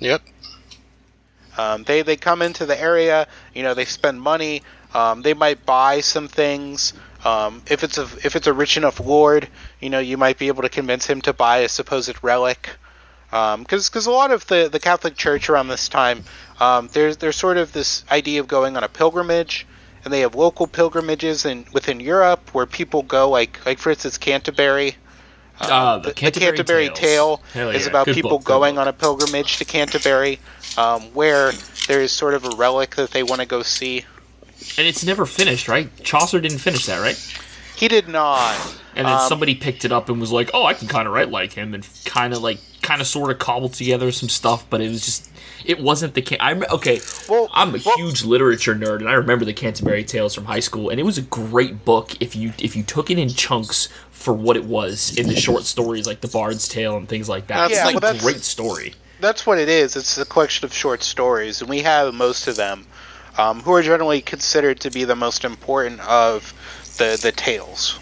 Yep. 0.00 0.22
Um, 1.56 1.84
they 1.84 2.02
they 2.02 2.16
come 2.16 2.42
into 2.42 2.66
the 2.66 2.80
area, 2.80 3.26
you 3.54 3.62
know, 3.62 3.74
they 3.74 3.84
spend 3.84 4.20
money. 4.20 4.62
Um, 4.94 5.22
they 5.22 5.34
might 5.34 5.66
buy 5.66 6.00
some 6.00 6.28
things. 6.28 6.94
Um, 7.24 7.62
if 7.68 7.82
it's 7.84 7.98
a 7.98 8.08
if 8.24 8.36
it's 8.36 8.46
a 8.46 8.52
rich 8.52 8.76
enough 8.76 9.00
lord, 9.00 9.48
you 9.80 9.90
know, 9.90 9.98
you 9.98 10.16
might 10.16 10.38
be 10.38 10.48
able 10.48 10.62
to 10.62 10.68
convince 10.68 11.06
him 11.06 11.20
to 11.22 11.32
buy 11.32 11.58
a 11.58 11.68
supposed 11.68 12.22
relic 12.22 12.70
because 13.30 13.54
um, 13.54 13.64
because 13.64 14.06
a 14.06 14.10
lot 14.10 14.30
of 14.30 14.46
the, 14.46 14.68
the 14.70 14.80
Catholic 14.80 15.16
Church 15.16 15.50
around 15.50 15.68
this 15.68 15.88
time 15.88 16.24
um, 16.60 16.88
there's 16.92 17.18
there's 17.18 17.36
sort 17.36 17.56
of 17.56 17.72
this 17.72 18.04
idea 18.10 18.40
of 18.40 18.48
going 18.48 18.76
on 18.76 18.84
a 18.84 18.88
pilgrimage, 18.88 19.66
and 20.04 20.12
they 20.12 20.20
have 20.20 20.34
local 20.34 20.66
pilgrimages 20.66 21.44
in 21.44 21.66
within 21.72 22.00
Europe 22.00 22.50
where 22.54 22.66
people 22.66 23.02
go 23.02 23.30
like 23.30 23.64
like 23.64 23.78
for 23.78 23.90
instance 23.90 24.18
Canterbury. 24.18 24.96
Um, 25.60 25.70
uh, 25.72 25.98
the, 25.98 26.12
Canterbury, 26.12 26.52
the 26.52 26.56
Canterbury 26.56 26.88
Tale 26.90 27.42
yeah. 27.52 27.70
is 27.70 27.88
about 27.88 28.06
good 28.06 28.14
people 28.14 28.38
book, 28.38 28.44
going 28.44 28.78
on 28.78 28.86
a 28.86 28.92
pilgrimage 28.92 29.56
to 29.56 29.64
Canterbury, 29.64 30.38
um, 30.76 31.02
where 31.14 31.50
there 31.88 32.00
is 32.00 32.12
sort 32.12 32.34
of 32.34 32.44
a 32.44 32.50
relic 32.50 32.94
that 32.94 33.10
they 33.10 33.24
want 33.24 33.40
to 33.40 33.46
go 33.46 33.62
see. 33.62 34.04
And 34.76 34.86
it's 34.86 35.04
never 35.04 35.26
finished, 35.26 35.66
right? 35.66 35.90
Chaucer 36.04 36.40
didn't 36.40 36.58
finish 36.58 36.86
that, 36.86 37.00
right? 37.00 37.16
He 37.78 37.86
did 37.86 38.08
not. 38.08 38.56
And 38.96 39.06
then 39.06 39.14
um, 39.14 39.28
somebody 39.28 39.54
picked 39.54 39.84
it 39.84 39.92
up 39.92 40.08
and 40.08 40.20
was 40.20 40.32
like, 40.32 40.50
"Oh, 40.52 40.64
I 40.64 40.74
can 40.74 40.88
kind 40.88 41.06
of 41.06 41.14
write 41.14 41.30
like 41.30 41.52
him," 41.52 41.74
and 41.74 41.88
kind 42.04 42.34
of 42.34 42.42
like, 42.42 42.58
kind 42.82 43.00
of 43.00 43.06
sort 43.06 43.30
of 43.30 43.38
cobbled 43.38 43.74
together 43.74 44.10
some 44.10 44.28
stuff, 44.28 44.68
but 44.68 44.80
it 44.80 44.88
was 44.88 45.04
just 45.04 45.30
it 45.64 45.80
wasn't 45.80 46.14
the 46.14 46.22
can. 46.22 46.38
I 46.40 46.54
okay. 46.54 47.00
Well, 47.28 47.48
I'm 47.52 47.68
a 47.76 47.78
well, 47.84 47.96
huge 47.96 48.24
literature 48.24 48.74
nerd, 48.74 48.96
and 48.96 49.08
I 49.08 49.12
remember 49.12 49.44
the 49.44 49.52
Canterbury 49.52 50.02
Tales 50.02 50.34
from 50.34 50.46
high 50.46 50.58
school, 50.58 50.90
and 50.90 50.98
it 50.98 51.04
was 51.04 51.18
a 51.18 51.22
great 51.22 51.84
book 51.84 52.20
if 52.20 52.34
you 52.34 52.52
if 52.58 52.74
you 52.74 52.82
took 52.82 53.10
it 53.10 53.18
in 53.18 53.28
chunks 53.28 53.88
for 54.10 54.34
what 54.34 54.56
it 54.56 54.64
was 54.64 55.16
in 55.16 55.28
the 55.28 55.36
short 55.36 55.62
stories 55.62 56.04
like 56.04 56.20
the 56.20 56.26
Bard's 56.26 56.66
Tale 56.66 56.96
and 56.96 57.08
things 57.08 57.28
like 57.28 57.46
that. 57.46 57.70
Yeah, 57.70 57.86
it's 57.86 57.94
like 57.94 58.16
a 58.16 58.18
great 58.18 58.42
story. 58.42 58.94
That's 59.20 59.46
what 59.46 59.58
it 59.58 59.68
is. 59.68 59.94
It's 59.94 60.18
a 60.18 60.24
collection 60.24 60.64
of 60.64 60.74
short 60.74 61.04
stories, 61.04 61.60
and 61.60 61.70
we 61.70 61.82
have 61.82 62.12
most 62.12 62.48
of 62.48 62.56
them, 62.56 62.86
um, 63.36 63.60
who 63.60 63.72
are 63.72 63.82
generally 63.82 64.20
considered 64.20 64.80
to 64.80 64.90
be 64.90 65.04
the 65.04 65.14
most 65.14 65.44
important 65.44 66.00
of 66.00 66.52
the 66.98 67.18
the 67.20 67.32
tales. 67.32 67.98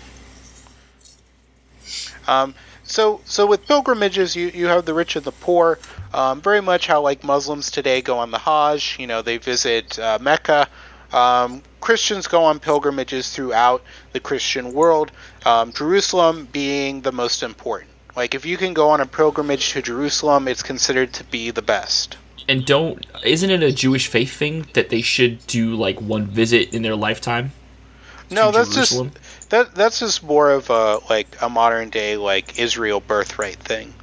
Um, 2.26 2.54
so 2.84 3.20
so 3.24 3.46
with 3.46 3.66
pilgrimages, 3.66 4.36
you, 4.36 4.48
you 4.48 4.66
have 4.66 4.84
the 4.84 4.94
rich 4.94 5.16
and 5.16 5.24
the 5.24 5.32
poor. 5.32 5.78
Um, 6.12 6.40
very 6.40 6.60
much 6.60 6.86
how 6.86 7.00
like 7.02 7.24
Muslims 7.24 7.70
today 7.70 8.00
go 8.00 8.18
on 8.18 8.30
the 8.30 8.38
Hajj. 8.38 8.96
You 8.98 9.06
know, 9.06 9.22
they 9.22 9.38
visit 9.38 9.98
uh, 9.98 10.18
Mecca. 10.20 10.68
Um, 11.12 11.62
Christians 11.80 12.26
go 12.26 12.42
on 12.44 12.58
pilgrimages 12.58 13.30
throughout 13.30 13.82
the 14.12 14.20
Christian 14.20 14.72
world. 14.72 15.12
Um, 15.44 15.72
Jerusalem 15.72 16.48
being 16.50 17.02
the 17.02 17.12
most 17.12 17.42
important. 17.42 17.90
Like 18.16 18.34
if 18.34 18.44
you 18.44 18.56
can 18.56 18.72
go 18.74 18.88
on 18.90 19.00
a 19.00 19.06
pilgrimage 19.06 19.70
to 19.72 19.82
Jerusalem, 19.82 20.48
it's 20.48 20.62
considered 20.62 21.12
to 21.14 21.24
be 21.24 21.50
the 21.50 21.62
best. 21.62 22.16
And 22.48 22.64
don't 22.64 23.04
isn't 23.24 23.50
it 23.50 23.62
a 23.62 23.72
Jewish 23.72 24.06
faith 24.06 24.32
thing 24.36 24.66
that 24.74 24.90
they 24.90 25.02
should 25.02 25.46
do 25.46 25.74
like 25.74 26.00
one 26.00 26.26
visit 26.26 26.72
in 26.74 26.82
their 26.82 26.96
lifetime? 26.96 27.52
No, 28.30 28.50
that's 28.50 28.74
Jerusalem? 28.74 29.12
just 29.12 29.50
that 29.50 29.74
that's 29.74 30.00
just 30.00 30.22
more 30.22 30.50
of 30.50 30.70
a 30.70 30.98
like 31.08 31.36
a 31.40 31.48
modern 31.48 31.90
day 31.90 32.16
like 32.16 32.58
Israel 32.58 33.00
birthright 33.00 33.56
thing. 33.56 33.94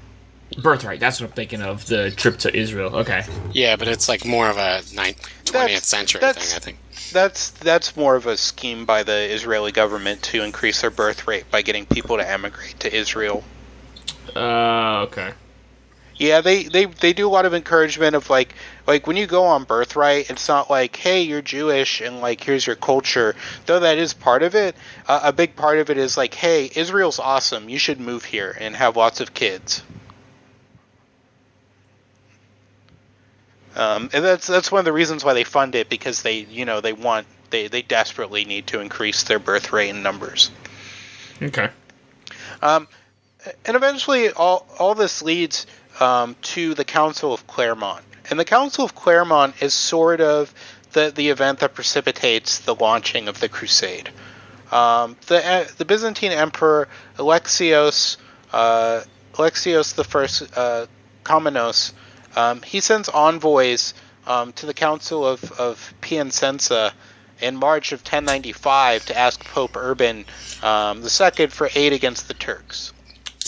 Birthright. 0.61 0.99
That's 0.99 1.19
what 1.19 1.27
I'm 1.27 1.33
thinking 1.33 1.61
of. 1.61 1.85
The 1.87 2.11
trip 2.11 2.37
to 2.39 2.55
Israel. 2.55 2.95
Okay. 2.97 3.23
Yeah, 3.51 3.75
but 3.75 3.87
it's 3.87 4.07
like 4.07 4.25
more 4.25 4.49
of 4.49 4.57
a 4.57 4.81
20th 4.83 5.83
century 5.83 6.21
thing. 6.21 6.29
I 6.29 6.59
think. 6.59 6.77
That's 7.11 7.49
that's 7.51 7.97
more 7.97 8.15
of 8.15 8.27
a 8.27 8.37
scheme 8.37 8.85
by 8.85 9.03
the 9.03 9.33
Israeli 9.33 9.71
government 9.71 10.21
to 10.23 10.43
increase 10.43 10.81
their 10.81 10.91
birth 10.91 11.27
rate 11.27 11.49
by 11.49 11.61
getting 11.61 11.85
people 11.85 12.17
to 12.17 12.29
emigrate 12.29 12.79
to 12.81 12.95
Israel. 12.95 13.43
Uh, 14.35 15.01
okay. 15.07 15.33
Yeah, 16.15 16.41
they, 16.41 16.63
they, 16.63 16.85
they 16.85 17.13
do 17.13 17.27
a 17.27 17.31
lot 17.31 17.45
of 17.45 17.53
encouragement 17.53 18.15
of 18.15 18.29
like 18.29 18.53
like 18.85 19.07
when 19.07 19.17
you 19.17 19.25
go 19.25 19.45
on 19.45 19.63
birthright, 19.63 20.29
it's 20.29 20.47
not 20.47 20.69
like 20.69 20.95
hey 20.95 21.23
you're 21.23 21.41
Jewish 21.41 22.01
and 22.01 22.21
like 22.21 22.43
here's 22.43 22.65
your 22.65 22.75
culture. 22.75 23.35
Though 23.65 23.79
that 23.79 23.97
is 23.97 24.13
part 24.13 24.43
of 24.43 24.55
it. 24.55 24.75
Uh, 25.07 25.21
a 25.23 25.33
big 25.33 25.55
part 25.55 25.79
of 25.79 25.89
it 25.89 25.97
is 25.97 26.15
like 26.15 26.33
hey 26.33 26.69
Israel's 26.75 27.19
awesome. 27.19 27.69
You 27.69 27.79
should 27.79 27.99
move 27.99 28.23
here 28.23 28.55
and 28.59 28.75
have 28.75 28.95
lots 28.95 29.21
of 29.21 29.33
kids. 29.33 29.83
Um, 33.75 34.09
and 34.13 34.23
that's 34.23 34.45
that's 34.45 34.71
one 34.71 34.79
of 34.79 34.85
the 34.85 34.93
reasons 34.93 35.25
why 35.25 35.33
they 35.33 35.43
fund 35.43 35.73
it 35.75 35.89
because 35.89 36.21
they 36.21 36.39
you 36.39 36.65
know 36.65 36.79
they 36.79 36.93
want 36.93 37.25
they, 37.49 37.67
they 37.67 37.81
desperately 37.81 38.45
need 38.45 38.67
to 38.67 38.79
increase 38.79 39.23
their 39.23 39.39
birth 39.39 39.73
rate 39.73 39.89
and 39.89 40.03
numbers. 40.03 40.51
Okay. 41.41 41.69
Um, 42.61 42.87
and 43.65 43.75
eventually 43.75 44.29
all 44.31 44.67
all 44.79 44.95
this 44.95 45.21
leads 45.21 45.65
um, 45.99 46.35
to 46.41 46.73
the 46.73 46.85
Council 46.85 47.33
of 47.33 47.45
Clermont. 47.47 48.03
And 48.29 48.39
the 48.39 48.45
Council 48.45 48.85
of 48.85 48.95
Clermont 48.95 49.61
is 49.61 49.73
sort 49.73 50.21
of 50.21 50.53
the, 50.93 51.11
the 51.13 51.29
event 51.29 51.59
that 51.59 51.73
precipitates 51.73 52.59
the 52.59 52.75
launching 52.75 53.27
of 53.27 53.39
the 53.39 53.49
Crusade. 53.49 54.09
Um, 54.71 55.17
the, 55.27 55.45
uh, 55.45 55.65
the 55.77 55.85
Byzantine 55.85 56.31
Emperor 56.31 56.87
Alexios, 57.17 58.17
uh, 58.51 59.01
Alexios 59.33 59.95
the 59.95 60.03
First 60.03 60.57
uh, 60.57 60.87
Komnenos, 61.23 61.93
um, 62.35 62.61
he 62.61 62.79
sends 62.79 63.09
envoys 63.09 63.93
um, 64.25 64.53
to 64.53 64.65
the 64.65 64.73
Council 64.73 65.27
of, 65.27 65.51
of 65.53 65.93
Piacenza 66.01 66.93
in 67.41 67.55
March 67.55 67.91
of 67.91 67.99
1095 67.99 69.07
to 69.07 69.17
ask 69.17 69.43
Pope 69.45 69.75
Urban 69.75 70.25
um, 70.61 71.03
II 71.03 71.47
for 71.47 71.69
aid 71.75 71.93
against 71.93 72.27
the 72.27 72.33
Turks. 72.33 72.93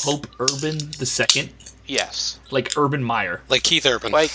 Pope 0.03 0.27
Urban 0.39 0.77
II? 0.99 1.49
Yes. 1.87 2.39
Like 2.51 2.77
Urban 2.77 3.03
Meyer. 3.03 3.41
Like 3.49 3.63
Keith 3.63 3.85
Urban. 3.85 4.11
Like 4.11 4.31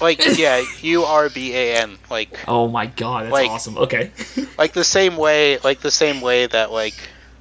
like 0.00 0.20
yeah, 0.38 0.64
U 0.82 1.04
R 1.04 1.28
B 1.28 1.54
A 1.54 1.76
N. 1.76 1.98
Like 2.10 2.38
Oh 2.48 2.68
my 2.68 2.86
god, 2.86 3.24
that's 3.24 3.32
like, 3.32 3.50
awesome. 3.50 3.78
Okay. 3.78 4.10
like 4.58 4.72
the 4.72 4.84
same 4.84 5.16
way 5.16 5.58
like 5.58 5.80
the 5.80 5.90
same 5.90 6.20
way 6.20 6.46
that 6.46 6.72
like 6.72 6.94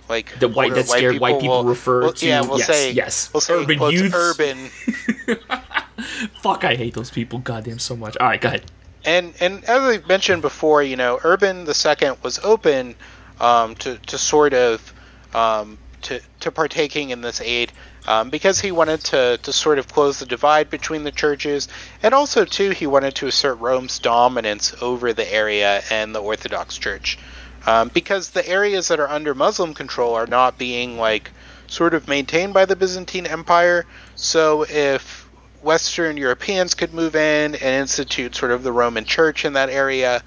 like 0.07 0.37
the 0.39 0.47
white 0.47 0.73
that 0.75 0.87
scared 0.87 1.19
white 1.19 1.39
people, 1.39 1.63
will, 1.63 1.69
refer 1.69 2.03
will, 2.03 2.13
to 2.13 2.27
yeah, 2.27 2.41
we'll 2.41 2.59
yes, 2.59 2.67
say 2.67 2.91
yes. 2.91 3.33
We'll 3.33 3.41
say 3.41 3.53
urban 3.55 3.79
youth. 3.91 4.13
Urban. 4.13 4.57
Fuck, 6.41 6.63
I 6.63 6.75
hate 6.75 6.93
those 6.93 7.09
people 7.09 7.39
goddamn 7.39 7.79
so 7.79 7.95
much. 7.95 8.15
All 8.17 8.27
right, 8.27 8.39
go 8.39 8.49
ahead. 8.49 8.71
And 9.03 9.33
and 9.39 9.63
as 9.65 9.81
I 9.81 10.07
mentioned 10.07 10.41
before, 10.41 10.83
you 10.83 10.95
know, 10.95 11.19
Urban 11.23 11.65
the 11.65 11.73
Second 11.73 12.17
was 12.21 12.37
open 12.39 12.95
um, 13.39 13.75
to 13.75 13.97
to 13.97 14.17
sort 14.17 14.53
of 14.53 14.93
um, 15.33 15.79
to, 16.03 16.21
to 16.39 16.51
partaking 16.51 17.09
in 17.09 17.21
this 17.21 17.41
aid 17.41 17.71
um, 18.07 18.29
because 18.29 18.59
he 18.59 18.71
wanted 18.71 19.01
to, 19.01 19.37
to 19.41 19.53
sort 19.53 19.79
of 19.79 19.87
close 19.87 20.19
the 20.19 20.25
divide 20.25 20.69
between 20.69 21.03
the 21.03 21.11
churches, 21.11 21.67
and 22.03 22.13
also 22.13 22.45
too 22.45 22.69
he 22.71 22.87
wanted 22.87 23.15
to 23.15 23.27
assert 23.27 23.55
Rome's 23.55 23.99
dominance 23.99 24.73
over 24.81 25.13
the 25.13 25.33
area 25.33 25.81
and 25.89 26.13
the 26.13 26.21
Orthodox 26.21 26.77
Church, 26.77 27.17
um, 27.65 27.89
because 27.89 28.29
the 28.29 28.47
areas 28.47 28.87
that 28.89 28.99
are 28.99 29.09
under 29.09 29.33
Muslim 29.33 29.73
control 29.73 30.13
are 30.13 30.27
not 30.27 30.57
being 30.57 30.97
like 30.97 31.31
sort 31.67 31.93
of 31.93 32.07
maintained 32.07 32.53
by 32.53 32.65
the 32.65 32.75
Byzantine 32.75 33.25
Empire. 33.25 33.85
So 34.15 34.65
if 34.69 35.27
Western 35.63 36.15
Europeans 36.15 36.75
could 36.75 36.93
move 36.93 37.15
in 37.15 37.55
and 37.55 37.63
institute 37.63 38.35
sort 38.35 38.51
of 38.51 38.61
the 38.61 38.71
Roman 38.71 39.03
Church 39.03 39.45
in 39.45 39.53
that 39.53 39.69
area, 39.69 40.21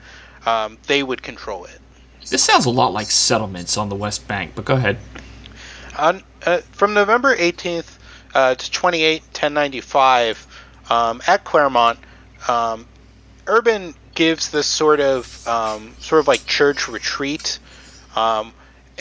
um, 0.46 0.78
they 0.88 1.02
would 1.02 1.22
control 1.22 1.64
it. 1.64 1.78
This 2.28 2.42
sounds 2.42 2.66
a 2.66 2.70
lot 2.70 2.92
like 2.92 3.06
settlements 3.06 3.76
on 3.76 3.88
the 3.88 3.94
West 3.94 4.26
Bank, 4.26 4.52
but 4.54 4.64
go 4.64 4.74
ahead. 4.74 4.98
On, 5.98 6.22
uh, 6.46 6.58
from 6.70 6.94
November 6.94 7.34
18th 7.36 7.98
uh, 8.32 8.54
to 8.54 8.70
28, 8.70 9.22
1095, 9.22 10.46
um, 10.90 11.20
at 11.26 11.42
Clermont, 11.42 11.98
um, 12.46 12.86
Urban 13.48 13.94
gives 14.14 14.50
this 14.50 14.66
sort 14.66 15.00
of 15.00 15.48
um, 15.48 15.94
sort 15.98 16.20
of 16.20 16.28
like 16.28 16.46
church 16.46 16.86
retreat, 16.86 17.58
um, 18.14 18.52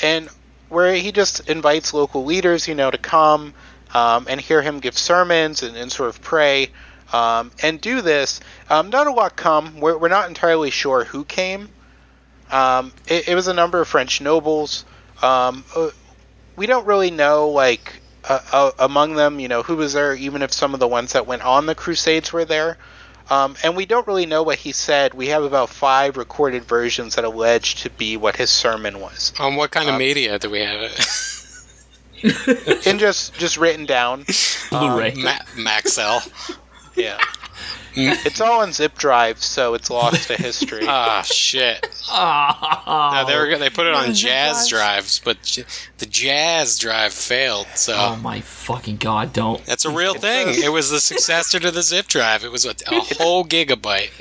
and 0.02 0.28
where 0.70 0.96
he 0.96 1.12
just 1.12 1.48
invites 1.48 1.94
local 1.94 2.26
leaders, 2.26 2.68
you 2.68 2.74
know, 2.74 2.90
to 2.90 2.98
come 2.98 3.54
um, 3.94 4.26
and 4.28 4.42
hear 4.42 4.62
him 4.62 4.80
give 4.80 4.98
sermons 4.98 5.62
and, 5.62 5.78
and 5.78 5.92
sort 5.92 6.10
of 6.10 6.22
pray 6.22 6.72
um, 7.14 7.52
and 7.62 7.80
do 7.80 8.02
this. 8.02 8.40
not 8.70 9.08
a 9.08 9.12
lot 9.12 9.36
come. 9.36 9.80
We're, 9.80 9.98
we're 9.98 10.10
not 10.10 10.30
entirely 10.30 10.72
sure 10.72 11.04
who 11.04 11.24
came. 11.24 11.70
It, 12.52 13.30
it, 13.30 13.36
was 13.36 13.48
a 13.48 13.54
number 13.54 13.80
of 13.80 13.88
French 13.88 14.20
nobles. 14.20 14.84
Um, 15.22 15.64
uh, 15.76 15.90
we 16.58 16.66
don't 16.66 16.86
really 16.86 17.12
know 17.12 17.50
like 17.50 18.02
uh, 18.26 18.40
uh, 18.52 18.72
among 18.80 19.16
them, 19.16 19.40
you 19.40 19.48
know, 19.48 19.64
who 19.64 19.78
was 19.78 19.94
there, 19.94 20.14
even 20.14 20.42
if 20.42 20.52
some 20.52 20.74
of 20.74 20.82
the 20.82 20.88
ones 20.88 21.14
that 21.14 21.26
went 21.26 21.44
on 21.44 21.66
the 21.66 21.76
Crusades 21.76 22.34
were 22.34 22.44
there. 22.44 22.78
Um, 23.30 23.56
and 23.64 23.76
we 23.76 23.86
don't 23.86 24.08
really 24.08 24.26
know 24.26 24.44
what 24.44 24.58
he 24.58 24.72
said. 24.72 25.14
We 25.14 25.28
have 25.28 25.44
about 25.44 25.70
five 25.70 26.18
recorded 26.18 26.64
versions 26.64 27.16
that 27.16 27.26
allege 27.26 27.84
to 27.84 27.90
be 27.90 28.18
what 28.18 28.36
his 28.36 28.50
sermon 28.50 29.00
was. 29.00 29.34
On 29.40 29.56
what 29.56 29.72
kind 29.72 29.88
of 29.88 29.94
um, 29.94 30.00
media 30.00 30.40
do 30.40 30.50
we 30.50 30.60
have 30.62 30.82
it? 30.82 30.98
in 32.88 33.00
just 33.00 33.34
just 33.36 33.58
written 33.58 33.86
down. 33.86 34.26
Blu-ray. 34.70 35.12
Um, 35.12 35.24
Ma- 35.24 35.46
Maxell. 35.56 36.58
Yeah. 36.96 37.20
it's 38.26 38.40
all 38.42 38.62
on 38.62 38.74
zip 38.74 38.96
drives, 38.98 39.46
so 39.46 39.74
it's 39.74 39.90
lost 39.90 40.28
to 40.28 40.36
history. 40.36 40.86
Ah, 40.90 41.22
shit. 41.24 41.90
Oh. 42.10 43.10
No, 43.14 43.26
they 43.26 43.36
were 43.38 43.58
they 43.58 43.70
put 43.70 43.88
it 43.88 43.94
on 43.94 44.14
jazz 44.14 44.68
drives, 44.68 45.20
but 45.20 45.42
the 45.98 46.06
jazz 46.06 46.78
drive 46.80 47.14
failed. 47.14 47.68
So. 47.76 47.94
Oh 47.96 48.16
my 48.18 48.42
fucking 48.42 48.98
god! 48.98 49.34
Don't. 49.34 49.64
That's 49.66 49.86
a 49.86 49.90
real 49.92 50.14
thing. 50.14 50.48
It 50.50 50.72
was 50.72 50.90
the 50.90 51.00
successor 51.00 51.60
to 51.60 51.72
the 51.72 51.82
zip 51.82 52.08
drive. 52.08 52.44
It 52.44 52.52
was 52.52 52.66
a, 52.66 52.72
a 52.88 53.00
whole 53.18 53.44
gigabyte. 53.44 54.12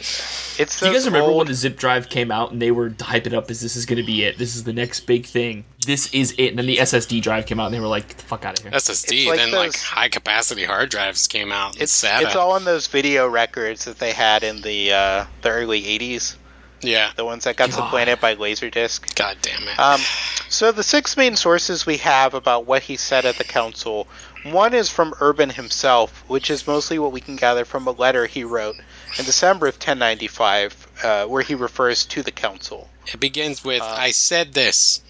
It's 0.58 0.80
Do 0.80 0.86
you 0.86 0.92
guys 0.92 1.06
remember 1.06 1.32
when 1.32 1.46
the 1.46 1.54
zip 1.54 1.76
drive 1.76 2.08
came 2.08 2.30
out 2.30 2.52
and 2.52 2.60
they 2.60 2.70
were 2.70 2.90
hyping 2.90 3.28
it 3.28 3.34
up 3.34 3.50
as 3.50 3.60
this 3.60 3.76
is 3.76 3.86
going 3.86 3.98
to 3.98 4.06
be 4.06 4.24
it? 4.24 4.38
This 4.38 4.56
is 4.56 4.64
the 4.64 4.72
next 4.72 5.00
big 5.00 5.26
thing. 5.26 5.64
This 5.86 6.12
is 6.12 6.32
it. 6.32 6.48
And 6.48 6.58
then 6.58 6.66
the 6.66 6.78
SSD 6.78 7.22
drive 7.22 7.46
came 7.46 7.60
out 7.60 7.66
and 7.66 7.74
they 7.74 7.80
were 7.80 7.86
like, 7.86 8.08
"Get 8.08 8.18
the 8.18 8.24
fuck 8.24 8.44
out 8.44 8.58
of 8.58 8.64
here." 8.64 8.72
SSD. 8.72 9.28
Like 9.28 9.38
then 9.38 9.50
those, 9.50 9.58
like 9.58 9.76
high 9.76 10.08
capacity 10.08 10.64
hard 10.64 10.90
drives 10.90 11.26
came 11.28 11.52
out. 11.52 11.80
It's 11.80 12.02
SATA. 12.02 12.22
it's 12.22 12.36
all 12.36 12.56
in 12.56 12.64
those 12.64 12.86
video 12.86 13.28
records 13.28 13.84
that 13.84 13.98
they 13.98 14.12
had 14.12 14.42
in 14.42 14.62
the 14.62 14.92
uh, 14.92 15.24
the 15.42 15.50
early 15.50 15.82
'80s. 15.82 16.36
Yeah, 16.82 17.10
the 17.16 17.24
ones 17.24 17.44
that 17.44 17.56
got 17.56 17.70
God. 17.70 17.76
supplanted 17.76 18.20
by 18.20 18.34
Laserdisc. 18.34 19.14
God 19.14 19.36
damn 19.40 19.62
it. 19.66 19.78
Um, 19.78 20.00
so 20.48 20.72
the 20.72 20.82
six 20.82 21.16
main 21.16 21.34
sources 21.36 21.86
we 21.86 21.96
have 21.98 22.34
about 22.34 22.66
what 22.66 22.82
he 22.82 22.96
said 22.96 23.24
at 23.24 23.36
the 23.36 23.44
council. 23.44 24.06
One 24.44 24.74
is 24.74 24.88
from 24.88 25.12
Urban 25.20 25.50
himself, 25.50 26.22
which 26.28 26.50
is 26.50 26.66
mostly 26.66 26.98
what 27.00 27.10
we 27.10 27.20
can 27.20 27.34
gather 27.34 27.64
from 27.64 27.86
a 27.88 27.90
letter 27.90 28.26
he 28.26 28.44
wrote 28.44 28.76
in 29.18 29.24
December 29.24 29.66
of 29.66 29.74
1095, 29.74 30.88
uh, 31.02 31.26
where 31.26 31.42
he 31.42 31.54
refers 31.54 32.04
to 32.06 32.22
the 32.22 32.30
council. 32.30 32.88
It 33.12 33.20
begins 33.20 33.64
with, 33.64 33.82
uh, 33.82 33.96
I 33.98 34.10
said 34.10 34.52
this. 34.52 35.00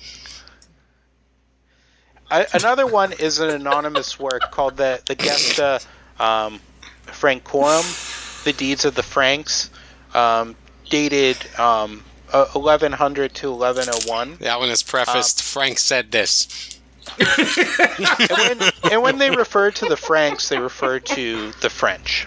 I, 2.30 2.46
another 2.54 2.86
one 2.86 3.12
is 3.12 3.38
an 3.38 3.50
anonymous 3.50 4.18
work 4.18 4.50
called 4.50 4.76
the, 4.76 5.00
the 5.06 5.14
Gesta 5.14 5.80
um, 6.18 6.60
Francorum, 7.06 8.44
The 8.44 8.52
Deeds 8.52 8.84
of 8.84 8.94
the 8.94 9.02
Franks, 9.02 9.70
um, 10.14 10.56
dated 10.90 11.36
um, 11.58 12.02
1100 12.30 13.34
to 13.34 13.52
1101. 13.52 14.36
That 14.40 14.58
one 14.58 14.70
is 14.70 14.82
prefaced, 14.82 15.40
um, 15.40 15.44
Frank 15.44 15.78
said 15.78 16.10
this. 16.10 16.78
and, 17.18 18.30
when, 18.30 18.70
and 18.92 19.02
when 19.02 19.18
they 19.18 19.30
refer 19.30 19.70
to 19.70 19.86
the 19.86 19.96
Franks, 19.96 20.48
they 20.48 20.58
refer 20.58 20.98
to 20.98 21.52
the 21.60 21.70
French. 21.70 22.26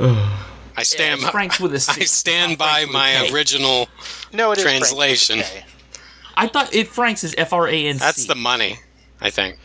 I 0.76 0.82
stand. 0.82 1.20
Yeah, 1.20 1.30
Frank's 1.30 1.60
with 1.60 1.72
a 1.72 1.76
I 2.00 2.04
stand 2.04 2.58
by 2.58 2.86
my 2.86 3.28
original 3.32 3.88
no, 4.32 4.52
it 4.52 4.58
translation. 4.58 5.42
I 6.36 6.46
thought 6.46 6.74
it 6.74 6.88
Franks 6.88 7.22
is 7.24 7.34
F 7.36 7.52
R 7.52 7.68
A 7.68 7.86
N 7.86 7.94
C. 7.94 7.98
That's 7.98 8.26
the 8.26 8.34
money, 8.34 8.78
I 9.20 9.30
think. 9.30 9.58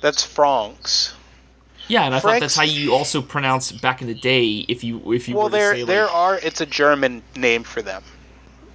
That's 0.00 0.24
francs. 0.24 1.14
Yeah, 1.88 2.04
and 2.04 2.14
I 2.14 2.20
Franks, 2.20 2.34
thought 2.34 2.40
that's 2.40 2.56
how 2.56 2.64
you 2.64 2.92
also 2.92 3.22
pronounce 3.22 3.72
back 3.72 4.02
in 4.02 4.08
the 4.08 4.14
day 4.14 4.66
if 4.68 4.84
you 4.84 5.12
if 5.12 5.28
you 5.28 5.36
well, 5.36 5.44
were 5.44 5.50
to 5.50 5.56
there 5.56 5.74
say, 5.74 5.84
there 5.84 6.04
like, 6.04 6.14
are 6.14 6.38
it's 6.38 6.60
a 6.60 6.66
German 6.66 7.22
name 7.36 7.62
for 7.62 7.82
them. 7.82 8.02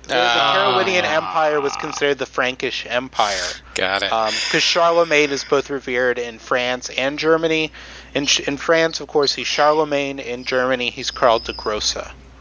The, 0.07 0.15
uh, 0.15 0.34
the 0.34 0.59
Carolingian 0.59 1.03
Empire 1.03 1.59
was 1.59 1.76
considered 1.76 2.18
the 2.18 2.26
Frankish 2.26 2.86
Empire. 2.88 3.36
Got 3.76 4.03
it. 4.03 4.05
Because 4.05 4.53
um, 4.53 4.59
Charlemagne 4.59 5.32
is 5.32 5.43
both 5.43 5.70
revered 5.70 6.18
in 6.18 6.39
France 6.39 6.89
and 6.97 7.20
Germany. 7.20 7.72
In, 8.18 8.26
in 8.47 8.57
France, 8.57 8.99
of 8.99 9.07
course, 9.07 9.36
he's 9.36 9.45
Charlemagne. 9.45 10.18
In 10.18 10.43
Germany, 10.43 10.89
he's 10.89 11.11
Karl 11.11 11.38
de 11.38 11.53
Grosse. 11.53 11.97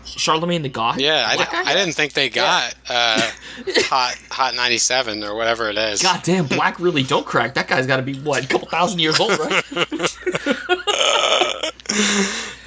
Charlemagne 0.07 0.63
the 0.63 0.71
God. 0.71 0.99
Yeah, 0.99 1.27
I, 1.29 1.65
I, 1.67 1.75
didn't 1.75 1.93
think 1.93 2.15
they 2.15 2.31
got 2.31 2.75
yeah. 2.91 3.31
uh, 3.69 3.73
hot 3.83 4.17
hot 4.31 4.55
ninety 4.55 4.79
seven 4.79 5.23
or 5.23 5.35
whatever 5.35 5.69
it 5.69 5.77
is. 5.77 6.01
God 6.01 6.23
damn, 6.23 6.47
Black 6.47 6.81
really 6.81 7.03
don't 7.03 7.27
crack. 7.27 7.53
That 7.55 7.69
guy's 7.69 7.87
got 7.87 7.97
to 7.99 8.03
be 8.03 8.15
what 8.21 8.45
a 8.45 8.47
couple 8.47 8.69
thousand 8.69 9.01
years 9.01 9.21
old, 9.21 9.39
right? 9.39 9.65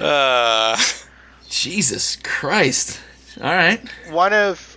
uh, 0.00 0.76
Jesus 1.48 2.16
Christ! 2.22 3.00
All 3.40 3.52
right. 3.52 3.80
One 4.10 4.32
of 4.32 4.76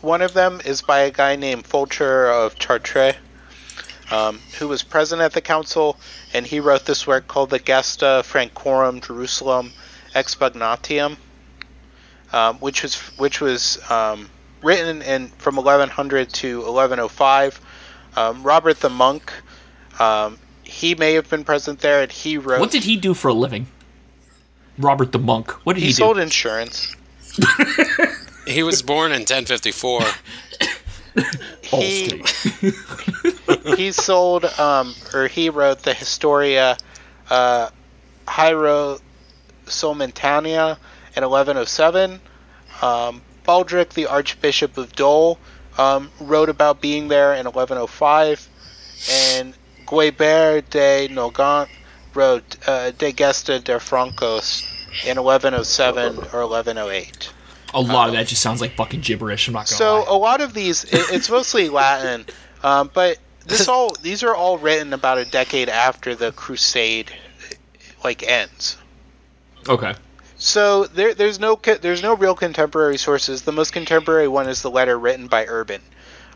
one 0.00 0.22
of 0.22 0.32
them 0.32 0.62
is 0.64 0.80
by 0.80 1.00
a 1.00 1.10
guy 1.10 1.36
named 1.36 1.66
Fulcher 1.66 2.28
of 2.30 2.58
Chartres, 2.58 3.16
um, 4.10 4.40
who 4.58 4.68
was 4.68 4.82
present 4.82 5.20
at 5.22 5.32
the 5.32 5.40
council, 5.40 5.98
and 6.32 6.46
he 6.46 6.60
wrote 6.60 6.84
this 6.84 7.06
work 7.06 7.28
called 7.28 7.50
the 7.50 7.58
Gesta 7.58 8.22
Francorum 8.24 9.00
Jerusalem 9.00 9.72
Expugnatium 10.14 11.16
um, 12.32 12.56
which 12.58 12.82
was 12.82 12.96
which 13.18 13.40
was 13.40 13.78
um, 13.90 14.28
written 14.62 15.02
in 15.02 15.28
from 15.38 15.56
1100 15.56 16.32
to 16.32 16.58
1105. 16.58 17.60
Um, 18.16 18.42
Robert 18.42 18.80
the 18.80 18.88
monk, 18.88 19.32
um, 19.98 20.38
he 20.64 20.94
may 20.94 21.14
have 21.14 21.28
been 21.30 21.44
present 21.44 21.80
there, 21.80 22.02
and 22.02 22.12
he 22.12 22.38
wrote. 22.38 22.60
What 22.60 22.70
did 22.70 22.84
he 22.84 22.96
do 22.96 23.14
for 23.14 23.28
a 23.28 23.34
living? 23.34 23.66
Robert 24.78 25.12
the 25.12 25.18
monk. 25.18 25.50
What 25.64 25.74
did 25.74 25.80
he, 25.80 25.88
he 25.88 25.92
do? 25.92 25.96
He 25.96 26.06
sold 26.06 26.18
insurance. 26.18 26.94
he 28.46 28.62
was 28.62 28.82
born 28.82 29.12
in 29.12 29.20
1054. 29.20 30.00
he, 31.62 32.22
he 33.76 33.92
sold, 33.92 34.44
um, 34.44 34.94
or 35.14 35.28
he 35.28 35.50
wrote 35.50 35.82
the 35.82 35.94
Historia 35.94 36.76
uh, 37.30 37.70
Hierosolymitana, 38.26 40.78
in 41.16 41.22
1107. 41.22 42.20
Um, 42.80 43.22
Baldric, 43.44 43.90
the 43.90 44.06
Archbishop 44.06 44.78
of 44.78 44.92
Dol, 44.92 45.38
um, 45.78 46.12
wrote 46.20 46.48
about 46.48 46.80
being 46.80 47.08
there 47.08 47.34
in 47.34 47.46
1105, 47.46 48.48
and 49.10 49.54
Guibert 49.86 50.70
de 50.70 51.08
Nogent 51.08 51.68
wrote 52.14 52.56
uh, 52.66 52.92
De 52.92 53.12
Gesta 53.12 53.58
de 53.58 53.78
Francos 53.78 54.62
in 55.06 55.22
1107 55.22 56.16
or 56.32 56.46
1108. 56.46 57.32
A 57.74 57.80
lot 57.80 58.04
um, 58.04 58.08
of 58.08 58.12
that 58.14 58.26
just 58.26 58.42
sounds 58.42 58.60
like 58.60 58.72
fucking 58.72 59.00
gibberish. 59.00 59.48
I'm 59.48 59.54
not 59.54 59.66
gonna 59.66 59.66
so 59.66 60.00
lie. 60.00 60.06
a 60.08 60.14
lot 60.14 60.40
of 60.40 60.54
these, 60.54 60.84
it, 60.84 61.12
it's 61.12 61.28
mostly 61.28 61.68
Latin, 61.68 62.24
um, 62.62 62.90
but 62.92 63.18
this 63.44 63.68
all 63.68 63.94
these 64.02 64.22
are 64.22 64.34
all 64.34 64.58
written 64.58 64.92
about 64.92 65.18
a 65.18 65.24
decade 65.24 65.68
after 65.68 66.14
the 66.14 66.32
Crusade, 66.32 67.12
like 68.04 68.22
ends. 68.22 68.78
Okay. 69.68 69.94
So 70.38 70.84
there, 70.86 71.14
there's 71.14 71.40
no 71.40 71.56
there's 71.56 72.02
no 72.02 72.14
real 72.14 72.34
contemporary 72.34 72.96
sources. 72.96 73.42
The 73.42 73.52
most 73.52 73.72
contemporary 73.72 74.28
one 74.28 74.48
is 74.48 74.62
the 74.62 74.70
letter 74.70 74.98
written 74.98 75.26
by 75.26 75.46
Urban. 75.46 75.82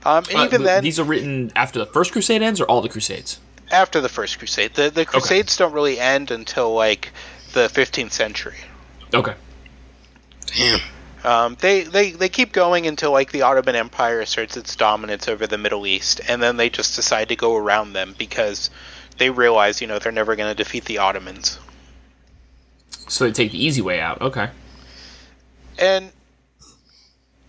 Um, 0.05 0.25
and 0.31 0.37
uh, 0.37 0.45
even 0.45 0.63
then, 0.65 0.83
these 0.83 0.99
are 0.99 1.05
written 1.05 1.53
after 1.55 1.79
the 1.79 1.87
first 1.87 2.13
Crusade 2.13 2.43
ends, 2.43 2.61
or 2.61 2.65
all 2.65 2.81
the 2.81 2.89
Crusades. 2.89 3.39
After 3.71 4.01
the 4.01 4.09
first 4.09 4.39
Crusade, 4.39 4.75
the 4.75 4.91
the 4.91 5.07
Crusades 5.07 5.55
okay. 5.55 5.65
don't 5.65 5.73
really 5.73 6.01
end 6.01 6.31
until 6.31 6.75
like 6.75 7.13
the 7.53 7.69
15th 7.69 8.13
century. 8.13 8.57
Okay. 9.15 9.35
Damn. 10.47 10.81
Um, 11.25 11.57
they, 11.61 11.83
they 11.83 12.11
they 12.11 12.29
keep 12.29 12.53
going 12.53 12.87
until 12.87 13.13
like 13.13 13.31
the 13.31 13.43
Ottoman 13.43 13.77
Empire 13.77 14.21
asserts 14.21 14.57
its 14.57 14.75
dominance 14.75 15.29
over 15.29 15.47
the 15.47 15.59
Middle 15.59 15.87
East, 15.87 16.21
and 16.27 16.43
then 16.43 16.57
they 16.57 16.69
just 16.69 16.97
decide 16.97 17.29
to 17.29 17.37
go 17.37 17.57
around 17.57 17.93
them 17.93 18.15
because 18.19 18.71
they 19.19 19.31
realize 19.31 19.81
you 19.81 19.87
know 19.87 19.99
they're 19.99 20.11
never 20.11 20.35
going 20.35 20.51
to 20.51 20.55
defeat 20.55 20.85
the 20.87 20.99
Ottomans. 20.99 21.61
So 23.09 23.25
they 23.25 23.33
take 23.33 23.53
the 23.53 23.65
easy 23.65 23.83
way 23.83 24.01
out. 24.01 24.21
Okay. 24.21 24.51
And 25.79 26.11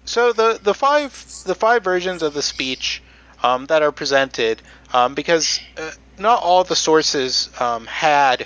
so 0.06 0.34
the 0.34 0.60
the 0.62 0.74
five 0.74 1.12
the 1.46 1.56
five 1.56 1.84
versions 1.84 2.22
of 2.22 2.34
the 2.34 2.42
speech 2.42 3.02
um, 3.42 3.66
that 3.68 3.82
are 3.82 3.92
presented, 3.92 4.62
um, 4.94 5.16
because 5.16 5.60
uh, 5.78 5.92
not 6.18 6.44
all 6.44 6.64
the 6.64 6.76
sources 6.76 7.50
um, 7.60 7.86
had 7.86 8.46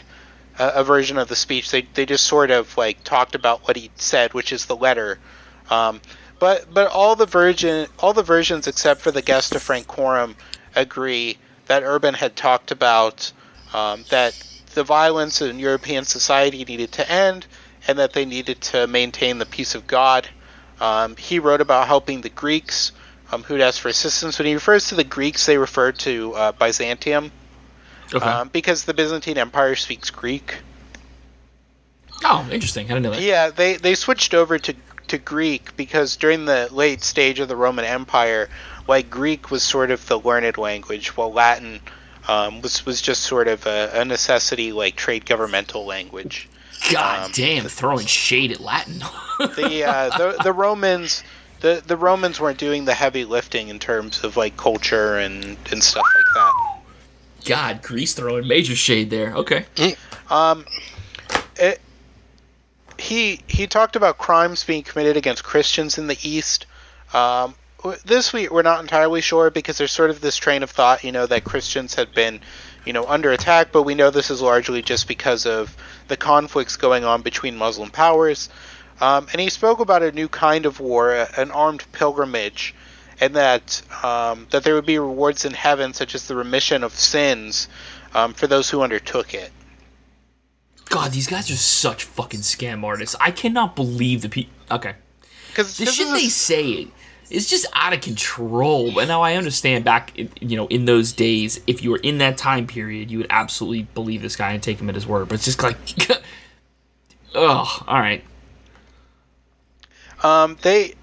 a, 0.59 0.67
a, 0.75 0.83
version 0.83 1.17
of 1.17 1.27
the 1.27 1.35
speech. 1.35 1.71
They 1.71 1.81
they 1.81 2.05
just 2.05 2.25
sort 2.25 2.51
of 2.51 2.75
like 2.77 3.03
talked 3.03 3.35
about 3.35 3.67
what 3.67 3.77
he 3.77 3.91
said, 3.95 4.33
which 4.33 4.51
is 4.51 4.65
the 4.65 4.75
letter. 4.75 5.19
Um, 5.69 6.01
but 6.39 6.73
but 6.73 6.91
all 6.91 7.15
the 7.15 7.25
version 7.25 7.87
all 7.99 8.13
the 8.13 8.23
versions 8.23 8.67
except 8.67 9.01
for 9.01 9.11
the 9.11 9.21
Gesta 9.21 9.59
Francorum 9.59 10.35
agree 10.75 11.37
that 11.65 11.83
Urban 11.83 12.13
had 12.13 12.35
talked 12.35 12.71
about 12.71 13.31
um, 13.73 14.05
that 14.09 14.33
the 14.73 14.83
violence 14.83 15.41
in 15.41 15.59
European 15.59 16.05
society 16.05 16.63
needed 16.63 16.91
to 16.93 17.11
end 17.11 17.45
and 17.87 17.99
that 17.99 18.13
they 18.13 18.25
needed 18.25 18.61
to 18.61 18.87
maintain 18.87 19.37
the 19.37 19.45
peace 19.45 19.75
of 19.75 19.87
God. 19.87 20.29
Um, 20.79 21.15
he 21.15 21.39
wrote 21.39 21.61
about 21.61 21.87
helping 21.87 22.21
the 22.21 22.29
Greeks 22.29 22.91
um, 23.31 23.43
who'd 23.43 23.61
asked 23.61 23.81
for 23.81 23.89
assistance. 23.89 24.37
When 24.37 24.45
he 24.45 24.53
refers 24.53 24.89
to 24.89 24.95
the 24.95 25.03
Greeks, 25.03 25.45
they 25.45 25.57
refer 25.57 25.91
to 25.91 26.33
uh, 26.33 26.51
Byzantium 26.53 27.31
okay. 28.13 28.25
um, 28.25 28.49
because 28.49 28.85
the 28.85 28.93
Byzantine 28.93 29.37
Empire 29.37 29.75
speaks 29.75 30.09
Greek. 30.09 30.57
Oh, 32.23 32.47
interesting. 32.51 32.85
I 32.85 32.89
didn't 32.89 33.03
know 33.03 33.11
that. 33.11 33.21
Yeah, 33.21 33.49
they, 33.49 33.77
they 33.77 33.95
switched 33.95 34.33
over 34.33 34.57
to, 34.57 34.73
to 35.07 35.17
Greek 35.17 35.75
because 35.77 36.15
during 36.17 36.45
the 36.45 36.67
late 36.71 37.03
stage 37.03 37.39
of 37.39 37.47
the 37.47 37.55
Roman 37.55 37.85
Empire, 37.85 38.49
like 38.87 39.09
Greek 39.09 39.51
was 39.51 39.63
sort 39.63 39.91
of 39.91 40.05
the 40.07 40.19
learned 40.19 40.57
language, 40.57 41.15
while 41.15 41.31
Latin 41.31 41.79
um, 42.27 42.61
was 42.61 42.85
was 42.85 43.01
just 43.01 43.23
sort 43.23 43.47
of 43.47 43.65
a, 43.65 43.91
a 43.93 44.05
necessity, 44.05 44.71
like 44.71 44.95
trade 44.95 45.25
governmental 45.25 45.85
language. 45.85 46.49
God 46.91 47.25
um, 47.25 47.31
damn, 47.33 47.63
the, 47.63 47.69
throwing 47.69 48.05
shade 48.05 48.51
at 48.51 48.59
Latin. 48.59 48.99
the, 49.39 49.83
uh, 49.85 50.09
the 50.17 50.43
the 50.43 50.53
Romans 50.53 51.23
the 51.61 51.83
the 51.85 51.97
Romans 51.97 52.39
weren't 52.39 52.59
doing 52.59 52.85
the 52.85 52.93
heavy 52.93 53.25
lifting 53.25 53.69
in 53.69 53.79
terms 53.79 54.23
of 54.23 54.37
like 54.37 54.57
culture 54.57 55.17
and 55.17 55.57
and 55.71 55.83
stuff 55.83 56.05
like 56.15 56.25
that. 56.35 56.76
God, 57.47 57.81
Greece 57.81 58.13
throwing 58.13 58.47
major 58.47 58.75
shade 58.75 59.09
there. 59.09 59.33
Okay. 59.35 59.65
Um, 60.29 60.65
it, 61.55 61.79
he 62.99 63.41
he 63.47 63.67
talked 63.67 63.95
about 63.95 64.17
crimes 64.17 64.63
being 64.63 64.83
committed 64.83 65.17
against 65.17 65.43
Christians 65.43 65.97
in 65.97 66.07
the 66.07 66.17
East. 66.21 66.65
Um, 67.13 67.55
this 68.05 68.33
we 68.33 68.49
we're 68.49 68.63
not 68.63 68.81
entirely 68.81 69.21
sure 69.21 69.49
because 69.49 69.77
there's 69.77 69.91
sort 69.91 70.09
of 70.09 70.19
this 70.19 70.35
train 70.35 70.63
of 70.63 70.71
thought, 70.71 71.03
you 71.03 71.11
know, 71.11 71.25
that 71.25 71.43
Christians 71.43 71.95
had 71.95 72.13
been, 72.13 72.41
you 72.85 72.93
know, 72.93 73.05
under 73.05 73.31
attack, 73.31 73.71
but 73.71 73.83
we 73.83 73.95
know 73.95 74.09
this 74.09 74.29
is 74.29 74.41
largely 74.41 74.81
just 74.81 75.07
because 75.07 75.45
of 75.45 75.75
the 76.07 76.17
conflicts 76.17 76.75
going 76.75 77.05
on 77.05 77.21
between 77.21 77.55
Muslim 77.55 77.89
powers. 77.89 78.49
Um, 78.99 79.27
and 79.31 79.39
he 79.39 79.49
spoke 79.49 79.79
about 79.79 80.01
a 80.03 80.11
new 80.11 80.27
kind 80.27 80.65
of 80.65 80.79
war, 80.79 81.27
an 81.37 81.51
armed 81.51 81.85
pilgrimage, 81.91 82.73
and 83.19 83.35
that 83.35 83.81
um, 84.03 84.47
that 84.51 84.63
there 84.63 84.75
would 84.75 84.85
be 84.85 84.99
rewards 84.99 85.45
in 85.45 85.53
heaven, 85.53 85.93
such 85.93 86.15
as 86.15 86.27
the 86.27 86.35
remission 86.35 86.83
of 86.83 86.93
sins 86.93 87.67
um, 88.13 88.33
for 88.33 88.47
those 88.47 88.69
who 88.69 88.81
undertook 88.81 89.33
it. 89.33 89.51
God, 90.89 91.11
these 91.11 91.27
guys 91.27 91.51
are 91.51 91.55
such 91.55 92.03
fucking 92.05 92.41
scam 92.41 92.83
artists. 92.83 93.15
I 93.19 93.31
cannot 93.31 93.75
believe 93.75 94.21
the 94.21 94.29
people. 94.29 94.53
Okay, 94.71 94.93
because 95.49 95.77
the 95.77 95.85
shit 95.85 96.07
they 96.13 96.29
say 96.29 96.87
is 97.29 97.49
just 97.49 97.65
out 97.73 97.93
of 97.93 98.01
control. 98.01 98.91
But 98.93 99.07
now 99.07 99.21
I 99.21 99.35
understand 99.35 99.83
back, 99.83 100.13
you 100.15 100.55
know, 100.55 100.67
in 100.67 100.85
those 100.85 101.11
days, 101.11 101.59
if 101.67 101.83
you 101.83 101.91
were 101.91 101.97
in 101.97 102.19
that 102.19 102.37
time 102.37 102.67
period, 102.67 103.11
you 103.11 103.17
would 103.17 103.27
absolutely 103.29 103.83
believe 103.83 104.21
this 104.21 104.35
guy 104.35 104.53
and 104.53 104.63
take 104.63 104.79
him 104.79 104.89
at 104.89 104.95
his 104.95 105.05
word. 105.05 105.27
But 105.27 105.35
it's 105.35 105.45
just 105.45 105.61
like, 105.61 105.77
ugh. 107.35 107.83
All 107.87 107.99
right. 107.99 108.23
Um, 110.23 110.57
they 110.61 110.95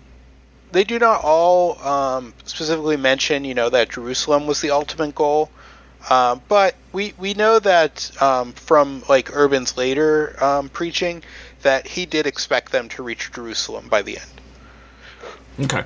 they 0.74 0.84
do 0.84 0.98
not 0.98 1.22
all 1.22 1.80
um, 1.82 2.34
specifically 2.44 2.96
mention, 2.96 3.44
you 3.44 3.54
know, 3.54 3.70
that 3.70 3.90
Jerusalem 3.90 4.46
was 4.46 4.60
the 4.60 4.72
ultimate 4.72 5.14
goal. 5.14 5.48
Uh, 6.10 6.36
but 6.48 6.74
we 6.92 7.14
we 7.16 7.32
know 7.32 7.58
that 7.58 8.10
um, 8.20 8.52
from 8.52 9.02
like 9.08 9.34
Urban's 9.34 9.76
later 9.78 10.36
um, 10.44 10.68
preaching 10.68 11.22
that 11.62 11.86
he 11.86 12.04
did 12.04 12.26
expect 12.26 12.72
them 12.72 12.90
to 12.90 13.02
reach 13.02 13.32
Jerusalem 13.32 13.88
by 13.88 14.02
the 14.02 14.18
end. 14.18 14.30
Okay. 15.60 15.84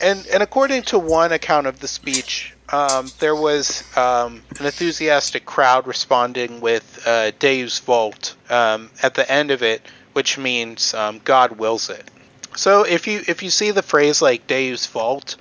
And 0.00 0.26
and 0.32 0.42
according 0.42 0.82
to 0.84 0.98
one 0.98 1.32
account 1.32 1.66
of 1.66 1.80
the 1.80 1.88
speech, 1.88 2.54
um, 2.70 3.10
there 3.18 3.36
was 3.36 3.84
um, 3.96 4.42
an 4.58 4.66
enthusiastic 4.66 5.44
crowd 5.44 5.86
responding 5.86 6.60
with 6.60 7.02
uh, 7.04 7.32
Deus 7.38 7.80
Vult 7.80 8.36
um, 8.48 8.88
at 9.02 9.14
the 9.14 9.30
end 9.30 9.50
of 9.50 9.62
it, 9.62 9.82
which 10.12 10.38
means 10.38 10.94
um, 10.94 11.20
God 11.24 11.58
wills 11.58 11.90
it. 11.90 12.08
So 12.58 12.82
if 12.82 13.06
you 13.06 13.22
if 13.28 13.44
you 13.44 13.50
see 13.50 13.70
the 13.70 13.82
phrase 13.82 14.20
like 14.20 14.48
Deus 14.48 14.84
Vult, 14.86 15.36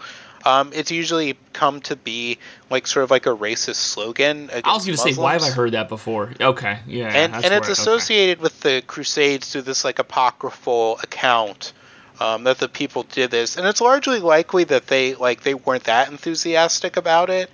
um, 0.45 0.71
it's 0.73 0.91
usually 0.91 1.35
come 1.51 1.81
to 1.81 1.95
be 1.95 2.37
like 2.69 2.85
sort 2.85 3.03
of 3.05 3.11
like 3.11 3.25
a 3.25 3.35
racist 3.35 3.75
slogan. 3.75 4.51
I 4.51 4.73
was 4.73 4.85
going 4.85 4.95
to 4.95 5.01
say, 5.01 5.13
why 5.13 5.33
have 5.33 5.41
I 5.41 5.49
heard 5.49 5.71
that 5.71 5.89
before? 5.89 6.31
Okay, 6.39 6.77
yeah, 6.85 7.07
and 7.07 7.33
and 7.33 7.53
it's 7.55 7.69
associated 7.69 8.37
okay. 8.37 8.43
with 8.43 8.59
the 8.61 8.83
Crusades 8.85 9.51
through 9.51 9.63
this 9.63 9.83
like 9.83 9.97
apocryphal 9.97 10.99
account 11.01 11.73
um, 12.19 12.43
that 12.43 12.59
the 12.59 12.69
people 12.69 13.01
did 13.01 13.31
this, 13.31 13.57
and 13.57 13.65
it's 13.65 13.81
largely 13.81 14.19
likely 14.19 14.63
that 14.65 14.85
they 14.85 15.15
like 15.15 15.41
they 15.41 15.55
weren't 15.55 15.85
that 15.85 16.11
enthusiastic 16.11 16.97
about 16.97 17.31
it 17.31 17.49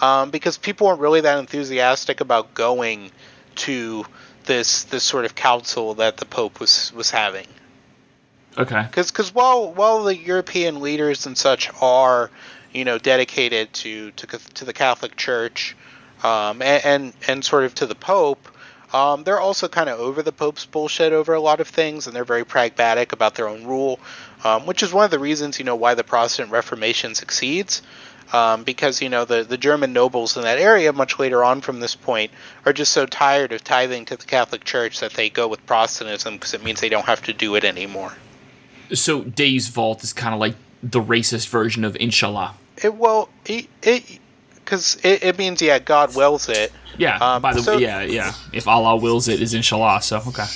um, 0.00 0.30
because 0.30 0.58
people 0.58 0.86
weren't 0.86 1.00
really 1.00 1.22
that 1.22 1.40
enthusiastic 1.40 2.20
about 2.20 2.54
going 2.54 3.10
to 3.56 4.04
this 4.44 4.84
this 4.84 5.02
sort 5.02 5.24
of 5.24 5.34
council 5.34 5.94
that 5.94 6.18
the 6.18 6.24
Pope 6.24 6.60
was 6.60 6.92
was 6.94 7.10
having. 7.10 7.48
Okay. 8.58 8.82
Because 8.82 9.34
while 9.34 9.72
while 9.72 10.02
the 10.02 10.16
European 10.16 10.80
leaders 10.80 11.26
and 11.26 11.38
such 11.38 11.70
are 11.80 12.30
you 12.72 12.84
know 12.84 12.98
dedicated 12.98 13.72
to 13.74 14.10
to, 14.12 14.26
to 14.26 14.64
the 14.64 14.72
Catholic 14.72 15.16
Church 15.16 15.76
um, 16.22 16.62
and, 16.62 16.84
and, 16.84 17.12
and 17.26 17.44
sort 17.44 17.64
of 17.64 17.74
to 17.76 17.86
the 17.86 17.94
Pope. 17.94 18.48
Um, 18.92 19.22
they're 19.24 19.40
also 19.40 19.68
kind 19.68 19.90
of 19.90 20.00
over 20.00 20.22
the 20.22 20.32
Pope's 20.32 20.64
bullshit 20.64 21.12
over 21.12 21.34
a 21.34 21.40
lot 21.40 21.60
of 21.60 21.68
things, 21.68 22.06
and 22.06 22.16
they're 22.16 22.24
very 22.24 22.44
pragmatic 22.44 23.12
about 23.12 23.34
their 23.34 23.46
own 23.46 23.66
rule, 23.66 24.00
um, 24.44 24.64
which 24.64 24.82
is 24.82 24.92
one 24.94 25.04
of 25.04 25.10
the 25.10 25.18
reasons, 25.18 25.58
you 25.58 25.64
know, 25.66 25.76
why 25.76 25.94
the 25.94 26.04
Protestant 26.04 26.50
Reformation 26.50 27.14
succeeds. 27.14 27.82
Um, 28.30 28.64
because 28.64 29.00
you 29.00 29.08
know 29.08 29.24
the 29.24 29.42
the 29.42 29.56
German 29.56 29.94
nobles 29.94 30.36
in 30.36 30.42
that 30.42 30.58
area, 30.58 30.92
much 30.92 31.18
later 31.18 31.42
on 31.42 31.62
from 31.62 31.80
this 31.80 31.94
point, 31.94 32.30
are 32.66 32.74
just 32.74 32.92
so 32.92 33.06
tired 33.06 33.52
of 33.52 33.64
tithing 33.64 34.04
to 34.06 34.16
the 34.16 34.26
Catholic 34.26 34.64
Church 34.64 35.00
that 35.00 35.14
they 35.14 35.30
go 35.30 35.48
with 35.48 35.64
Protestantism 35.64 36.34
because 36.34 36.52
it 36.52 36.62
means 36.62 36.80
they 36.80 36.90
don't 36.90 37.06
have 37.06 37.22
to 37.22 37.32
do 37.32 37.54
it 37.54 37.64
anymore. 37.64 38.12
So 38.92 39.22
Deus 39.22 39.68
Vult 39.68 40.02
is 40.02 40.12
kind 40.12 40.34
of 40.34 40.40
like 40.40 40.54
the 40.82 41.00
racist 41.00 41.48
version 41.48 41.84
of 41.84 41.96
Inshallah. 41.96 42.54
It 42.82 42.94
well, 42.94 43.28
it 43.44 43.68
because 44.54 44.96
it, 45.02 45.22
it, 45.22 45.38
means 45.38 45.60
yeah, 45.62 45.78
God 45.78 46.14
wills 46.14 46.48
it. 46.48 46.72
Yeah. 46.96 47.16
Um, 47.18 47.42
by 47.42 47.54
the 47.54 47.62
so, 47.62 47.76
way, 47.76 47.82
yeah, 47.82 48.02
yeah. 48.02 48.32
If 48.52 48.68
Allah 48.68 48.96
wills 48.96 49.28
it, 49.28 49.40
is 49.40 49.54
Inshallah. 49.54 50.02
So 50.02 50.22
okay. 50.28 50.46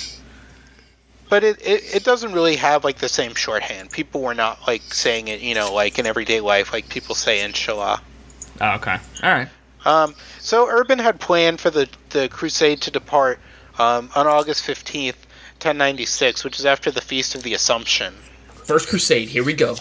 But 1.29 1.43
it, 1.43 1.59
it, 1.61 1.95
it 1.95 2.03
doesn't 2.03 2.31
really 2.31 2.55
have 2.57 2.83
like 2.83 2.99
the 2.99 3.09
same 3.09 3.33
shorthand. 3.33 3.91
People 3.91 4.21
were 4.21 4.35
not 4.35 4.67
like 4.67 4.81
saying 4.93 5.29
it, 5.29 5.41
you 5.41 5.55
know, 5.55 5.73
like 5.73 5.97
in 5.97 6.05
everyday 6.05 6.41
life, 6.41 6.71
like 6.71 6.89
people 6.89 7.15
say 7.15 7.43
Inshallah. 7.43 8.01
Oh, 8.61 8.75
okay. 8.75 8.97
All 9.23 9.31
right. 9.31 9.47
Um, 9.85 10.15
so 10.39 10.67
Urban 10.67 10.99
had 10.99 11.19
planned 11.19 11.59
for 11.59 11.69
the 11.69 11.89
the 12.11 12.29
crusade 12.29 12.81
to 12.81 12.91
depart 12.91 13.39
um, 13.79 14.09
on 14.15 14.27
August 14.27 14.63
fifteenth, 14.63 15.22
1096, 15.63 16.43
which 16.43 16.59
is 16.59 16.65
after 16.65 16.91
the 16.91 17.01
Feast 17.01 17.35
of 17.35 17.43
the 17.43 17.53
Assumption. 17.53 18.13
First 18.65 18.89
Crusade, 18.89 19.29
here 19.29 19.43
we 19.43 19.53
go. 19.53 19.75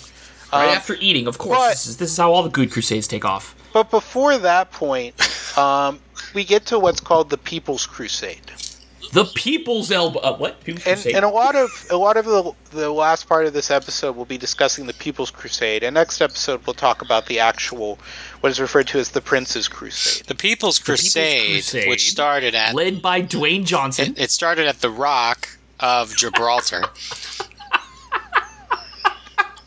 Right 0.52 0.68
um, 0.68 0.76
after 0.76 0.96
eating, 1.00 1.26
of 1.26 1.38
course. 1.38 1.58
But, 1.58 1.68
this, 1.70 1.86
is, 1.86 1.96
this 1.96 2.10
is 2.10 2.16
how 2.16 2.32
all 2.32 2.42
the 2.42 2.50
good 2.50 2.70
Crusades 2.70 3.08
take 3.08 3.24
off. 3.24 3.54
But 3.72 3.90
before 3.90 4.36
that 4.38 4.70
point, 4.70 5.14
um, 5.56 5.98
we 6.34 6.44
get 6.44 6.66
to 6.66 6.78
what's 6.78 7.00
called 7.00 7.30
the 7.30 7.38
People's 7.38 7.86
Crusade. 7.86 8.52
The 9.12 9.26
People's 9.34 9.90
Elbow. 9.90 10.20
Uh, 10.20 10.36
what? 10.36 10.64
People's 10.64 10.86
and, 10.86 10.94
Crusade? 10.94 11.16
And 11.16 11.24
a 11.24 11.28
lot 11.28 11.54
of 11.54 11.86
a 11.90 11.96
lot 11.96 12.16
of 12.16 12.24
the 12.24 12.52
the 12.70 12.90
last 12.90 13.28
part 13.28 13.46
of 13.46 13.52
this 13.52 13.70
episode 13.70 14.16
will 14.16 14.24
be 14.24 14.38
discussing 14.38 14.86
the 14.86 14.94
People's 14.94 15.30
Crusade, 15.30 15.82
and 15.82 15.94
next 15.94 16.22
episode 16.22 16.66
we'll 16.66 16.72
talk 16.74 17.02
about 17.02 17.26
the 17.26 17.38
actual 17.38 17.98
what 18.40 18.50
is 18.50 18.58
referred 18.58 18.86
to 18.88 18.98
as 18.98 19.10
the 19.10 19.20
Prince's 19.20 19.68
Crusade. 19.68 20.26
The 20.26 20.34
People's 20.34 20.78
Crusade, 20.78 21.12
the 21.12 21.46
People's 21.46 21.70
Crusade 21.70 21.88
which 21.88 22.10
started 22.10 22.54
at 22.54 22.74
led 22.74 23.02
by 23.02 23.20
Dwayne 23.20 23.66
Johnson. 23.66 24.12
It, 24.12 24.24
it 24.24 24.30
started 24.30 24.66
at 24.66 24.80
the 24.80 24.90
Rock 24.90 25.58
of 25.82 26.16
Gibraltar. 26.16 26.84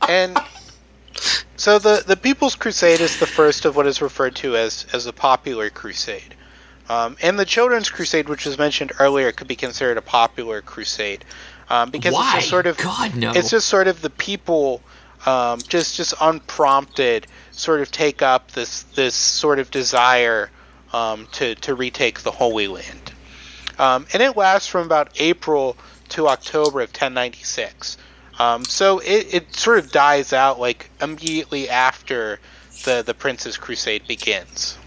and 0.09 0.38
so 1.57 1.78
the 1.78 2.03
the 2.05 2.18
People's 2.18 2.55
Crusade 2.55 3.01
is 3.01 3.20
the 3.20 3.28
first 3.28 3.66
of 3.66 3.76
what 3.76 3.86
is 3.86 4.01
referred 4.01 4.36
to 4.38 4.55
as 4.55 4.86
as 4.93 5.05
a 5.05 5.13
popular 5.13 5.70
crusade. 5.70 6.34
Um, 6.88 7.18
and 7.22 7.39
the 7.39 7.45
Children's 7.45 7.89
Crusade, 7.89 8.30
which 8.30 8.45
was 8.45 8.59
mentioned 8.59 8.91
earlier, 8.99 9.32
could 9.32 9.47
be 9.47 9.55
considered 9.55 9.97
a 9.97 10.03
popular 10.03 10.61
crusade. 10.61 11.26
um, 11.70 11.89
because 11.89 12.13
Why? 12.13 12.26
it's 12.26 12.34
just 12.36 12.49
sort 12.49 12.68
of 12.68 12.78
God 12.78 13.16
no. 13.16 13.32
it's 13.32 13.49
just 13.49 13.68
sort 13.68 13.88
of 13.88 14.01
the 14.01 14.11
people 14.11 14.82
um, 15.26 15.59
just 15.68 15.95
just 15.95 16.13
unprompted 16.22 17.26
sort 17.51 17.82
of 17.82 17.91
take 17.91 18.22
up 18.22 18.51
this 18.51 18.84
this 18.84 19.16
sort 19.16 19.59
of 19.59 19.72
desire 19.72 20.51
um, 20.93 21.28
to 21.34 21.55
to 21.55 21.74
retake 21.74 22.22
the 22.22 22.32
Holy 22.32 22.68
Land, 22.68 23.13
um, 23.80 24.05
and 24.13 24.22
it 24.22 24.38
lasts 24.38 24.68
from 24.68 24.86
about 24.86 25.09
April 25.20 25.76
to 26.16 26.28
October 26.28 26.82
of 26.82 26.89
1096. 26.89 27.97
Um, 28.39 28.66
so 28.66 28.99
it, 28.99 29.34
it 29.34 29.55
sort 29.55 29.80
of 29.80 29.91
dies 29.91 30.34
out 30.34 30.59
like 30.59 30.89
immediately 31.01 31.70
after 31.70 32.39
the 32.84 33.03
the 33.05 33.13
Prince's 33.13 33.57
Crusade 33.57 34.07
begins. 34.07 34.78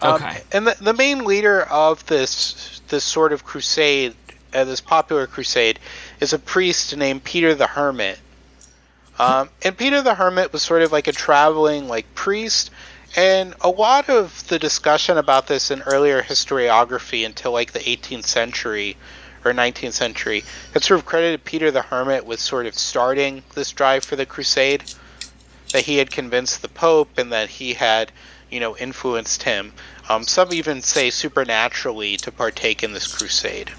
Um, 0.00 0.14
Okay. 0.14 0.42
and 0.52 0.66
the, 0.66 0.76
the 0.80 0.92
main 0.92 1.24
leader 1.24 1.62
of 1.62 2.04
this 2.06 2.80
this 2.88 3.04
sort 3.04 3.32
of 3.32 3.44
crusade, 3.44 4.14
uh, 4.54 4.64
this 4.64 4.80
popular 4.80 5.26
crusade, 5.26 5.78
is 6.20 6.32
a 6.32 6.38
priest 6.38 6.96
named 6.96 7.24
Peter 7.24 7.54
the 7.54 7.66
Hermit. 7.66 8.18
Um, 9.18 9.48
and 9.62 9.76
Peter 9.76 10.02
the 10.02 10.14
Hermit 10.14 10.52
was 10.52 10.62
sort 10.62 10.82
of 10.82 10.92
like 10.92 11.08
a 11.08 11.12
traveling 11.12 11.88
like 11.88 12.14
priest, 12.14 12.70
and 13.16 13.54
a 13.62 13.70
lot 13.70 14.10
of 14.10 14.46
the 14.48 14.58
discussion 14.58 15.16
about 15.16 15.46
this 15.46 15.70
in 15.70 15.80
earlier 15.82 16.22
historiography 16.22 17.24
until 17.24 17.52
like 17.52 17.72
the 17.72 17.80
18th 17.80 18.26
century 18.26 18.96
or 19.46 19.52
19th 19.52 19.92
century 19.92 20.44
had 20.72 20.82
sort 20.82 21.00
of 21.00 21.06
credited 21.06 21.44
Peter 21.44 21.70
the 21.70 21.82
Hermit 21.82 22.26
with 22.26 22.40
sort 22.40 22.66
of 22.66 22.74
starting 22.74 23.42
this 23.54 23.72
drive 23.72 24.04
for 24.04 24.16
the 24.16 24.26
crusade. 24.26 24.84
That 25.72 25.84
he 25.84 25.98
had 25.98 26.10
convinced 26.10 26.62
the 26.62 26.68
Pope 26.68 27.18
and 27.18 27.32
that 27.32 27.48
he 27.48 27.74
had, 27.74 28.12
you 28.50 28.60
know, 28.60 28.76
influenced 28.76 29.42
him. 29.42 29.72
Um, 30.08 30.24
some 30.24 30.52
even 30.52 30.80
say 30.80 31.10
supernaturally 31.10 32.16
to 32.18 32.30
partake 32.30 32.82
in 32.82 32.92
this 32.92 33.12
crusade. 33.12 33.72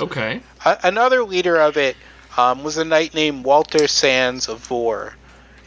okay. 0.00 0.40
A- 0.64 0.78
another 0.82 1.22
leader 1.22 1.56
of 1.56 1.76
it 1.76 1.96
um, 2.36 2.64
was 2.64 2.76
a 2.76 2.84
knight 2.84 3.14
named 3.14 3.44
Walter 3.44 3.86
Sands 3.86 4.48
of 4.48 4.58
Vor. 4.58 5.14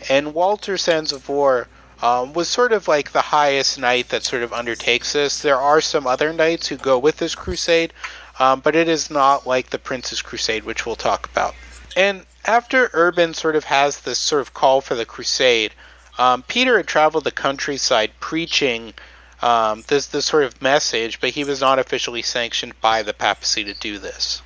And 0.10 0.34
Walter 0.34 0.78
Sands 0.78 1.12
of 1.12 1.22
Vor 1.24 1.68
um, 2.02 2.34
was 2.34 2.48
sort 2.48 2.72
of 2.72 2.88
like 2.88 3.12
the 3.12 3.22
highest 3.22 3.78
knight 3.80 4.10
that 4.10 4.24
sort 4.24 4.44
of 4.44 4.54
undertakes 4.54 5.14
this. 5.14 5.42
There 5.42 5.60
are 5.60 5.82
some 5.82 6.08
other 6.08 6.32
knights 6.32 6.68
who 6.68 6.78
go 6.78 6.98
with 6.98 7.18
this 7.18 7.36
crusade, 7.36 7.94
um, 8.40 8.62
but 8.62 8.76
it 8.76 8.88
is 8.88 9.10
not 9.10 9.46
like 9.46 9.70
the 9.70 9.80
Prince's 9.80 10.22
Crusade, 10.22 10.64
which 10.64 10.86
we'll 10.86 10.96
talk 10.96 11.30
about. 11.30 11.54
And 11.96 12.26
after 12.46 12.90
Urban 12.94 13.34
sort 13.34 13.56
of 13.56 13.66
has 13.66 14.02
this 14.02 14.18
sort 14.18 14.42
of 14.42 14.54
call 14.54 14.82
for 14.82 14.96
the 14.96 15.06
crusade, 15.06 15.74
um, 16.18 16.44
Peter 16.44 16.78
had 16.78 16.88
traveled 16.88 17.24
the 17.24 17.32
countryside 17.32 18.12
preaching 18.20 18.94
um, 19.42 19.84
this 19.88 20.08
this 20.08 20.26
sort 20.26 20.44
of 20.44 20.62
message, 20.62 21.20
but 21.22 21.30
he 21.30 21.44
was 21.44 21.62
not 21.62 21.80
officially 21.80 22.22
sanctioned 22.22 22.80
by 22.82 23.04
the 23.04 23.14
papacy 23.14 23.64
to 23.64 23.74
do 23.74 23.98
this. 23.98 24.42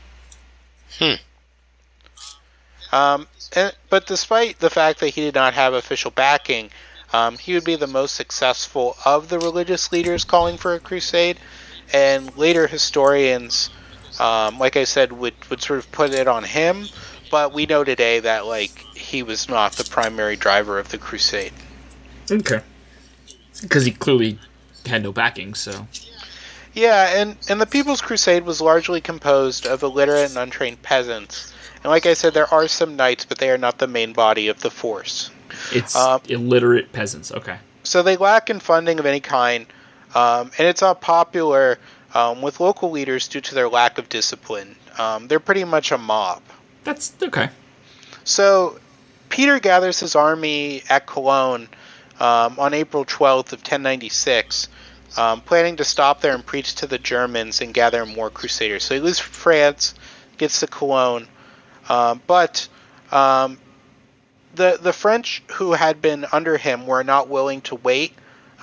Hmm. 0.99 1.13
Um, 2.91 3.27
and, 3.55 3.75
but 3.89 4.05
despite 4.05 4.59
the 4.59 4.69
fact 4.69 4.99
that 4.99 5.09
he 5.09 5.21
did 5.21 5.33
not 5.33 5.55
have 5.55 5.73
official 5.73 6.11
backing, 6.11 6.69
um, 7.11 7.37
he 7.37 7.53
would 7.55 7.63
be 7.63 7.75
the 7.75 7.87
most 7.87 8.13
successful 8.13 8.95
of 9.03 9.29
the 9.29 9.39
religious 9.39 9.91
leaders 9.91 10.23
calling 10.23 10.57
for 10.57 10.75
a 10.75 10.79
crusade. 10.79 11.39
And 11.91 12.35
later 12.37 12.67
historians, 12.67 13.69
um, 14.19 14.59
like 14.59 14.77
I 14.77 14.83
said, 14.83 15.11
would, 15.11 15.33
would 15.49 15.61
sort 15.61 15.79
of 15.79 15.91
put 15.91 16.11
it 16.11 16.27
on 16.27 16.43
him. 16.43 16.85
But 17.31 17.53
we 17.53 17.65
know 17.65 17.83
today 17.83 18.19
that 18.19 18.45
like 18.45 18.77
he 18.95 19.23
was 19.23 19.49
not 19.49 19.73
the 19.73 19.83
primary 19.83 20.35
driver 20.35 20.77
of 20.77 20.89
the 20.89 20.97
crusade. 20.97 21.53
Okay. 22.29 22.61
Because 23.61 23.85
he 23.85 23.91
clearly 23.91 24.37
had 24.85 25.03
no 25.03 25.11
backing, 25.11 25.53
so. 25.53 25.87
Yeah, 26.73 27.21
and, 27.21 27.37
and 27.49 27.61
the 27.61 27.67
People's 27.67 28.01
Crusade 28.01 28.45
was 28.45 28.59
largely 28.59 28.99
composed 28.99 29.67
of 29.67 29.83
illiterate 29.83 30.29
and 30.29 30.37
untrained 30.37 30.81
peasants. 30.81 31.53
And 31.75 31.85
like 31.85 32.07
I 32.07 32.13
said, 32.13 32.33
there 32.33 32.51
are 32.51 32.67
some 32.67 32.95
knights, 32.95 33.25
but 33.25 33.37
they 33.37 33.51
are 33.51 33.59
not 33.59 33.77
the 33.77 33.87
main 33.87 34.13
body 34.13 34.47
of 34.47 34.61
the 34.61 34.71
force. 34.71 35.29
It's 35.71 35.95
Um, 35.95 36.21
illiterate 36.27 36.91
peasants. 36.91 37.31
Okay. 37.31 37.57
So 37.83 38.01
they 38.01 38.17
lack 38.17 38.49
in 38.49 38.59
funding 38.59 38.99
of 38.99 39.05
any 39.05 39.19
kind, 39.19 39.67
um, 40.15 40.49
and 40.57 40.67
it's 40.67 40.81
not 40.81 40.99
popular 40.99 41.77
um, 42.13 42.41
with 42.41 42.59
local 42.59 42.91
leaders 42.91 43.27
due 43.27 43.41
to 43.41 43.55
their 43.55 43.69
lack 43.69 43.97
of 43.97 44.09
discipline. 44.09 44.75
Um, 44.97 45.27
they're 45.27 45.39
pretty 45.39 45.63
much 45.63 45.91
a 45.91 45.97
mob. 45.97 46.41
That's 46.83 47.13
okay. 47.21 47.49
So 48.23 48.79
Peter 49.29 49.59
gathers 49.59 49.99
his 49.99 50.15
army 50.15 50.83
at 50.89 51.07
Cologne 51.07 51.67
um, 52.19 52.59
on 52.59 52.73
April 52.73 53.05
12th 53.05 53.53
of 53.53 53.59
1096, 53.59 54.67
um, 55.17 55.41
planning 55.41 55.77
to 55.77 55.83
stop 55.83 56.21
there 56.21 56.35
and 56.35 56.45
preach 56.45 56.75
to 56.75 56.87
the 56.87 56.97
Germans 56.97 57.61
and 57.61 57.73
gather 57.73 58.05
more 58.05 58.29
crusaders. 58.29 58.83
So 58.83 58.95
he 58.95 59.01
leaves 59.01 59.19
France, 59.19 59.95
gets 60.37 60.59
to 60.59 60.67
Cologne, 60.67 61.27
um, 61.89 62.21
but 62.27 62.67
um, 63.11 63.57
the 64.55 64.77
the 64.81 64.93
French 64.93 65.43
who 65.53 65.73
had 65.73 66.01
been 66.01 66.25
under 66.31 66.57
him 66.57 66.85
were 66.85 67.03
not 67.03 67.27
willing 67.27 67.61
to 67.61 67.75
wait 67.75 68.13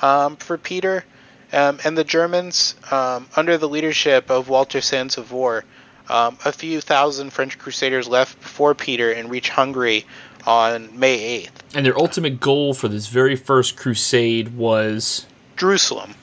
um, 0.03 0.36
for 0.36 0.57
Peter, 0.57 1.05
um, 1.53 1.78
and 1.84 1.96
the 1.98 2.05
Germans, 2.05 2.74
um, 2.90 3.28
under 3.36 3.59
the 3.59 3.68
leadership 3.68 4.30
of 4.30 4.48
Walter 4.48 4.80
Sands-of-War, 4.80 5.64
um, 6.09 6.38
a 6.44 6.53
few 6.53 6.80
thousand 6.80 7.30
French 7.30 7.59
crusaders 7.59 8.09
left 8.09 8.40
before 8.40 8.74
Peter 8.74 9.12
and 9.12 9.30
reached 9.30 9.51
Hungary 9.51 10.05
on 10.46 10.98
May 10.98 11.42
8th. 11.44 11.51
And 11.76 11.84
their 11.86 11.96
ultimate 11.98 12.40
goal 12.40 12.74
for 12.74 12.88
this 12.88 13.07
very 13.09 13.36
first 13.36 13.76
crusade 13.76 14.57
was 14.57 15.26
Jerusalem. 15.57 16.14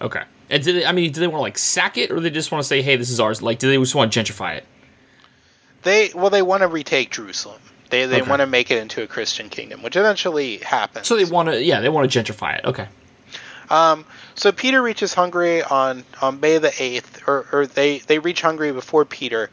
okay. 0.00 0.22
And 0.48 0.62
did 0.62 0.76
they, 0.76 0.86
I 0.86 0.92
mean, 0.92 1.10
do 1.12 1.18
they 1.20 1.26
want 1.26 1.38
to 1.38 1.42
like 1.42 1.58
sack 1.58 1.98
it, 1.98 2.10
or 2.12 2.20
they 2.20 2.30
just 2.30 2.52
want 2.52 2.62
to 2.62 2.68
say, 2.68 2.80
"Hey, 2.80 2.94
this 2.94 3.10
is 3.10 3.18
ours"? 3.18 3.42
Like, 3.42 3.58
do 3.58 3.68
they 3.68 3.76
just 3.78 3.96
want 3.96 4.12
to 4.12 4.20
gentrify 4.22 4.56
it? 4.56 4.64
They 5.82 6.10
well, 6.14 6.30
they 6.30 6.42
want 6.42 6.62
to 6.62 6.68
retake 6.68 7.10
Jerusalem. 7.10 7.60
They 7.90 8.06
they 8.06 8.20
Okay. 8.20 8.30
want 8.30 8.40
to 8.40 8.46
make 8.46 8.70
it 8.70 8.78
into 8.78 9.02
a 9.02 9.08
Christian 9.08 9.48
kingdom, 9.48 9.82
which 9.82 9.96
eventually 9.96 10.58
happens. 10.58 11.06
So 11.08 11.16
they 11.16 11.24
want 11.24 11.48
to, 11.48 11.60
yeah, 11.62 11.80
they 11.80 11.88
want 11.88 12.10
to 12.10 12.22
gentrify 12.22 12.58
it. 12.58 12.64
Okay. 12.64 12.86
Um, 13.70 14.04
so 14.36 14.52
Peter 14.52 14.82
reaches 14.82 15.14
Hungary 15.14 15.62
on, 15.62 16.04
on 16.20 16.40
May 16.40 16.58
the 16.58 16.68
8th, 16.68 17.26
or, 17.26 17.46
or 17.52 17.66
they, 17.66 17.98
they 17.98 18.18
reach 18.18 18.42
Hungary 18.42 18.70
before 18.70 19.04
Peter, 19.06 19.50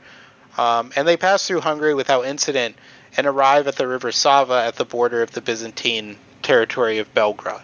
um, 0.58 0.92
and 0.96 1.08
they 1.08 1.18
pass 1.18 1.48
through 1.48 1.62
Hungary 1.62 1.94
without 1.94 2.26
incident 2.26 2.76
and 3.16 3.26
arrive 3.26 3.68
at 3.68 3.78
the 3.78 3.88
river 3.88 4.12
Sava 4.12 4.64
at 4.66 4.76
the 4.76 4.86
border 4.86 5.22
of 5.22 5.32
the 5.32 5.42
Byzantine 5.42 6.18
territory 6.42 7.00
of 7.00 7.14
Belgrade, 7.14 7.62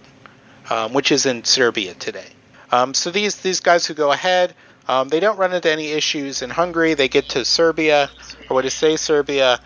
um, 0.69 0.93
which 0.93 1.11
is 1.11 1.25
in 1.25 1.43
Serbia 1.43 1.93
today. 1.93 2.27
Um, 2.71 2.93
so 2.93 3.11
these, 3.11 3.35
these 3.37 3.59
guys 3.59 3.85
who 3.85 3.93
go 3.93 4.11
ahead, 4.11 4.55
um, 4.87 5.09
they 5.09 5.19
don't 5.19 5.37
run 5.37 5.53
into 5.53 5.69
any 5.69 5.89
issues 5.89 6.41
in 6.41 6.49
Hungary. 6.49 6.93
They 6.93 7.09
get 7.09 7.29
to 7.29 7.43
Serbia, 7.43 8.09
or 8.49 8.55
what 8.55 8.65
is 8.65 8.73
say 8.73 8.95
Serbia, 8.95 9.59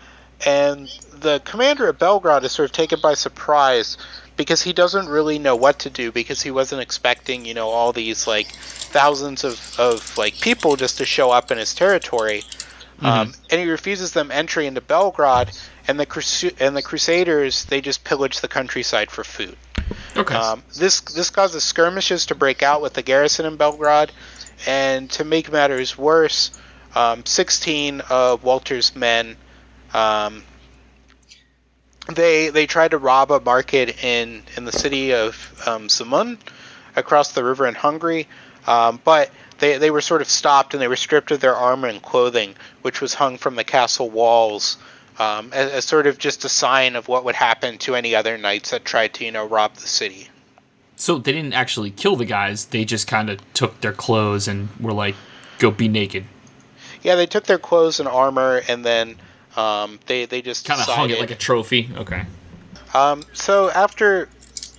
and 0.44 0.88
the 1.12 1.40
commander 1.44 1.88
of 1.88 1.98
Belgrade 1.98 2.44
is 2.44 2.52
sort 2.52 2.68
of 2.68 2.72
taken 2.72 3.00
by 3.00 3.14
surprise 3.14 3.96
because 4.36 4.62
he 4.62 4.72
doesn't 4.72 5.08
really 5.08 5.38
know 5.38 5.56
what 5.56 5.78
to 5.80 5.90
do 5.90 6.10
because 6.10 6.42
he 6.42 6.50
wasn't 6.50 6.80
expecting 6.80 7.44
you 7.44 7.54
know 7.54 7.68
all 7.68 7.92
these 7.92 8.26
like 8.26 8.48
thousands 8.48 9.44
of, 9.44 9.78
of 9.78 10.16
like 10.18 10.40
people 10.40 10.76
just 10.76 10.98
to 10.98 11.04
show 11.04 11.30
up 11.30 11.50
in 11.50 11.58
his 11.58 11.74
territory. 11.74 12.42
Um, 13.02 13.34
and 13.50 13.60
he 13.60 13.68
refuses 13.68 14.12
them 14.12 14.30
entry 14.30 14.66
into 14.66 14.80
Belgrade 14.80 15.50
and 15.88 15.98
the 15.98 16.06
Crusu- 16.06 16.54
and 16.60 16.76
the 16.76 16.82
Crusaders 16.82 17.64
they 17.66 17.80
just 17.80 18.04
pillage 18.04 18.40
the 18.40 18.48
countryside 18.48 19.10
for 19.10 19.24
food. 19.24 19.56
Okay. 20.16 20.34
um, 20.34 20.62
this 20.76 21.00
this 21.00 21.30
causes 21.30 21.64
skirmishes 21.64 22.26
to 22.26 22.34
break 22.34 22.62
out 22.62 22.80
with 22.80 22.94
the 22.94 23.02
garrison 23.02 23.46
in 23.46 23.56
Belgrade, 23.56 24.12
and 24.66 25.10
to 25.10 25.24
make 25.24 25.50
matters 25.50 25.98
worse, 25.98 26.52
um, 26.94 27.24
16 27.26 28.00
of 28.08 28.44
Walter's 28.44 28.94
men, 28.94 29.36
um, 29.92 30.44
they 32.12 32.50
they 32.50 32.66
tried 32.66 32.90
to 32.90 32.98
rob 32.98 33.30
a 33.30 33.40
market 33.40 34.04
in 34.04 34.42
in 34.56 34.64
the 34.64 34.72
city 34.72 35.14
of 35.14 35.62
um, 35.66 35.88
Zemun, 35.88 36.38
across 36.96 37.32
the 37.32 37.44
river 37.44 37.66
in 37.66 37.74
Hungary, 37.74 38.28
um, 38.66 39.00
but 39.04 39.30
they 39.58 39.78
they 39.78 39.90
were 39.90 40.00
sort 40.00 40.20
of 40.20 40.28
stopped 40.28 40.74
and 40.74 40.82
they 40.82 40.88
were 40.88 40.96
stripped 40.96 41.30
of 41.30 41.40
their 41.40 41.56
armor 41.56 41.88
and 41.88 42.02
clothing, 42.02 42.54
which 42.82 43.00
was 43.00 43.14
hung 43.14 43.38
from 43.38 43.56
the 43.56 43.64
castle 43.64 44.10
walls. 44.10 44.78
Um, 45.16 45.50
as, 45.52 45.70
as 45.70 45.84
sort 45.84 46.08
of 46.08 46.18
just 46.18 46.44
a 46.44 46.48
sign 46.48 46.96
of 46.96 47.06
what 47.06 47.24
would 47.24 47.36
happen 47.36 47.78
to 47.78 47.94
any 47.94 48.16
other 48.16 48.36
knights 48.36 48.72
that 48.72 48.84
tried 48.84 49.14
to, 49.14 49.24
you 49.24 49.30
know, 49.30 49.46
rob 49.46 49.74
the 49.74 49.86
city. 49.86 50.28
so 50.96 51.18
they 51.18 51.30
didn't 51.30 51.52
actually 51.52 51.92
kill 51.92 52.16
the 52.16 52.24
guys; 52.24 52.64
they 52.66 52.84
just 52.84 53.06
kind 53.06 53.30
of 53.30 53.38
took 53.54 53.80
their 53.80 53.92
clothes 53.92 54.48
and 54.48 54.70
were 54.80 54.92
like, 54.92 55.14
"Go 55.60 55.70
be 55.70 55.86
naked." 55.86 56.24
Yeah, 57.02 57.14
they 57.14 57.26
took 57.26 57.44
their 57.44 57.58
clothes 57.58 58.00
and 58.00 58.08
armor, 58.08 58.62
and 58.66 58.84
then 58.84 59.16
um, 59.56 60.00
they 60.06 60.26
they 60.26 60.42
just 60.42 60.66
Kind 60.66 60.80
of 60.80 60.86
hung 60.86 61.10
it 61.10 61.20
like 61.20 61.30
a 61.30 61.36
trophy. 61.36 61.90
Okay. 61.96 62.24
Um, 62.92 63.24
so 63.32 63.70
after 63.70 64.28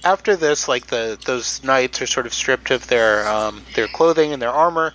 after 0.04 0.36
this, 0.36 0.68
like 0.68 0.88
the 0.88 1.18
those 1.26 1.64
knights 1.64 2.02
are 2.02 2.08
sort 2.08 2.26
of 2.26 2.34
stripped 2.34 2.72
of 2.72 2.88
their 2.88 3.28
um, 3.28 3.64
their 3.76 3.88
clothing 3.88 4.32
and 4.32 4.42
their 4.42 4.52
armor. 4.52 4.94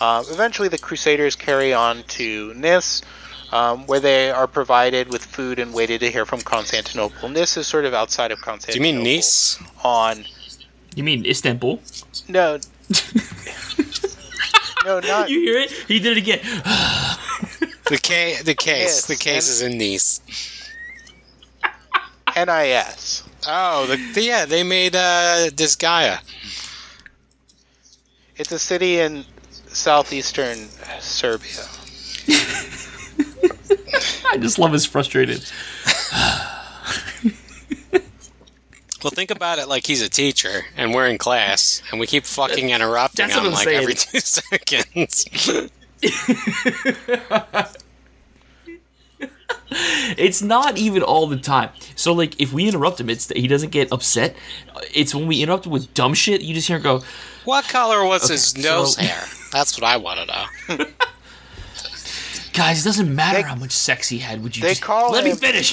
Uh, 0.00 0.22
eventually, 0.30 0.68
the 0.68 0.78
Crusaders 0.78 1.34
carry 1.34 1.72
on 1.72 2.04
to 2.04 2.54
Nis, 2.54 3.02
um, 3.50 3.86
where 3.86 4.00
they 4.00 4.30
are 4.30 4.46
provided 4.46 5.08
with 5.08 5.24
food 5.24 5.58
and 5.58 5.74
waited 5.74 6.00
to 6.00 6.10
hear 6.10 6.24
from 6.24 6.40
Constantinople. 6.40 7.28
Nis 7.28 7.56
is 7.56 7.66
sort 7.66 7.84
of 7.84 7.94
outside 7.94 8.30
of 8.30 8.40
Constantinople. 8.40 8.84
Do 8.84 8.88
you 8.88 9.02
mean 9.02 9.16
Nice? 9.16 9.58
On 9.82 10.24
You 10.94 11.02
mean 11.02 11.26
Istanbul? 11.26 11.80
no. 12.28 12.58
no, 14.84 15.00
not 15.00 15.28
You 15.28 15.40
hear 15.40 15.58
it? 15.58 15.70
He 15.70 15.98
did 15.98 16.16
it 16.16 16.18
again. 16.18 16.40
The 17.88 17.98
ca- 17.98 18.42
the 18.42 18.54
case, 18.54 18.82
Yes, 18.82 19.06
the 19.06 19.16
case 19.16 19.48
is 19.48 19.62
in 19.62 19.78
Nice. 19.78 20.20
NIS. 22.36 23.22
Oh, 23.46 23.86
the, 23.86 23.96
the 24.14 24.22
yeah, 24.22 24.44
they 24.44 24.62
made 24.62 24.94
uh, 24.94 25.48
Disgaea. 25.50 26.20
It's 28.36 28.52
a 28.52 28.58
city 28.58 29.00
in 29.00 29.24
southeastern 29.68 30.68
Serbia. 31.00 31.64
I 34.30 34.36
just 34.38 34.58
love 34.58 34.72
his 34.72 34.84
frustrated. 34.86 35.50
Well, 39.00 39.12
think 39.12 39.30
about 39.30 39.60
it 39.60 39.68
like 39.68 39.86
he's 39.86 40.02
a 40.02 40.08
teacher 40.08 40.62
and 40.76 40.92
we're 40.92 41.06
in 41.06 41.18
class 41.18 41.80
and 41.92 42.00
we 42.00 42.08
keep 42.08 42.24
fucking 42.24 42.70
interrupting 42.70 43.28
That's 43.28 43.36
what 43.36 43.42
him 43.46 43.52
I'm 43.52 43.54
like 43.54 43.64
saying. 43.68 43.80
every 43.82 43.94
two 43.94 44.18
seconds. 44.18 45.70
It's 50.16 50.40
not 50.40 50.78
even 50.78 51.02
all 51.02 51.26
the 51.26 51.36
time. 51.36 51.70
So 51.94 52.12
like, 52.14 52.40
if 52.40 52.52
we 52.52 52.66
interrupt 52.66 52.98
him, 53.00 53.10
it's 53.10 53.28
he 53.30 53.46
doesn't 53.46 53.70
get 53.70 53.92
upset. 53.92 54.34
It's 54.94 55.14
when 55.14 55.26
we 55.26 55.42
interrupt 55.42 55.66
him 55.66 55.72
with 55.72 55.92
dumb 55.94 56.14
shit, 56.14 56.40
you 56.40 56.54
just 56.54 56.66
hear 56.68 56.78
him 56.78 56.82
go, 56.82 57.02
what 57.44 57.68
color 57.68 58.04
was 58.04 58.28
his 58.28 58.46
so- 58.46 58.60
nose 58.60 58.96
hair? 59.00 59.24
That's 59.52 59.78
what 59.78 59.86
I 59.86 59.96
want 59.98 60.20
to 60.20 60.26
know. 60.26 60.84
"Guys, 62.54 62.80
it 62.80 62.84
doesn't 62.88 63.14
matter 63.14 63.42
They- 63.42 63.48
how 63.48 63.54
much 63.56 63.72
sex 63.72 64.08
he 64.08 64.18
had. 64.18 64.42
Would 64.42 64.56
you 64.56 64.62
they 64.62 64.70
just 64.70 64.82
call 64.82 65.12
let 65.12 65.24
me 65.24 65.34
finish?" 65.34 65.72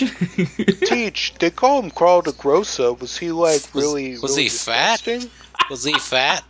Teach, 0.81 1.33
they 1.39 1.49
call 1.49 1.81
him 1.81 1.89
Carl 1.91 2.21
de 2.21 2.31
Grosso. 2.33 2.93
Was 2.95 3.17
he 3.17 3.31
like 3.31 3.61
really? 3.73 4.17
was 4.19 4.31
really 4.31 4.43
he 4.43 4.49
fat? 4.49 5.05
Was 5.69 5.83
he 5.85 5.93
fat? 5.99 6.43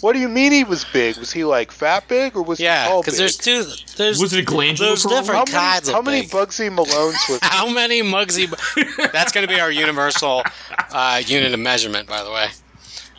What 0.00 0.12
do 0.12 0.20
you 0.20 0.28
mean 0.28 0.52
he 0.52 0.62
was 0.64 0.84
big? 0.84 1.16
Was 1.16 1.32
he 1.32 1.44
like 1.44 1.72
fat 1.72 2.06
big 2.06 2.36
or 2.36 2.42
was 2.42 2.58
he 2.58 2.64
Yeah, 2.64 2.86
tall 2.86 3.02
because 3.02 3.14
big? 3.14 3.18
there's 3.18 3.36
two. 3.36 3.64
There's 3.96 4.20
Was 4.20 4.32
it 4.32 4.40
a 4.40 4.42
glandular 4.44 4.90
There's 4.90 5.02
problem? 5.02 5.24
how 5.26 5.44
different 5.44 5.52
many, 5.52 5.58
kinds 5.72 5.88
of 5.88 5.94
how 5.94 6.02
many 6.02 6.20
big. 6.22 6.30
Bugsy 6.30 6.70
Malones 6.70 7.28
was 7.28 7.38
How 7.42 7.68
many 7.68 8.02
Muggsy? 8.02 8.46
That's 9.12 9.32
going 9.32 9.46
to 9.46 9.52
be 9.52 9.58
our 9.60 9.70
universal 9.72 10.42
uh, 10.92 11.20
unit 11.26 11.52
of 11.52 11.58
measurement, 11.60 12.08
by 12.08 12.22
the 12.22 12.30
way. 12.30 12.46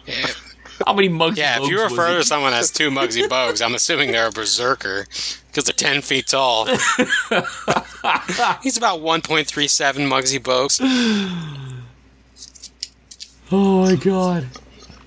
Yeah, 0.06 0.28
how 0.88 0.94
many 0.94 1.10
mugs? 1.10 1.38
yeah, 1.38 1.62
if 1.62 1.70
you 1.70 1.82
refer 1.82 2.16
to 2.18 2.24
someone 2.24 2.54
as 2.54 2.72
two 2.72 2.90
Muggsy 2.90 3.28
Bogues, 3.28 3.62
I'm 3.64 3.76
assuming 3.76 4.12
they're 4.14 4.28
a 4.28 4.32
berserker 4.32 5.06
because 5.52 5.66
they're 5.66 5.74
10 5.74 6.02
feet 6.02 6.28
tall. 6.28 6.66
He's 6.68 6.78
about 8.78 9.02
1.37 9.02 10.08
Muggsy 10.08 10.40
Bogues. 10.40 10.80
Oh 13.52 13.82
my 13.84 13.96
god! 13.96 14.46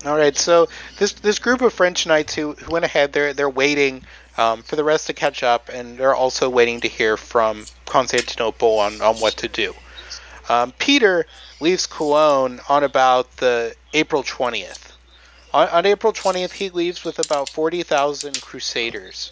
All 0.05 0.17
right, 0.17 0.35
so 0.35 0.67
this 0.97 1.13
this 1.13 1.39
group 1.39 1.61
of 1.61 1.71
French 1.71 2.05
knights 2.05 2.35
who, 2.35 2.51
who 2.53 2.73
went 2.73 2.83
ahead, 2.83 3.13
they're 3.13 3.33
they're 3.33 3.49
waiting 3.49 4.03
um, 4.37 4.61
for 4.61 4.75
the 4.75 4.83
rest 4.83 5.07
to 5.07 5.13
catch 5.13 5.43
up, 5.43 5.69
and 5.71 5.97
they're 5.97 6.13
also 6.13 6.49
waiting 6.49 6.81
to 6.81 6.89
hear 6.89 7.15
from 7.15 7.65
Constantinople 7.85 8.79
on, 8.79 9.01
on 9.01 9.15
what 9.17 9.37
to 9.37 9.47
do. 9.47 9.73
Um, 10.49 10.73
Peter 10.77 11.25
leaves 11.61 11.87
Cologne 11.87 12.59
on 12.67 12.83
about 12.83 13.37
the 13.37 13.75
April 13.93 14.23
twentieth. 14.23 14.91
On, 15.53 15.69
on 15.69 15.85
April 15.85 16.11
twentieth, 16.11 16.51
he 16.51 16.69
leaves 16.69 17.05
with 17.05 17.19
about 17.25 17.47
forty 17.47 17.81
thousand 17.83 18.41
crusaders. 18.41 19.31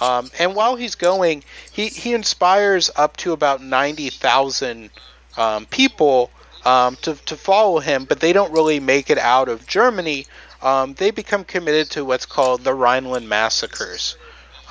Um, 0.00 0.30
and 0.40 0.56
while 0.56 0.74
he's 0.74 0.96
going, 0.96 1.44
he, 1.70 1.86
he 1.88 2.14
inspires 2.14 2.90
up 2.96 3.16
to 3.18 3.32
about 3.32 3.62
ninety 3.62 4.10
thousand 4.10 4.90
um, 5.36 5.66
people 5.66 6.32
um, 6.64 6.96
to, 7.02 7.14
to 7.26 7.36
follow 7.36 7.78
him, 7.78 8.04
but 8.04 8.20
they 8.20 8.32
don't 8.32 8.52
really 8.52 8.80
make 8.80 9.10
it 9.10 9.18
out 9.18 9.48
of 9.48 9.66
Germany. 9.66 10.26
Um, 10.62 10.94
they 10.94 11.10
become 11.10 11.44
committed 11.44 11.90
to 11.90 12.04
what's 12.04 12.26
called 12.26 12.64
the 12.64 12.74
Rhineland 12.74 13.28
massacres. 13.28 14.16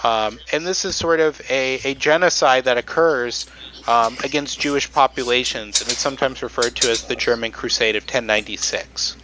Um, 0.03 0.39
and 0.53 0.65
this 0.65 0.85
is 0.85 0.95
sort 0.95 1.19
of 1.19 1.41
a, 1.49 1.79
a 1.83 1.93
genocide 1.95 2.65
that 2.65 2.77
occurs 2.77 3.47
um, 3.87 4.17
against 4.23 4.59
Jewish 4.59 4.91
populations, 4.91 5.81
and 5.81 5.89
it's 5.89 5.99
sometimes 5.99 6.41
referred 6.41 6.75
to 6.77 6.91
as 6.91 7.03
the 7.03 7.15
German 7.15 7.51
Crusade 7.51 7.95
of 7.95 8.03
1096. 8.03 9.17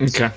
Okay. 0.00 0.30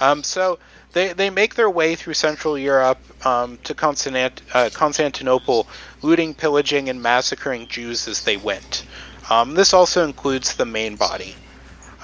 Um, 0.00 0.22
so 0.22 0.58
they, 0.92 1.12
they 1.12 1.30
make 1.30 1.54
their 1.54 1.70
way 1.70 1.94
through 1.94 2.14
Central 2.14 2.58
Europe 2.58 2.98
um, 3.26 3.58
to 3.64 3.74
Constant, 3.74 4.42
uh, 4.52 4.70
Constantinople, 4.72 5.66
looting, 6.02 6.34
pillaging, 6.34 6.88
and 6.88 7.00
massacring 7.00 7.68
Jews 7.68 8.06
as 8.08 8.24
they 8.24 8.36
went. 8.36 8.84
Um, 9.30 9.54
this 9.54 9.74
also 9.74 10.04
includes 10.04 10.54
the 10.56 10.66
main 10.66 10.96
body. 10.96 11.34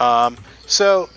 Um, 0.00 0.36
so 0.66 1.08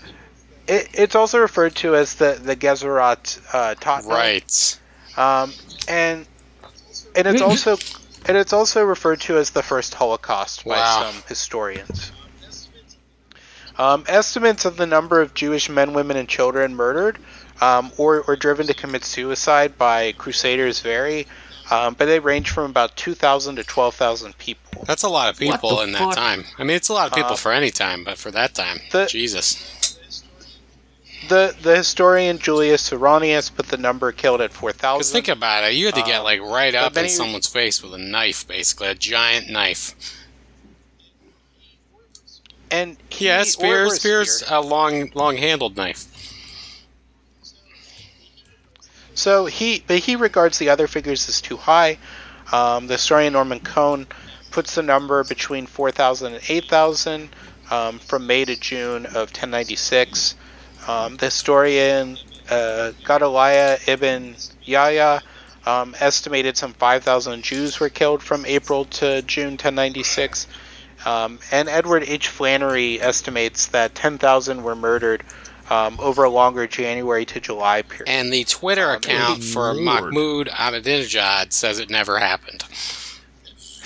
it, 0.68 0.90
it's 0.94 1.16
also 1.16 1.40
referred 1.40 1.76
to 1.78 1.96
as 1.96 2.16
the 2.16 2.40
the 2.42 2.56
Gezerat 2.56 3.40
uh, 3.54 3.76
Tatnav. 3.76 4.08
Right. 4.08 4.80
Um, 5.18 5.54
and 5.88 6.26
and 7.16 7.28
it's 7.28 7.42
also 7.50 7.78
and 8.28 8.38
it's 8.38 8.54
also 8.54 8.84
referred 8.84 9.22
to 9.22 9.38
as 9.38 9.52
the 9.52 9.64
first 9.64 9.94
Holocaust 9.94 10.66
by 10.66 10.78
Wow. 10.78 11.12
some 11.12 11.24
historians. 11.28 12.12
Um, 13.78 14.06
estimates 14.08 14.64
of 14.64 14.78
the 14.78 14.86
number 14.86 15.20
of 15.20 15.34
Jewish 15.34 15.68
men, 15.70 15.94
women, 15.94 16.16
and 16.16 16.30
children 16.30 16.76
murdered 16.76 17.20
um, 17.62 17.92
or, 17.98 18.22
or 18.22 18.36
driven 18.36 18.68
to 18.68 18.74
commit 18.74 19.04
suicide 19.04 19.78
by 19.78 20.14
crusaders 20.14 20.80
vary, 20.80 21.28
um, 21.72 21.94
but 21.96 22.06
they 22.06 22.20
range 22.20 22.50
from 22.52 22.70
about 22.70 22.96
2,000 22.96 23.56
to 23.58 23.64
12,000 23.64 24.38
people. 24.38 24.84
That's 24.86 25.04
a 25.04 25.10
lot 25.10 25.30
of 25.30 25.40
people 25.40 25.78
the 25.78 25.84
in 25.84 25.92
that 25.94 26.14
time. 26.14 26.44
I 26.58 26.64
mean, 26.64 26.76
it's 26.76 26.90
a 26.90 26.94
lot 26.94 27.08
of 27.08 27.14
people 27.14 27.34
Uh, 27.34 27.38
for 27.38 27.52
any 27.52 27.72
time, 27.72 28.04
but 28.04 28.18
for 28.18 28.32
that 28.32 28.54
time, 28.56 28.82
the- 28.92 29.06
Jesus. 29.08 29.72
The 31.28 31.56
the 31.60 31.76
historian 31.78 32.38
Julius 32.38 32.88
Serranius 32.92 33.50
put 33.54 33.70
the 33.70 33.78
number 33.78 34.12
killed 34.12 34.42
at 34.42 34.54
4,000. 34.54 35.00
Because 35.00 35.12
think 35.12 35.28
about 35.28 35.64
it, 35.64 35.74
you 35.74 35.88
had 35.88 35.96
to 35.96 36.04
get 36.04 36.20
Um, 36.20 36.24
like 36.24 36.40
right 36.40 36.74
but 36.74 36.84
up 36.84 36.98
in 36.98 37.10
someone's 37.10 37.48
face 37.48 37.82
with 37.82 37.96
a 37.96 37.98
knife, 37.98 38.48
basically 38.48 38.90
a 38.90 38.94
giant 38.96 39.50
knife. 39.50 39.96
and 42.72 42.98
he, 43.10 43.26
Yeah, 43.26 43.42
or- 43.42 43.46
spear, 43.46 43.86
or 43.86 43.96
spear's 43.96 44.42
spear. 44.42 44.58
a 44.58 44.62
long, 44.62 45.12
long-handled 45.14 45.78
knife. 45.78 46.06
So 49.16 49.46
he, 49.46 49.84
but 49.88 50.00
he 50.00 50.16
regards 50.16 50.60
the 50.60 50.70
other 50.70 50.88
figures 50.88 51.28
as 51.30 51.42
too 51.42 51.58
high. 51.58 51.98
Um, 52.52 52.88
the 52.88 52.94
historian 52.94 53.34
Norman 53.34 53.60
Cohn 53.60 54.08
puts 54.52 54.76
the 54.76 54.84
number 54.84 55.24
between 55.24 55.66
4,000 55.66 56.34
and 56.34 56.44
8,000 56.48 57.30
um, 57.72 58.00
from 58.00 58.28
May 58.28 58.46
to 58.46 58.56
June 58.56 59.06
of 59.06 59.30
1096. 59.32 60.36
Um, 60.88 61.18
the 61.18 61.26
historian 61.26 62.18
uh, 62.50 62.92
Gedaliah 63.04 63.80
ibn 63.88 64.36
Yahya 64.64 65.24
um, 65.66 65.96
estimated 66.00 66.58
some 66.58 66.74
5,000 66.74 67.42
Jews 67.44 67.80
were 67.80 67.90
killed 67.90 68.22
from 68.22 68.46
April 68.46 68.86
to 68.86 69.22
June 69.24 69.54
1096. 69.54 70.48
Um, 71.06 71.40
and 71.52 71.70
Edward 71.70 72.04
H. 72.04 72.28
Flannery 72.28 73.02
estimates 73.02 73.68
that 73.68 73.96
10,000 73.96 74.64
were 74.64 74.76
murdered 74.76 75.24
um, 75.70 75.98
over 76.00 76.24
a 76.24 76.30
longer 76.30 76.68
January 76.68 77.26
to 77.26 77.40
July 77.40 77.82
period. 77.82 78.08
And 78.08 78.32
the 78.32 78.44
Twitter 78.44 78.92
Um, 78.92 78.96
account 78.98 79.44
for 79.44 79.74
Lord. 79.74 80.14
Mahmoud 80.14 80.48
Ahmadinejad 80.50 81.52
says 81.54 81.80
it 81.80 81.90
never 81.90 82.20
happened. 82.20 82.64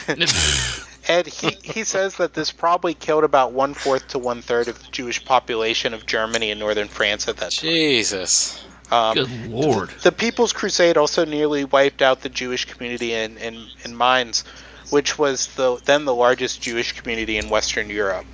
And 1.08 1.26
he, 1.26 1.58
he 1.64 1.84
says 1.84 2.18
that 2.18 2.36
this 2.36 2.52
probably 2.52 2.94
killed 2.94 3.24
about 3.24 3.52
one 3.52 3.74
fourth 3.74 4.08
to 4.10 4.20
one 4.20 4.44
third 4.44 4.68
of 4.68 4.80
the 4.86 4.92
Jewish 4.92 5.26
population 5.26 5.96
of 5.96 6.06
Germany 6.06 6.52
and 6.52 6.60
northern 6.60 6.88
France 6.88 7.28
at 7.28 7.38
that 7.38 7.52
time. 7.52 7.72
Jesus. 7.72 8.64
Um, 8.92 9.16
Good 9.16 9.48
lord. 9.48 9.90
the 10.04 10.12
People's 10.12 10.54
Crusade 10.54 10.98
also 10.98 11.26
nearly 11.26 11.66
wiped 11.66 12.04
out 12.04 12.22
the 12.22 12.30
Jewish 12.30 12.66
community 12.66 13.14
in, 13.14 13.38
in, 13.40 13.66
in 13.84 13.98
Mainz, 13.98 14.44
which 14.92 15.18
was 15.18 15.48
the 15.56 15.78
then 15.86 16.06
the 16.06 16.14
largest 16.14 16.62
Jewish 16.62 16.92
community 16.92 17.38
in 17.38 17.50
Western 17.50 17.90
Europe. 17.90 18.28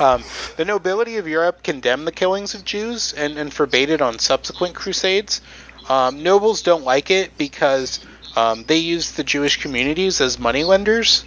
Um, 0.00 0.22
the 0.56 0.64
nobility 0.64 1.16
of 1.16 1.26
Europe 1.26 1.62
condemned 1.62 2.06
the 2.06 2.12
killings 2.12 2.54
of 2.54 2.64
Jews 2.64 3.12
and, 3.14 3.36
and 3.38 3.52
forbade 3.52 3.90
it 3.90 4.00
on 4.00 4.18
subsequent 4.18 4.74
crusades. 4.74 5.40
Um, 5.88 6.22
nobles 6.22 6.62
don't 6.62 6.84
like 6.84 7.10
it 7.10 7.36
because 7.38 8.00
um, 8.36 8.64
they 8.64 8.76
use 8.76 9.12
the 9.12 9.24
Jewish 9.24 9.60
communities 9.60 10.20
as 10.20 10.38
moneylenders. 10.38 11.24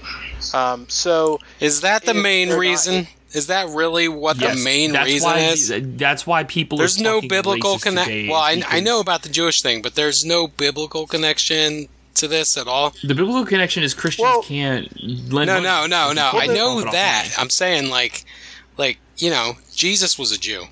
Um, 0.53 0.87
so 0.87 1.39
Is 1.59 1.81
that 1.81 2.03
the 2.05 2.11
If 2.11 2.17
main 2.23 2.47
they're 2.49 2.57
not- 2.57 2.61
reason? 2.61 3.07
Is 3.33 3.47
that 3.47 3.69
really 3.69 4.09
what 4.09 4.37
Yes, 4.41 4.57
the 4.57 4.63
main 4.63 4.91
that's 4.91 5.07
reason 5.07 5.29
why, 5.29 5.39
is? 5.39 5.71
That's 5.97 6.27
why 6.27 6.43
people. 6.43 6.77
There's 6.77 6.99
are 6.99 7.03
no 7.03 7.21
biblical 7.21 7.79
connection. 7.79 8.27
Well, 8.27 8.41
I, 8.41 8.61
I 8.67 8.79
know 8.81 8.99
about 8.99 9.23
the 9.23 9.29
Jewish 9.29 9.61
thing, 9.61 9.81
but 9.81 9.95
there's 9.95 10.25
no 10.25 10.47
biblical 10.47 11.07
connection 11.07 11.87
to 12.15 12.27
this 12.27 12.57
at 12.57 12.67
all. 12.67 12.93
the 13.03 13.15
biblical 13.15 13.45
connection 13.45 13.83
is 13.83 13.93
Christians 13.93 14.23
Well- 14.25 14.43
can't. 14.43 14.91
Lend 15.01 15.47
No, 15.47 15.53
money. 15.61 15.63
no, 15.63 15.87
no, 15.87 16.13
no. 16.13 16.31
I 16.33 16.47
know 16.47 16.81
that. 16.91 17.29
I'm 17.37 17.49
saying 17.49 17.89
like, 17.89 18.25
like 18.77 18.99
you 19.17 19.29
know, 19.29 19.57
Jesus 19.75 20.17
was 20.19 20.31
a 20.31 20.37
Jew. 20.37 20.65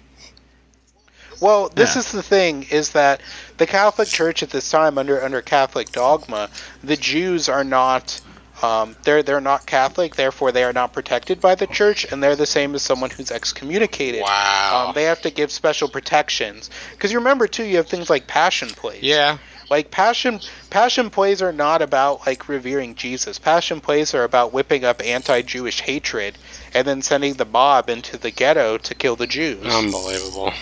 Well, 1.41 1.69
this 1.69 1.95
Yeah. 1.95 1.99
is 1.99 2.11
the 2.11 2.23
thing: 2.23 2.67
is 2.69 2.89
that 2.91 3.21
the 3.57 3.65
Catholic 3.65 4.09
Church 4.09 4.43
at 4.43 4.49
this 4.49 4.69
time, 4.69 4.97
under 4.97 5.23
under 5.23 5.41
Catholic 5.41 5.91
dogma, 5.91 6.49
the 6.83 6.97
Jews 6.97 7.47
are 7.47 7.63
not 7.63 8.19
Um, 8.63 8.95
they're 9.03 9.23
they're 9.23 9.41
not 9.41 9.65
Catholic, 9.65 10.15
therefore 10.15 10.51
they 10.51 10.63
are 10.63 10.73
not 10.73 10.93
protected 10.93 11.39
by 11.39 11.55
the 11.55 11.67
church, 11.67 12.05
and 12.11 12.21
they're 12.21 12.35
the 12.35 12.45
same 12.45 12.75
as 12.75 12.81
someone 12.81 13.09
who's 13.09 13.31
excommunicated. 13.31 14.21
Wow. 14.21 14.87
Um, 14.87 14.93
they 14.95 15.03
have 15.03 15.21
to 15.21 15.31
give 15.31 15.51
special 15.51 15.87
protections 15.87 16.69
because 16.91 17.11
you 17.11 17.19
remember 17.19 17.47
too, 17.47 17.63
you 17.63 17.77
have 17.77 17.87
things 17.87 18.09
like 18.09 18.27
passion 18.27 18.69
plays. 18.69 19.03
yeah. 19.03 19.37
Like 19.69 19.91
passion 19.91 20.39
passion 20.71 21.11
plays 21.11 21.43
are 21.43 21.53
not 21.53 21.83
about 21.83 22.25
like 22.25 22.49
revering 22.49 22.95
Jesus. 22.95 23.37
Passion 23.37 23.79
plays 23.81 24.15
are 24.15 24.23
about 24.23 24.51
whipping 24.51 24.83
up 24.83 24.99
anti-Jewish 25.05 25.81
hatred 25.81 26.39
and 26.73 26.87
then 26.87 27.03
sending 27.03 27.35
the 27.35 27.45
mob 27.45 27.87
into 27.87 28.17
the 28.17 28.31
ghetto 28.31 28.79
to 28.79 28.95
kill 28.95 29.15
the 29.15 29.27
Jews. 29.27 29.63
Unbelievable. 29.65 30.53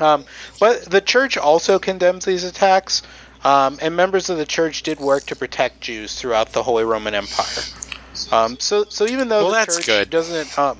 Um, 0.00 0.24
but 0.60 0.84
the 0.84 1.00
church 1.00 1.36
also 1.36 1.80
condemns 1.80 2.24
these 2.24 2.44
attacks, 2.44 3.02
um, 3.44 3.78
and 3.80 3.94
members 3.94 4.30
of 4.30 4.38
the 4.38 4.46
church 4.46 4.82
did 4.82 4.98
work 5.00 5.24
to 5.26 5.36
protect 5.36 5.80
Jews 5.80 6.14
throughout 6.18 6.52
the 6.52 6.62
Holy 6.62 6.84
Roman 6.84 7.14
Empire. 7.14 7.64
Um, 8.32 8.58
so, 8.58 8.84
so 8.84 9.06
even 9.06 9.28
though 9.28 9.44
Well, 9.44 9.50
the 9.50 9.58
that's 9.58 9.76
church 9.76 9.86
good. 9.86 10.10
doesn't, 10.10 10.58
um, 10.58 10.78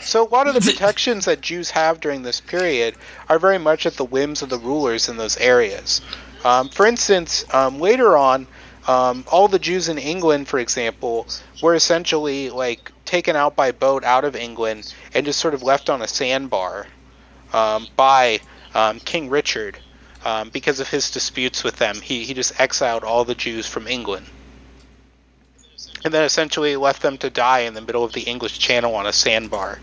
so 0.00 0.26
a 0.26 0.28
lot 0.28 0.46
of 0.48 0.54
the 0.54 0.60
protections 0.60 1.26
that 1.26 1.40
Jews 1.40 1.70
have 1.70 2.00
during 2.00 2.22
this 2.22 2.40
period 2.40 2.94
are 3.28 3.38
very 3.38 3.58
much 3.58 3.86
at 3.86 3.94
the 3.94 4.04
whims 4.04 4.42
of 4.42 4.48
the 4.48 4.58
rulers 4.58 5.08
in 5.08 5.16
those 5.16 5.36
areas. 5.36 6.00
Um, 6.44 6.68
for 6.70 6.86
instance, 6.86 7.44
um, 7.52 7.80
later 7.80 8.16
on, 8.16 8.46
um, 8.88 9.24
all 9.30 9.46
the 9.46 9.58
Jews 9.58 9.88
in 9.88 9.98
England, 9.98 10.48
for 10.48 10.58
example, 10.58 11.26
were 11.62 11.74
essentially 11.74 12.48
like 12.50 12.90
taken 13.04 13.36
out 13.36 13.54
by 13.56 13.72
boat 13.72 14.04
out 14.04 14.24
of 14.24 14.34
England 14.34 14.94
and 15.14 15.26
just 15.26 15.38
sort 15.38 15.52
of 15.52 15.62
left 15.62 15.90
on 15.90 16.00
a 16.00 16.08
sandbar 16.08 16.86
um, 17.52 17.86
by 17.96 18.40
um, 18.74 18.98
King 19.00 19.28
Richard 19.28 19.78
um, 20.24 20.50
because 20.50 20.80
of 20.80 20.88
his 20.88 21.10
disputes 21.10 21.64
with 21.64 21.76
them. 21.76 22.00
He, 22.00 22.24
he 22.24 22.34
just 22.34 22.58
exiled 22.60 23.04
all 23.04 23.24
the 23.24 23.34
Jews 23.34 23.66
from 23.66 23.86
England. 23.86 24.26
And 26.04 26.14
then 26.14 26.24
essentially 26.24 26.76
left 26.76 27.02
them 27.02 27.18
to 27.18 27.30
die 27.30 27.60
in 27.60 27.74
the 27.74 27.80
middle 27.80 28.04
of 28.04 28.12
the 28.12 28.22
English 28.22 28.58
Channel 28.58 28.94
on 28.94 29.06
a 29.06 29.12
sandbar. 29.12 29.80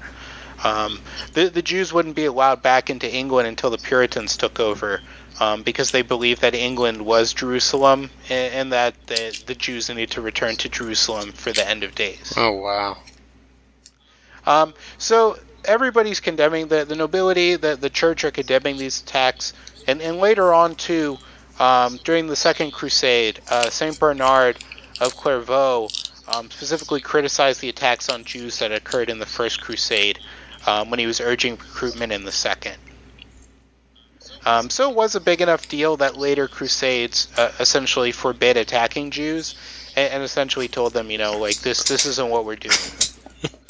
Um, 0.64 1.00
the, 1.34 1.50
the 1.50 1.62
Jews 1.62 1.94
wouldn't 1.94 2.16
be 2.16 2.26
allowed 2.26 2.62
back 2.64 2.90
into 2.90 3.12
England 3.14 3.48
until 3.48 3.70
the 3.70 3.78
Puritans 3.78 4.36
took 4.36 4.60
over 4.60 5.02
um, 5.40 5.62
because 5.62 5.92
they 5.92 6.02
believed 6.02 6.42
that 6.42 6.56
England 6.56 7.04
was 7.04 7.34
Jerusalem 7.34 8.10
and, 8.30 8.54
and 8.54 8.74
that 8.74 8.96
the, 9.08 9.40
the 9.46 9.56
Jews 9.56 9.90
needed 9.90 10.12
to 10.12 10.22
return 10.22 10.56
to 10.58 10.70
Jerusalem 10.70 11.32
for 11.32 11.52
the 11.52 11.68
end 11.68 11.84
of 11.84 11.94
days. 11.94 12.34
Oh 12.36 12.54
wow. 12.54 12.98
Um, 14.46 14.74
so 14.98 15.38
everybody's 15.66 16.20
condemning 16.20 16.68
the, 16.68 16.86
the 16.86 16.96
nobility, 16.96 17.56
the, 17.56 17.76
the 17.76 17.90
church 17.90 18.24
are 18.24 18.32
condemning 18.32 18.78
these 18.78 19.02
attacks, 19.02 19.54
and, 19.88 20.02
and 20.02 20.18
later 20.18 20.54
on 20.54 20.76
too, 20.76 21.18
um, 21.60 22.00
during 22.04 22.28
the 22.28 22.36
Second 22.36 22.72
Crusade, 22.72 23.40
uh, 23.50 23.70
Saint 23.70 24.00
Bernard 24.00 24.64
of 25.02 25.16
Clairvaux 25.16 25.90
um, 26.28 26.52
specifically 26.52 27.02
criticized 27.02 27.62
the 27.62 27.70
attacks 27.70 28.10
on 28.10 28.24
Jews 28.24 28.60
that 28.60 28.72
occurred 28.72 29.10
in 29.10 29.20
the 29.20 29.26
First 29.26 29.62
Crusade 29.62 30.20
um, 30.66 30.90
when 30.90 31.00
he 31.00 31.06
was 31.06 31.22
urging 31.22 31.54
recruitment 31.54 32.12
in 32.12 32.26
the 32.26 32.32
Second. 32.32 32.78
Um, 34.46 34.70
so 34.70 34.90
it 34.90 34.96
was 34.96 35.16
a 35.16 35.20
big 35.20 35.42
enough 35.42 35.68
deal 35.68 35.98
that 35.98 36.16
later 36.16 36.48
Crusades 36.48 37.28
uh, 37.38 37.52
essentially 37.60 38.12
forbid 38.12 38.56
attacking 38.56 39.12
Jews, 39.12 39.56
and, 39.96 40.14
and 40.14 40.24
essentially 40.24 40.68
told 40.68 40.94
them, 40.94 41.12
you 41.12 41.18
know, 41.18 41.38
like 41.38 41.58
this 41.58 41.84
this 41.84 42.06
isn't 42.06 42.30
what 42.30 42.46
we're 42.46 42.56
doing. 42.56 42.78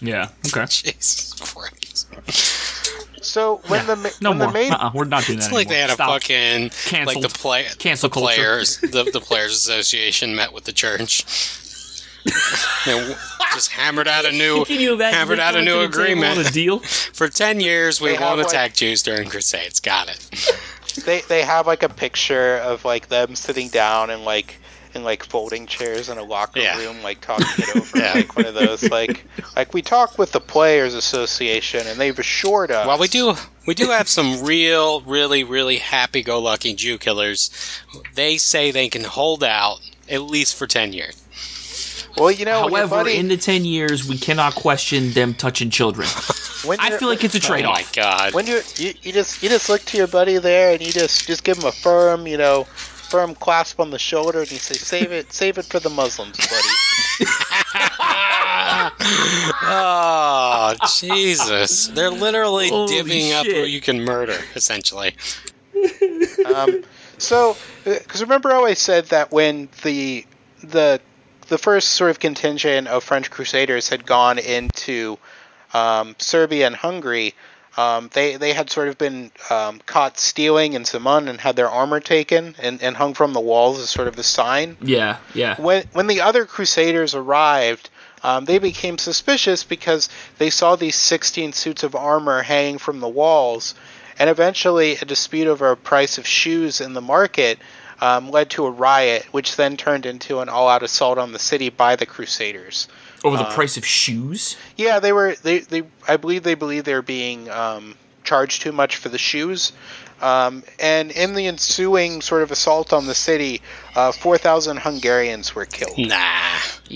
Yeah. 0.01 0.29
Okay. 0.47 0.65
Jesus 0.69 1.33
Christ. 1.33 2.07
So 3.27 3.61
when 3.67 3.85
the 3.87 3.95
ma- 3.95 4.09
No 4.21 4.29
when 4.31 4.37
more. 4.39 4.47
the 4.47 4.53
main 4.53 4.71
uh-uh, 4.71 4.91
we're 4.93 5.03
not 5.05 5.25
doing 5.25 5.39
that 5.39 5.45
It's 5.45 5.53
like 5.53 5.67
anymore. 5.67 5.73
they 5.75 5.79
had 5.81 5.89
a 5.89 5.93
Stop. 5.93 6.09
fucking 6.21 7.05
like 7.05 7.21
the 7.21 7.29
play 7.29 7.65
Cancel 7.77 8.09
the 8.09 8.13
culture. 8.13 8.35
players 8.35 8.77
the, 8.81 9.09
the 9.11 9.19
players 9.21 9.53
association 9.53 10.35
met 10.35 10.53
with 10.53 10.63
the 10.65 10.71
church. 10.73 11.23
and 12.87 13.15
just 13.53 13.71
hammered 13.71 14.07
out 14.07 14.25
a 14.25 14.31
new 14.31 14.65
Can 14.65 14.99
hammered 14.99 15.39
out 15.39 15.55
a 15.55 15.61
new 15.61 15.71
fucking 15.87 15.91
table 15.91 16.23
on 16.25 16.29
agreement. 16.37 16.49
A 16.49 16.51
deal. 16.51 16.79
For 17.13 17.27
ten 17.29 17.59
years, 17.59 18.01
we 18.01 18.11
They 18.11 18.17
won't 18.17 18.37
like- 18.39 18.47
attack 18.47 18.73
Jews 18.73 19.01
during 19.03 19.29
crusades. 19.29 19.79
Got 19.79 20.09
it. 20.09 21.03
they 21.05 21.21
they 21.21 21.43
have 21.43 21.67
like 21.67 21.83
a 21.83 21.89
picture 21.89 22.57
of 22.57 22.83
like 22.85 23.07
them 23.09 23.35
sitting 23.35 23.69
down 23.69 24.09
and 24.09 24.23
like 24.25 24.57
in 24.97 25.03
like 25.05 25.23
folding 25.23 25.65
chairs 25.67 26.09
in 26.09 26.17
a 26.17 26.23
locker 26.23 26.59
Yeah. 26.59 26.77
room, 26.77 27.01
like 27.03 27.21
talking 27.21 27.47
it 27.57 27.75
over, 27.77 27.97
Yeah. 27.99 28.13
like 28.15 28.35
one 28.35 28.45
of 28.45 28.53
those 28.55 28.83
like 28.89 29.23
like 29.55 29.73
we 29.73 29.81
talked 29.81 30.17
with 30.17 30.33
the 30.33 30.41
Players 30.41 30.93
Association 30.93 31.87
and 31.87 31.97
they've 31.99 32.17
assured 32.19 32.71
us. 32.71 32.85
Well, 32.85 32.99
we 32.99 33.07
do 33.07 33.35
we 33.65 33.73
do 33.73 33.87
have 33.91 34.09
some 34.09 34.43
real, 34.43 35.01
really, 35.01 35.43
really 35.43 35.77
happy-go-lucky 35.77 36.73
Jew 36.73 36.97
killers. 36.97 37.49
They 38.15 38.37
say 38.37 38.71
they 38.71 38.89
can 38.89 39.03
hold 39.03 39.43
out 39.43 39.79
at 40.09 40.21
least 40.23 40.55
for 40.55 40.67
ten 40.67 40.91
years. 40.93 41.15
Well, 42.17 42.31
you 42.31 42.45
know, 42.45 42.61
However, 42.61 42.87
buddy- 43.03 43.17
in 43.17 43.27
the 43.27 43.37
ten 43.37 43.63
years, 43.63 44.07
we 44.07 44.17
cannot 44.17 44.55
question 44.55 45.11
them 45.11 45.33
touching 45.35 45.69
children. 45.69 46.07
when 46.65 46.79
I 46.79 46.97
feel 46.97 47.09
like 47.09 47.23
it's 47.23 47.35
a 47.35 47.39
trade-off. 47.39 47.69
Oh 47.77 47.81
my 47.81 47.85
god! 47.93 48.33
when 48.33 48.47
you, 48.47 48.61
you 48.77 48.93
you 49.03 49.11
just 49.13 49.43
you 49.43 49.49
just 49.49 49.69
look 49.69 49.81
to 49.85 49.97
your 49.97 50.07
buddy 50.07 50.37
there 50.39 50.71
and 50.73 50.81
you 50.81 50.91
just 50.91 51.27
just 51.27 51.43
give 51.43 51.57
him 51.59 51.65
a 51.65 51.71
firm 51.71 52.25
you 52.25 52.37
know 52.37 52.65
firm 53.09 53.35
clasp 53.35 53.79
on 53.79 53.89
the 53.89 53.99
shoulder 53.99 54.39
and 54.39 54.51
you 54.51 54.57
say 54.57 54.75
save 54.75 55.11
it 55.11 55.31
save 55.33 55.57
it 55.57 55.65
for 55.65 55.79
the 55.79 55.89
Muslims, 55.89 56.37
buddy. 56.37 56.67
oh 59.63 60.75
Jesus! 60.99 61.87
They're 61.87 62.09
literally 62.11 62.69
Holy 62.69 62.93
divvying 62.93 63.33
up 63.33 63.45
who 63.45 63.63
you 63.63 63.81
can 63.81 64.01
murder, 64.01 64.37
essentially. 64.55 65.15
um, 66.45 66.83
so, 67.17 67.57
because 67.83 68.21
remember 68.21 68.49
how 68.49 68.65
I 68.65 68.73
said 68.73 69.05
that 69.07 69.31
when 69.31 69.69
the 69.83 70.25
the 70.63 70.99
the 71.47 71.57
first 71.57 71.89
sort 71.89 72.11
of 72.11 72.19
contingent 72.19 72.87
of 72.87 73.03
French 73.03 73.31
Crusaders 73.31 73.89
had 73.89 74.05
gone 74.05 74.37
into 74.37 75.17
um, 75.73 76.15
Serbia 76.19 76.67
and 76.67 76.75
Hungary, 76.75 77.33
um, 77.77 78.09
they 78.13 78.37
they 78.37 78.53
had 78.53 78.69
sort 78.69 78.87
of 78.87 78.97
been 78.97 79.31
um, 79.51 79.79
caught 79.85 80.17
stealing 80.17 80.73
in 80.73 80.83
Semlin 80.83 81.29
and 81.29 81.39
had 81.39 81.55
their 81.55 81.69
armor 81.69 81.99
taken 81.99 82.55
and, 82.59 82.81
and 82.81 82.97
hung 82.97 83.13
from 83.13 83.33
the 83.33 83.39
walls 83.39 83.79
as 83.79 83.89
sort 83.89 84.07
of 84.07 84.17
a 84.17 84.23
sign. 84.23 84.77
Yeah, 84.81 85.17
yeah. 85.33 85.61
When 85.61 85.85
when 85.93 86.07
the 86.07 86.21
other 86.21 86.45
Crusaders 86.45 87.13
arrived, 87.13 87.89
um, 88.23 88.45
they 88.45 88.57
became 88.57 88.97
suspicious 88.97 89.63
because 89.63 90.09
they 90.39 90.49
saw 90.49 90.75
these 90.75 90.95
16 90.95 91.53
suits 91.53 91.83
of 91.83 91.95
armor 91.95 92.41
hanging 92.41 92.79
from 92.79 92.99
the 92.99 93.07
walls, 93.07 93.75
and 94.17 94.29
eventually 94.29 94.97
a 94.99 95.05
dispute 95.05 95.47
over 95.47 95.69
a 95.69 95.77
price 95.77 96.17
of 96.17 96.25
shoes 96.25 96.81
in 96.81 96.93
the 96.93 97.01
market 97.01 97.59
um, 98.01 98.29
led 98.29 98.49
to 98.51 98.65
a 98.65 98.71
riot, 98.71 99.25
which 99.31 99.55
then 99.55 99.77
turned 99.77 100.05
into 100.05 100.39
an 100.39 100.49
all-out 100.49 100.83
assault 100.83 101.17
on 101.17 101.31
the 101.31 101.39
city 101.39 101.69
by 101.69 101.95
the 101.95 102.05
Crusaders. 102.05 102.87
Over 103.23 103.37
the 103.37 103.43
Uh, 103.43 103.53
price 103.53 103.77
of 103.77 103.85
shoes. 103.85 104.57
Yeah, 104.75 104.99
they 104.99 105.11
were 105.13 105.35
they, 105.43 105.59
they 105.59 105.83
I 106.07 106.17
believe 106.17 106.43
they 106.43 106.55
believe 106.55 106.83
they're 106.83 107.01
being 107.01 107.49
um, 107.49 107.95
charged 108.23 108.61
too 108.61 108.71
much 108.71 108.95
for 108.97 109.09
the 109.09 109.17
shoes. 109.17 109.71
Um, 110.19 110.63
and 110.79 111.11
in 111.11 111.35
the 111.35 111.45
ensuing 111.45 112.21
sort 112.21 112.41
of 112.41 112.49
assault 112.51 112.91
on 112.91 113.05
the 113.05 113.13
city, 113.13 113.61
uh, 113.95 114.11
4,000 114.11 114.77
Hungarians 114.79 115.53
were 115.53 115.65
killed. 115.65 115.95
Nah. 115.95 116.15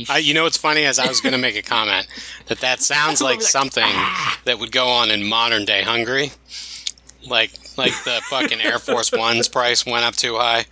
I, 0.09 0.17
you 0.23 0.33
know 0.33 0.43
what's 0.45 0.57
funny? 0.57 0.85
As 0.85 0.97
I 0.97 1.07
was 1.07 1.21
going 1.21 1.33
to 1.33 1.37
make 1.37 1.55
a 1.55 1.61
comment 1.61 2.07
that 2.47 2.61
that 2.61 2.81
sounds 2.93 3.21
like 3.21 3.43
something 3.43 3.85
that 4.45 4.57
would 4.59 4.71
go 4.71 4.87
on 4.87 5.11
in 5.11 5.23
modern 5.23 5.65
day 5.65 5.83
Hungary, 5.83 6.31
like 7.27 7.51
like 7.77 7.93
the 8.05 8.21
fucking 8.29 8.59
Air 8.59 8.79
Force 8.79 9.11
One's 9.11 9.47
price 9.47 9.85
went 9.85 10.03
up 10.03 10.15
too 10.15 10.37
high, 10.37 10.65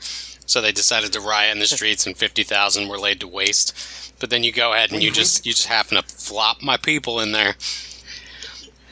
so 0.49 0.61
they 0.61 0.71
decided 0.71 1.13
to 1.13 1.21
riot 1.21 1.53
in 1.53 1.59
the 1.59 1.67
streets, 1.67 2.07
and 2.07 2.17
fifty 2.17 2.43
thousand 2.43 2.89
were 2.89 2.97
laid 2.97 3.19
to 3.19 3.27
waste. 3.27 3.75
But 4.19 4.31
then 4.31 4.43
you 4.43 4.51
go 4.51 4.73
ahead 4.73 4.91
and 4.91 5.03
you 5.03 5.11
just 5.11 5.45
you 5.45 5.53
just 5.53 5.67
happen 5.67 5.95
to 5.95 6.03
flop 6.03 6.63
my 6.63 6.77
people 6.77 7.19
in 7.19 7.31
there. 7.31 7.55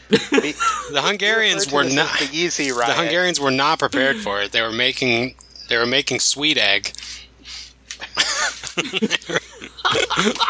The 0.10 1.02
Hungarians 1.04 1.72
were 1.72 1.84
not 1.84 2.18
this 2.20 2.46
as 2.46 2.58
the 2.58 2.72
the. 2.72 2.94
Hungarians 2.94 3.40
were 3.40 3.52
not 3.52 3.80
prepared 3.80 4.18
for 4.18 4.42
it. 4.42 4.52
They 4.52 4.62
were 4.62 4.72
making 4.72 5.36
they 5.68 5.78
were 5.78 5.88
making 5.88 6.20
sweet 6.20 6.58
egg. 6.58 6.92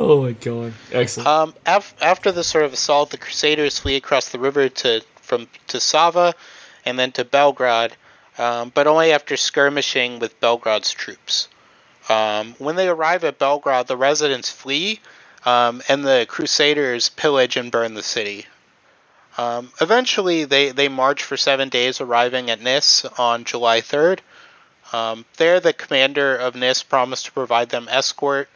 Oh 0.00 0.22
my 0.22 0.32
god. 0.32 0.74
Excellent. 0.92 1.26
Um, 1.26 1.54
af- 1.66 1.94
after 2.00 2.30
the 2.30 2.44
sort 2.44 2.64
of 2.64 2.72
assault, 2.72 3.10
the 3.10 3.18
Crusaders 3.18 3.80
flee 3.80 3.96
across 3.96 4.28
the 4.28 4.38
river 4.38 4.68
to 4.68 5.02
from 5.16 5.48
to 5.66 5.80
Sava, 5.80 6.34
and 6.88 6.98
then 6.98 7.12
to 7.12 7.24
Belgrade, 7.24 7.94
um, 8.38 8.72
but 8.74 8.86
only 8.86 9.12
after 9.12 9.36
skirmishing 9.36 10.18
with 10.18 10.40
Belgrade's 10.40 10.90
troops. 10.90 11.48
Um, 12.08 12.54
when 12.58 12.76
they 12.76 12.88
arrive 12.88 13.24
at 13.24 13.38
Belgrade, 13.38 13.86
the 13.86 13.96
residents 13.96 14.50
flee, 14.50 15.00
um, 15.44 15.82
and 15.88 16.04
the 16.04 16.26
Crusaders 16.28 17.10
pillage 17.10 17.56
and 17.56 17.70
burn 17.70 17.94
the 17.94 18.02
city. 18.02 18.46
Um, 19.36 19.70
eventually, 19.80 20.44
they, 20.44 20.70
they 20.72 20.88
march 20.88 21.22
for 21.22 21.36
seven 21.36 21.68
days, 21.68 22.00
arriving 22.00 22.50
at 22.50 22.60
Nis 22.60 23.04
on 23.04 23.44
July 23.44 23.80
3rd. 23.80 24.18
Um, 24.92 25.24
there, 25.36 25.60
the 25.60 25.72
commander 25.72 26.34
of 26.34 26.56
Nis 26.56 26.82
promised 26.82 27.26
to 27.26 27.32
provide 27.32 27.68
them 27.68 27.88
escort 27.90 28.48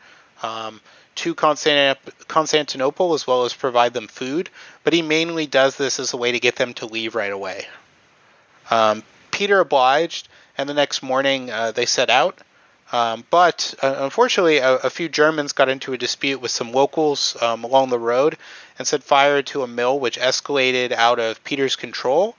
um, 0.42 0.80
to 1.16 1.34
Constantinop- 1.34 2.26
Constantinople 2.26 3.14
as 3.14 3.26
well 3.26 3.44
as 3.44 3.52
provide 3.52 3.92
them 3.92 4.08
food, 4.08 4.50
but 4.82 4.92
he 4.92 5.02
mainly 5.02 5.46
does 5.46 5.76
this 5.76 6.00
as 6.00 6.12
a 6.12 6.16
way 6.16 6.32
to 6.32 6.40
get 6.40 6.56
them 6.56 6.74
to 6.74 6.86
leave 6.86 7.14
right 7.14 7.32
away. 7.32 7.66
Um, 8.72 9.02
Peter 9.30 9.60
obliged, 9.60 10.28
and 10.56 10.68
the 10.68 10.74
next 10.74 11.02
morning 11.02 11.50
uh, 11.50 11.72
they 11.72 11.86
set 11.86 12.08
out. 12.08 12.40
Um, 12.90 13.24
but 13.30 13.74
uh, 13.82 13.96
unfortunately, 13.98 14.58
a, 14.58 14.76
a, 14.76 14.90
few 14.90 15.08
Germans 15.08 15.52
got 15.52 15.70
into 15.70 15.94
a 15.94 15.98
dispute 15.98 16.42
with 16.42 16.50
some 16.50 16.72
locals 16.72 17.40
um, 17.40 17.64
along 17.64 17.88
the 17.88 17.98
road 17.98 18.36
and 18.78 18.86
set 18.86 19.02
fire 19.02 19.40
to 19.42 19.62
a 19.62 19.66
mill, 19.66 19.98
which 19.98 20.18
escalated 20.18 20.92
out 20.92 21.18
of 21.18 21.42
Peter's 21.42 21.74
control. 21.74 22.36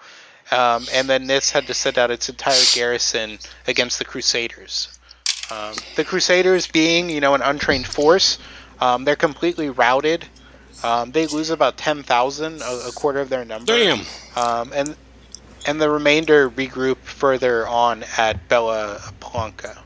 Um, 0.51 0.85
and 0.93 1.09
then 1.09 1.25
this 1.25 1.49
had 1.49 1.65
to 1.67 1.73
send 1.73 1.97
out 1.97 2.11
its 2.11 2.29
entire 2.29 2.61
garrison 2.75 3.39
against 3.67 3.97
the 3.97 4.05
Crusaders. 4.05 4.89
Um, 5.49 5.73
the 5.95 6.03
Crusaders, 6.03 6.67
being 6.67 7.09
you 7.09 7.19
know 7.19 7.33
an 7.33 7.41
untrained 7.41 7.87
force, 7.87 8.37
um, 8.79 9.05
they're 9.05 9.15
completely 9.15 9.69
routed. 9.69 10.25
Um, 10.83 11.11
they 11.11 11.25
lose 11.27 11.49
about 11.49 11.77
ten 11.77 12.03
thousand, 12.03 12.61
a, 12.61 12.89
a, 12.89 12.91
quarter 12.91 13.19
of 13.19 13.29
their 13.29 13.45
number. 13.45 13.65
Damn. 13.65 14.01
and 14.35 14.95
and 15.65 15.79
the 15.79 15.89
remainder 15.89 16.49
regroup 16.49 16.97
further 16.97 17.67
on 17.67 18.03
at 18.17 18.47
Bela 18.47 18.99
Palanka. 19.19 19.77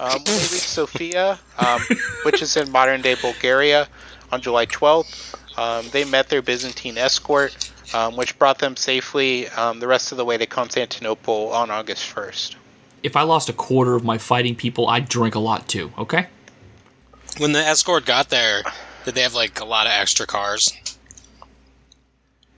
Um, 0.00 0.10
when 0.12 0.24
they 0.24 0.32
reach 0.32 0.66
Sofia, 0.66 1.38
um, 1.58 1.80
which 2.24 2.42
is 2.42 2.56
in 2.56 2.70
modern 2.70 3.02
day 3.02 3.14
Bulgaria, 3.14 3.88
on 4.32 4.40
July 4.40 4.66
12th, 4.66 5.34
um, 5.58 5.88
they 5.92 6.04
met 6.04 6.28
their 6.28 6.42
Byzantine 6.42 6.96
escort, 6.96 7.70
um, 7.94 8.16
which 8.16 8.38
brought 8.38 8.58
them 8.58 8.76
safely 8.76 9.48
um, 9.50 9.78
the 9.78 9.86
rest 9.86 10.10
of 10.10 10.18
the 10.18 10.24
way 10.24 10.38
to 10.38 10.46
Constantinople 10.46 11.52
on 11.52 11.70
August 11.70 12.12
1st. 12.12 12.56
If 13.02 13.16
I 13.16 13.22
lost 13.22 13.48
a 13.48 13.52
quarter 13.52 13.94
of 13.94 14.04
my 14.04 14.16
fighting 14.16 14.56
people, 14.56 14.88
I'd 14.88 15.08
drink 15.08 15.34
a 15.34 15.38
lot 15.38 15.68
too, 15.68 15.92
okay? 15.98 16.28
When 17.38 17.52
the 17.52 17.60
escort 17.60 18.06
got 18.06 18.30
there, 18.30 18.62
did 19.04 19.14
they 19.14 19.22
have 19.22 19.34
like 19.34 19.60
a 19.60 19.64
lot 19.64 19.86
of 19.86 19.92
extra 19.92 20.26
cars? 20.26 20.72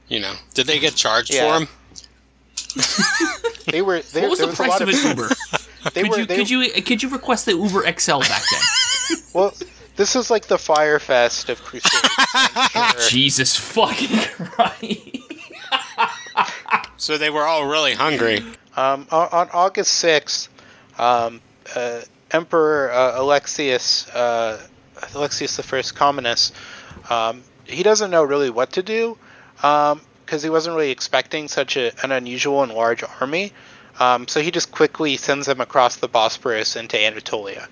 You 0.09 0.21
know, 0.21 0.35
did 0.53 0.67
they 0.67 0.79
get 0.79 0.95
charged 0.95 1.33
yeah. 1.33 1.59
for 1.59 1.59
them? 1.61 1.69
they 3.71 3.83
were. 3.83 4.01
They, 4.01 4.23
what 4.23 4.31
was 4.31 4.39
the 4.41 4.47
was 4.49 4.57
price 4.57 4.81
of 4.81 4.89
an 4.89 4.95
Uber? 4.95 5.29
They 5.93 6.01
could 6.01 6.11
were, 6.13 6.19
you 6.21 6.25
they, 6.25 6.37
could 6.37 6.49
you 6.49 6.83
could 6.83 7.03
you 7.03 7.11
request 7.11 7.45
the 7.45 7.53
Uber 7.53 7.83
XL 7.99 8.21
back 8.21 8.43
then? 8.51 9.19
well, 9.35 9.55
this 9.97 10.17
is 10.17 10.31
like 10.31 10.47
the 10.47 10.57
Fyre 10.57 10.99
Fest 10.99 11.51
of 11.51 11.61
Crusade. 11.63 12.01
Jesus 13.11 13.55
fucking 13.55 14.09
Christ! 14.47 15.19
so 16.97 17.19
they 17.19 17.29
were 17.29 17.43
all 17.43 17.67
really 17.67 17.93
hungry. 17.93 18.39
Um, 18.77 19.07
on, 19.11 19.29
on, 19.31 19.51
August 19.53 19.93
sixth, 19.93 20.49
um, 20.99 21.43
uh, 21.77 22.01
Emperor 22.31 22.91
uh, 22.91 23.21
Alexius 23.21 24.09
uh, 24.09 24.67
Alexius 25.15 25.57
the 25.57 25.63
First 25.63 25.95
Comnenus, 25.95 26.51
um, 27.11 27.43
he 27.65 27.83
doesn't 27.83 28.11
know 28.11 28.25
really 28.25 28.49
what 28.49 28.73
to 28.73 28.83
do 28.83 29.19
because 29.65 29.93
um, 29.93 30.41
he 30.41 30.51
wasn't 30.51 30.77
really 30.77 30.91
expecting 30.91 31.49
such 31.49 31.79
a, 31.79 31.91
an 32.05 32.13
unusual 32.13 32.63
and 32.63 32.73
large 32.73 33.03
army. 33.21 33.51
Um, 33.99 34.29
so 34.29 34.43
he 34.43 34.51
just 34.51 34.71
quickly 34.71 35.17
sends 35.17 35.47
them 35.47 35.63
across 35.63 35.97
the 35.97 36.09
Bosporus 36.09 36.77
into 36.77 37.01
Anatolia, 37.01 37.67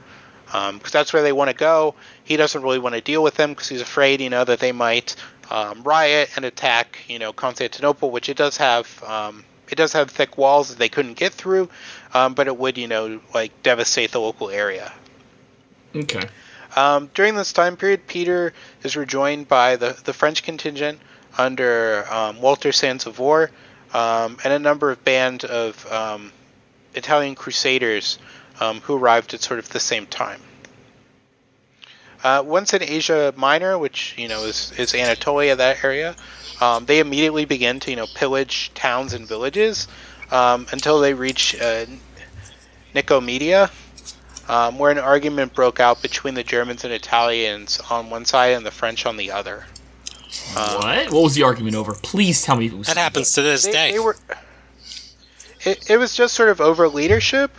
because 0.47 0.70
um, 0.70 0.80
that's 0.90 1.12
where 1.12 1.22
they 1.22 1.32
want 1.32 1.51
to 1.51 1.57
go. 1.57 1.95
He 2.24 2.38
doesn't 2.38 2.62
really 2.62 2.78
want 2.78 2.95
to 2.95 3.03
deal 3.03 3.22
with 3.22 3.34
them 3.34 3.51
because 3.51 3.68
he's 3.68 3.82
afraid, 3.82 4.22
you 4.22 4.30
know, 4.30 4.43
that 4.43 4.59
they 4.59 4.72
might 4.72 5.16
um, 5.51 5.82
riot 5.82 6.30
and 6.36 6.47
attack, 6.47 6.99
you 7.09 7.18
know, 7.18 7.32
Constantinople, 7.34 8.11
which 8.11 8.30
it 8.30 8.38
does 8.38 8.57
have. 8.57 9.05
Um, 9.05 9.45
it 9.68 9.74
does 9.74 9.93
have 9.93 10.11
thick 10.11 10.38
walls 10.38 10.70
that 10.70 10.78
they 10.78 10.88
couldn't 10.88 11.14
get 11.14 11.34
through, 11.34 11.68
um, 12.14 12.32
but 12.32 12.47
it 12.47 12.57
would, 12.57 12.78
you 12.78 12.88
know, 12.88 13.20
like 13.34 13.62
devastate 13.62 14.12
the 14.12 14.20
local 14.20 14.49
area. 14.49 14.93
Okay. 15.95 16.22
Um, 16.74 17.11
during 17.12 17.34
this 17.34 17.53
time 17.53 17.76
period, 17.76 18.07
Peter 18.07 18.55
is 18.82 18.97
rejoined 18.97 19.49
by 19.49 19.76
the, 19.76 19.99
the 20.05 20.14
French 20.14 20.43
contingent 20.43 20.99
under 21.38 22.04
Walter 22.40 22.72
Sans 22.72 23.06
Avoir, 23.06 23.50
um, 23.94 24.38
and 24.44 24.52
a 24.52 24.58
number 24.58 24.90
of 24.90 25.04
band 25.04 25.44
of 25.44 25.90
um, 25.92 26.32
Italian 26.94 27.34
crusaders 27.34 28.18
um, 28.60 28.80
who 28.80 28.96
arrived 28.96 29.34
at 29.34 29.40
sort 29.40 29.58
of 29.58 29.68
the 29.70 29.80
same 29.80 30.06
time. 30.06 30.40
Uh, 32.22 32.42
once 32.46 32.72
in 32.72 32.82
Asia 32.82 33.34
Minor, 33.36 33.76
which 33.78 34.14
you 34.16 34.28
know 34.28 34.44
is, 34.44 34.72
is 34.78 34.94
Anatolia, 34.94 35.56
that 35.56 35.82
area, 35.82 36.14
um, 36.60 36.86
they 36.86 37.00
immediately 37.00 37.44
begin 37.44 37.80
to 37.80 37.90
you 37.90 37.96
know 37.96 38.06
pillage 38.14 38.70
towns 38.74 39.12
and 39.12 39.26
villages 39.26 39.88
um, 40.30 40.66
until 40.70 41.00
they 41.00 41.14
reach 41.14 41.60
uh, 41.60 41.86
Nicomedia, 42.94 43.70
um, 44.48 44.78
where 44.78 44.92
an 44.92 44.98
argument 44.98 45.52
broke 45.54 45.80
out 45.80 46.00
between 46.00 46.34
the 46.34 46.44
Germans 46.44 46.84
and 46.84 46.92
Italians 46.92 47.80
on 47.90 48.08
one 48.08 48.24
side 48.24 48.52
and 48.52 48.64
the 48.64 48.70
French 48.70 49.04
on 49.04 49.16
the 49.16 49.32
other. 49.32 49.64
Um, 50.56 50.80
what? 50.80 51.12
What 51.12 51.22
was 51.22 51.34
the 51.34 51.42
argument 51.42 51.76
over? 51.76 51.92
Please 52.02 52.42
tell 52.42 52.56
me. 52.56 52.66
It 52.66 52.72
was 52.72 52.86
that 52.86 52.96
happens 52.96 53.32
to 53.34 53.42
this 53.42 53.64
they, 53.64 53.72
day. 53.72 53.92
They 53.92 53.98
were, 53.98 54.16
it, 55.64 55.90
it 55.90 55.96
was 55.98 56.14
just 56.14 56.34
sort 56.34 56.48
of 56.48 56.60
over 56.60 56.88
leadership 56.88 57.50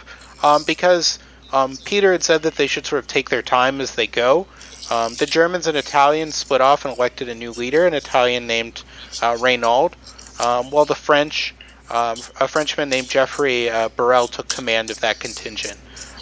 um, 0.43 0.63
because 0.65 1.19
um, 1.51 1.77
Peter 1.85 2.11
had 2.11 2.23
said 2.23 2.43
that 2.43 2.55
they 2.55 2.67
should 2.67 2.85
sort 2.85 2.99
of 2.99 3.07
take 3.07 3.29
their 3.29 3.41
time 3.41 3.79
as 3.79 3.95
they 3.95 4.07
go. 4.07 4.47
Um, 4.91 5.13
the 5.15 5.25
Germans 5.25 5.67
and 5.67 5.77
Italians 5.77 6.35
split 6.35 6.61
off 6.61 6.85
and 6.85 6.95
elected 6.95 7.29
a 7.29 7.35
new 7.35 7.51
leader, 7.51 7.87
an 7.87 7.93
Italian 7.93 8.47
named 8.47 8.83
uh, 9.21 9.37
Reynaud, 9.39 9.93
um, 10.39 10.71
while 10.71 10.85
the 10.85 10.95
French, 10.95 11.55
um, 11.89 12.17
a 12.39 12.47
Frenchman 12.47 12.89
named 12.89 13.09
Geoffrey 13.09 13.69
uh, 13.69 13.89
Burel, 13.89 14.29
took 14.29 14.49
command 14.49 14.89
of 14.89 14.99
that 14.99 15.19
contingent. 15.19 15.79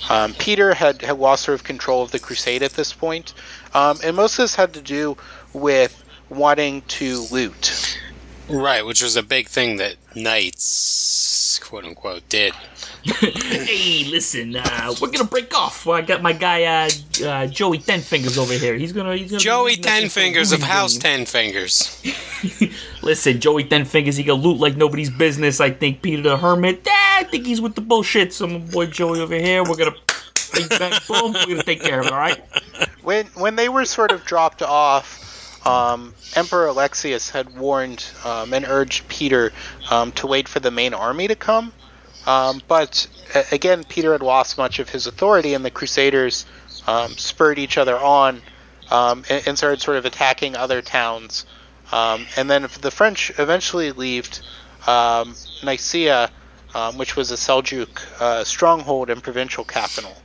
Um, 0.09 0.33
Peter 0.33 0.73
had, 0.73 1.01
had 1.01 1.17
lost 1.17 1.45
sort 1.45 1.55
of 1.55 1.63
control 1.63 2.03
of 2.03 2.11
the 2.11 2.19
crusade 2.19 2.61
at 2.61 2.73
this 2.73 2.93
point, 2.93 3.33
um, 3.73 3.97
and 4.03 4.15
most 4.15 4.37
of 4.37 4.43
this 4.43 4.55
had 4.55 4.73
to 4.73 4.81
do 4.81 5.17
with 5.53 6.03
wanting 6.31 6.81
to 6.83 7.25
loot. 7.31 7.99
Right, 8.49 8.85
which 8.85 9.01
was 9.01 9.15
a 9.15 9.23
big 9.23 9.47
thing 9.47 9.77
that 9.77 9.95
knights, 10.15 11.59
quote 11.63 11.85
unquote, 11.85 12.27
did. 12.27 12.53
hey, 13.03 14.05
listen, 14.09 14.55
uh, 14.55 14.93
we're 15.01 15.09
gonna 15.09 15.23
break 15.23 15.55
off. 15.55 15.87
I 15.87 16.01
got 16.01 16.21
my 16.21 16.33
guy 16.33 16.63
uh, 16.63 16.89
uh, 17.25 17.47
Joey 17.47 17.79
Ten 17.79 18.01
Fingers 18.01 18.37
over 18.37 18.53
here. 18.53 18.75
He's 18.75 18.93
gonna, 18.93 19.15
he's 19.15 19.31
gonna 19.31 19.39
Joey 19.39 19.75
Ten 19.75 20.09
Fingers 20.09 20.51
of 20.51 20.61
House 20.61 20.97
Ten 20.97 21.25
Fingers. 21.25 22.03
listen, 23.01 23.39
Joey 23.39 23.63
Ten 23.63 23.85
Fingers, 23.85 24.17
he 24.17 24.23
can 24.23 24.35
loot 24.35 24.59
like 24.59 24.77
nobody's 24.77 25.09
business. 25.09 25.59
I 25.59 25.71
think 25.71 26.01
Peter 26.01 26.21
the 26.21 26.37
Hermit. 26.37 26.85
Eh, 26.85 26.91
I 26.91 27.23
think 27.23 27.45
he's 27.45 27.61
with 27.61 27.75
the 27.75 27.81
bullshit. 27.81 28.33
So 28.33 28.47
my 28.47 28.59
boy 28.59 28.87
Joey 28.87 29.19
over 29.21 29.35
here, 29.35 29.63
we're 29.63 29.77
gonna. 29.77 29.95
Bang, 30.53 30.67
bang, 30.79 30.99
boom, 31.07 31.33
we're 31.33 31.45
gonna 31.45 31.63
take 31.63 31.81
care 31.81 32.01
of 32.01 32.07
it, 32.07 32.11
all 32.11 32.19
right? 32.19 32.43
When 33.01 33.25
when 33.27 33.55
they 33.55 33.69
were 33.69 33.85
sort 33.85 34.11
of 34.11 34.25
dropped 34.25 34.61
off, 34.61 35.30
um, 35.65 36.13
Emperor 36.35 36.67
Alexius 36.67 37.29
had 37.29 37.57
warned 37.57 38.03
um, 38.25 38.53
and 38.53 38.65
urged 38.67 39.07
Peter 39.07 39.51
um, 39.89 40.11
to 40.13 40.27
wait 40.27 40.47
for 40.47 40.59
the 40.59 40.71
main 40.71 40.93
army 40.93 41.27
to 41.27 41.35
come. 41.35 41.71
Um, 42.25 42.61
but 42.67 43.07
again, 43.51 43.83
Peter 43.83 44.11
had 44.11 44.21
lost 44.21 44.57
much 44.57 44.79
of 44.79 44.89
his 44.89 45.07
authority, 45.07 45.53
and 45.53 45.63
the 45.65 45.71
Crusaders 45.71 46.45
um, 46.87 47.11
spurred 47.11 47.59
each 47.59 47.77
other 47.77 47.97
on 47.97 48.41
um, 48.89 49.23
and, 49.29 49.47
and, 49.47 49.57
started 49.57 49.81
sort 49.81 49.97
of 49.97 50.05
attacking 50.05 50.55
other 50.55 50.81
towns. 50.81 51.45
and 51.91 52.49
then 52.49 52.67
the 52.81 52.91
French 52.91 53.31
eventually 53.39 53.91
left 53.91 54.41
Nicaea, 55.63 56.29
which 56.95 57.15
was 57.15 57.31
a 57.31 57.35
Seljuk 57.35 58.01
uh, 58.19 58.43
stronghold 58.43 59.09
and 59.09 59.21
provincial 59.21 59.63
capital. 59.63 60.15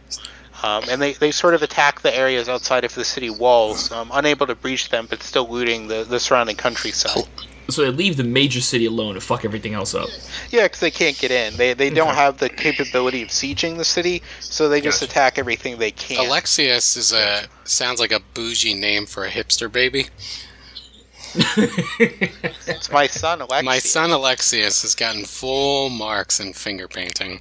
Um, 0.63 0.85
and 0.89 1.01
they, 1.03 1.13
they 1.13 1.31
sort 1.31 1.55
of 1.55 1.63
attack 1.63 2.01
the 2.01 2.17
areas 2.17 2.49
outside 2.49 2.85
of 2.85 2.95
the 2.95 3.05
city 3.05 3.31
walls, 3.31 3.91
um, 3.93 4.11
unable 4.13 4.47
to 4.47 4.55
breach 4.55 4.89
them, 4.89 5.07
but 5.09 5.23
still 5.23 5.49
looting 5.49 5.89
the, 5.89 6.05
the 6.05 6.19
surrounding 6.19 6.57
countryside. 6.57 7.25
So 7.69 7.83
they 7.83 7.91
leave 7.91 8.17
the 8.17 8.25
major 8.25 8.61
city 8.61 8.87
alone 8.87 9.15
to 9.15 9.21
fuck 9.21 9.45
everything 9.45 9.75
else 9.75 9.95
up. 9.95 10.09
Yeah, 10.51 10.65
because 10.65 10.81
they 10.81 10.91
can't 10.91 11.19
get 11.19 11.33
in. 11.33 11.57
They, 11.57 11.75
they 11.75 11.91
don't 11.91 12.15
have 12.15 12.39
the 12.39 12.49
capability 12.49 13.23
of 13.23 13.29
sieging 13.29 13.77
the 13.77 13.85
city, 13.85 14.23
so 14.39 14.69
they 14.69 14.81
just 14.81 15.01
gotcha. 15.01 15.11
attack 15.11 15.39
everything 15.39 15.79
they 15.79 15.91
can. 15.91 16.25
Alexius 16.25 16.97
is 16.97 17.13
a 17.13 17.47
sounds 17.65 17.99
like 17.99 18.13
a 18.13 18.21
bougie 18.35 18.75
name 18.75 19.05
for 19.05 19.25
a 19.25 19.31
hipster 19.31 19.71
baby. 19.71 20.07
it's 21.35 22.91
my 22.91 23.07
son 23.09 23.41
Alexius. 23.41 23.65
My 23.65 23.79
son 23.79 24.11
Alexius 24.11 24.83
has 24.83 24.95
gotten 24.95 25.25
full 25.25 25.91
marks 25.91 26.39
in 26.39 26.53
finger 26.53 26.87
painting. 26.87 27.41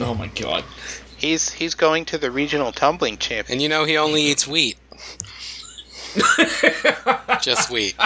Oh 0.00 0.14
my 0.14 0.28
god. 0.28 0.64
He's 1.24 1.52
he's 1.52 1.74
going 1.74 2.04
to 2.06 2.18
the 2.18 2.30
regional 2.30 2.70
tumbling 2.70 3.16
champ. 3.16 3.48
And 3.48 3.62
you 3.62 3.68
know 3.70 3.84
he 3.84 3.96
only 3.96 4.20
eats 4.20 4.46
wheat. 4.46 4.76
Just 7.40 7.70
wheat. 7.70 7.96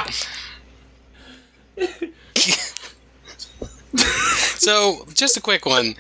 so, 4.57 5.05
just 5.13 5.37
a 5.37 5.41
quick 5.41 5.67
one. 5.67 5.97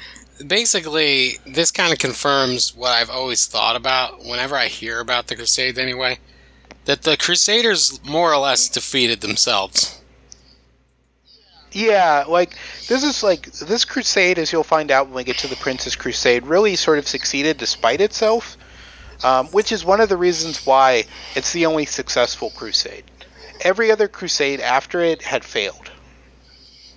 Basically, 0.46 1.38
this 1.44 1.72
kind 1.72 1.92
of 1.92 1.98
confirms 1.98 2.72
what 2.76 2.92
I've 2.92 3.10
always 3.10 3.46
thought 3.46 3.74
about 3.74 4.24
whenever 4.24 4.54
I 4.54 4.68
hear 4.68 5.00
about 5.00 5.26
the 5.26 5.34
Crusades, 5.34 5.76
anyway. 5.76 6.20
That 6.84 7.02
the 7.02 7.16
Crusaders 7.16 7.98
more 8.04 8.32
or 8.32 8.38
less 8.38 8.68
defeated 8.68 9.22
themselves. 9.22 9.97
Yeah, 11.72 12.24
like 12.26 12.56
this 12.88 13.04
is 13.04 13.22
like 13.22 13.50
this 13.52 13.84
crusade, 13.84 14.38
as 14.38 14.52
you'll 14.52 14.64
find 14.64 14.90
out 14.90 15.06
when 15.06 15.16
we 15.16 15.24
get 15.24 15.38
to 15.38 15.48
the 15.48 15.56
Prince's 15.56 15.96
Crusade, 15.96 16.46
really 16.46 16.76
sort 16.76 16.98
of 16.98 17.06
succeeded 17.06 17.58
despite 17.58 18.00
itself, 18.00 18.56
um, 19.22 19.46
which 19.48 19.70
is 19.72 19.84
one 19.84 20.00
of 20.00 20.08
the 20.08 20.16
reasons 20.16 20.64
why 20.64 21.04
it's 21.34 21.52
the 21.52 21.66
only 21.66 21.84
successful 21.84 22.50
crusade. 22.50 23.04
Every 23.60 23.90
other 23.90 24.08
crusade 24.08 24.60
after 24.60 25.00
it 25.00 25.22
had 25.22 25.44
failed. 25.44 25.90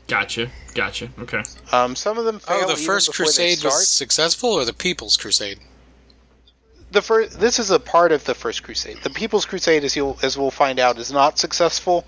Gotcha. 0.08 0.50
Gotcha. 0.74 1.10
Okay. 1.20 1.44
Um, 1.72 1.96
some 1.96 2.18
of 2.18 2.26
them 2.26 2.40
fail 2.40 2.62
Oh, 2.64 2.68
the 2.68 2.76
first 2.76 3.14
crusade 3.14 3.64
was 3.64 3.88
successful, 3.88 4.52
or 4.52 4.66
the 4.66 4.74
People's 4.74 5.18
Crusade? 5.18 5.60
the 6.92 7.02
first. 7.02 7.40
This 7.40 7.60
is 7.60 7.72
a 7.72 7.80
part 7.80 8.12
of 8.12 8.24
the 8.26 8.36
first 8.36 8.64
crusade. 8.64 8.98
The 9.04 9.10
People's 9.10 9.46
Crusade, 9.46 9.84
as 9.84 9.96
you 9.96 10.18
as 10.22 10.38
we'll 10.38 10.52
find 10.52 10.80
out, 10.80 10.98
is 10.98 11.12
not 11.12 11.40
successful, 11.40 12.06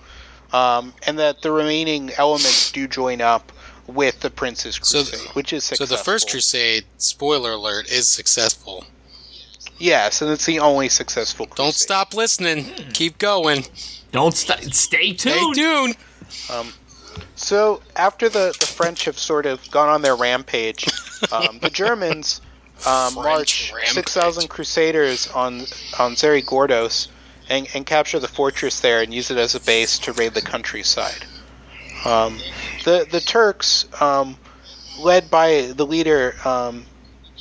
um, 0.54 0.94
and 1.06 1.20
that 1.20 1.42
the 1.42 1.52
remaining 1.52 2.12
elements 2.18 2.72
do 2.72 2.88
join 2.88 3.20
up 3.22 3.52
with 3.88 4.22
the 4.22 4.30
Prince's 4.30 4.76
So- 4.82 5.04
Crusade, 5.04 5.30
which 5.36 5.52
is 5.52 5.64
So 5.66 5.86
the 5.86 5.98
first 5.98 6.30
crusade, 6.30 6.86
spoiler 6.98 7.52
alert, 7.54 7.92
is 7.92 8.08
successful. 8.08 8.86
yes, 9.78 10.22
and 10.22 10.32
it's 10.32 10.46
the 10.46 10.60
only 10.60 10.88
successful. 10.90 11.48
Crusade. 11.48 11.58
Don't 11.66 11.76
stop 11.76 12.14
listening. 12.14 12.66
Keep 12.94 13.18
going. 13.18 13.66
Don't 14.12 14.36
st- 14.36 14.74
stay 14.74 15.08
tuned. 15.14 15.20
Stay 15.20 15.54
tuned. 15.54 15.96
tuned. 16.50 16.74
So 17.36 17.82
after 17.96 18.30
the, 18.30 18.56
the 18.60 18.66
French 18.66 19.06
have 19.06 19.18
sort 19.20 19.46
of 19.46 19.70
gone 19.72 19.90
on 19.90 20.02
their 20.02 20.16
rampage, 20.16 20.88
um, 21.32 21.60
the 21.62 21.70
Germans 21.70 22.42
um, 22.88 23.16
march 23.16 23.72
rampage. 23.74 23.94
six 23.94 24.14
thousand 24.14 24.50
Crusaders 24.50 25.28
on 25.30 25.62
on 26.00 26.14
Xerigordos 26.16 27.08
and, 27.54 27.68
and 27.76 27.86
capture 27.86 28.20
the 28.20 28.28
fortress 28.28 28.80
there 28.80 29.02
and 29.02 29.14
use 29.14 29.30
it 29.30 29.38
as 29.38 29.54
a 29.54 29.60
base 29.60 30.00
to 30.00 30.12
raid 30.14 30.34
the 30.34 30.42
countryside. 30.42 31.26
Um, 32.04 32.40
the 32.84 33.08
the 33.10 33.22
Turks, 33.22 33.86
um, 34.02 34.38
led 35.00 35.30
by 35.30 35.72
the 35.76 35.86
leader 35.86 36.36
um, 36.44 36.86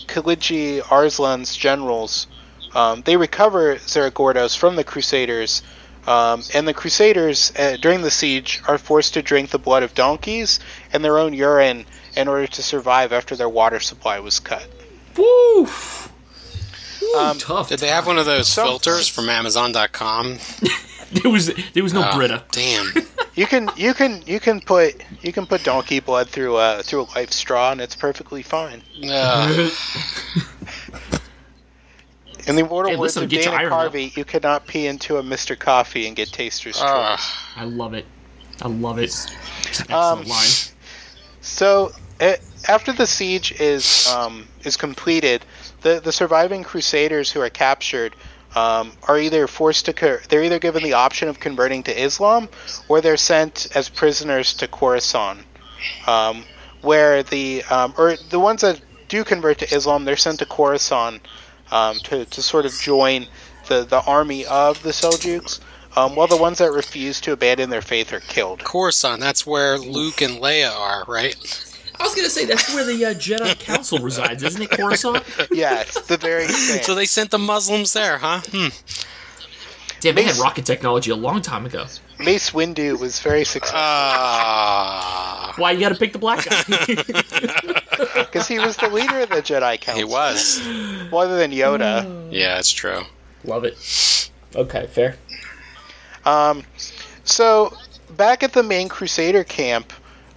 Arslan's 0.06 1.56
generals, 1.56 2.26
um, 2.74 3.02
they 3.02 3.16
recover 3.16 3.76
Xerigordos 3.76 4.56
from 4.56 4.76
the 4.76 4.84
Crusaders. 4.84 5.62
Um, 6.04 6.42
and 6.52 6.66
the 6.66 6.74
Crusaders, 6.74 7.52
uh, 7.56 7.76
during 7.80 8.02
the 8.02 8.10
siege, 8.10 8.60
are 8.66 8.76
forced 8.76 9.14
to 9.14 9.22
drink 9.22 9.50
the 9.50 9.58
blood 9.58 9.84
of 9.84 9.94
donkeys 9.94 10.58
and 10.92 11.04
their 11.04 11.16
own 11.16 11.32
urine 11.32 11.86
in 12.16 12.26
order 12.26 12.48
to 12.48 12.62
survive 12.62 13.12
after 13.12 13.36
their 13.36 13.48
water 13.48 13.78
supply 13.78 14.18
was 14.18 14.40
cut. 14.40 14.66
Woo! 15.16 15.68
Woo, 17.12 17.18
Um, 17.20 17.38
tough. 17.38 17.68
Did 17.68 17.78
they 17.80 17.88
have 17.88 18.06
one 18.06 18.18
of 18.18 18.26
those 18.26 18.48
Some- 18.48 18.66
filters 18.66 19.08
from 19.08 19.28
Amazon.com? 19.28 20.38
There 21.12 21.30
was 21.30 21.52
there 21.74 21.82
was 21.82 21.92
no 21.92 22.08
Oh, 22.10 22.16
Brita. 22.16 22.42
Damn. 22.52 22.90
You 23.34 23.46
can 23.46 23.70
you 23.76 23.92
can 23.92 24.22
you 24.26 24.40
can 24.40 24.60
put 24.62 24.94
you 25.22 25.30
can 25.32 25.44
put 25.46 25.62
donkey 25.62 26.00
blood 26.00 26.28
through 26.30 26.56
a 26.56 26.82
through 26.82 27.02
a 27.02 27.06
LifeStraw 27.06 27.72
and 27.72 27.80
it's 27.82 27.94
perfectly 27.94 28.42
fine. 28.42 28.82
Ugh. 29.10 29.70
In 32.46 32.56
the 32.56 32.62
immortal 32.62 32.90
Hey, 32.92 32.96
words 32.96 33.16
listen, 33.16 33.24
of 33.24 33.30
Dana 33.30 33.50
iron 33.56 33.72
up. 33.72 33.94
You 33.94 34.24
cannot 34.24 34.66
pee 34.66 34.86
into 34.86 35.16
a 35.18 35.22
Mr. 35.22 35.56
Coffee 35.58 36.06
and 36.06 36.16
get 36.16 36.32
taster's 36.32 36.76
choice. 36.76 36.82
Ugh. 36.84 37.20
I 37.56 37.64
love 37.64 37.94
it. 37.94 38.04
I 38.62 38.68
love 38.68 38.98
it. 38.98 39.14
Excellent 39.66 39.92
Um, 39.92 40.24
line. 40.24 40.48
So 41.40 41.92
eh, 42.20 42.36
after 42.68 42.92
the 42.92 43.06
siege 43.06 43.52
is 43.60 44.08
um, 44.08 44.48
is 44.64 44.76
completed, 44.76 45.44
the 45.82 46.00
the 46.00 46.12
surviving 46.12 46.62
Crusaders 46.62 47.30
who 47.30 47.40
are 47.40 47.50
captured 47.50 48.14
um, 48.54 48.92
are 49.08 49.18
either 49.18 49.46
forced 49.46 49.86
to 49.86 50.20
they're 50.28 50.42
either 50.42 50.58
given 50.58 50.82
the 50.82 50.94
option 50.94 51.28
of 51.28 51.40
converting 51.40 51.82
to 51.84 52.02
Islam 52.02 52.48
or 52.88 53.00
they're 53.00 53.16
sent 53.16 53.68
as 53.74 53.88
prisoners 53.88 54.54
to 54.54 54.68
Khorasan, 54.68 55.38
um, 56.06 56.44
where 56.82 57.22
the 57.22 57.62
um, 57.70 57.94
or 57.96 58.16
the 58.30 58.38
ones 58.38 58.60
that 58.60 58.80
do 59.08 59.24
convert 59.24 59.58
to 59.58 59.74
Islam 59.74 60.04
they're 60.04 60.16
sent 60.16 60.38
to 60.40 60.46
Khorasan 60.46 61.20
um, 61.70 61.96
to 62.04 62.24
to 62.24 62.42
sort 62.42 62.66
of 62.66 62.72
join 62.72 63.26
the 63.68 63.84
the 63.84 64.00
army 64.02 64.44
of 64.46 64.82
the 64.82 64.90
Seljuks. 64.90 65.60
Um, 65.94 66.16
while 66.16 66.26
the 66.26 66.38
ones 66.38 66.56
that 66.56 66.72
refuse 66.72 67.20
to 67.20 67.32
abandon 67.32 67.68
their 67.68 67.82
faith 67.82 68.14
are 68.14 68.20
killed. 68.20 68.64
Coruscant, 68.64 69.20
that's 69.20 69.46
where 69.46 69.76
Luke 69.76 70.22
and 70.22 70.40
Leia 70.40 70.74
are, 70.74 71.04
right? 71.06 71.36
I 72.02 72.04
was 72.04 72.16
gonna 72.16 72.28
say 72.30 72.46
that's 72.46 72.74
where 72.74 72.84
the 72.84 73.04
uh, 73.04 73.14
Jedi 73.14 73.56
Council 73.60 73.98
resides, 73.98 74.42
isn't 74.42 74.60
it, 74.60 74.70
Coruscant? 74.70 75.22
Yes, 75.52 76.00
the 76.08 76.16
very 76.16 76.48
same. 76.48 76.82
So 76.82 76.96
they 76.96 77.06
sent 77.06 77.30
the 77.30 77.38
Muslims 77.38 77.92
there, 77.92 78.18
huh? 78.18 78.40
Hmm. 78.50 78.68
Damn, 80.00 80.16
they 80.16 80.24
had 80.24 80.36
rocket 80.38 80.66
technology 80.66 81.12
a 81.12 81.16
long 81.16 81.42
time 81.42 81.64
ago. 81.64 81.86
Mace 82.18 82.50
Windu 82.50 82.98
was 82.98 83.20
very 83.20 83.44
successful 83.44 83.78
Ah, 83.80 85.52
Why 85.58 85.70
you 85.70 85.78
gotta 85.80 85.94
pick 85.94 86.12
the 86.12 86.18
black 86.18 86.44
guy? 86.44 86.62
because 88.24 88.48
he 88.48 88.58
was 88.58 88.76
the 88.78 88.88
leader 88.88 89.20
of 89.20 89.28
the 89.28 89.36
Jedi 89.36 89.80
Council. 89.80 89.94
he 89.94 90.12
was. 90.12 90.60
Well, 91.12 91.22
other 91.22 91.36
than 91.36 91.52
Yoda. 91.52 92.28
Yeah, 92.32 92.56
that's 92.56 92.72
true. 92.72 93.02
love 93.44 93.64
it. 93.64 94.28
Okay, 94.56 94.88
fair. 94.88 95.14
Um, 96.24 96.64
so 97.22 97.72
back 98.16 98.42
at 98.42 98.52
the 98.54 98.64
main 98.64 98.88
Crusader 98.88 99.44
camp, 99.44 99.92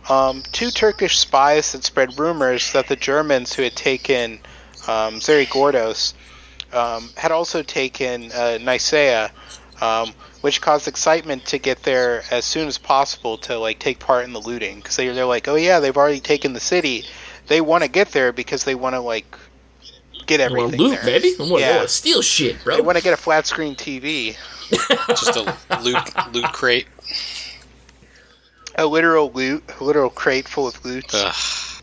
um, 0.09 0.43
two 0.51 0.71
Turkish 0.71 1.17
spies 1.17 1.71
had 1.71 1.83
spread 1.83 2.17
rumors 2.19 2.71
that 2.73 2.87
the 2.87 2.95
Germans 2.95 3.53
who 3.53 3.63
had 3.63 3.75
taken 3.75 4.39
um, 4.87 5.15
Xerigordos 5.19 6.13
um, 6.73 7.09
had 7.17 7.31
also 7.31 7.63
taken 7.63 8.31
uh, 8.31 8.57
Nicaea, 8.61 9.31
um, 9.81 10.09
which 10.41 10.61
caused 10.61 10.87
excitement 10.87 11.45
to 11.47 11.57
get 11.57 11.83
there 11.83 12.23
as 12.31 12.45
soon 12.45 12.67
as 12.67 12.77
possible 12.77 13.37
to 13.39 13.57
like 13.57 13.79
take 13.79 13.99
part 13.99 14.25
in 14.25 14.33
the 14.33 14.41
looting 14.41 14.77
because 14.77 14.95
they, 14.95 15.07
they're 15.09 15.25
like, 15.25 15.47
oh 15.47 15.55
yeah, 15.55 15.79
they've 15.79 15.97
already 15.97 16.19
taken 16.19 16.53
the 16.53 16.59
city. 16.59 17.03
They 17.47 17.61
want 17.61 17.83
to 17.83 17.89
get 17.89 18.09
there 18.09 18.31
because 18.31 18.63
they 18.63 18.75
want 18.75 18.93
to 18.95 18.99
like 18.99 19.25
get 20.27 20.39
I 20.41 20.45
want 20.45 20.53
everything 20.73 20.79
loot, 20.79 20.95
there. 21.01 21.05
baby. 21.05 21.33
I 21.39 21.43
want 21.43 21.61
Yeah. 21.61 21.81
to 21.81 21.87
steal 21.87 22.21
shit, 22.21 22.63
bro. 22.63 22.75
They 22.75 22.81
want 22.81 22.97
to 22.97 23.03
get 23.03 23.13
a 23.13 23.17
flat 23.17 23.45
screen 23.47 23.75
TV. 23.75 24.35
Just 25.09 25.35
a 25.35 25.55
loot 25.81 26.33
loot 26.33 26.45
crate. 26.53 26.87
A 28.77 28.85
literal 28.85 29.31
loot, 29.31 29.63
a 29.79 29.83
literal 29.83 30.09
crate 30.09 30.47
full 30.47 30.67
of 30.67 30.83
loot. 30.83 31.05
Ugh. 31.13 31.35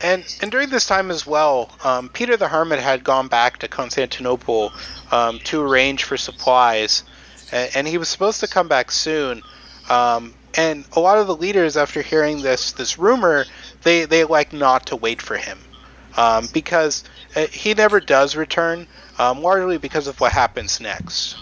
And 0.03 0.25
and 0.43 0.51
during 0.51 0.69
this 0.69 0.87
time 0.87 1.11
as 1.11 1.27
well, 1.27 1.71
um, 1.85 2.09
Peter 2.09 2.37
the 2.37 2.49
Hermit 2.49 2.81
had 2.81 3.05
gone 3.05 3.29
back 3.29 3.59
to 3.59 3.69
Constantinople 3.69 4.73
um, 5.11 5.39
to 5.45 5.63
arrange 5.63 6.05
for 6.05 6.17
supplies, 6.17 7.05
and, 7.53 7.71
and 7.77 7.89
he 7.89 7.99
was 7.99 8.09
supposed 8.09 8.41
to 8.41 8.49
come 8.49 8.69
back 8.69 8.91
soon. 8.91 9.43
Um, 9.89 10.35
and 10.55 10.85
a 10.93 11.01
lot 11.01 11.19
of 11.19 11.27
the 11.29 11.37
leaders, 11.37 11.77
after 11.77 12.03
hearing 12.03 12.43
this 12.43 12.73
this 12.73 12.99
rumor, 12.99 13.47
they 13.85 14.05
they 14.05 14.25
like 14.25 14.53
not 14.53 14.87
to 14.87 14.97
wait 14.97 15.23
for 15.23 15.37
him, 15.37 15.59
um, 16.17 16.49
because 16.53 17.05
uh, 17.37 17.47
he 17.47 17.73
never 17.75 18.01
does 18.01 18.37
return, 18.37 18.87
um, 19.19 19.41
largely 19.41 19.79
because 19.79 20.09
of 20.09 20.21
what 20.21 20.33
happens 20.33 20.81
next. 20.81 21.37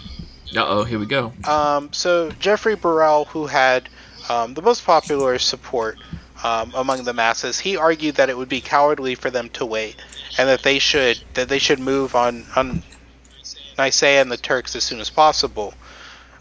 Uh 0.55 0.65
oh, 0.67 0.83
here 0.83 0.99
we 0.99 1.07
go. 1.07 1.33
Um, 1.45 1.91
so 1.93 2.29
Geoffrey 2.31 2.75
Burel, 2.75 3.25
who 3.27 3.47
had 3.47 3.89
um, 4.31 4.53
the 4.53 4.61
most 4.61 4.85
popular 4.85 5.37
support 5.39 5.97
um, 6.43 6.71
among 6.75 7.03
the 7.03 7.13
masses, 7.13 7.59
he 7.59 7.77
argued 7.77 8.15
that 8.15 8.29
it 8.29 8.37
would 8.37 8.49
be 8.49 8.61
cowardly 8.61 9.15
for 9.15 9.29
them 9.29 9.49
to 9.49 9.65
wait, 9.65 9.95
and 10.37 10.47
that 10.49 10.63
they 10.63 10.79
should 10.79 11.17
that 11.33 11.49
they 11.49 11.59
should 11.59 11.79
move 11.79 12.15
on 12.15 12.45
on 12.55 12.81
Nicaea 13.77 14.21
and 14.21 14.31
the 14.31 14.37
Turks 14.37 14.75
as 14.75 14.83
soon 14.83 14.99
as 14.99 15.09
possible. 15.09 15.73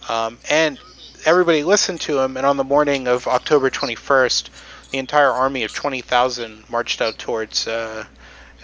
Um, 0.09 0.39
and 0.49 0.79
everybody 1.27 1.65
listened 1.65 2.01
to 2.03 2.19
him. 2.19 2.37
And 2.37 2.47
on 2.47 2.57
the 2.57 2.65
morning 2.65 3.07
of 3.07 3.27
October 3.27 3.71
21st, 3.71 4.49
the 4.91 4.99
entire 4.99 5.31
army 5.31 5.65
of 5.65 5.73
20,000 5.73 6.65
marched 6.71 7.01
out 7.01 7.19
towards 7.19 7.69
uh, 7.69 8.05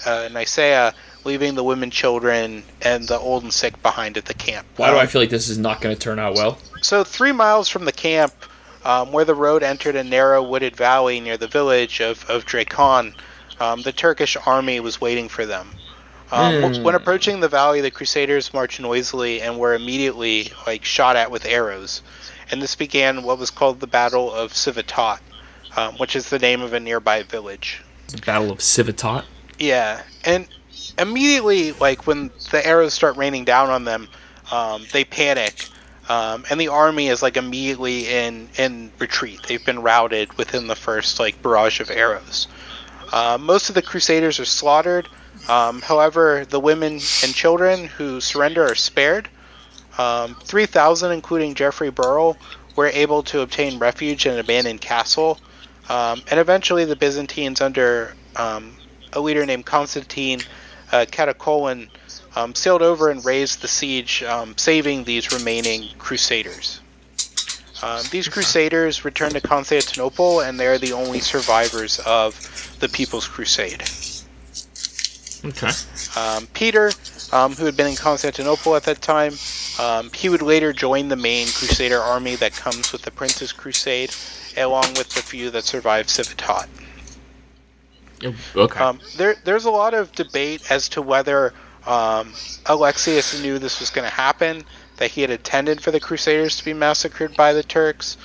uh, 0.04 0.28
Nicaea, 0.32 0.94
leaving 1.24 1.54
the 1.54 1.64
women, 1.64 1.90
children, 1.90 2.62
and 2.82 3.06
the 3.06 3.18
old 3.18 3.42
and 3.44 3.52
sick 3.52 3.80
behind 3.82 4.16
at 4.16 4.24
the 4.24 4.34
camp. 4.34 4.66
Why 4.76 4.88
do 4.90 4.96
Um, 4.96 5.00
I 5.00 5.06
feel 5.06 5.20
like 5.20 5.30
this 5.30 5.48
is 5.48 5.58
not 5.58 5.80
going 5.80 5.94
to 5.94 6.00
turn 6.00 6.18
out 6.18 6.34
well? 6.34 6.58
so 6.82 7.04
three 7.04 7.32
miles 7.32 7.68
from 7.68 7.84
the 7.84 7.92
camp, 7.92 8.32
um, 8.86 9.10
where 9.10 9.24
the 9.24 9.34
road 9.34 9.64
entered 9.64 9.96
a 9.96 10.04
narrow 10.04 10.40
wooded 10.40 10.76
valley 10.76 11.18
near 11.18 11.36
the 11.36 11.48
village 11.48 12.00
of, 12.00 12.24
of 12.30 12.46
Drakon, 12.46 13.14
um, 13.58 13.82
the 13.82 13.90
Turkish 13.90 14.36
army 14.46 14.78
was 14.78 15.00
waiting 15.00 15.28
for 15.28 15.44
them. 15.44 15.68
Um, 16.30 16.62
Hmm. 16.62 16.82
When 16.84 16.94
approaching 16.94 17.40
the 17.40 17.48
valley, 17.48 17.80
the 17.80 17.90
Crusaders 17.90 18.54
marched 18.54 18.78
noisily 18.78 19.42
and 19.42 19.58
were 19.58 19.74
immediately 19.74 20.52
like 20.66 20.84
shot 20.84 21.16
at 21.16 21.32
with 21.32 21.46
arrows, 21.46 22.02
and 22.50 22.62
this 22.62 22.76
began 22.76 23.24
what 23.24 23.38
was 23.38 23.50
called 23.50 23.80
the 23.80 23.86
Battle 23.88 24.32
of 24.32 24.54
Civitat, 24.54 25.20
um, 25.76 25.94
which 25.96 26.14
is 26.14 26.30
the 26.30 26.38
name 26.38 26.62
of 26.62 26.72
a 26.72 26.80
nearby 26.80 27.24
village. 27.24 27.82
The 28.08 28.18
Battle 28.18 28.52
of 28.52 28.62
Civitat. 28.62 29.24
Yeah, 29.58 30.02
and 30.24 30.46
immediately, 30.96 31.72
like 31.72 32.06
when 32.06 32.30
the 32.52 32.64
arrows 32.64 32.94
start 32.94 33.16
raining 33.16 33.44
down 33.44 33.70
on 33.70 33.84
them, 33.84 34.08
um, 34.52 34.84
they 34.92 35.04
panic, 35.04 35.68
um, 36.08 36.44
and 36.50 36.60
the 36.60 36.68
army 36.68 37.08
is 37.08 37.22
like 37.22 37.36
immediately 37.36 38.08
in 38.08 38.48
in 38.58 38.92
retreat. 38.98 39.40
They've 39.48 39.64
been 39.64 39.82
routed 39.82 40.32
within 40.34 40.66
the 40.66 40.76
first 40.76 41.18
like 41.18 41.42
barrage 41.42 41.80
of 41.80 41.90
arrows. 41.90 42.46
Uh, 43.12 43.38
most 43.40 43.68
of 43.68 43.74
the 43.74 43.82
Crusaders 43.82 44.40
are 44.40 44.44
slaughtered. 44.44 45.08
Um, 45.48 45.82
however, 45.82 46.44
the 46.44 46.60
women 46.60 46.94
and 46.94 47.34
children 47.34 47.86
who 47.86 48.20
surrender 48.20 48.64
are 48.64 48.74
spared. 48.74 49.28
Um, 49.98 50.34
3,000, 50.44 51.12
including 51.12 51.54
Geoffrey 51.54 51.90
Burel, 51.90 52.36
were 52.74 52.88
able 52.88 53.22
to 53.24 53.40
obtain 53.40 53.78
refuge 53.78 54.26
in 54.26 54.34
an 54.34 54.40
abandoned 54.40 54.80
castle. 54.80 55.38
Um, 55.88 56.22
and 56.30 56.40
eventually, 56.40 56.84
the 56.84 56.96
Byzantines, 56.96 57.60
under 57.60 58.14
um, 58.34 58.76
a 59.12 59.20
leader 59.20 59.46
named 59.46 59.64
Constantine 59.64 60.40
uh, 60.92 61.06
um, 62.36 62.54
sailed 62.54 62.82
over 62.82 63.10
and 63.10 63.24
raised 63.24 63.62
the 63.62 63.68
siege, 63.68 64.22
um, 64.22 64.56
saving 64.56 65.04
these 65.04 65.32
remaining 65.32 65.88
crusaders. 65.98 66.80
Um, 67.82 68.02
these 68.10 68.28
crusaders 68.28 69.04
return 69.04 69.30
to 69.30 69.40
Constantinople, 69.40 70.40
and 70.40 70.60
they're 70.60 70.78
the 70.78 70.92
only 70.92 71.20
survivors 71.20 71.98
of 72.06 72.76
the 72.80 72.88
People's 72.88 73.26
Crusade. 73.26 73.82
Okay. 75.44 75.70
Um, 76.16 76.46
Peter, 76.54 76.90
um, 77.32 77.52
who 77.54 77.66
had 77.66 77.76
been 77.76 77.86
in 77.86 77.96
Constantinople 77.96 78.74
at 78.76 78.84
that 78.84 79.02
time, 79.02 79.34
um, 79.78 80.10
he 80.12 80.28
would 80.28 80.42
later 80.42 80.72
join 80.72 81.08
the 81.08 81.16
main 81.16 81.46
Crusader 81.46 82.00
army 82.00 82.36
that 82.36 82.52
comes 82.52 82.92
with 82.92 83.02
the 83.02 83.10
Prince's 83.10 83.52
Crusade, 83.52 84.14
along 84.56 84.94
with 84.94 85.10
the 85.10 85.22
few 85.22 85.50
that 85.50 85.64
survived 85.64 86.08
Civitate. 86.08 86.68
Okay. 88.56 88.80
Um, 88.80 88.98
there, 89.16 89.36
there's 89.44 89.66
a 89.66 89.70
lot 89.70 89.92
of 89.92 90.10
debate 90.12 90.70
as 90.70 90.88
to 90.90 91.02
whether 91.02 91.52
um, 91.86 92.32
Alexius 92.66 93.40
knew 93.40 93.58
this 93.58 93.80
was 93.80 93.90
going 93.90 94.08
to 94.08 94.14
happen, 94.14 94.64
that 94.96 95.10
he 95.10 95.20
had 95.20 95.30
intended 95.30 95.80
for 95.80 95.90
the 95.90 96.00
Crusaders 96.00 96.56
to 96.58 96.64
be 96.64 96.74
massacred 96.74 97.36
by 97.36 97.52
the 97.52 97.62
Turks, 97.62 98.16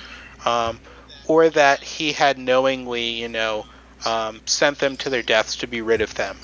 um, 0.44 0.80
or 1.26 1.48
that 1.50 1.80
he 1.80 2.12
had 2.12 2.38
knowingly, 2.38 3.04
you 3.04 3.28
know, 3.28 3.66
um, 4.04 4.40
sent 4.46 4.78
them 4.78 4.96
to 4.96 5.10
their 5.10 5.22
deaths 5.22 5.56
to 5.56 5.66
be 5.66 5.80
rid 5.80 6.00
of 6.00 6.14
them. 6.14 6.36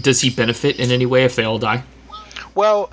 Does 0.00 0.22
he 0.22 0.30
benefit 0.30 0.78
in 0.80 0.90
any 0.90 1.06
way 1.06 1.24
if 1.24 1.36
they 1.36 1.44
all 1.44 1.58
die? 1.58 1.84
Well, 2.54 2.90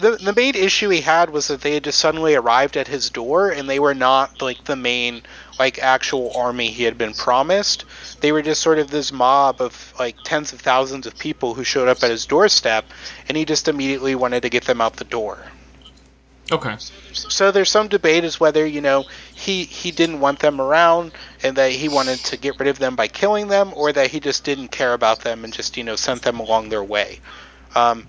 the 0.00 0.12
the 0.16 0.32
main 0.34 0.54
issue 0.54 0.88
he 0.88 1.00
had 1.00 1.30
was 1.30 1.48
that 1.48 1.60
they 1.60 1.74
had 1.74 1.84
just 1.84 1.98
suddenly 1.98 2.34
arrived 2.34 2.76
at 2.76 2.88
his 2.88 3.10
door, 3.10 3.50
and 3.50 3.68
they 3.68 3.78
were 3.78 3.94
not 3.94 4.42
like 4.42 4.64
the 4.64 4.76
main 4.76 5.22
like 5.58 5.78
actual 5.78 6.32
army 6.36 6.68
he 6.68 6.84
had 6.84 6.98
been 6.98 7.14
promised. 7.14 7.84
They 8.20 8.32
were 8.32 8.42
just 8.42 8.62
sort 8.62 8.78
of 8.78 8.90
this 8.90 9.12
mob 9.12 9.60
of 9.60 9.94
like 9.98 10.16
tens 10.24 10.52
of 10.52 10.60
thousands 10.60 11.06
of 11.06 11.18
people 11.18 11.54
who 11.54 11.64
showed 11.64 11.88
up 11.88 12.02
at 12.02 12.10
his 12.10 12.26
doorstep, 12.26 12.84
and 13.28 13.36
he 13.36 13.44
just 13.44 13.68
immediately 13.68 14.14
wanted 14.14 14.42
to 14.42 14.50
get 14.50 14.64
them 14.64 14.80
out 14.80 14.96
the 14.96 15.04
door. 15.04 15.38
Okay. 16.52 16.76
So 17.12 17.50
there's 17.50 17.70
some 17.70 17.88
debate 17.88 18.24
as 18.24 18.38
whether 18.38 18.66
you 18.66 18.80
know 18.80 19.04
he 19.34 19.64
he 19.64 19.90
didn't 19.90 20.20
want 20.20 20.40
them 20.40 20.60
around 20.60 21.12
and 21.42 21.56
that 21.56 21.72
he 21.72 21.88
wanted 21.88 22.18
to 22.18 22.36
get 22.36 22.58
rid 22.58 22.68
of 22.68 22.78
them 22.78 22.96
by 22.96 23.08
killing 23.08 23.48
them, 23.48 23.72
or 23.74 23.92
that 23.92 24.10
he 24.10 24.20
just 24.20 24.44
didn't 24.44 24.68
care 24.68 24.92
about 24.92 25.20
them 25.20 25.44
and 25.44 25.52
just 25.52 25.76
you 25.76 25.84
know 25.84 25.96
sent 25.96 26.22
them 26.22 26.40
along 26.40 26.68
their 26.68 26.84
way. 26.84 27.20
Um, 27.74 28.08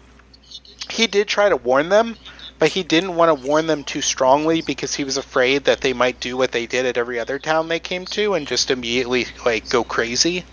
he 0.89 1.07
did 1.07 1.27
try 1.27 1.49
to 1.49 1.55
warn 1.55 1.89
them, 1.89 2.17
but 2.65 2.71
he 2.71 2.81
didn't 2.81 3.15
want 3.15 3.29
to 3.29 3.47
warn 3.47 3.67
them 3.67 3.83
too 3.83 4.01
strongly 4.01 4.63
because 4.63 4.95
he 4.95 5.03
was 5.03 5.17
afraid 5.17 5.65
that 5.65 5.81
they 5.81 5.93
might 5.93 6.19
do 6.19 6.35
what 6.35 6.51
they 6.51 6.65
did 6.65 6.83
at 6.87 6.97
every 6.97 7.19
other 7.19 7.37
town 7.37 7.67
they 7.67 7.79
came 7.79 8.05
to 8.05 8.33
and 8.33 8.47
just 8.47 8.71
immediately 8.71 9.27
like 9.45 9.69
go 9.69 9.83
crazy. 9.83 10.43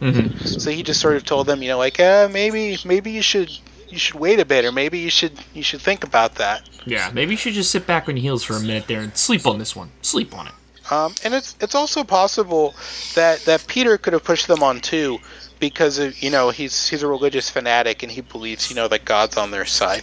Mm-hmm. 0.00 0.38
So 0.46 0.70
he 0.70 0.82
just 0.82 0.98
sort 0.98 1.16
of 1.16 1.26
told 1.26 1.46
them, 1.46 1.62
you 1.62 1.68
know, 1.68 1.76
like, 1.76 2.00
uh, 2.00 2.26
maybe 2.32 2.78
maybe 2.86 3.10
you 3.10 3.20
should 3.20 3.50
you 3.86 3.98
should 3.98 4.18
wait 4.18 4.40
a 4.40 4.46
bit, 4.46 4.64
or 4.64 4.72
maybe 4.72 4.98
you 4.98 5.10
should 5.10 5.32
you 5.52 5.62
should 5.62 5.82
think 5.82 6.04
about 6.04 6.36
that. 6.36 6.66
Yeah, 6.86 7.10
maybe 7.12 7.32
you 7.32 7.36
should 7.36 7.52
just 7.52 7.70
sit 7.70 7.86
back 7.86 8.08
on 8.08 8.16
your 8.16 8.22
heels 8.22 8.44
for 8.44 8.54
a 8.54 8.60
minute 8.60 8.86
there 8.86 9.00
and 9.00 9.14
sleep 9.14 9.46
on 9.46 9.58
this 9.58 9.76
one. 9.76 9.90
Sleep 10.00 10.34
on 10.34 10.46
it. 10.46 10.54
Um, 10.90 11.14
and 11.22 11.34
it's 11.34 11.54
it's 11.60 11.74
also 11.74 12.02
possible 12.02 12.74
that, 13.14 13.40
that 13.40 13.66
Peter 13.66 13.98
could 13.98 14.14
have 14.14 14.24
pushed 14.24 14.48
them 14.48 14.62
on 14.62 14.80
too, 14.80 15.18
because 15.60 15.98
of, 15.98 16.22
you 16.22 16.30
know 16.30 16.48
he's 16.48 16.88
he's 16.88 17.02
a 17.02 17.06
religious 17.06 17.50
fanatic 17.50 18.02
and 18.02 18.10
he 18.10 18.22
believes 18.22 18.70
you 18.70 18.76
know 18.76 18.88
that 18.88 19.04
God's 19.04 19.36
on 19.36 19.50
their 19.50 19.66
side. 19.66 20.02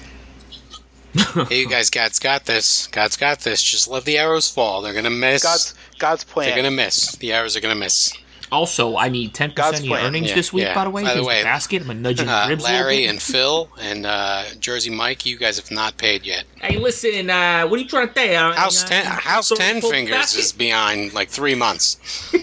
hey, 1.49 1.59
you 1.61 1.69
guys, 1.69 1.89
God's 1.89 2.19
got 2.19 2.45
this. 2.45 2.87
God's 2.87 3.17
got 3.17 3.39
this. 3.41 3.61
Just 3.63 3.87
let 3.87 4.03
the 4.05 4.17
arrows 4.17 4.49
fall. 4.49 4.81
They're 4.81 4.93
gonna 4.93 5.09
miss. 5.09 5.43
God's 5.43 5.73
God's 5.99 6.23
plan. 6.23 6.47
They're 6.47 6.55
gonna 6.57 6.71
miss. 6.75 7.13
The 7.17 7.31
arrows 7.33 7.55
are 7.55 7.61
gonna 7.61 7.75
miss. 7.75 8.13
Also, 8.51 8.95
I 8.95 9.09
need 9.09 9.33
10% 9.33 9.55
God's 9.55 9.79
of 9.79 9.85
your 9.85 9.95
plan. 9.97 10.05
earnings 10.05 10.29
Yeah, 10.29 10.35
this 10.35 10.53
week, 10.53 10.65
yeah. 10.65 10.75
by 10.75 10.83
the 10.83 10.91
way. 10.91 11.01
By 11.01 11.09
the 11.09 11.15
Here's 11.15 11.25
way, 11.27 11.43
basket. 11.43 11.81
I'm 11.81 11.87
going 11.87 11.97
to 11.97 12.03
nudge 12.03 12.21
your 12.21 12.29
Uh, 12.29 12.47
ribs 12.47 12.63
Larry 12.63 13.05
and 13.07 13.19
Phil 13.19 13.69
and 13.81 14.05
uh, 14.05 14.43
Jersey 14.59 14.91
Mike, 14.91 15.25
you 15.25 15.37
guys 15.37 15.57
have 15.57 15.71
not 15.71 15.97
paid 15.97 16.25
yet. 16.25 16.45
Hey, 16.61 16.77
listen, 16.77 17.29
uh, 17.31 17.65
what 17.65 17.79
are 17.79 17.81
you 17.81 17.89
trying 17.89 18.07
to 18.07 18.13
say? 18.13 18.35
Uh, 18.35 18.51
House 18.53 18.83
uh, 18.85 18.87
Ten, 18.87 19.05
House 19.05 19.47
so- 19.47 19.55
Ten 19.55 19.81
Fingers 19.81 20.15
basket? 20.15 20.39
is 20.41 20.53
behind 20.53 21.13
like 21.13 21.29
three 21.29 21.55
months. 21.55 21.97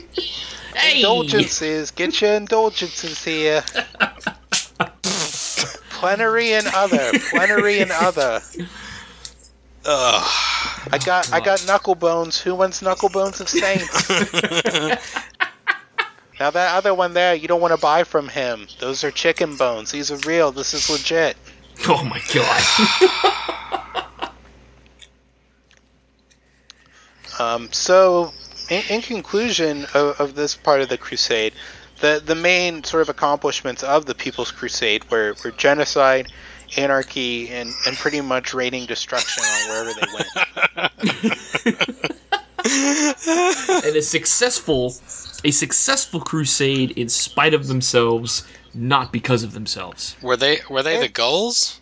Hey! 0.74 0.96
Indulgences, 0.96 1.90
get 1.90 2.18
your 2.22 2.32
indulgences 2.32 3.22
here. 3.22 3.62
plenary 6.02 6.54
and 6.54 6.66
other, 6.74 7.12
plenary 7.30 7.80
and 7.80 7.92
other. 7.92 8.40
Ugh. 9.84 10.88
I 10.92 10.98
got 11.04 11.32
I 11.32 11.40
got 11.40 11.60
Knucklebones. 11.60 12.42
Who 12.42 12.56
wants 12.56 12.82
Knucklebones 12.82 13.40
of 13.40 13.48
Saints? 13.48 14.10
now 16.40 16.50
that 16.50 16.74
other 16.74 16.92
one 16.92 17.14
there, 17.14 17.34
you 17.34 17.46
don't 17.46 17.60
want 17.60 17.72
to 17.72 17.80
buy 17.80 18.02
from 18.02 18.28
him. 18.28 18.66
Those 18.80 19.04
are 19.04 19.12
chicken 19.12 19.56
bones. 19.56 19.92
These 19.92 20.10
are 20.10 20.18
real. 20.28 20.50
This 20.50 20.74
is 20.74 20.90
legit. 20.90 21.36
Oh 21.88 22.04
my 22.04 22.20
god. 22.34 22.62
Um, 27.38 27.72
so, 27.72 28.32
in, 28.68 28.82
in 28.88 29.02
conclusion 29.02 29.86
of, 29.94 30.20
of 30.20 30.34
this 30.34 30.54
part 30.54 30.80
of 30.80 30.88
the 30.88 30.98
crusade, 30.98 31.54
the 32.02 32.20
the 32.22 32.34
main 32.34 32.84
sort 32.84 33.00
of 33.00 33.08
accomplishments 33.08 33.82
of 33.82 34.04
the 34.04 34.14
People's 34.14 34.50
Crusade 34.50 35.10
were, 35.10 35.34
were 35.42 35.52
genocide, 35.52 36.30
anarchy, 36.76 37.48
and, 37.48 37.72
and 37.86 37.96
pretty 37.96 38.20
much 38.20 38.52
raining 38.52 38.84
destruction 38.84 39.42
on 39.44 39.68
wherever 39.70 39.92
they 39.94 40.06
went. 40.12 40.28
and 43.86 43.96
a 43.96 44.02
successful 44.02 44.94
a 45.44 45.50
successful 45.50 46.20
crusade 46.20 46.90
in 46.92 47.08
spite 47.08 47.54
of 47.54 47.66
themselves, 47.68 48.46
not 48.74 49.12
because 49.12 49.42
of 49.42 49.52
themselves. 49.52 50.16
Were 50.20 50.36
they 50.36 50.58
were 50.68 50.82
they 50.82 50.98
the 50.98 51.08
gulls? 51.08 51.80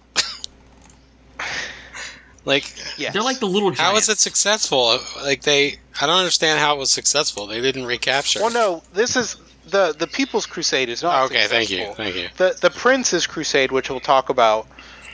like 2.45 2.73
Yes. 2.99 3.15
They're 3.15 3.23
like 3.23 3.41
the 3.41 3.47
little 3.47 3.71
giants. 3.71 3.81
how 3.81 3.95
was 3.95 4.09
it 4.11 4.19
successful? 4.19 4.99
Like 5.23 5.43
they 5.43 5.79
I 5.99 6.07
don't 6.07 6.19
understand 6.19 6.61
how 6.61 6.77
it 6.77 6.79
was 6.79 6.91
successful. 6.91 7.47
They 7.47 7.63
didn't 7.63 7.87
recapture. 7.87 8.41
Well, 8.41 8.53
no, 8.53 8.83
this 8.93 9.17
is 9.17 9.37
the 9.71 9.95
the 9.99 10.07
People's 10.07 10.47
Crusade 10.47 10.89
is 10.89 11.03
not. 11.03 11.27
Okay, 11.27 11.47
thank 11.47 11.71
you. 11.71 11.93
Thank 11.95 12.17
you. 12.17 12.29
The 12.37 12.57
the 12.61 12.71
Prince's 12.71 13.27
Crusade, 13.27 13.73
which 13.73 13.91
we'll 13.91 14.01
talk 14.01 14.29
about 14.29 14.67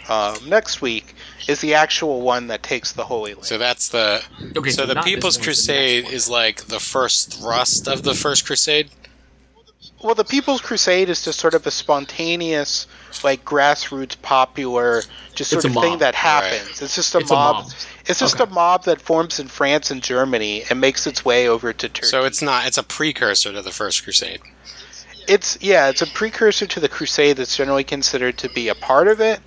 um, 0.09 0.37
next 0.49 0.81
week, 0.81 1.15
is 1.49 1.61
the 1.61 1.74
actual 1.74 2.23
one 2.23 2.49
that 2.49 2.62
takes 2.62 2.93
the 2.93 3.05
Holy 3.05 3.35
Land. 3.35 3.47
So 3.47 3.59
that's 3.59 3.89
the 3.89 4.23
Okay, 4.57 4.70
so, 4.70 4.83
so 4.83 4.87
the 4.87 5.01
People's 5.03 5.37
one, 5.39 5.47
it's 5.49 5.66
the 5.66 5.73
Crusade 5.73 6.09
is 6.09 6.28
like 6.28 6.65
the 6.65 6.81
first 6.81 7.35
thrust 7.35 7.89
of 7.89 8.03
the 8.03 8.15
first 8.15 8.47
crusade. 8.47 8.91
Well, 10.07 10.15
the 10.15 10.24
People's 10.24 10.61
Crusade 10.61 11.09
is 11.11 11.23
just 11.23 11.39
sort 11.41 11.55
of 11.55 11.66
a 11.66 11.70
spontaneous, 11.70 12.87
like 13.24 13.45
grassroots, 13.45 14.20
popular, 14.23 15.03
just 15.35 15.51
sort 15.51 15.65
a 15.65 15.69
of 15.69 15.74
mob. 15.74 15.85
thing 15.85 15.99
that 15.99 16.15
Right. 16.15 16.15
happens. 16.15 16.81
It's 16.81 16.95
just 16.95 17.15
a 17.15 17.19
It's 17.19 17.31
a 17.31 17.35
mob. 17.35 17.57
mob. 17.65 17.73
It's 18.07 18.20
just 18.20 18.41
Okay. 18.41 18.45
a 18.51 18.55
mob 18.55 18.85
that 18.85 19.01
forms 19.03 19.41
in 19.41 19.49
France 19.49 19.91
and 19.91 20.03
Germany 20.03 20.65
and 20.70 20.81
makes 20.81 21.07
its 21.07 21.24
way 21.24 21.49
over 21.49 21.73
to 21.73 21.89
Turkey. 21.89 22.07
So 22.07 22.24
it's 22.24 22.41
not 22.41 22.66
it's 22.66 22.78
a 22.78 22.83
precursor 22.83 23.53
to 23.53 23.61
the 23.62 23.73
first 23.73 24.05
crusade. 24.05 24.41
it's 25.28 25.59
yeah, 25.61 25.89
it's 25.89 26.03
a 26.03 26.07
precursor 26.07 26.66
to 26.66 26.78
the 26.81 26.89
Crusade 26.89 27.37
that's 27.37 27.57
generally 27.57 27.83
considered 27.85 28.39
to 28.39 28.49
be 28.51 28.69
a 28.69 28.77
part 28.77 29.09
of 29.09 29.20
it, 29.20 29.41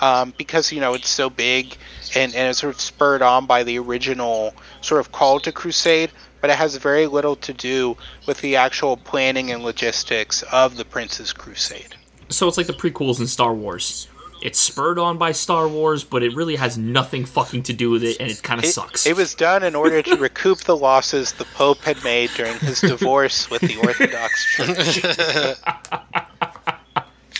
um, 0.00 0.32
because 0.38 0.72
you 0.72 0.80
know 0.80 0.94
it's 0.94 1.10
so 1.10 1.28
big 1.28 1.76
and 2.14 2.34
and 2.34 2.48
it's 2.48 2.60
sort 2.60 2.74
of 2.74 2.80
spurred 2.80 3.20
on 3.20 3.44
by 3.44 3.62
the 3.62 3.78
original 3.78 4.54
sort 4.80 4.98
of 4.98 5.12
call 5.12 5.38
to 5.40 5.52
Crusade, 5.52 6.10
but 6.40 6.50
it 6.50 6.56
has 6.56 6.76
very 6.76 7.06
little 7.06 7.36
to 7.36 7.52
do 7.52 7.96
with 8.26 8.40
the 8.40 8.56
actual 8.56 8.96
planning 8.96 9.50
and 9.50 9.62
logistics 9.62 10.42
of 10.44 10.76
the 10.76 10.84
Prince's 10.84 11.32
Crusade. 11.32 11.94
So 12.28 12.48
it's 12.48 12.56
like 12.56 12.66
the 12.66 12.72
prequels 12.72 13.20
in 13.20 13.26
Star 13.26 13.52
Wars. 13.54 14.08
It's 14.42 14.58
spurred 14.58 14.98
on 14.98 15.18
by 15.18 15.32
Star 15.32 15.68
Wars, 15.68 16.02
but 16.02 16.22
it 16.22 16.34
really 16.34 16.56
has 16.56 16.78
nothing 16.78 17.26
fucking 17.26 17.64
to 17.64 17.74
do 17.74 17.90
with 17.90 18.02
it, 18.02 18.16
and 18.20 18.30
it 18.30 18.42
kind 18.42 18.58
of 18.58 18.64
sucks. 18.64 19.06
it 19.06 19.14
was 19.16 19.34
done 19.34 19.62
in 19.62 19.74
order 19.74 20.00
to 20.02 20.16
recoup 20.16 20.60
the 20.60 20.76
losses 20.76 21.32
the 21.32 21.44
Pope 21.44 21.80
had 21.80 22.02
made 22.02 22.30
during 22.36 22.58
his 22.60 22.80
divorce 22.92 23.50
with 23.50 23.60
the 23.60 23.76
Orthodox 23.76 24.44
Church. 24.54 25.02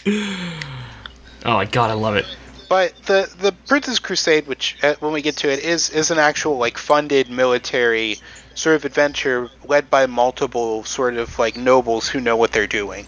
oh 0.07 1.55
my 1.55 1.65
god, 1.65 1.91
I 1.91 1.95
love 1.95 2.17
it. 2.17 2.27
But 2.69 2.95
the 3.07 3.33
the 3.39 3.53
Prince's 3.67 3.99
Crusade, 3.99 4.47
which 4.47 4.77
uh, 4.83 4.95
when 5.01 5.13
we 5.13 5.23
get 5.23 5.37
to 5.39 5.51
it, 5.51 5.61
is 5.61 5.91
is 5.91 6.11
an 6.11 6.19
actual 6.19 6.59
like 6.59 6.77
funded 6.77 7.31
military 7.31 8.19
sort 8.61 8.77
of 8.77 8.85
adventure 8.85 9.49
led 9.65 9.89
by 9.89 10.05
multiple 10.07 10.85
sort 10.85 11.17
of 11.17 11.39
like 11.39 11.57
nobles 11.57 12.07
who 12.09 12.21
know 12.21 12.37
what 12.37 12.53
they're 12.53 12.67
doing. 12.67 13.07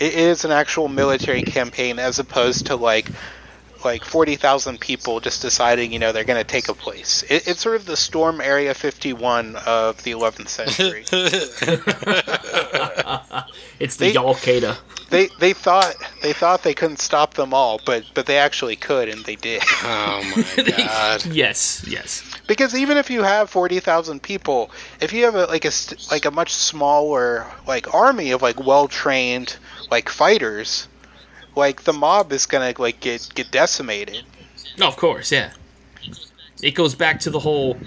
It 0.00 0.14
is 0.14 0.44
an 0.44 0.50
actual 0.50 0.88
military 0.88 1.42
campaign 1.42 2.00
as 2.00 2.18
opposed 2.18 2.66
to 2.66 2.74
like 2.76 3.08
like 3.84 4.04
forty 4.04 4.36
thousand 4.36 4.80
people 4.80 5.20
just 5.20 5.42
deciding 5.42 5.92
you 5.92 5.98
know 5.98 6.12
they're 6.12 6.24
going 6.24 6.40
to 6.40 6.44
take 6.48 6.68
a 6.68 6.74
place. 6.74 7.22
It, 7.28 7.46
it's 7.48 7.60
sort 7.60 7.76
of 7.76 7.86
the 7.86 7.96
Storm 7.96 8.40
Area 8.40 8.74
Fifty 8.74 9.12
One 9.12 9.56
of 9.66 10.02
the 10.04 10.12
11th 10.12 10.48
century. 10.48 11.04
It's 13.78 13.96
the 13.96 14.10
They- 14.12 14.16
Al 14.16 14.34
Qaeda. 14.34 14.76
they 15.08 15.28
they 15.38 15.52
thought 15.54 15.94
they 16.22 16.32
thought 16.34 16.62
they 16.62 16.74
couldn't 16.74 16.98
stop 16.98 17.34
them 17.34 17.54
all, 17.54 17.80
but 17.86 18.04
but 18.14 18.26
they 18.26 18.36
actually 18.36 18.76
could, 18.76 19.08
and 19.08 19.24
they 19.24 19.36
did. 19.36 19.62
Oh 19.82 20.22
my 20.56 20.62
god. 20.76 21.24
yes, 21.32 21.82
yes. 21.88 22.22
Because 22.46 22.74
even 22.74 22.98
if 22.98 23.08
you 23.10 23.22
have 23.22 23.48
forty 23.48 23.80
thousand 23.80 24.22
people, 24.22 24.70
if 25.00 25.12
you 25.14 25.24
have 25.24 25.34
a, 25.34 25.46
like 25.46 25.64
a 25.64 25.70
like 26.10 26.26
a 26.26 26.30
much 26.30 26.52
smaller 26.52 27.46
like 27.66 27.92
army 27.94 28.32
of 28.32 28.42
like 28.42 28.60
well 28.64 28.86
trained 28.86 29.56
like 29.90 30.08
fighters, 30.10 30.86
like 31.60 31.84
the 31.84 31.92
mob 31.92 32.32
is 32.32 32.46
gonna 32.46 32.74
like 32.78 32.98
get 32.98 33.28
get 33.34 33.52
decimated. 33.52 34.24
No, 34.78 34.88
of 34.88 34.96
course, 34.96 35.30
yeah. 35.30 35.52
It 36.62 36.72
goes 36.72 36.94
back 36.94 37.20
to 37.20 37.30
the 37.30 37.38
whole 37.38 37.78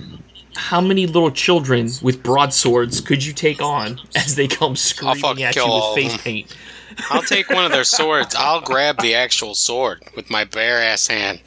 how 0.55 0.79
many 0.79 1.07
little 1.07 1.31
children 1.31 1.89
with 2.01 2.21
broadswords 2.21 3.01
could 3.01 3.25
you 3.25 3.33
take 3.33 3.61
on 3.61 3.99
as 4.15 4.35
they 4.35 4.47
come 4.47 4.75
screaming 4.75 5.43
at 5.43 5.55
you 5.55 5.65
with 5.65 5.95
face 5.95 6.17
paint? 6.21 6.55
I'll 7.09 7.23
take 7.23 7.49
one 7.49 7.65
of 7.65 7.71
their 7.71 7.83
swords. 7.83 8.35
I'll 8.37 8.61
grab 8.61 9.01
the 9.01 9.15
actual 9.15 9.55
sword 9.55 10.03
with 10.15 10.29
my 10.29 10.43
bare 10.43 10.79
ass 10.79 11.07
hand, 11.07 11.41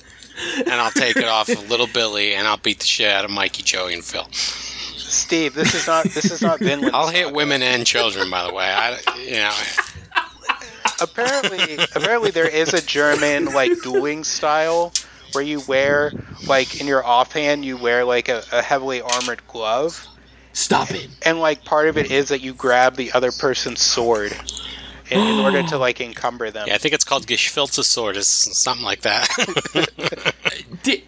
and 0.57 0.73
I'll 0.73 0.91
take 0.91 1.17
it 1.17 1.29
off 1.29 1.49
of 1.49 1.71
little 1.71 1.87
Billy, 1.87 2.35
and 2.35 2.49
I'll 2.49 2.57
beat 2.57 2.81
the 2.81 2.87
shit 2.87 3.09
out 3.09 3.25
of 3.25 3.31
Mikey, 3.31 3.63
Joey, 3.63 3.95
and 3.95 4.05
Phil. 4.05 4.27
Steve, 4.33 5.55
this 5.55 5.73
is 5.73 5.87
not 5.87 6.05
this 6.07 6.33
is 6.33 6.43
not 6.43 6.59
Vinland. 6.59 6.91
I'll 6.97 7.09
hit 7.09 7.33
women 7.33 7.63
and 7.63 7.87
children, 7.87 8.29
by 8.29 8.45
the 8.45 8.53
way. 8.53 8.65
I, 8.65 8.99
you 9.21 9.35
know, 9.35 9.55
apparently 11.01 11.77
apparently 11.95 12.31
there 12.31 12.49
is 12.49 12.73
a 12.75 12.81
German 12.85 13.47
like 13.47 13.73
dueling 13.83 14.25
style 14.25 14.93
where 15.33 15.45
you 15.45 15.61
wear 15.69 16.13
like 16.47 16.81
in 16.81 16.87
your 16.87 17.05
offhand 17.05 17.65
you 17.65 17.77
wear 17.77 18.05
like 18.05 18.29
a, 18.29 18.43
a 18.53 18.63
heavily 18.63 19.01
armored 19.03 19.47
glove 19.49 20.07
Stop 20.53 20.91
it. 20.93 21.09
and 21.25 21.39
like 21.41 21.65
part 21.65 21.89
of 21.89 21.99
it 21.99 22.11
is 22.11 22.29
that 22.31 22.41
you 22.41 22.55
grab 22.55 22.97
the 22.97 23.13
other 23.13 23.31
person's 23.33 23.81
sword 23.81 24.33
in, 25.11 25.21
in 25.21 25.39
order 25.41 25.63
to 25.63 25.79
like 25.79 26.01
encumber 26.01 26.51
them. 26.51 26.67
yeah, 26.67 26.75
I 26.75 26.79
think 26.79 26.95
it's 26.95 27.05
called 27.05 27.27
Geschwilze 27.27 27.85
sword, 27.85 28.17
is 28.17 28.27
something 28.27 28.85
like 28.85 29.03
that. 29.03 29.29
Di- 30.83 31.05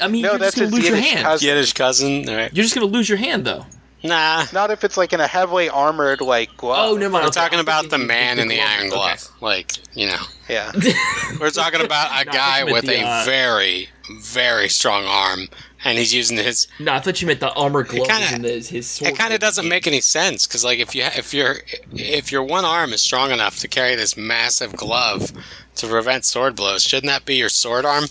I 0.00 0.08
mean, 0.08 0.22
No, 0.22 0.30
you're 0.30 0.38
that's 0.38 0.56
just 0.56 0.56
gonna 0.56 0.64
his 0.66 0.72
lose 0.74 0.88
your 0.88 0.96
hand. 0.96 1.24
cousin. 1.24 1.48
Yiddish 1.48 1.72
cousin. 1.74 2.28
All 2.28 2.34
right. 2.34 2.52
You're 2.52 2.64
just 2.64 2.74
gonna 2.74 2.86
lose 2.88 3.08
your 3.08 3.18
hand, 3.18 3.44
though. 3.44 3.66
Nah, 4.04 4.44
Not 4.52 4.70
if 4.70 4.84
it's 4.84 4.98
like 4.98 5.14
in 5.14 5.20
a 5.20 5.26
heavily 5.26 5.70
armored 5.70 6.20
like 6.20 6.54
glove. 6.58 6.90
Oh, 6.90 6.94
never 6.96 7.10
mind. 7.10 7.22
we're 7.24 7.28
Okay, 7.28 7.40
talking 7.40 7.58
about 7.58 7.88
the 7.88 7.96
man 7.96 8.38
in 8.38 8.48
the 8.48 8.56
glove. 8.56 8.68
iron 8.68 8.80
Okay. 8.88 8.90
glove. 8.96 9.28
Like, 9.40 9.72
you 9.96 10.06
know, 10.08 10.20
Yeah. 10.48 10.72
we're 11.40 11.48
talking 11.50 11.80
about 11.80 12.10
a 12.20 12.26
No, 12.26 12.32
guy 12.32 12.36
thought 12.36 12.58
you 12.58 12.64
meant 12.66 12.74
with 12.74 12.84
the, 12.84 13.00
a 13.02 13.06
uh, 13.06 13.24
very, 13.24 13.88
very 14.20 14.68
strong 14.68 15.04
arm, 15.06 15.48
and 15.86 15.96
he's 15.96 16.12
using 16.12 16.36
his 16.36 16.68
No, 16.78 16.92
I 16.92 17.00
thought 17.00 17.22
you 17.22 17.26
meant 17.26 17.40
the 17.40 17.50
armor 17.54 17.82
glove 17.82 18.06
kinda- 18.06 18.26
and 18.30 18.44
his, 18.44 18.68
his 18.68 18.86
sword. 18.86 19.12
it 19.12 19.16
kind 19.16 19.32
of 19.32 19.40
doesn't 19.40 19.66
make 19.66 19.86
any 19.86 20.02
sense 20.02 20.46
because 20.46 20.62
like 20.64 20.80
if 20.80 20.94
you 20.94 21.04
if 21.04 21.32
your 21.32 21.56
if 21.94 22.30
your 22.30 22.42
one 22.42 22.66
arm 22.66 22.92
is 22.92 23.00
strong 23.00 23.30
enough 23.30 23.58
to 23.60 23.68
carry 23.68 23.94
this 23.96 24.18
massive 24.18 24.76
glove 24.76 25.32
to 25.76 25.86
prevent 25.86 26.26
sword 26.26 26.54
blows 26.54 26.82
shouldn't 26.82 27.06
that 27.10 27.24
be 27.24 27.36
your 27.36 27.48
sword 27.48 27.86
arm 27.86 28.04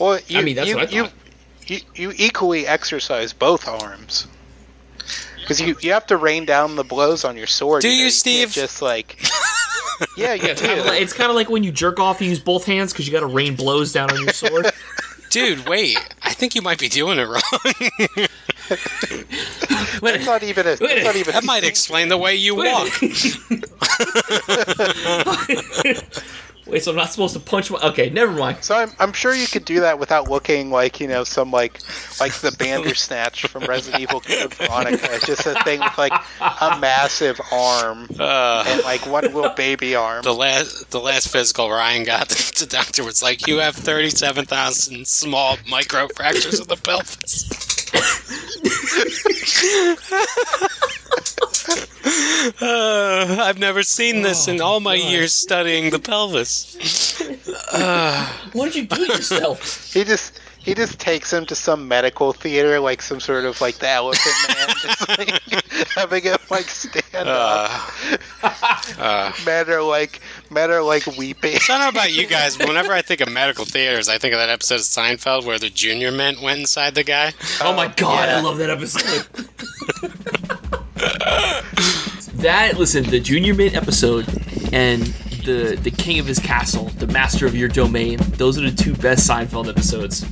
Well, 0.00 0.18
you, 0.26 0.38
I 0.40 0.42
mean, 0.42 0.56
that's 0.56 0.68
you, 0.68 0.74
what 0.76 0.88
I 0.88 0.92
you, 0.92 1.02
thought. 1.04 1.12
you, 1.12 1.25
you 1.66 1.80
you 1.94 2.12
equally 2.16 2.66
exercise 2.66 3.32
both 3.32 3.68
arms. 3.68 4.26
Because 5.40 5.60
you, 5.60 5.76
you 5.80 5.92
have 5.92 6.06
to 6.06 6.16
rain 6.16 6.44
down 6.44 6.74
the 6.74 6.82
blows 6.82 7.24
on 7.24 7.36
your 7.36 7.46
sword. 7.46 7.82
Do 7.82 7.88
know, 7.88 7.94
you, 7.94 8.10
Steve? 8.10 8.50
Just 8.50 8.82
like, 8.82 9.22
yeah, 10.16 10.34
you 10.34 10.42
It's 10.48 10.60
kind, 10.60 10.78
of 10.80 10.84
do. 10.84 10.90
like, 10.90 11.00
it's 11.00 11.12
kind 11.12 11.30
of 11.30 11.36
like 11.36 11.48
when 11.48 11.62
you 11.62 11.70
jerk 11.70 12.00
off, 12.00 12.20
you 12.20 12.28
use 12.28 12.40
both 12.40 12.64
hands 12.64 12.92
because 12.92 13.06
you 13.06 13.12
got 13.12 13.20
to 13.20 13.26
rain 13.26 13.54
blows 13.54 13.92
down 13.92 14.10
on 14.10 14.20
your 14.24 14.32
sword. 14.32 14.66
dude 15.30 15.68
wait 15.68 15.98
i 16.22 16.32
think 16.32 16.54
you 16.54 16.62
might 16.62 16.78
be 16.78 16.88
doing 16.88 17.18
it 17.18 17.24
wrong 17.24 17.42
Wait, 18.68 20.12
That's 20.12 20.26
not 20.26 20.42
even 20.44 20.66
a. 20.66 20.76
That's 20.76 21.04
not 21.04 21.16
even. 21.16 21.32
that 21.34 21.44
might 21.44 21.64
explain 21.64 22.08
the 22.08 22.16
way 22.16 22.36
you 22.36 22.54
walk 22.54 22.88
wait, 26.66 26.82
so 26.82 26.90
I'm 26.90 26.96
not 26.96 27.10
supposed 27.10 27.34
to 27.34 27.40
punch 27.40 27.70
my. 27.70 27.78
Okay, 27.78 28.10
never 28.10 28.32
mind. 28.32 28.62
So 28.64 28.74
I'm, 28.74 28.90
I'm 28.98 29.12
sure 29.12 29.34
you 29.34 29.46
could 29.46 29.64
do 29.64 29.80
that 29.80 29.98
without 29.98 30.28
looking 30.28 30.70
like 30.70 31.00
you 31.00 31.08
know 31.08 31.24
some 31.24 31.50
like 31.50 31.80
like 32.20 32.32
the 32.34 32.54
Bandersnatch 32.58 33.46
from 33.48 33.64
Resident 33.64 34.02
Evil 34.02 34.20
Code 34.20 34.54
Veronica. 34.54 35.18
Just 35.24 35.46
a 35.46 35.54
thing 35.64 35.80
with 35.80 35.96
like 35.98 36.12
a 36.40 36.78
massive 36.78 37.40
arm 37.52 38.08
uh, 38.18 38.64
and 38.66 38.82
like 38.84 39.06
one 39.06 39.24
little 39.24 39.50
baby 39.50 39.94
arm. 39.94 40.22
the 40.22 40.34
last 40.34 40.90
the 40.90 41.00
last 41.00 41.28
physical 41.28 41.70
ryan 41.70 42.04
got 42.04 42.28
to 42.28 42.36
the 42.64 42.66
doctor 42.66 43.04
was 43.04 43.22
like 43.22 43.46
you 43.46 43.58
have 43.58 43.74
37000 43.74 45.06
small 45.06 45.56
micro 45.68 46.08
fractures 46.08 46.60
of 46.60 46.68
the 46.68 46.76
pelvis 46.76 47.75
Uh, 52.60 53.38
I've 53.40 53.58
never 53.58 53.82
seen 53.82 54.22
this 54.22 54.46
in 54.46 54.60
all 54.60 54.78
my 54.80 54.94
years 54.94 55.34
studying 55.34 55.90
the 55.90 55.98
pelvis. 55.98 56.76
What 58.52 58.72
did 58.72 58.76
you 58.76 58.86
do 58.86 59.06
to 59.06 59.12
yourself? 59.12 59.92
He 59.92 60.04
just 60.04 60.40
he 60.66 60.74
just 60.74 60.98
takes 60.98 61.32
him 61.32 61.46
to 61.46 61.54
some 61.54 61.86
medical 61.88 62.32
theater, 62.34 62.78
like 62.80 63.00
some 63.00 63.20
sort 63.20 63.44
of 63.44 63.60
like 63.60 63.76
the 63.76 63.88
Elephant 63.88 64.34
Man, 64.58 64.68
just 64.82 65.08
like 65.16 65.88
having 65.94 66.24
him 66.24 66.36
like 66.50 66.64
stand 66.64 67.28
up. 67.28 67.90
Uh, 68.98 69.32
Men 69.46 69.70
are 69.70 69.82
like 69.82 70.20
men 70.50 70.70
are 70.70 70.82
like 70.82 71.06
weeping. 71.16 71.54
I 71.54 71.58
don't 71.68 71.78
know 71.80 71.88
about 71.88 72.12
you 72.12 72.26
guys. 72.36 72.56
but 72.56 72.66
Whenever 72.68 72.92
I 72.92 73.00
think 73.02 73.20
of 73.20 73.30
medical 73.32 73.64
theaters, 73.64 74.08
I 74.08 74.18
think 74.18 74.34
of 74.34 74.40
that 74.40 74.48
episode 74.50 74.74
of 74.76 74.80
Seinfeld 74.82 75.44
where 75.46 75.58
the 75.58 75.70
junior 75.70 76.10
mint 76.10 76.42
went 76.42 76.58
inside 76.60 76.94
the 76.96 77.04
guy. 77.04 77.32
Oh 77.60 77.72
my 77.74 77.86
god, 77.88 78.28
yeah. 78.28 78.38
I 78.38 78.40
love 78.40 78.58
that 78.58 78.70
episode. 78.70 79.26
that 82.42 82.76
listen, 82.78 83.04
the 83.04 83.20
Junior 83.20 83.54
Mint 83.54 83.74
episode 83.76 84.26
and 84.72 85.02
the 85.44 85.78
the 85.80 85.90
King 85.90 86.18
of 86.18 86.26
his 86.26 86.38
castle, 86.38 86.86
the 86.98 87.06
Master 87.06 87.46
of 87.46 87.54
your 87.56 87.68
domain. 87.68 88.18
Those 88.32 88.58
are 88.58 88.68
the 88.68 88.76
two 88.76 88.94
best 88.94 89.28
Seinfeld 89.28 89.68
episodes. 89.68 90.24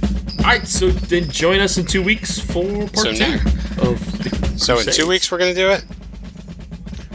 All 0.45 0.51
right, 0.51 0.67
so 0.69 0.91
then 0.91 1.31
join 1.31 1.61
us 1.61 1.79
in 1.79 1.87
two 1.87 2.03
weeks 2.03 2.39
for 2.39 2.63
part 2.89 2.99
So 2.99 3.13
two 3.13 3.19
now- 3.19 3.35
of 3.79 3.99
the 4.23 4.31
So 4.59 4.79
in 4.79 4.87
two 4.87 5.07
weeks 5.09 5.31
we're 5.31 5.39
gonna 5.39 5.55
do 5.55 5.71
it. 5.71 5.83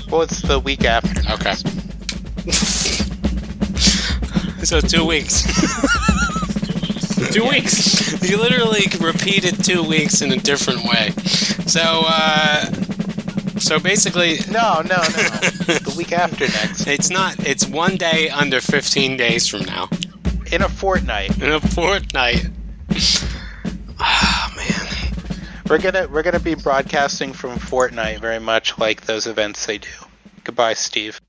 Well, 0.09 0.23
it's 0.23 0.41
the 0.41 0.57
week 0.59 0.83
after. 0.83 1.21
Okay. 1.33 1.53
so 4.65 4.81
two 4.81 5.05
weeks. 5.05 5.43
two 7.31 7.47
weeks. 7.47 8.19
you 8.29 8.37
literally 8.37 8.85
repeated 8.99 9.63
two 9.63 9.83
weeks 9.83 10.21
in 10.23 10.31
a 10.31 10.37
different 10.37 10.83
way. 10.83 11.11
So, 11.67 11.81
uh, 12.07 12.65
so 13.59 13.77
basically, 13.79 14.39
No, 14.49 14.81
no, 14.81 14.97
no. 14.97 15.03
the 15.05 15.93
week 15.95 16.11
after 16.13 16.47
next. 16.47 16.87
it's 16.87 17.11
not. 17.11 17.37
It's 17.47 17.67
one 17.67 17.95
day 17.95 18.29
under 18.29 18.59
15 18.59 19.17
days 19.17 19.47
from 19.47 19.61
now. 19.65 19.87
In 20.51 20.63
a 20.63 20.69
fortnight. 20.69 21.37
In 21.41 21.51
a 21.51 21.59
fortnight. 21.59 22.47
Ah, 24.01 24.53
man. 24.55 24.89
We're 25.69 25.77
gonna 25.77 26.07
we're 26.07 26.23
gonna 26.23 26.39
be 26.39 26.55
broadcasting 26.55 27.33
from 27.33 27.59
Fortnite 27.59 28.21
very 28.21 28.39
much 28.39 28.77
like 28.77 29.01
those 29.01 29.27
events 29.27 29.65
they 29.65 29.77
do. 29.77 29.89
Goodbye, 30.45 30.73
Steve. 30.73 31.19